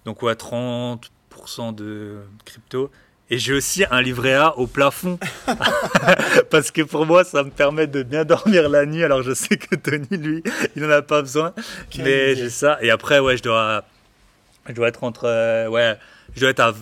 Donc, 0.04 0.22
ouais, 0.22 0.34
30% 0.34 1.74
de 1.74 2.18
crypto. 2.44 2.90
Et 3.30 3.38
j'ai 3.38 3.52
aussi 3.52 3.84
un 3.90 4.00
livret 4.00 4.32
A 4.34 4.56
au 4.58 4.66
plafond. 4.66 5.18
Parce 6.50 6.70
que 6.70 6.82
pour 6.82 7.04
moi, 7.06 7.24
ça 7.24 7.42
me 7.44 7.50
permet 7.50 7.86
de 7.86 8.02
bien 8.02 8.24
dormir 8.24 8.68
la 8.68 8.86
nuit. 8.86 9.04
Alors, 9.04 9.22
je 9.22 9.34
sais 9.34 9.56
que 9.58 9.74
Tony, 9.76 10.06
lui, 10.10 10.42
il 10.76 10.82
n'en 10.82 10.90
a 10.90 11.02
pas 11.02 11.20
besoin. 11.22 11.52
Mais 11.98 12.34
j'ai 12.36 12.48
ça. 12.50 12.78
Et 12.80 12.90
après, 12.90 13.18
ouais, 13.18 13.36
je 13.36 13.42
dois, 13.42 13.84
je 14.66 14.72
dois 14.72 14.88
être 14.88 15.04
entre. 15.04 15.24
euh, 15.26 15.68
ouais, 15.68 15.96
je 16.34 16.40
dois 16.40 16.50
être 16.50 16.60
à 16.60 16.72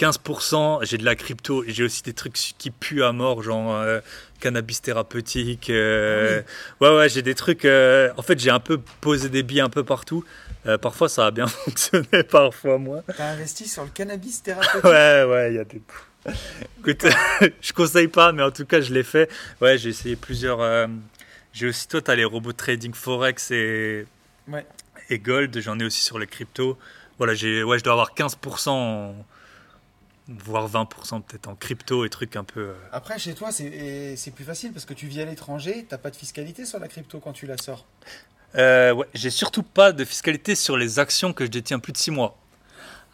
15%, 0.00 0.84
j'ai 0.84 0.96
de 0.98 1.04
la 1.04 1.14
crypto, 1.14 1.62
j'ai 1.66 1.84
aussi 1.84 2.02
des 2.02 2.14
trucs 2.14 2.32
qui 2.32 2.70
puent 2.70 3.02
à 3.04 3.12
mort, 3.12 3.42
genre 3.42 3.74
euh, 3.76 4.00
cannabis 4.40 4.80
thérapeutique. 4.80 5.68
euh, 5.70 6.40
Ouais, 6.80 6.96
ouais, 6.96 7.08
j'ai 7.08 7.22
des 7.22 7.34
trucs. 7.34 7.64
euh, 7.64 8.10
en 8.16 8.22
fait, 8.22 8.38
j'ai 8.40 8.50
un 8.50 8.60
peu 8.60 8.78
posé 9.00 9.28
des 9.28 9.42
billes 9.42 9.60
un 9.60 9.68
peu 9.68 9.84
partout. 9.84 10.24
Parfois, 10.82 11.08
ça 11.08 11.26
a 11.26 11.30
bien 11.30 11.46
fonctionné, 11.64 12.22
parfois 12.30 12.78
moins. 12.78 13.02
T'as 13.16 13.30
investi 13.32 13.66
sur 13.66 13.82
le 13.84 13.90
cannabis 13.90 14.42
thérapeutique 14.44 14.84
Ouais, 14.84 15.24
ouais, 15.24 15.52
il 15.52 15.56
y 15.56 15.58
a 15.58 15.64
des. 15.64 15.80
Écoute, 16.80 17.06
je 17.60 17.72
conseille 17.72 18.08
pas, 18.08 18.32
mais 18.32 18.42
en 18.42 18.50
tout 18.50 18.66
cas, 18.66 18.80
je 18.80 18.92
l'ai 18.92 19.02
fait. 19.02 19.30
Ouais, 19.60 19.78
j'ai 19.78 19.88
essayé 19.90 20.16
plusieurs. 20.16 20.60
J'ai 21.52 21.66
aussi, 21.68 21.88
toi, 21.88 22.00
t'as 22.02 22.14
les 22.14 22.24
robots 22.24 22.52
trading 22.52 22.94
Forex 22.94 23.50
et, 23.50 24.06
Ouais. 24.48 24.64
et 25.08 25.18
Gold. 25.18 25.58
J'en 25.60 25.78
ai 25.78 25.84
aussi 25.84 26.02
sur 26.02 26.18
les 26.18 26.26
cryptos. 26.26 26.78
Voilà, 27.18 27.34
j'ai, 27.34 27.62
ouais, 27.62 27.78
je 27.78 27.84
dois 27.84 27.92
avoir 27.94 28.14
15%, 28.14 28.68
en- 28.70 29.14
voire 30.44 30.68
20% 30.68 31.22
peut-être 31.22 31.48
en 31.48 31.54
crypto 31.56 32.04
et 32.04 32.08
trucs 32.10 32.36
un 32.36 32.44
peu. 32.44 32.60
euh, 32.60 32.74
Après, 32.92 33.18
chez 33.18 33.34
toi, 33.34 33.50
c'est 33.52 34.32
plus 34.34 34.44
facile 34.44 34.72
parce 34.72 34.84
que 34.84 34.94
tu 34.94 35.06
vis 35.06 35.20
à 35.20 35.24
l'étranger, 35.24 35.86
t'as 35.88 35.98
pas 35.98 36.10
de 36.10 36.16
fiscalité 36.16 36.64
sur 36.64 36.78
la 36.78 36.88
crypto 36.88 37.18
quand 37.20 37.32
tu 37.32 37.46
la 37.46 37.56
sors? 37.58 37.84
Euh, 38.56 38.92
ouais, 38.92 39.06
j'ai 39.14 39.30
surtout 39.30 39.62
pas 39.62 39.92
de 39.92 40.04
fiscalité 40.04 40.54
sur 40.54 40.76
les 40.76 40.98
actions 40.98 41.32
que 41.32 41.44
je 41.44 41.50
détiens 41.50 41.78
plus 41.78 41.92
de 41.92 41.98
6 41.98 42.10
mois. 42.10 42.36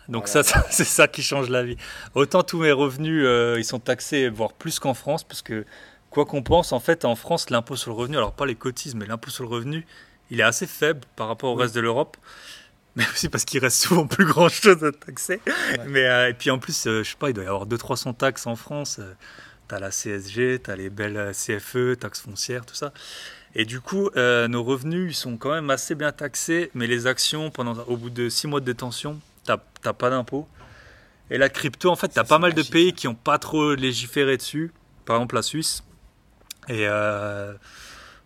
Donc 0.09 0.29
Voilà. 0.29 0.43
ça, 0.45 0.61
ça, 0.61 0.67
c'est 0.71 0.85
ça 0.85 1.09
qui 1.09 1.23
change 1.23 1.49
la 1.51 1.63
vie. 1.65 1.77
Autant 2.15 2.43
tous 2.43 2.61
mes 2.61 2.73
revenus, 2.73 3.23
euh, 3.27 3.57
ils 3.59 3.65
sont 3.65 3.81
taxés, 3.81 4.29
voire 4.29 4.53
plus 4.53 4.79
qu'en 4.79 4.95
France, 4.95 5.25
parce 5.25 5.43
que 5.43 5.65
quoi 6.11 6.25
qu'on 6.27 6.43
pense, 6.43 6.73
en 6.73 6.81
fait, 6.81 7.05
en 7.05 7.17
France, 7.17 7.51
l'impôt 7.51 7.77
sur 7.77 7.91
le 7.91 7.97
revenu, 7.97 8.17
alors 8.17 8.33
pas 8.33 8.47
les 8.47 8.55
cotises, 8.55 8.95
mais 8.95 9.07
l'impôt 9.07 9.31
sur 9.31 9.43
le 9.45 9.51
revenu, 9.51 9.87
il 10.31 10.41
est 10.41 10.45
assez 10.45 10.67
faible 10.67 11.01
par 11.17 11.29
rapport 11.29 11.51
au 11.53 11.57
Oui. 11.57 11.63
reste 11.63 11.75
de 11.75 11.81
l'Europe. 11.81 12.17
Mais 12.97 13.05
aussi 13.13 13.29
parce 13.29 13.45
qu'il 13.45 13.61
reste 13.61 13.83
souvent 13.83 14.07
plus 14.07 14.25
grand 14.25 14.49
chose 14.49 14.83
à 14.83 14.91
taxer. 14.93 15.41
Mais, 15.87 16.07
euh, 16.07 16.31
et 16.31 16.35
puis 16.35 16.51
en 16.51 16.59
plus, 16.59 16.87
euh, 16.87 17.03
je 17.03 17.11
sais 17.11 17.17
pas, 17.17 17.29
il 17.29 17.35
doit 17.35 17.45
y 17.45 17.47
avoir 17.47 17.67
200-300 17.67 18.17
taxes 18.17 18.47
en 18.47 18.57
France. 18.57 18.99
Euh, 19.01 19.13
T'as 19.69 19.81
la 19.81 19.91
CSG, 19.91 20.61
t'as 20.63 20.77
les 20.77 20.91
belles 20.91 21.17
euh, 21.17 21.33
CFE, 21.33 21.99
taxes 21.99 22.21
foncières, 22.21 22.65
tout 22.65 22.77
ça. 22.77 22.93
Et 23.57 23.65
du 23.65 23.81
coup, 23.81 24.11
euh, 24.17 24.47
nos 24.47 24.63
revenus 24.63 25.11
ils 25.11 25.15
sont 25.19 25.37
quand 25.37 25.51
même 25.51 25.71
assez 25.71 25.97
bien 25.97 26.13
taxés, 26.13 26.71
mais 26.75 26.87
les 26.87 27.07
actions, 27.09 27.51
pendant, 27.51 27.73
au 27.89 27.97
bout 27.97 28.11
de 28.11 28.29
6 28.29 28.47
mois 28.47 28.61
de 28.61 28.67
détention, 28.67 29.19
t'as 29.45 29.59
pas 29.93 30.11
d'impôt. 30.11 30.47
Et 31.31 31.39
la 31.39 31.49
crypto, 31.49 31.91
en 31.91 31.97
fait, 31.97 32.09
t'as 32.09 32.23
pas 32.23 32.39
mal 32.39 32.55
de 32.55 32.63
pays 32.63 32.93
qui 32.93 33.09
ont 33.09 33.15
pas 33.15 33.39
trop 33.39 33.75
légiféré 33.75 34.37
dessus. 34.37 34.73
Par 35.05 35.17
exemple, 35.17 35.35
la 35.35 35.43
Suisse. 35.43 35.83
Et 36.69 36.87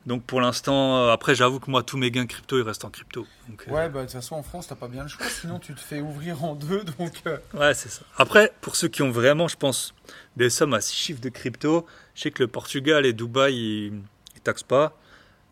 donc 0.07 0.25
pour 0.25 0.41
l'instant, 0.41 0.97
euh, 0.99 1.13
après, 1.13 1.35
j'avoue 1.35 1.61
que 1.61 1.71
moi, 1.71 1.83
tous 1.83 1.97
mes 1.99 2.11
gains 2.11 2.27
crypto, 2.27 2.59
ils 2.59 2.63
restent 2.63 2.85
en 2.85 2.91
crypto. 2.91 3.27
Donc, 3.49 3.65
euh, 3.69 3.71
Ouais, 3.73 3.89
bah 3.89 4.01
de 4.01 4.05
toute 4.07 4.13
façon, 4.15 4.37
en 4.37 4.43
France, 4.43 4.67
t'as 4.69 4.75
pas 4.75 4.89
bien 4.89 5.03
le 5.03 5.09
choix, 5.09 5.27
sinon 5.29 5.59
tu 5.59 5.75
te 5.75 5.81
fais 5.81 6.01
ouvrir 6.01 6.43
en 6.45 6.55
deux, 6.55 6.83
donc. 6.99 7.23
euh, 7.27 7.39
Ouais, 7.55 7.75
c'est 7.75 7.91
ça. 7.91 8.03
Après, 8.17 8.53
pour 8.61 8.77
ceux 8.77 8.89
qui 8.89 9.03
ont 9.03 9.11
vraiment, 9.11 9.47
je 9.49 9.57
pense, 9.57 9.95
des 10.37 10.51
sommes 10.51 10.75
à 10.75 10.81
6 10.81 10.97
chiffres 10.97 11.21
de 11.21 11.29
crypto, 11.29 11.87
je 12.15 12.23
sais 12.23 12.31
que 12.31 12.43
le 12.43 12.49
Portugal 12.49 13.05
et 13.07 13.13
Dubaï, 13.13 13.55
ils, 13.55 13.93
ils 14.37 14.41
taxent 14.43 14.63
pas. 14.63 14.97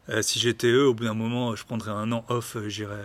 Euh, 0.09 0.23
si 0.23 0.39
j'étais 0.39 0.69
eux, 0.69 0.87
au 0.89 0.95
bout 0.95 1.05
d'un 1.05 1.15
moment, 1.15 1.55
je 1.55 1.65
prendrais 1.65 1.91
un 1.91 2.11
an 2.13 2.25
off, 2.29 2.57
j'irais 2.67 3.05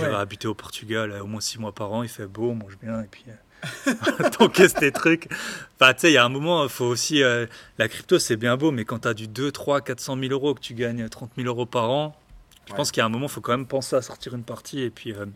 Ouais. 0.00 0.12
habiter 0.14 0.48
au 0.48 0.54
Portugal 0.54 1.12
au 1.22 1.26
moins 1.26 1.40
6 1.40 1.58
mois 1.58 1.72
par 1.72 1.92
an, 1.92 2.02
il 2.02 2.08
fait 2.08 2.26
beau, 2.26 2.50
on 2.50 2.54
mange 2.56 2.76
bien, 2.78 3.00
et 3.02 3.06
puis 3.06 3.24
t'encaisses 4.38 4.74
tes 4.74 4.92
trucs. 4.92 5.28
Enfin, 5.80 5.94
tu 5.94 6.00
sais, 6.00 6.10
il 6.10 6.14
y 6.14 6.18
a 6.18 6.24
un 6.24 6.28
moment, 6.28 6.64
il 6.64 6.70
faut 6.70 6.84
aussi... 6.86 7.22
euh, 7.22 7.46
la 7.78 7.88
crypto, 7.88 8.18
c'est 8.18 8.36
bien 8.36 8.56
beau, 8.56 8.70
mais 8.70 8.84
quand 8.84 9.00
tu 9.00 9.08
as 9.08 9.14
du 9.14 9.28
2, 9.28 9.50
3, 9.52 9.80
400 9.80 10.18
000 10.18 10.32
euros, 10.32 10.54
que 10.54 10.60
tu 10.60 10.74
gagnes 10.74 11.08
30 11.08 11.30
000 11.36 11.48
euros 11.48 11.66
par 11.66 11.90
an, 11.90 12.16
je 12.66 12.72
Ouais. 12.72 12.76
pense 12.76 12.90
qu'il 12.92 13.00
y 13.00 13.02
a 13.02 13.06
un 13.06 13.10
moment, 13.10 13.26
il 13.26 13.32
faut 13.32 13.40
quand 13.42 13.52
même 13.56 13.66
penser 13.66 13.94
à 13.96 14.02
sortir 14.02 14.34
une 14.34 14.42
partie, 14.44 14.80
et 14.82 14.90
puis... 14.90 15.12
euh, 15.12 15.26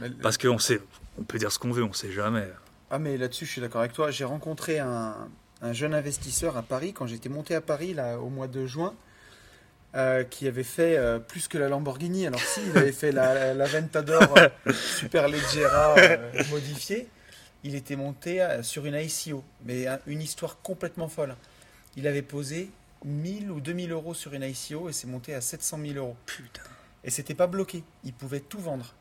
mais- 0.00 0.10
parce 0.22 0.36
qu'on 0.38 0.58
sait... 0.58 0.80
On 1.20 1.24
peut 1.24 1.38
dire 1.38 1.50
ce 1.50 1.58
qu'on 1.58 1.72
veut, 1.72 1.82
on 1.82 1.92
sait 1.92 2.12
jamais. 2.12 2.46
Ah, 2.90 2.98
mais 3.00 3.16
là-dessus, 3.16 3.44
je 3.44 3.50
suis 3.52 3.60
d'accord 3.60 3.80
avec 3.80 3.92
toi. 3.92 4.10
J'ai 4.12 4.24
rencontré 4.24 4.78
un, 4.78 5.16
un 5.62 5.72
jeune 5.72 5.92
investisseur 5.94 6.56
à 6.56 6.62
Paris 6.62 6.92
quand 6.92 7.06
j'étais 7.08 7.28
monté 7.28 7.54
à 7.56 7.60
Paris 7.60 7.92
là, 7.92 8.18
au 8.20 8.28
mois 8.28 8.46
de 8.46 8.66
juin. 8.66 8.94
euh, 9.96 10.22
qui 10.22 10.46
avait 10.46 10.62
fait 10.62 10.96
euh, 10.96 11.18
plus 11.18 11.48
que 11.48 11.58
la 11.58 11.68
Lamborghini. 11.68 12.26
Alors 12.26 12.38
si, 12.40 12.60
il 12.70 12.76
avait 12.78 12.92
fait 12.92 13.10
la, 13.10 13.54
la 13.54 13.64
Ventador 13.66 14.22
euh, 14.38 14.72
Super 14.72 15.26
Leggera 15.28 15.96
modifiée. 16.50 17.08
Il 17.68 17.74
était 17.74 17.96
monté 17.96 18.40
euh, 18.40 18.62
sur 18.62 18.86
une 18.86 18.94
ICO, 18.94 19.44
mais 19.62 19.86
un- 19.86 20.00
une 20.06 20.22
histoire 20.22 20.62
complètement 20.62 21.08
folle. 21.08 21.36
Il 21.96 22.06
avait 22.06 22.22
posé 22.22 22.70
1000 23.04 23.50
ou 23.50 23.60
2000 23.60 23.92
euros 23.92 24.14
sur 24.14 24.32
une 24.32 24.42
ICO 24.42 24.88
et 24.88 24.94
c'est 24.94 25.06
monté 25.06 25.34
à 25.34 25.42
700 25.42 25.78
000 25.82 25.98
euros. 25.98 26.16
Putain. 26.24 26.62
Et 27.04 27.10
c'était 27.10 27.34
pas 27.34 27.46
bloqué, 27.46 27.84
il 28.04 28.14
pouvait 28.14 28.40
tout 28.40 28.58
vendre. 28.58 28.94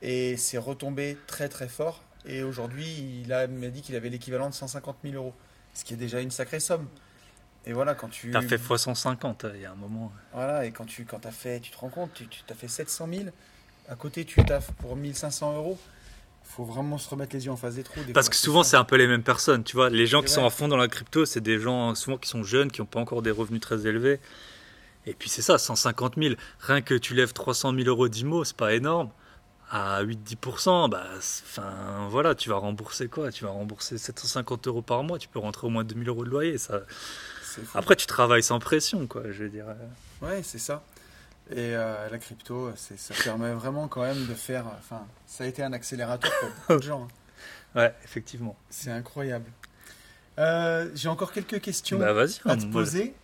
Et 0.00 0.38
c'est 0.38 0.56
retombé 0.56 1.18
très 1.26 1.50
très 1.50 1.68
fort. 1.68 2.02
Et 2.24 2.42
aujourd'hui, 2.42 3.22
il 3.22 3.28
m'a 3.28 3.68
dit 3.68 3.82
qu'il 3.82 3.94
avait 3.94 4.08
l'équivalent 4.08 4.48
de 4.48 4.54
150 4.54 4.96
000 5.04 5.14
euros, 5.16 5.34
ce 5.74 5.84
qui 5.84 5.92
est 5.92 5.98
déjà 5.98 6.20
une 6.22 6.30
sacrée 6.30 6.60
somme. 6.60 6.88
Et 7.66 7.74
voilà, 7.74 7.94
quand 7.94 8.08
tu. 8.08 8.30
T'as 8.30 8.40
fait 8.40 8.56
x 8.56 8.76
150, 8.76 9.44
il 9.54 9.60
y 9.60 9.66
a 9.66 9.72
un 9.72 9.74
moment. 9.74 10.10
Voilà, 10.32 10.64
et 10.64 10.70
quand 10.72 10.86
tu 10.86 11.04
quand 11.04 11.26
as 11.26 11.30
fait, 11.30 11.60
tu 11.60 11.70
te 11.70 11.76
rends 11.76 11.90
compte, 11.90 12.14
tu, 12.14 12.26
tu 12.26 12.42
as 12.48 12.54
fait 12.54 12.68
700 12.68 13.06
000, 13.12 13.24
à 13.90 13.96
côté 13.96 14.24
tu 14.24 14.42
taffes 14.46 14.70
pour 14.78 14.96
1500 14.96 15.54
euros. 15.56 15.78
Faut 16.56 16.64
vraiment 16.64 16.98
se 16.98 17.08
remettre 17.08 17.36
les 17.36 17.44
yeux 17.44 17.52
en 17.52 17.56
face 17.56 17.74
des 17.74 17.84
trous. 17.84 18.02
des 18.02 18.12
Parce 18.12 18.28
que 18.28 18.34
souvent, 18.34 18.62
c'est 18.62 18.76
un 18.76 18.84
peu 18.84 18.96
les 18.96 19.06
mêmes 19.06 19.22
personnes, 19.22 19.62
tu 19.62 19.76
vois. 19.76 19.90
Les 19.90 20.06
gens 20.06 20.22
qui 20.22 20.32
sont 20.32 20.44
à 20.44 20.50
fond 20.50 20.66
dans 20.66 20.76
la 20.76 20.88
crypto, 20.88 21.24
c'est 21.24 21.40
des 21.40 21.60
gens 21.60 21.94
souvent 21.94 22.16
qui 22.16 22.28
sont 22.28 22.42
jeunes, 22.42 22.70
qui 22.72 22.80
n'ont 22.80 22.86
pas 22.86 22.98
encore 22.98 23.22
des 23.22 23.30
revenus 23.30 23.60
très 23.60 23.86
élevés. 23.86 24.18
Et 25.06 25.14
puis 25.14 25.28
c'est 25.28 25.42
ça, 25.42 25.58
150 25.58 26.14
000. 26.16 26.34
Rien 26.60 26.80
que 26.80 26.94
tu 26.94 27.14
lèves 27.14 27.32
300 27.32 27.74
000 27.74 27.86
euros 27.88 28.08
d'IMO, 28.08 28.44
c'est 28.44 28.56
pas 28.56 28.74
énorme. 28.74 29.10
À 29.70 30.02
8-10%, 30.02 30.88
bah, 30.88 31.04
enfin, 31.16 32.08
voilà, 32.10 32.34
tu 32.34 32.48
vas 32.48 32.56
rembourser 32.56 33.08
quoi? 33.08 33.30
Tu 33.30 33.44
vas 33.44 33.50
rembourser 33.50 33.98
750 33.98 34.66
euros 34.66 34.82
par 34.82 35.04
mois, 35.04 35.18
tu 35.18 35.28
peux 35.28 35.38
rentrer 35.38 35.66
au 35.66 35.70
moins 35.70 35.84
2000 35.84 36.08
euros 36.08 36.24
de 36.24 36.30
loyer. 36.30 36.58
Ça. 36.58 36.80
Après, 37.74 37.94
tu 37.94 38.06
travailles 38.06 38.42
sans 38.42 38.58
pression, 38.58 39.06
quoi, 39.06 39.22
je 39.30 39.44
veux 39.44 39.50
dire. 39.50 39.66
Ouais, 40.22 40.42
c'est 40.42 40.58
ça. 40.58 40.82
Et 41.50 41.74
euh, 41.74 42.08
la 42.10 42.18
crypto, 42.18 42.70
ça 42.76 43.14
permet 43.24 43.52
vraiment 43.52 43.88
quand 43.88 44.02
même 44.02 44.26
de 44.26 44.34
faire. 44.34 44.66
Enfin, 44.78 45.06
ça 45.26 45.44
a 45.44 45.46
été 45.46 45.62
un 45.62 45.72
accélérateur 45.72 46.30
pour 46.40 46.48
beaucoup 46.50 46.80
de 46.80 46.86
gens. 46.86 47.02
hein. 47.04 47.08
Ouais, 47.74 47.94
effectivement. 48.02 48.56
C'est 48.70 48.90
incroyable. 48.90 49.44
Euh, 50.38 50.90
J'ai 50.94 51.08
encore 51.08 51.32
quelques 51.32 51.60
questions 51.60 51.98
Bah, 51.98 52.14
à 52.46 52.56
te 52.56 52.64
poser. 52.66 53.14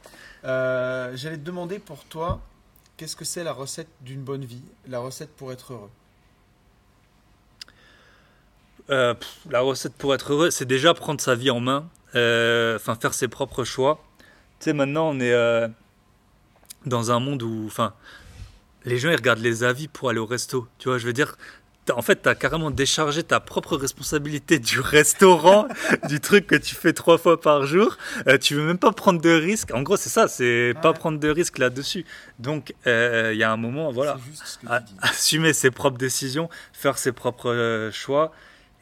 Euh, 0.44 1.12
J'allais 1.16 1.38
te 1.38 1.42
demander 1.44 1.78
pour 1.78 2.04
toi, 2.04 2.40
qu'est-ce 2.98 3.16
que 3.16 3.24
c'est 3.24 3.42
la 3.42 3.52
recette 3.52 3.88
d'une 4.02 4.22
bonne 4.22 4.44
vie? 4.44 4.62
La 4.86 4.98
recette 5.00 5.30
pour 5.34 5.50
être 5.52 5.72
heureux? 5.72 5.90
Pff, 8.86 9.38
la 9.50 9.60
recette 9.60 9.94
pour 9.94 10.14
être 10.14 10.32
heureux, 10.32 10.50
c'est 10.50 10.66
déjà 10.66 10.92
prendre 10.94 11.20
sa 11.20 11.34
vie 11.34 11.50
en 11.50 11.60
main, 11.60 11.88
enfin 12.10 12.94
faire 13.00 13.14
ses 13.14 13.28
propres 13.28 13.64
choix. 13.64 14.04
Tu 14.60 14.64
sais, 14.66 14.72
maintenant, 14.74 15.08
on 15.08 15.20
est 15.20 15.34
dans 16.86 17.10
un 17.10 17.20
monde 17.20 17.42
où, 17.42 17.64
enfin, 17.66 17.94
les 18.84 18.98
gens 18.98 19.10
ils 19.10 19.16
regardent 19.16 19.40
les 19.40 19.64
avis 19.64 19.88
pour 19.88 20.10
aller 20.10 20.18
au 20.18 20.26
resto. 20.26 20.68
Tu 20.78 20.88
vois, 20.88 20.98
je 20.98 21.06
veux 21.06 21.12
dire, 21.12 21.36
t'as- 21.86 21.94
en 21.94 22.02
fait, 22.02 22.22
tu 22.22 22.28
as 22.28 22.34
carrément 22.34 22.70
déchargé 22.70 23.22
ta 23.22 23.40
propre 23.40 23.76
responsabilité 23.76 24.58
du 24.58 24.80
restaurant, 24.80 25.66
du 26.08 26.20
truc 26.20 26.46
que 26.46 26.54
tu 26.54 26.74
fais 26.74 26.92
trois 26.92 27.16
fois 27.18 27.40
par 27.40 27.64
jour. 27.66 27.96
Euh, 28.26 28.36
tu 28.38 28.54
veux 28.54 28.62
même 28.66 28.78
pas 28.78 28.92
prendre 28.92 29.20
de 29.20 29.30
risques. 29.30 29.72
En 29.72 29.82
gros, 29.82 29.96
c'est 29.96 30.10
ça, 30.10 30.28
c'est 30.28 30.74
pas 30.82 30.90
Ouais. 30.92 30.98
prendre 30.98 31.18
de 31.18 31.28
risques 31.28 31.58
là-dessus. 31.58 32.04
Donc, 32.38 32.74
euh, 32.86 33.30
il 33.32 33.38
y 33.38 33.42
a 33.42 33.50
un 33.52 33.56
moment, 33.56 33.90
voilà 33.90 34.18
juste 34.30 34.60
assumer 35.00 35.52
ses 35.54 35.70
propres 35.70 35.98
décisions, 35.98 36.48
faire 36.72 36.98
ses 36.98 37.12
propres 37.12 37.50
euh, 37.50 37.90
choix. 37.90 38.32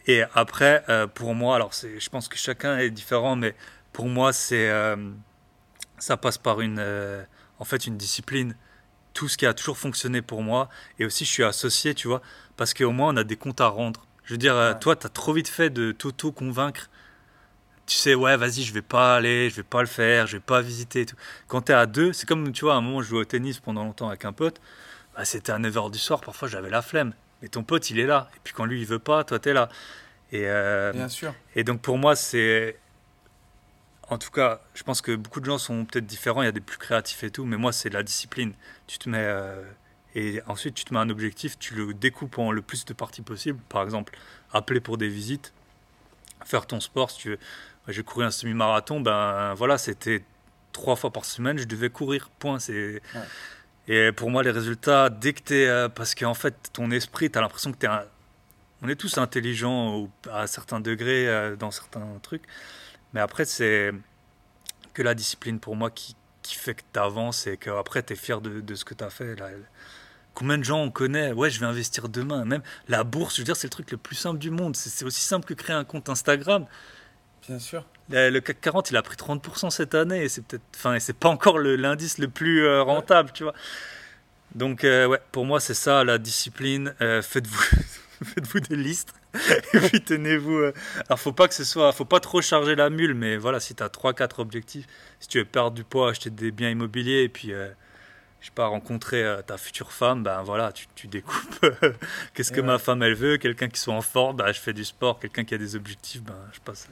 Et 0.08 0.22
après, 0.34 0.82
euh, 0.88 1.06
pour 1.06 1.32
moi, 1.36 1.54
alors 1.54 1.70
je 1.72 2.08
pense 2.08 2.26
que 2.26 2.36
chacun 2.36 2.76
est 2.78 2.90
différent, 2.90 3.36
mais 3.36 3.54
pour 3.92 4.06
moi, 4.06 4.32
c'est, 4.32 4.68
ça 5.98 6.16
passe 6.16 6.38
par 6.38 6.60
une, 6.60 6.82
en 7.62 7.64
fait, 7.64 7.86
une 7.86 7.96
discipline. 7.96 8.56
Tout 9.14 9.28
ce 9.28 9.36
qui 9.36 9.46
a 9.46 9.54
toujours 9.54 9.78
fonctionné 9.78 10.20
pour 10.20 10.42
moi. 10.42 10.68
Et 10.98 11.04
aussi, 11.04 11.24
je 11.24 11.30
suis 11.30 11.44
associé, 11.44 11.94
tu 11.94 12.08
vois, 12.08 12.20
parce 12.56 12.74
qu'au 12.74 12.90
moins, 12.90 13.14
on 13.14 13.16
a 13.16 13.22
des 13.24 13.36
comptes 13.36 13.60
à 13.60 13.68
rendre. 13.68 14.04
Je 14.24 14.34
veux 14.34 14.38
dire, 14.38 14.56
euh, 14.56 14.72
Ouais. 14.72 14.78
toi, 14.80 14.96
tu 14.96 15.06
as 15.06 15.10
trop 15.10 15.32
vite 15.32 15.46
fait 15.48 15.70
de 15.70 15.92
t'auto-convaincre. 15.92 16.90
Tu 17.86 17.94
sais, 17.96 18.14
ouais, 18.16 18.36
vas-y, 18.36 18.62
je 18.62 18.72
vais 18.74 18.82
pas 18.82 19.14
aller, 19.16 19.48
je 19.50 19.56
vais 19.56 19.62
pas 19.62 19.80
le 19.80 19.86
faire, 19.86 20.26
je 20.26 20.38
vais 20.38 20.42
pas 20.42 20.60
visiter 20.60 21.02
et 21.02 21.06
tout. 21.06 21.16
Quand 21.46 21.62
tu 21.62 21.72
es 21.72 21.74
à 21.74 21.86
deux, 21.86 22.12
c'est 22.12 22.26
comme, 22.26 22.50
tu 22.52 22.64
vois, 22.64 22.74
à 22.74 22.78
un 22.78 22.80
moment, 22.80 23.00
je 23.02 23.08
jouais 23.08 23.20
au 23.20 23.24
tennis 23.24 23.60
pendant 23.60 23.84
longtemps 23.84 24.08
avec 24.08 24.24
un 24.24 24.32
pote. 24.32 24.60
Bah, 25.16 25.24
c'était 25.24 25.52
à 25.52 25.58
9h 25.58 25.90
du 25.92 25.98
soir, 25.98 26.20
parfois 26.20 26.48
j'avais 26.48 26.70
la 26.70 26.82
flemme. 26.82 27.12
Mais 27.42 27.48
ton 27.48 27.62
pote, 27.64 27.90
il 27.90 27.98
est 28.00 28.06
là. 28.06 28.28
Et 28.34 28.38
puis 28.42 28.54
quand 28.54 28.64
lui, 28.64 28.80
il 28.80 28.86
veut 28.86 28.98
pas, 28.98 29.22
toi, 29.24 29.38
tu 29.38 29.50
es 29.50 29.52
là. 29.52 29.68
Et, 30.32 30.44
euh, 30.46 30.92
Bien 30.92 31.08
sûr. 31.08 31.34
et 31.54 31.62
donc 31.64 31.80
pour 31.82 31.98
moi, 31.98 32.16
c'est. 32.16 32.78
En 34.12 34.18
tout 34.18 34.30
cas, 34.30 34.60
je 34.74 34.82
pense 34.82 35.00
que 35.00 35.16
beaucoup 35.16 35.40
de 35.40 35.46
gens 35.46 35.58
sont 35.58 35.84
peut-être 35.84 36.06
différents. 36.06 36.42
Il 36.42 36.46
y 36.46 36.48
a 36.48 36.52
des 36.52 36.60
plus 36.60 36.78
créatifs 36.78 37.22
et 37.24 37.30
tout. 37.30 37.44
Mais 37.44 37.56
moi, 37.56 37.72
c'est 37.72 37.88
la 37.90 38.02
discipline. 38.02 38.52
Tu 38.86 38.98
te 38.98 39.08
mets. 39.08 39.18
euh, 39.18 39.62
Et 40.14 40.40
ensuite, 40.46 40.74
tu 40.74 40.84
te 40.84 40.92
mets 40.92 41.00
un 41.00 41.08
objectif, 41.10 41.58
tu 41.58 41.74
le 41.74 41.94
découpes 41.94 42.38
en 42.38 42.52
le 42.52 42.60
plus 42.62 42.84
de 42.84 42.92
parties 42.92 43.22
possible. 43.22 43.58
Par 43.68 43.82
exemple, 43.82 44.16
appeler 44.52 44.80
pour 44.80 44.98
des 44.98 45.08
visites, 45.08 45.52
faire 46.44 46.66
ton 46.66 46.80
sport. 46.80 47.10
Si 47.10 47.18
tu 47.18 47.28
veux. 47.30 47.38
J'ai 47.88 48.04
couru 48.04 48.24
un 48.24 48.30
semi-marathon, 48.30 49.00
ben 49.00 49.54
voilà, 49.54 49.76
c'était 49.76 50.22
trois 50.72 50.94
fois 50.94 51.10
par 51.10 51.24
semaine, 51.24 51.58
je 51.58 51.64
devais 51.64 51.90
courir. 51.90 52.28
Point. 52.38 52.60
C'est. 52.60 53.02
Et 53.88 54.12
pour 54.12 54.30
moi, 54.30 54.42
les 54.44 54.52
résultats, 54.52 55.08
dès 55.10 55.32
que 55.32 55.40
tu 55.42 55.54
es. 55.54 55.88
parce 55.88 56.14
qu'en 56.14 56.34
fait, 56.34 56.54
ton 56.72 56.90
esprit, 56.92 57.30
tu 57.30 57.38
as 57.38 57.40
l'impression 57.40 57.72
que 57.72 57.78
tu 57.78 57.86
es 57.86 57.88
un. 57.88 58.04
on 58.82 58.88
est 58.88 58.94
tous 58.96 59.18
intelligents 59.18 60.08
à 60.30 60.46
certains 60.46 60.78
degrés, 60.80 61.26
euh, 61.28 61.56
dans 61.56 61.70
certains 61.72 62.06
trucs. 62.22 62.44
Mais 63.14 63.20
après, 63.20 63.44
c'est 63.44 63.92
que 64.94 65.02
la 65.02 65.14
discipline 65.14 65.58
pour 65.58 65.76
moi 65.76 65.90
qui, 65.90 66.16
qui 66.42 66.54
fait 66.54 66.74
que 66.74 66.82
tu 66.92 66.98
avances 66.98 67.46
et 67.46 67.56
qu'après, 67.56 68.02
tu 68.02 68.12
es 68.12 68.16
fier 68.16 68.40
de, 68.40 68.60
de 68.60 68.74
ce 68.74 68.84
que 68.84 68.94
tu 68.94 69.04
as 69.04 69.10
fait. 69.10 69.34
Là. 69.36 69.48
Combien 70.34 70.58
de 70.58 70.64
gens 70.64 70.80
on 70.80 70.90
connaît? 70.90 71.32
Ouais, 71.32 71.50
je 71.50 71.60
vais 71.60 71.66
investir 71.66 72.08
demain. 72.08 72.44
Même 72.44 72.62
la 72.88 73.04
bourse, 73.04 73.36
je 73.36 73.42
veux 73.42 73.44
dire, 73.44 73.56
c'est 73.56 73.66
le 73.66 73.70
truc 73.70 73.90
le 73.90 73.96
plus 73.98 74.16
simple 74.16 74.38
du 74.38 74.50
monde. 74.50 74.76
C'est 74.76 75.04
aussi 75.04 75.22
simple 75.22 75.46
que 75.46 75.54
créer 75.54 75.76
un 75.76 75.84
compte 75.84 76.08
Instagram. 76.08 76.66
Bien 77.46 77.58
sûr. 77.58 77.84
Le 78.08 78.30
le 78.30 78.40
CAC 78.40 78.60
40, 78.60 78.90
il 78.90 78.96
a 78.96 79.02
pris 79.02 79.16
30% 79.16 79.70
cette 79.70 79.94
année 79.94 80.24
et 80.24 80.28
c'est 80.28 80.42
peut-être, 80.42 80.62
enfin, 80.74 80.98
c'est 81.00 81.16
pas 81.16 81.28
encore 81.28 81.58
l'indice 81.58 82.18
le 82.18 82.28
plus 82.28 82.64
euh, 82.64 82.82
rentable, 82.82 83.30
tu 83.32 83.42
vois. 83.42 83.54
Donc, 84.54 84.84
euh, 84.84 85.06
ouais, 85.06 85.20
pour 85.32 85.44
moi, 85.44 85.60
c'est 85.60 85.74
ça 85.74 86.04
la 86.04 86.18
discipline. 86.18 86.94
Euh, 87.00 87.22
faites-vous, 87.22 87.62
faites-vous 88.24 88.60
des 88.60 88.76
listes 88.76 89.14
et 89.74 89.78
puis 89.80 90.00
tenez-vous. 90.02 90.56
euh, 90.58 90.74
Alors, 91.08 91.18
faut 91.20 91.32
pas 91.32 91.48
que 91.48 91.54
ce 91.54 91.64
soit, 91.64 91.92
faut 91.92 92.04
pas 92.04 92.20
trop 92.20 92.42
charger 92.42 92.74
la 92.74 92.90
mule, 92.90 93.14
mais 93.14 93.36
voilà, 93.36 93.60
si 93.60 93.74
tu 93.74 93.82
as 93.82 93.88
3-4 93.88 94.40
objectifs, 94.40 94.86
si 95.20 95.28
tu 95.28 95.38
veux 95.38 95.44
perdre 95.44 95.72
du 95.72 95.84
poids, 95.84 96.10
acheter 96.10 96.30
des 96.30 96.50
biens 96.50 96.70
immobiliers 96.70 97.22
et 97.22 97.28
puis. 97.28 97.52
euh, 97.52 97.68
je 98.40 98.46
sais 98.46 98.52
pas, 98.56 98.66
rencontrer 98.66 99.22
euh, 99.22 99.40
ta 99.40 99.56
future 99.56 99.92
femme, 99.92 100.24
ben 100.24 100.42
voilà, 100.42 100.72
tu, 100.72 100.86
tu 100.96 101.06
découpes. 101.06 101.64
Qu'est-ce 102.34 102.50
que 102.50 102.60
ouais. 102.60 102.66
ma 102.66 102.78
femme 102.80 103.00
elle 103.04 103.14
veut 103.14 103.36
Quelqu'un 103.36 103.68
qui 103.68 103.78
soit 103.78 103.94
en 103.94 104.02
forme, 104.02 104.36
ben, 104.38 104.50
je 104.52 104.58
fais 104.58 104.72
du 104.72 104.84
sport. 104.84 105.20
Quelqu'un 105.20 105.44
qui 105.44 105.54
a 105.54 105.58
des 105.58 105.76
objectifs, 105.76 106.22
ben 106.24 106.34
je 106.52 106.58
passe, 106.58 106.88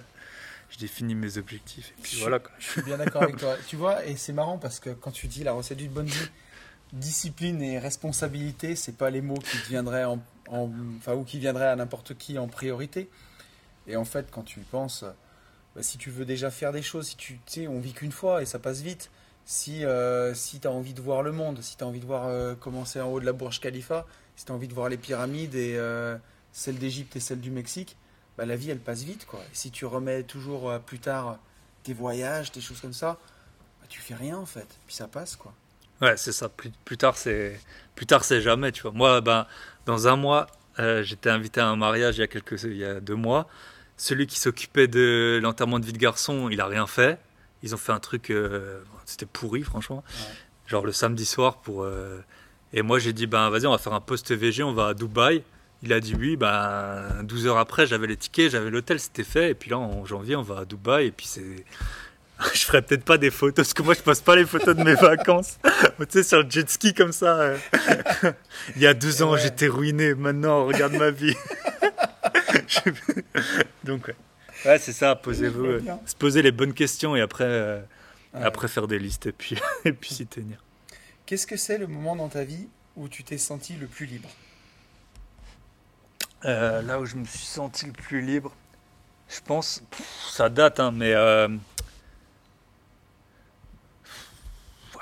je 0.70 0.78
définis 0.78 1.16
mes 1.16 1.38
objectifs. 1.38 1.92
Et 1.98 2.02
puis 2.04 2.12
Je- 2.14 2.20
voilà. 2.20 2.38
quoi. 2.38 2.52
Je 2.60 2.68
suis 2.70 2.82
bien 2.82 2.98
d'accord 2.98 3.24
avec 3.24 3.36
toi. 3.38 3.56
Tu 3.66 3.74
vois, 3.74 4.06
et 4.06 4.14
c'est 4.14 4.32
marrant 4.32 4.58
parce 4.58 4.78
que 4.78 4.90
quand 4.90 5.10
tu 5.10 5.26
dis 5.26 5.42
la 5.42 5.50
recette 5.52 5.78
d'une 5.78 5.90
bonne 5.90 6.06
vie, 6.06 6.28
discipline 6.92 7.60
et 7.62 7.80
responsabilité, 7.80 8.76
c'est 8.76 8.96
pas 8.96 9.10
les 9.10 9.20
mots 9.20 9.34
qui 9.38 9.58
te 9.58 9.68
viendraient 9.68 10.04
en, 10.04 10.22
en- 10.50 10.70
enfin, 10.98 11.14
ou 11.14 11.24
qui 11.24 11.38
viendraient 11.38 11.68
à 11.68 11.76
n'importe 11.76 12.16
qui 12.16 12.38
en 12.38 12.48
priorité. 12.48 13.08
Et 13.86 13.96
en 13.96 14.04
fait, 14.04 14.30
quand 14.30 14.42
tu 14.42 14.60
y 14.60 14.62
penses, 14.64 15.04
bah, 15.74 15.82
si 15.82 15.98
tu 15.98 16.10
veux 16.10 16.24
déjà 16.24 16.50
faire 16.50 16.72
des 16.72 16.82
choses, 16.82 17.08
si 17.08 17.16
tu 17.16 17.40
sais, 17.46 17.66
on 17.68 17.80
vit 17.80 17.92
qu'une 17.92 18.12
fois 18.12 18.42
et 18.42 18.46
ça 18.46 18.58
passe 18.58 18.80
vite. 18.82 19.10
Si, 19.46 19.84
euh, 19.84 20.34
si 20.34 20.60
tu 20.60 20.68
as 20.68 20.70
envie 20.70 20.94
de 20.94 21.00
voir 21.00 21.22
le 21.22 21.32
monde, 21.32 21.60
si 21.62 21.76
tu 21.76 21.82
as 21.82 21.86
envie 21.86 21.98
de 22.00 22.06
voir 22.06 22.26
euh, 22.26 22.54
comment 22.58 22.84
c'est 22.84 23.00
en 23.00 23.08
haut 23.10 23.20
de 23.20 23.24
la 23.26 23.32
Burj 23.32 23.58
Khalifa, 23.60 24.06
si 24.36 24.44
tu 24.44 24.52
as 24.52 24.54
envie 24.54 24.68
de 24.68 24.74
voir 24.74 24.88
les 24.88 24.96
pyramides 24.98 25.54
et 25.54 25.74
euh, 25.76 26.16
celle 26.52 26.78
d'Égypte 26.78 27.16
et 27.16 27.20
celle 27.20 27.40
du 27.40 27.50
Mexique, 27.50 27.96
bah, 28.36 28.46
la 28.46 28.54
vie 28.54 28.70
elle 28.70 28.78
passe 28.78 29.02
vite 29.02 29.26
quoi. 29.26 29.40
Si 29.52 29.70
tu 29.70 29.86
remets 29.86 30.22
toujours 30.22 30.78
plus 30.80 30.98
tard 31.00 31.38
tes 31.82 31.94
voyages, 31.94 32.52
tes 32.52 32.60
choses 32.60 32.80
comme 32.80 32.92
ça, 32.92 33.18
bah, 33.80 33.86
tu 33.88 34.00
fais 34.00 34.14
rien 34.14 34.36
en 34.36 34.46
fait. 34.46 34.68
Puis 34.86 34.94
ça 34.94 35.08
passe 35.08 35.34
quoi. 35.36 35.52
Ouais, 36.00 36.16
c'est 36.16 36.32
ça. 36.32 36.48
Plus, 36.48 36.70
plus 36.84 36.96
tard, 36.96 37.16
c'est 37.16 37.60
plus 37.94 38.06
tard, 38.06 38.24
c'est 38.24 38.40
jamais. 38.40 38.72
Tu 38.72 38.82
vois. 38.82 38.92
Moi, 38.92 39.20
ben, 39.20 39.46
dans 39.86 40.08
un 40.08 40.16
mois, 40.16 40.46
euh, 40.78 41.02
j'étais 41.02 41.30
invité 41.30 41.60
à 41.60 41.68
un 41.68 41.76
mariage 41.76 42.16
il 42.16 42.20
y 42.20 42.24
a 42.24 42.26
quelques, 42.26 42.62
il 42.64 42.76
y 42.76 42.84
a 42.84 43.00
deux 43.00 43.14
mois. 43.16 43.48
Celui 43.96 44.26
qui 44.26 44.38
s'occupait 44.38 44.88
de 44.88 45.38
l'enterrement 45.42 45.78
de 45.78 45.84
vie 45.84 45.92
de 45.92 45.98
garçon, 45.98 46.48
il 46.50 46.60
a 46.60 46.66
rien 46.66 46.86
fait. 46.86 47.18
Ils 47.62 47.74
ont 47.74 47.78
fait 47.78 47.92
un 47.92 47.98
truc, 48.00 48.30
euh, 48.30 48.80
c'était 49.04 49.26
pourri, 49.26 49.62
franchement. 49.62 50.02
Ouais. 50.08 50.26
Genre 50.66 50.86
le 50.86 50.92
samedi 50.92 51.26
soir 51.26 51.58
pour. 51.60 51.82
euh, 51.84 52.20
Et 52.72 52.80
moi, 52.82 52.98
j'ai 52.98 53.12
dit, 53.12 53.26
ben 53.26 53.50
vas-y, 53.50 53.66
on 53.66 53.72
va 53.72 53.78
faire 53.78 53.92
un 53.92 54.00
post 54.00 54.32
VG, 54.32 54.62
on 54.62 54.72
va 54.72 54.88
à 54.88 54.94
Dubaï. 54.94 55.42
Il 55.82 55.92
a 55.92 56.00
dit 56.00 56.14
oui, 56.14 56.36
ben 56.36 57.22
12 57.24 57.46
heures 57.46 57.58
après, 57.58 57.86
j'avais 57.86 58.06
les 58.06 58.16
tickets, 58.16 58.50
j'avais 58.52 58.70
l'hôtel, 58.70 59.00
c'était 59.00 59.24
fait. 59.24 59.50
Et 59.50 59.54
puis 59.54 59.70
là, 59.70 59.78
en 59.78 60.04
janvier, 60.06 60.36
on 60.36 60.42
va 60.42 60.60
à 60.60 60.64
Dubaï. 60.64 61.06
Et 61.08 61.10
puis 61.10 61.26
c'est. 61.26 61.64
Je 62.54 62.64
ferai 62.64 62.82
peut-être 62.82 63.04
pas 63.04 63.18
des 63.18 63.30
photos, 63.30 63.54
parce 63.66 63.74
que 63.74 63.82
moi, 63.82 63.94
je 63.94 64.00
poste 64.00 64.24
pas 64.24 64.34
les 64.36 64.46
photos 64.46 64.74
de 64.76 64.82
mes 64.82 64.94
vacances. 65.00 65.58
tu 65.98 66.06
sais, 66.10 66.22
sur 66.22 66.42
le 66.42 66.50
jet 66.50 66.68
ski 66.70 66.94
comme 66.94 67.12
ça. 67.12 67.38
euh. 67.38 67.58
Il 68.76 68.82
y 68.82 68.86
a 68.86 68.94
deux 68.94 69.22
ans, 69.22 69.32
ouais. 69.32 69.40
j'étais 69.40 69.68
ruiné. 69.68 70.14
Maintenant, 70.14 70.64
regarde 70.66 70.94
ma 70.94 71.10
vie. 71.10 71.34
Je- 72.66 72.90
Donc, 73.84 74.08
ouais. 74.08 74.16
Ouais, 74.64 74.78
c'est 74.78 74.92
ça, 74.92 75.14
posez-vous. 75.16 75.64
Euh. 75.64 75.82
Se 76.06 76.14
poser 76.14 76.42
les 76.42 76.52
bonnes 76.52 76.74
questions 76.74 77.14
et 77.16 77.20
après, 77.20 77.44
euh, 77.44 77.80
Ouais. 78.32 78.44
après 78.44 78.68
faire 78.68 78.86
des 78.86 78.98
listes 79.00 79.26
et 79.26 79.32
puis, 79.32 79.56
et 79.84 79.92
puis 79.92 80.14
s'y 80.14 80.24
tenir. 80.26 80.62
Qu'est-ce 81.26 81.46
que 81.48 81.56
c'est 81.56 81.78
le 81.78 81.88
moment 81.88 82.14
dans 82.14 82.28
ta 82.28 82.44
vie 82.44 82.68
où 82.96 83.08
tu 83.08 83.24
t'es 83.24 83.38
senti 83.38 83.74
le 83.74 83.86
plus 83.88 84.06
libre? 84.06 84.28
Là 86.44 87.00
où 87.00 87.06
je 87.06 87.16
me 87.16 87.24
suis 87.24 87.40
senti 87.44 87.86
le 87.86 87.92
plus 87.92 88.20
libre, 88.22 88.54
je 89.28 89.40
pense, 89.44 89.82
pff, 89.90 90.06
ça 90.30 90.48
date, 90.48 90.78
hein, 90.80 90.90
mais 90.92 91.12
euh, 91.12 91.48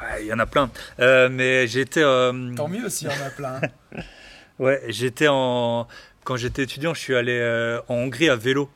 ouais, 0.02 0.22
il 0.22 0.26
y 0.26 0.32
en 0.32 0.38
a 0.38 0.46
plein. 0.46 0.70
Euh, 1.00 1.28
mais 1.30 1.66
j'étais, 1.66 2.02
euh, 2.02 2.54
Tant 2.54 2.68
mieux 2.68 2.88
s'il 2.88 3.08
y 3.08 3.10
en 3.10 3.26
a 3.26 3.30
plein. 3.30 3.60
ouais, 4.58 4.82
j'étais 4.88 5.28
en, 5.28 5.86
quand 6.24 6.36
j'étais 6.36 6.62
étudiant, 6.62 6.94
je 6.94 7.00
suis 7.00 7.14
allé 7.14 7.38
euh, 7.40 7.80
en 7.88 7.94
Hongrie 7.94 8.28
à 8.28 8.36
vélo. 8.36 8.70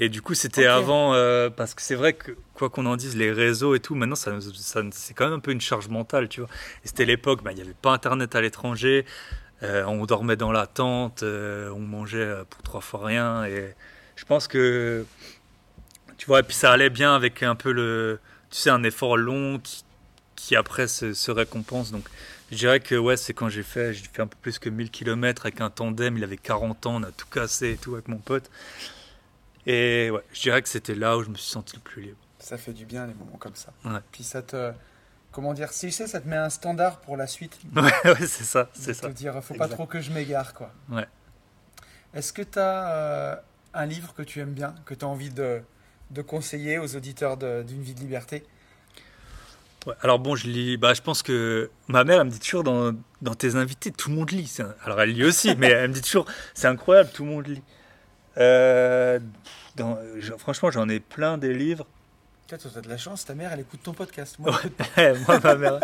Et 0.00 0.08
du 0.08 0.22
coup, 0.22 0.34
c'était 0.34 0.66
avant, 0.66 1.14
euh, 1.14 1.50
parce 1.50 1.74
que 1.74 1.82
c'est 1.82 1.96
vrai 1.96 2.12
que, 2.12 2.30
quoi 2.54 2.70
qu'on 2.70 2.86
en 2.86 2.94
dise, 2.94 3.16
les 3.16 3.32
réseaux 3.32 3.74
et 3.74 3.80
tout, 3.80 3.96
maintenant, 3.96 4.14
ça, 4.14 4.32
ça- 4.54 4.82
c'est 4.92 5.12
quand 5.12 5.24
même 5.24 5.34
un 5.34 5.40
peu 5.40 5.50
une 5.50 5.60
charge 5.60 5.88
mentale, 5.88 6.28
tu 6.28 6.40
vois. 6.40 6.48
Et 6.84 6.86
c'était 6.86 7.04
l'époque, 7.04 7.42
bah, 7.42 7.50
il 7.50 7.56
n'y 7.56 7.62
avait 7.62 7.74
pas 7.74 7.90
Internet 7.90 8.36
à 8.36 8.40
l'étranger, 8.40 9.04
euh, 9.64 9.82
on 9.86 10.06
dormait 10.06 10.36
dans 10.36 10.52
la 10.52 10.68
tente, 10.68 11.24
euh, 11.24 11.68
on 11.70 11.80
mangeait 11.80 12.32
pour 12.48 12.62
trois 12.62 12.80
fois 12.80 13.04
rien. 13.06 13.44
Et 13.46 13.74
je 14.14 14.24
pense 14.24 14.46
que, 14.46 15.04
tu 16.16 16.26
vois, 16.26 16.40
et 16.40 16.42
puis 16.44 16.54
ça 16.54 16.70
allait 16.70 16.90
bien 16.90 17.16
avec 17.16 17.42
un 17.42 17.56
peu 17.56 17.72
le, 17.72 18.20
tu 18.50 18.58
sais, 18.58 18.70
un 18.70 18.84
effort 18.84 19.16
long 19.16 19.58
qui, 19.58 19.82
qui 20.48 20.56
après 20.56 20.88
se, 20.88 21.12
se 21.12 21.30
récompense. 21.30 21.90
Donc, 21.90 22.04
je 22.50 22.56
dirais 22.56 22.80
que, 22.80 22.94
ouais, 22.94 23.18
c'est 23.18 23.34
quand 23.34 23.50
j'ai 23.50 23.62
fait, 23.62 23.92
j'ai 23.92 24.04
fait 24.10 24.22
un 24.22 24.26
peu 24.26 24.38
plus 24.40 24.58
que 24.58 24.70
1000 24.70 24.90
km 24.90 25.44
avec 25.44 25.60
un 25.60 25.68
tandem, 25.68 26.16
il 26.16 26.24
avait 26.24 26.38
40 26.38 26.86
ans, 26.86 26.94
on 26.94 27.02
a 27.02 27.12
tout 27.12 27.26
cassé 27.26 27.72
et 27.72 27.76
tout 27.76 27.92
avec 27.92 28.08
mon 28.08 28.16
pote. 28.16 28.50
Et 29.66 30.08
ouais, 30.10 30.22
je 30.32 30.40
dirais 30.40 30.62
que 30.62 30.70
c'était 30.70 30.94
là 30.94 31.18
où 31.18 31.22
je 31.22 31.28
me 31.28 31.34
suis 31.34 31.50
senti 31.50 31.76
le 31.76 31.82
plus 31.82 32.00
libre. 32.00 32.16
ça 32.38 32.56
fait 32.56 32.72
du 32.72 32.86
bien 32.86 33.06
les 33.06 33.12
moments 33.12 33.36
comme 33.36 33.56
ça. 33.56 33.74
Ouais. 33.84 34.00
Puis 34.10 34.24
ça 34.24 34.40
te, 34.40 34.72
comment 35.32 35.52
dire, 35.52 35.70
si 35.70 35.88
tu 35.88 35.92
sais, 35.92 36.06
ça 36.06 36.18
te 36.18 36.26
met 36.26 36.38
un 36.38 36.48
standard 36.48 37.02
pour 37.02 37.18
la 37.18 37.26
suite. 37.26 37.58
Ouais, 37.76 37.92
ouais, 38.06 38.26
c'est 38.26 38.44
ça, 38.44 38.70
c'est 38.72 38.94
ça. 38.94 39.08
Te 39.08 39.12
dire, 39.12 39.44
faut 39.44 39.52
pas 39.52 39.68
trop 39.68 39.84
que 39.84 40.00
je 40.00 40.10
m'égare 40.12 40.54
quoi. 40.54 40.72
Ouais. 40.88 41.06
Est-ce 42.14 42.32
que 42.32 42.40
tu 42.40 42.58
as 42.58 43.44
un 43.74 43.84
livre 43.84 44.14
que 44.14 44.22
tu 44.22 44.40
aimes 44.40 44.54
bien, 44.54 44.74
que 44.86 44.94
tu 44.94 45.04
as 45.04 45.08
envie 45.08 45.28
de, 45.28 45.60
de 46.10 46.22
conseiller 46.22 46.78
aux 46.78 46.96
auditeurs 46.96 47.36
d'une 47.36 47.82
vie 47.82 47.92
de 47.92 48.00
liberté? 48.00 48.46
Ouais, 49.86 49.94
alors 50.02 50.18
bon, 50.18 50.34
je 50.36 50.46
lis. 50.48 50.76
Bah, 50.76 50.92
je 50.94 51.00
pense 51.00 51.22
que 51.22 51.70
ma 51.88 52.04
mère, 52.04 52.20
elle 52.20 52.26
me 52.26 52.30
dit 52.32 52.40
toujours 52.40 52.64
dans, 52.64 52.92
dans 53.22 53.34
tes 53.34 53.54
invités, 53.56 53.90
tout 53.90 54.10
le 54.10 54.16
monde 54.16 54.30
lit. 54.30 54.52
Un- 54.58 54.74
Alors 54.84 55.00
elle 55.00 55.12
lit 55.12 55.24
aussi, 55.24 55.54
mais 55.56 55.68
elle 55.68 55.88
me 55.90 55.94
dit 55.94 56.02
toujours, 56.02 56.26
c'est 56.54 56.66
incroyable, 56.66 57.10
tout 57.12 57.24
le 57.24 57.30
monde 57.30 57.46
lit. 57.46 57.62
Euh, 58.38 59.18
dans- 59.76 59.98
je- 60.18 60.32
franchement, 60.34 60.70
j'en 60.70 60.88
ai 60.88 61.00
plein 61.00 61.38
des 61.38 61.54
livres. 61.54 61.86
Toi, 62.48 62.56
tu 62.56 62.66
as 62.78 62.80
de 62.80 62.88
la 62.88 62.96
chance, 62.96 63.26
ta 63.26 63.34
mère, 63.34 63.52
elle 63.52 63.60
écoute 63.60 63.80
ton 63.82 63.92
podcast. 63.92 64.36
Moi, 64.38 64.58
Ouais. 64.96 65.12
moi, 65.28 65.38
ma 65.42 65.54
mère. 65.54 65.80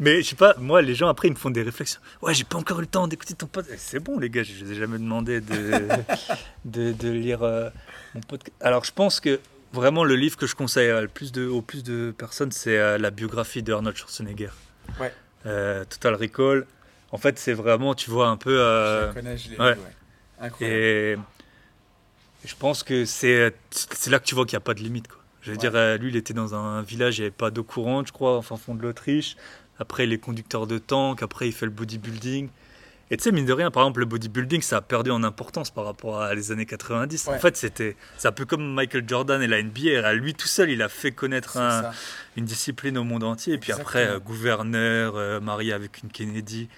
Mais 0.00 0.20
je 0.22 0.30
sais 0.30 0.36
pas, 0.36 0.54
moi, 0.58 0.82
les 0.82 0.94
gens 0.96 1.06
après, 1.08 1.28
ils 1.28 1.32
me 1.32 1.36
font 1.36 1.50
des 1.50 1.62
réflexions. 1.62 2.00
Ouais, 2.22 2.34
j'ai 2.34 2.42
pas 2.44 2.58
encore 2.58 2.78
eu 2.78 2.82
le 2.82 2.86
temps 2.88 3.06
d'écouter 3.06 3.34
ton 3.34 3.46
podcast. 3.46 3.80
C'est 3.86 4.00
bon, 4.00 4.18
les 4.18 4.28
gars, 4.28 4.42
je 4.42 4.64
vous 4.64 4.72
ai 4.72 4.74
jamais 4.74 4.98
demandé 4.98 5.40
de, 5.40 5.86
de, 6.64 6.92
de 6.92 7.08
lire 7.08 7.42
euh, 7.44 7.70
mon 8.14 8.20
podcast. 8.22 8.52
Alors, 8.60 8.84
je 8.84 8.90
pense 8.92 9.20
que 9.20 9.38
vraiment, 9.72 10.04
le 10.04 10.16
livre 10.16 10.36
que 10.36 10.46
je 10.46 10.54
conseille 10.54 10.90
plus 11.08 11.32
de, 11.32 11.46
au 11.46 11.62
plus 11.62 11.82
de 11.82 12.14
personnes, 12.16 12.52
c'est 12.52 12.78
euh, 12.78 12.98
la 12.98 13.10
biographie 13.10 13.62
de 13.62 13.72
Arnold 13.72 13.96
Schwarzenegger. 13.96 14.50
Ouais. 15.00 15.12
Euh, 15.46 15.84
Total 15.84 16.14
Recall. 16.14 16.66
En 17.12 17.18
fait, 17.18 17.38
c'est 17.38 17.52
vraiment, 17.54 17.94
tu 17.94 18.10
vois, 18.10 18.28
un 18.28 18.36
peu. 18.36 18.54
Je 18.54 18.60
euh, 18.60 19.06
la 19.06 19.12
connais, 19.12 19.36
je 19.38 19.50
ouais. 19.50 19.76
Incroyable. 20.40 20.76
et 20.80 21.16
je 22.44 22.54
pense 22.54 22.82
que 22.82 23.04
c'est 23.04 23.52
c'est 23.70 24.10
là 24.10 24.18
que 24.20 24.24
tu 24.24 24.34
vois 24.34 24.44
qu'il 24.46 24.56
n'y 24.56 24.62
a 24.62 24.64
pas 24.64 24.74
de 24.74 24.80
limite. 24.80 25.08
Quoi. 25.08 25.18
Je 25.40 25.50
veux 25.50 25.56
Ouais. 25.56 25.60
dire, 25.60 25.72
euh, 25.74 25.96
lui, 25.98 26.10
il 26.10 26.16
était 26.16 26.34
dans 26.34 26.54
un 26.54 26.82
village, 26.82 27.18
il 27.18 27.22
n'y 27.22 27.26
avait 27.26 27.34
pas 27.36 27.50
d'eau 27.50 27.64
courante, 27.64 28.08
je 28.08 28.12
crois, 28.12 28.36
en 28.36 28.42
fin 28.42 28.56
fond 28.56 28.74
de 28.74 28.82
l'Autriche. 28.82 29.36
Après, 29.78 30.04
il 30.04 30.12
est 30.12 30.18
conducteur 30.18 30.66
de 30.66 30.78
tank. 30.78 31.22
Après, 31.22 31.48
il 31.48 31.52
fait 31.52 31.66
le 31.66 31.72
bodybuilding. 31.72 32.48
Et 33.10 33.16
tu 33.16 33.22
sais, 33.24 33.32
mine 33.32 33.46
de 33.46 33.52
rien, 33.54 33.70
par 33.70 33.84
exemple, 33.84 34.00
le 34.00 34.06
bodybuilding, 34.06 34.60
ça 34.60 34.76
a 34.76 34.80
perdu 34.82 35.10
en 35.10 35.22
importance 35.24 35.70
par 35.70 35.86
rapport 35.86 36.20
à 36.20 36.34
les 36.34 36.52
années 36.52 36.66
90. 36.66 37.28
En 37.28 37.38
fait, 37.38 37.56
c'était 37.56 37.96
un 38.24 38.32
peu 38.32 38.44
comme 38.44 38.74
Michael 38.74 39.04
Jordan 39.08 39.40
et 39.40 39.46
la 39.46 39.62
NBA. 39.62 40.12
Lui 40.14 40.34
tout 40.34 40.46
seul, 40.46 40.68
il 40.70 40.82
a 40.82 40.88
fait 40.90 41.12
connaître 41.12 41.56
un- 41.56 41.90
une 42.36 42.44
discipline 42.44 42.98
au 42.98 43.04
monde 43.04 43.24
entier. 43.24 43.54
Et 43.54 43.58
puis 43.58 43.72
après, 43.72 44.06
euh, 44.06 44.18
gouverneur, 44.18 45.16
euh, 45.16 45.40
marié 45.40 45.72
avec 45.72 46.02
une 46.02 46.10
Kennedy. 46.10 46.68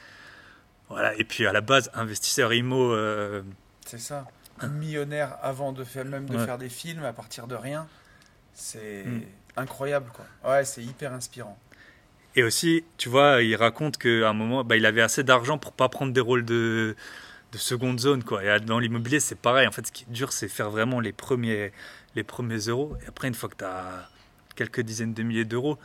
Voilà. 0.89 1.15
Et 1.16 1.24
puis 1.24 1.47
à 1.47 1.52
la 1.52 1.61
base, 1.61 1.90
investisseur 1.94 2.52
IMO. 2.52 2.93
euh, 2.93 3.43
C'est 3.86 3.98
ça. 4.01 4.27
Millionnaire 4.69 5.36
avant 5.43 5.73
de 5.73 5.82
faire 5.85 6.05
même 6.05 6.27
de 6.27 6.36
Ouais. 6.36 6.44
faire 6.47 6.59
des 6.59 6.69
films 6.69 7.05
à 7.05 7.12
partir 7.12 7.47
de 7.48 7.55
rien. 7.57 7.89
C'est 8.55 9.05
Mm. 9.05 9.20
incroyable 9.57 10.11
quoi. 10.12 10.27
Ouais, 10.52 10.65
c'est 10.65 10.82
hyper 10.82 11.12
inspirant. 11.12 11.59
Et 12.36 12.43
aussi, 12.43 12.85
tu 12.97 13.09
vois, 13.09 13.43
il 13.43 13.57
raconte 13.57 13.98
qu'à 13.98 14.28
un 14.28 14.32
moment, 14.32 14.62
bah, 14.62 14.77
il 14.77 14.86
avait 14.86 15.02
assez 15.02 15.24
d'argent 15.24 15.59
pour 15.59 15.73
pas 15.73 15.89
prendre 15.89 16.12
des 16.12 16.20
rôles 16.20 16.44
de, 16.44 16.94
de 17.52 17.59
seconde 17.59 17.98
zone. 17.98 18.23
Quoi. 18.23 18.44
Et 18.44 18.61
dans 18.61 18.78
l'immobilier, 18.78 19.20
c'est 19.20 19.35
pareil. 19.35 19.66
En 19.66 19.73
fait, 19.73 19.86
ce 19.86 19.93
qui 19.93 20.05
est 20.05 20.12
dur, 20.12 20.32
c'est 20.32 20.48
faire 20.48 20.70
vraiment 20.70 21.01
les 21.01 21.12
premiers, 21.12 21.73
les 22.15 22.23
premiers 22.23 22.59
euros. 22.59 22.97
Et 23.02 23.09
après, 23.09 23.28
une 23.28 23.35
fois 23.35 23.48
que 23.48 23.57
tu 23.57 23.65
as 23.65 24.09
quelques 24.55 24.81
dizaines 24.81 25.15
de 25.15 25.23
milliers 25.23 25.44
d'euros, 25.44 25.78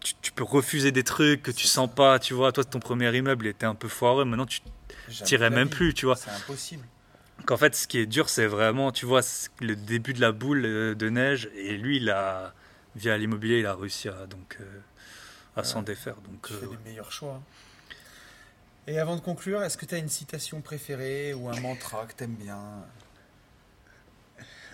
tu, 0.00 0.14
tu 0.22 0.32
peux 0.32 0.44
refuser 0.44 0.92
des 0.92 1.04
trucs 1.04 1.42
que 1.42 1.50
tu 1.50 1.66
sens 1.66 1.90
pas. 1.92 2.18
Tu 2.18 2.32
vois, 2.32 2.52
toi, 2.52 2.64
ton 2.64 2.78
premier 2.78 3.14
immeuble 3.16 3.46
était 3.48 3.66
un 3.66 3.74
peu 3.74 3.88
foireux. 3.88 4.24
Maintenant, 4.24 4.46
tu 4.46 4.60
tirais 5.24 5.50
même 5.50 5.68
vie. 5.68 5.74
plus, 5.74 5.94
tu 5.94 6.06
vois. 6.06 6.16
C'est 6.16 6.30
impossible. 6.30 6.84
qu'en 7.44 7.56
fait, 7.56 7.74
ce 7.74 7.88
qui 7.88 7.98
est 7.98 8.06
dur, 8.06 8.28
c'est 8.28 8.46
vraiment, 8.46 8.92
tu 8.92 9.04
vois, 9.04 9.22
le 9.60 9.74
début 9.74 10.12
de 10.12 10.20
la 10.20 10.30
boule 10.30 10.64
euh, 10.64 10.94
de 10.94 11.08
neige. 11.08 11.50
Et 11.56 11.76
lui, 11.76 11.96
il 11.96 12.08
a, 12.10 12.54
via 12.94 13.18
l'immobilier, 13.18 13.58
il 13.58 13.66
a 13.66 13.74
réussi 13.74 14.08
à, 14.08 14.26
donc, 14.26 14.58
euh, 14.60 14.64
à 15.56 15.64
s'en 15.64 15.82
défaire. 15.82 16.16
Donc, 16.16 16.46
tu 16.46 16.54
fais 16.54 16.66
les 16.66 16.90
meilleurs 16.90 17.12
choix. 17.12 17.40
Et 18.86 18.98
avant 18.98 19.16
de 19.16 19.20
conclure, 19.20 19.62
est-ce 19.62 19.76
que 19.76 19.86
tu 19.86 19.94
as 19.94 19.98
une 19.98 20.08
citation 20.08 20.60
préférée 20.60 21.34
ou 21.34 21.48
un 21.48 21.60
mantra 21.60 22.06
que 22.06 22.14
tu 22.16 22.24
aimes 22.24 22.34
bien? 22.34 22.58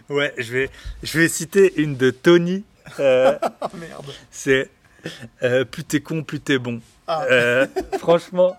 Ouais, 0.08 0.32
je 0.38 0.52
vais, 0.52 0.70
je 1.02 1.18
vais 1.18 1.28
citer 1.28 1.80
une 1.82 1.96
de 1.96 2.10
Tony. 2.10 2.64
Euh, 3.00 3.36
Merde. 3.74 4.12
C'est 4.30 4.70
euh, 5.42 5.64
plus 5.64 5.84
t'es 5.84 6.00
con, 6.00 6.22
plus 6.22 6.40
t'es 6.40 6.58
bon. 6.58 6.80
Ah. 7.06 7.24
Euh, 7.24 7.66
franchement, 7.98 8.56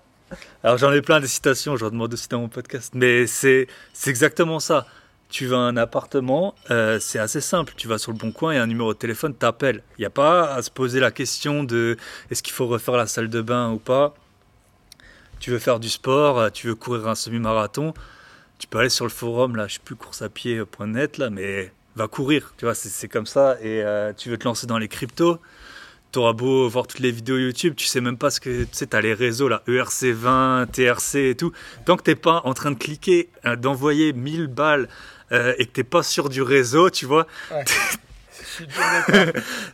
alors 0.64 0.78
j'en 0.78 0.92
ai 0.92 1.02
plein 1.02 1.20
des 1.20 1.28
citations, 1.28 1.76
je 1.76 1.82
leur 1.82 1.92
demande 1.92 2.14
aussi 2.14 2.28
dans 2.28 2.40
mon 2.40 2.50
podcast, 2.50 2.94
mais 2.96 3.28
c'est 3.28 3.68
exactement 4.06 4.60
ça. 4.60 4.86
Tu 5.30 5.46
vas 5.46 5.58
à 5.58 5.60
un 5.60 5.76
appartement, 5.76 6.56
euh, 6.72 7.00
c'est 7.00 7.20
assez 7.20 7.42
simple. 7.42 7.74
Tu 7.76 7.88
vas 7.88 7.98
sur 7.98 8.12
le 8.12 8.18
bon 8.18 8.32
coin 8.32 8.54
et 8.54 8.58
un 8.58 8.68
numéro 8.68 8.94
de 8.94 8.98
téléphone 8.98 9.34
t'appelle. 9.34 9.84
Il 9.98 10.02
n'y 10.02 10.06
a 10.06 10.10
pas 10.10 10.54
à 10.54 10.62
se 10.62 10.72
poser 10.72 11.00
la 11.00 11.12
question 11.12 11.64
de 11.64 11.98
est-ce 12.32 12.42
qu'il 12.42 12.54
faut 12.54 12.68
refaire 12.68 12.96
la 12.96 13.08
salle 13.08 13.30
de 13.30 13.42
bain 13.42 13.72
ou 13.72 13.78
pas? 13.78 14.16
Tu 15.40 15.52
veux 15.52 15.60
faire 15.60 15.80
du 15.80 15.90
sport, 15.90 16.52
tu 16.52 16.68
veux 16.68 16.76
courir 16.76 17.08
un 17.08 17.16
semi-marathon, 17.16 17.94
tu 18.58 18.68
peux 18.68 18.80
aller 18.80 18.90
sur 18.90 19.06
le 19.06 19.12
forum, 19.12 19.56
là, 19.56 19.68
je 19.68 19.76
sais 19.76 19.82
plus, 19.84 19.96
courseapied.net, 19.96 21.18
là, 21.18 21.30
mais 21.30 21.72
va 21.96 22.08
courir, 22.08 22.54
tu 22.58 22.66
vois, 22.66 22.76
c'est 22.76 23.08
comme 23.08 23.26
ça. 23.26 23.58
Et 23.62 23.84
euh, 23.84 24.14
tu 24.16 24.30
veux 24.30 24.38
te 24.38 24.46
lancer 24.46 24.68
dans 24.68 24.78
les 24.78 24.88
cryptos, 24.88 25.40
tu 26.12 26.20
auras 26.20 26.34
beau 26.34 26.68
voir 26.70 26.88
toutes 26.88 27.00
les 27.00 27.12
vidéos 27.12 27.38
YouTube, 27.38 27.76
tu 27.76 27.86
sais 27.86 28.02
même 28.02 28.18
pas 28.18 28.30
ce 28.30 28.40
que, 28.40 28.64
tu 28.64 28.70
sais, 28.72 28.88
les 29.02 29.14
réseaux, 29.14 29.48
là, 29.48 29.62
ERC20, 29.68 30.68
TRC 30.68 31.16
et 31.16 31.36
tout. 31.36 31.52
Tant 31.86 31.98
que 31.98 32.04
t'es 32.04 32.16
pas 32.16 32.42
en 32.46 32.54
train 32.54 32.72
de 32.72 32.78
cliquer, 32.78 33.30
euh, 33.46 33.56
d'envoyer 33.56 34.14
1000 34.14 34.48
balles 34.48 34.88
euh, 35.32 35.54
et 35.58 35.66
que 35.66 35.72
t'es 35.72 35.84
pas 35.84 36.04
sûr 36.04 36.30
du 36.30 36.42
réseau, 36.42 36.90
tu 36.90 37.06
vois. 37.06 37.28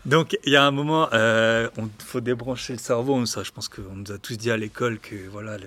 Donc 0.05 0.37
il 0.43 0.51
y 0.51 0.55
a 0.55 0.63
un 0.63 0.71
moment, 0.71 1.09
il 1.11 1.89
faut 2.05 2.21
débrancher 2.21 2.73
le 2.73 2.79
cerveau. 2.79 3.25
Ça, 3.25 3.43
je 3.43 3.51
pense 3.51 3.69
qu'on 3.69 3.95
nous 3.95 4.11
a 4.11 4.17
tous 4.17 4.37
dit 4.37 4.51
à 4.51 4.57
l'école 4.57 4.99
que 4.99 5.15
voilà, 5.29 5.57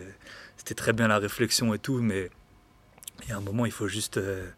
c'était 0.56 0.74
très 0.74 0.92
bien 0.92 1.08
la 1.08 1.18
réflexion 1.18 1.72
et 1.74 1.78
tout, 1.78 2.00
mais 2.00 2.30
il 3.22 3.30
y 3.30 3.32
a 3.32 3.36
un 3.36 3.40
moment, 3.40 3.66
il 3.66 3.72
faut 3.72 3.88
juste 3.88 4.18
euh, 4.18 4.48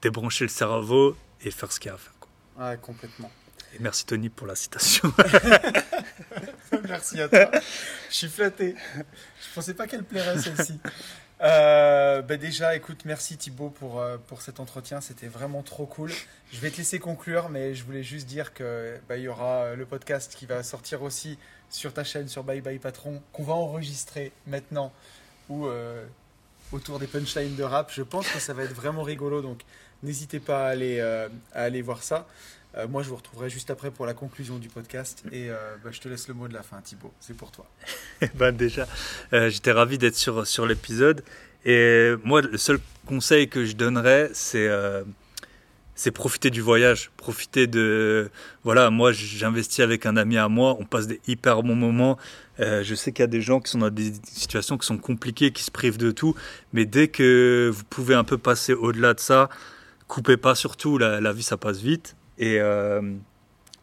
débrancher 0.00 0.44
le 0.44 0.50
cerveau 0.50 1.16
et 1.42 1.50
faire 1.50 1.72
ce 1.72 1.80
qu'il 1.80 1.88
y 1.88 1.92
a 1.92 1.94
à 1.94 1.98
faire. 1.98 2.14
Quoi. 2.18 2.30
Ouais, 2.68 2.78
complètement. 2.80 3.30
Et 3.74 3.78
merci 3.80 4.04
Tony 4.04 4.28
pour 4.28 4.46
la 4.46 4.54
citation. 4.54 5.12
merci 6.88 7.20
à 7.20 7.28
toi. 7.28 7.50
Je 8.10 8.14
suis 8.14 8.28
flatté. 8.28 8.74
Je 8.96 9.54
pensais 9.54 9.74
pas 9.74 9.86
qu'elle 9.86 10.04
plairait 10.04 10.38
celle-ci. 10.38 10.78
Euh, 11.42 12.22
bah 12.22 12.36
déjà, 12.36 12.76
écoute, 12.76 13.04
merci 13.04 13.36
Thibaut 13.36 13.70
pour, 13.70 14.00
euh, 14.00 14.16
pour 14.28 14.42
cet 14.42 14.60
entretien. 14.60 15.00
C'était 15.00 15.26
vraiment 15.26 15.62
trop 15.62 15.86
cool. 15.86 16.12
Je 16.52 16.60
vais 16.60 16.70
te 16.70 16.76
laisser 16.76 16.98
conclure, 16.98 17.48
mais 17.48 17.74
je 17.74 17.84
voulais 17.84 18.04
juste 18.04 18.26
dire 18.26 18.54
que 18.54 18.96
bah, 19.08 19.16
il 19.16 19.24
y 19.24 19.28
aura 19.28 19.74
le 19.74 19.84
podcast 19.84 20.34
qui 20.36 20.46
va 20.46 20.62
sortir 20.62 21.02
aussi 21.02 21.38
sur 21.68 21.92
ta 21.92 22.04
chaîne, 22.04 22.28
sur 22.28 22.44
Bye 22.44 22.60
Bye 22.60 22.78
Patron, 22.78 23.22
qu'on 23.32 23.42
va 23.42 23.54
enregistrer 23.54 24.32
maintenant, 24.46 24.92
où 25.48 25.66
autour 26.72 26.98
des 26.98 27.06
punchlines 27.06 27.54
de 27.56 27.62
rap. 27.62 27.90
Je 27.92 28.02
pense 28.02 28.28
que 28.28 28.38
ça 28.38 28.54
va 28.54 28.64
être 28.64 28.74
vraiment 28.74 29.02
rigolo, 29.02 29.42
donc 29.42 29.62
n'hésitez 30.02 30.40
pas 30.40 30.66
à 30.66 30.70
aller, 30.70 30.98
euh, 31.00 31.28
à 31.52 31.62
aller 31.62 31.82
voir 31.82 32.02
ça. 32.02 32.26
Euh, 32.76 32.88
moi, 32.88 33.02
je 33.02 33.08
vous 33.08 33.16
retrouverai 33.16 33.50
juste 33.50 33.70
après 33.70 33.90
pour 33.90 34.06
la 34.06 34.14
conclusion 34.14 34.58
du 34.58 34.68
podcast. 34.68 35.22
Et 35.32 35.50
euh, 35.50 35.76
bah, 35.84 35.90
je 35.92 36.00
te 36.00 36.08
laisse 36.08 36.28
le 36.28 36.34
mot 36.34 36.48
de 36.48 36.54
la 36.54 36.62
fin, 36.62 36.80
Thibaut. 36.80 37.12
C'est 37.20 37.36
pour 37.36 37.50
toi. 37.50 37.66
ben 38.34 38.52
déjà, 38.52 38.86
j'étais 39.32 39.72
ravi 39.72 39.98
d'être 39.98 40.16
sur, 40.16 40.46
sur 40.46 40.66
l'épisode. 40.66 41.22
Et 41.64 42.12
moi, 42.24 42.42
le 42.42 42.58
seul 42.58 42.78
conseil 43.06 43.48
que 43.48 43.64
je 43.64 43.74
donnerais, 43.74 44.30
c'est 44.32 44.68
c'est 45.94 46.10
profiter 46.10 46.50
du 46.50 46.62
voyage, 46.62 47.10
profiter 47.16 47.66
de... 47.66 48.30
Voilà, 48.64 48.90
moi 48.90 49.12
j'investis 49.12 49.80
avec 49.80 50.06
un 50.06 50.16
ami 50.16 50.38
à 50.38 50.48
moi, 50.48 50.76
on 50.80 50.84
passe 50.84 51.06
des 51.06 51.20
hyper 51.26 51.62
bons 51.62 51.76
moments. 51.76 52.18
Euh, 52.60 52.82
je 52.82 52.94
sais 52.94 53.12
qu'il 53.12 53.22
y 53.22 53.24
a 53.24 53.28
des 53.28 53.42
gens 53.42 53.60
qui 53.60 53.70
sont 53.70 53.78
dans 53.78 53.90
des 53.90 54.12
situations 54.24 54.78
qui 54.78 54.86
sont 54.86 54.98
compliquées, 54.98 55.52
qui 55.52 55.62
se 55.62 55.70
privent 55.70 55.98
de 55.98 56.10
tout, 56.10 56.34
mais 56.72 56.86
dès 56.86 57.08
que 57.08 57.70
vous 57.72 57.84
pouvez 57.84 58.14
un 58.14 58.24
peu 58.24 58.38
passer 58.38 58.72
au-delà 58.72 59.14
de 59.14 59.20
ça, 59.20 59.48
coupez 60.08 60.36
pas 60.36 60.54
surtout, 60.54 60.98
la 60.98 61.32
vie 61.32 61.42
ça 61.42 61.56
passe 61.56 61.78
vite. 61.78 62.16
Et 62.42 62.58
euh, 62.60 63.00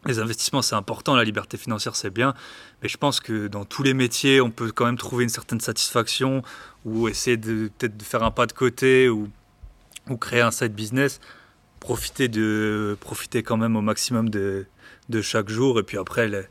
les 0.06 0.20
investissements 0.20 0.62
c'est 0.62 0.76
important, 0.76 1.16
la 1.16 1.24
liberté 1.24 1.58
financière 1.58 1.96
c'est 1.96 2.10
bien, 2.10 2.34
mais 2.82 2.90
je 2.90 2.98
pense 2.98 3.20
que 3.20 3.48
dans 3.48 3.66
tous 3.66 3.84
les 3.84 3.94
métiers, 3.94 4.42
on 4.42 4.52
peut 4.52 4.72
quand 4.72 4.86
même 4.86 4.98
trouver 4.98 5.24
une 5.24 5.30
certaine 5.30 5.62
satisfaction 5.62 6.44
ou 6.86 7.08
essayer 7.08 7.38
de 7.38 7.72
peut-être 7.78 7.98
de 7.98 8.04
faire 8.04 8.24
un 8.24 8.32
pas 8.32 8.46
de 8.46 8.54
côté 8.54 9.10
ou, 9.10 9.30
ou 10.10 10.18
créer 10.18 10.42
un 10.42 10.52
side 10.52 10.74
business 10.74 11.20
profiter, 11.80 12.28
de, 12.28 12.98
profiter 13.00 13.44
quand 13.44 13.58
même 13.58 13.76
au 13.76 13.82
maximum 13.82 14.30
de, 14.30 14.66
de 15.10 15.22
chaque 15.22 15.50
jour. 15.50 15.80
Et 15.80 15.84
puis 15.84 15.98
après, 15.98 16.28
le, 16.28 16.46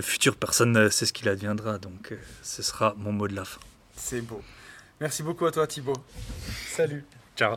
futur, 0.00 0.36
personne 0.36 0.72
ne 0.72 0.88
sait 0.88 1.06
ce 1.06 1.12
qu'il 1.12 1.28
adviendra. 1.28 1.78
Donc 1.78 2.12
euh, 2.12 2.16
ce 2.42 2.62
sera 2.62 2.94
mon 2.98 3.12
mot 3.12 3.28
de 3.28 3.34
la 3.34 3.44
fin. 3.44 3.60
C'est 3.96 4.20
beau. 4.20 4.42
Merci 5.00 5.22
beaucoup 5.22 5.46
à 5.46 5.52
toi 5.52 5.66
Thibaut. 5.66 5.96
Salut. 6.68 7.04
Ciao. 7.36 7.56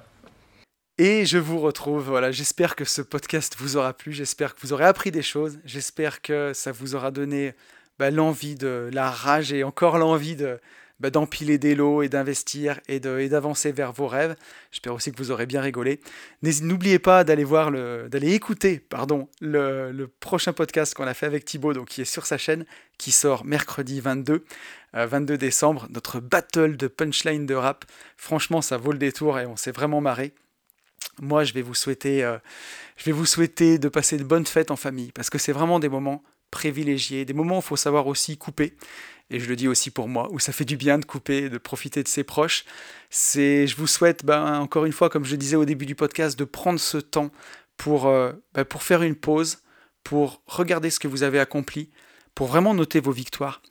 Et 1.02 1.26
je 1.26 1.38
vous 1.38 1.60
retrouve. 1.60 2.10
Voilà, 2.10 2.30
j'espère 2.34 2.76
que 2.76 2.84
ce 2.84 3.02
podcast 3.02 3.56
vous 3.58 3.78
aura 3.78 3.94
plu. 3.94 4.12
J'espère 4.12 4.54
que 4.54 4.60
vous 4.60 4.74
aurez 4.74 4.84
appris 4.84 5.12
des 5.12 5.22
choses. 5.22 5.58
J'espère 5.64 6.22
que 6.22 6.52
ça 6.54 6.74
vous 6.74 6.94
aura 6.94 7.10
donné 7.10 7.54
bah, 8.00 8.12
l'envie 8.12 8.56
de 8.56 8.90
la 8.92 9.10
rage 9.10 9.54
et 9.54 9.64
encore 9.64 9.98
l'envie 9.98 10.36
de, 10.36 10.60
bah, 11.00 11.10
d'empiler 11.10 11.58
des 11.58 11.74
lots 11.74 12.02
et 12.02 12.10
d'investir 12.10 12.82
et, 12.90 13.00
d'avancer 13.00 13.72
vers 13.72 13.94
vos 13.94 14.08
rêves. 14.08 14.36
J'espère 14.72 14.94
aussi 14.94 15.14
que 15.14 15.18
vous 15.18 15.32
aurez 15.32 15.46
bien 15.46 15.62
rigolé. 15.62 16.02
N'oubliez 16.44 17.00
pas 17.00 17.24
d'aller 17.24 17.46
voir 17.46 17.72
le, 17.72 18.10
d'aller 18.10 18.34
écouter, 18.34 18.80
pardon, 18.80 19.30
le, 19.40 20.10
prochain 20.20 20.52
podcast 20.52 20.94
qu'on 20.96 21.08
a 21.08 21.14
fait 21.14 21.28
avec 21.28 21.46
Thibaut, 21.46 21.72
donc 21.72 21.88
qui 21.88 22.02
est 22.02 22.06
sur 22.06 22.26
sa 22.26 22.38
chaîne, 22.38 22.66
qui 22.98 23.14
sort 23.14 23.46
mercredi 23.46 24.02
22, 24.02 24.44
22 24.92 25.34
euh, 25.34 25.38
décembre, 25.38 25.88
notre 25.92 26.20
battle 26.20 26.76
de 26.76 26.88
punchline 26.90 27.46
de 27.46 27.56
rap. 27.56 27.86
Franchement, 28.18 28.62
ça 28.62 28.76
vaut 28.76 28.92
le 28.92 28.98
détour 28.98 29.40
et 29.40 29.46
on 29.46 29.56
s'est 29.56 29.72
vraiment 29.72 30.02
marré. 30.02 30.34
Moi, 31.22 31.44
je 31.44 31.54
vais 31.54 31.62
vous 31.62 31.76
souhaiter, 31.76 32.24
euh, 32.24 32.38
je 32.98 33.06
vais 33.06 33.12
vous 33.12 33.26
souhaiter 33.26 33.78
de 33.78 33.90
passer 33.90 34.18
de 34.18 34.24
bonnes 34.24 34.46
fêtes 34.46 34.72
en 34.72 34.76
famille, 34.76 35.12
parce 35.12 35.30
que 35.30 35.38
c'est 35.38 35.52
vraiment 35.52 35.80
des 35.80 35.90
moments 35.90 36.24
privilégiés, 36.52 37.26
des 37.26 37.34
moments 37.34 37.58
où 37.58 37.60
il 37.60 37.66
faut 37.66 37.76
savoir 37.76 38.08
aussi 38.08 38.38
couper 38.38 38.76
et 39.32 39.40
je 39.40 39.48
le 39.48 39.56
dis 39.56 39.68
aussi 39.68 39.92
pour 39.92 40.08
moi, 40.08 40.28
où 40.32 40.40
ça 40.40 40.52
fait 40.52 40.66
du 40.66 40.78
bien 40.78 40.98
de 40.98 41.06
couper, 41.06 41.50
de 41.50 41.58
profiter 41.58 42.02
de 42.04 42.08
ses 42.08 42.24
proches. 42.24 42.66
C'est, 43.10 43.68
je 43.68 43.76
vous 43.76 43.88
souhaite, 43.88 44.26
ben, 44.26 44.60
encore 44.60 44.86
une 44.86 44.92
fois, 44.92 45.10
comme 45.10 45.26
je 45.26 45.36
disais 45.36 45.56
au 45.56 45.66
début 45.66 45.86
du 45.86 45.96
podcast, 45.96 46.38
de 46.38 46.46
prendre 46.46 46.80
ce 46.80 46.98
temps 46.98 47.32
pour, 47.78 48.08
euh, 48.08 48.34
ben, 48.54 48.66
pour 48.66 48.82
faire 48.84 49.04
une 49.04 49.16
pause, 49.16 49.60
pour 50.04 50.42
regarder 50.48 50.90
ce 50.90 51.00
que 51.00 51.08
vous 51.08 51.24
avez 51.24 51.40
accompli, 51.40 51.92
pour 52.34 52.48
vraiment 52.48 52.74
noter 52.74 53.00
vos 53.00 53.12
victoires. 53.12 53.62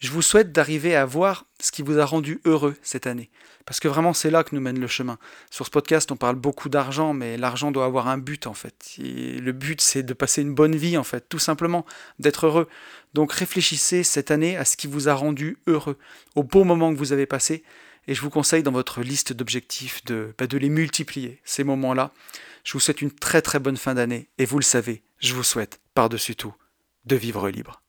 Je 0.00 0.10
vous 0.10 0.22
souhaite 0.22 0.50
d'arriver 0.50 0.96
à 0.96 1.04
voir 1.04 1.44
ce 1.60 1.70
qui 1.70 1.82
vous 1.82 1.98
a 1.98 2.06
rendu 2.06 2.40
heureux 2.46 2.74
cette 2.82 3.06
année. 3.06 3.28
Parce 3.66 3.80
que 3.80 3.88
vraiment, 3.88 4.14
c'est 4.14 4.30
là 4.30 4.42
que 4.44 4.54
nous 4.54 4.60
mène 4.60 4.80
le 4.80 4.86
chemin. 4.86 5.18
Sur 5.50 5.66
ce 5.66 5.70
podcast, 5.70 6.10
on 6.10 6.16
parle 6.16 6.36
beaucoup 6.36 6.70
d'argent, 6.70 7.12
mais 7.12 7.36
l'argent 7.36 7.70
doit 7.70 7.84
avoir 7.84 8.08
un 8.08 8.16
but, 8.16 8.46
en 8.46 8.54
fait. 8.54 8.94
le 8.98 9.52
but, 9.52 9.82
c'est 9.82 10.02
de 10.02 10.14
passer 10.14 10.40
une 10.40 10.54
bonne 10.54 10.74
vie, 10.74 10.96
en 10.96 11.04
fait, 11.04 11.28
tout 11.28 11.38
simplement, 11.38 11.84
d'être 12.18 12.46
heureux. 12.46 12.66
Donc 13.12 13.30
réfléchissez 13.30 14.02
cette 14.02 14.30
année 14.30 14.56
à 14.56 14.64
ce 14.64 14.78
qui 14.78 14.86
vous 14.86 15.10
a 15.10 15.14
rendu 15.14 15.58
heureux, 15.66 15.98
au 16.34 16.44
beau 16.44 16.64
moment 16.64 16.94
que 16.94 16.98
vous 16.98 17.12
avez 17.12 17.26
passé, 17.26 17.62
et 18.08 18.14
je 18.14 18.22
vous 18.22 18.30
conseille 18.30 18.62
dans 18.62 18.72
votre 18.72 19.02
liste 19.02 19.34
d'objectifs 19.34 20.02
de, 20.06 20.34
bah, 20.38 20.46
de 20.46 20.56
les 20.56 20.70
multiplier, 20.70 21.42
ces 21.44 21.62
moments-là. 21.62 22.12
Je 22.64 22.72
vous 22.72 22.80
souhaite 22.80 23.02
une 23.02 23.12
très 23.12 23.42
très 23.42 23.58
bonne 23.58 23.76
fin 23.76 23.94
d'année, 23.94 24.30
et 24.38 24.46
vous 24.46 24.58
le 24.58 24.64
savez, 24.64 25.02
je 25.18 25.34
vous 25.34 25.44
souhaite, 25.44 25.78
par-dessus 25.92 26.36
tout, 26.36 26.54
de 27.04 27.16
vivre 27.16 27.50
libre. 27.50 27.82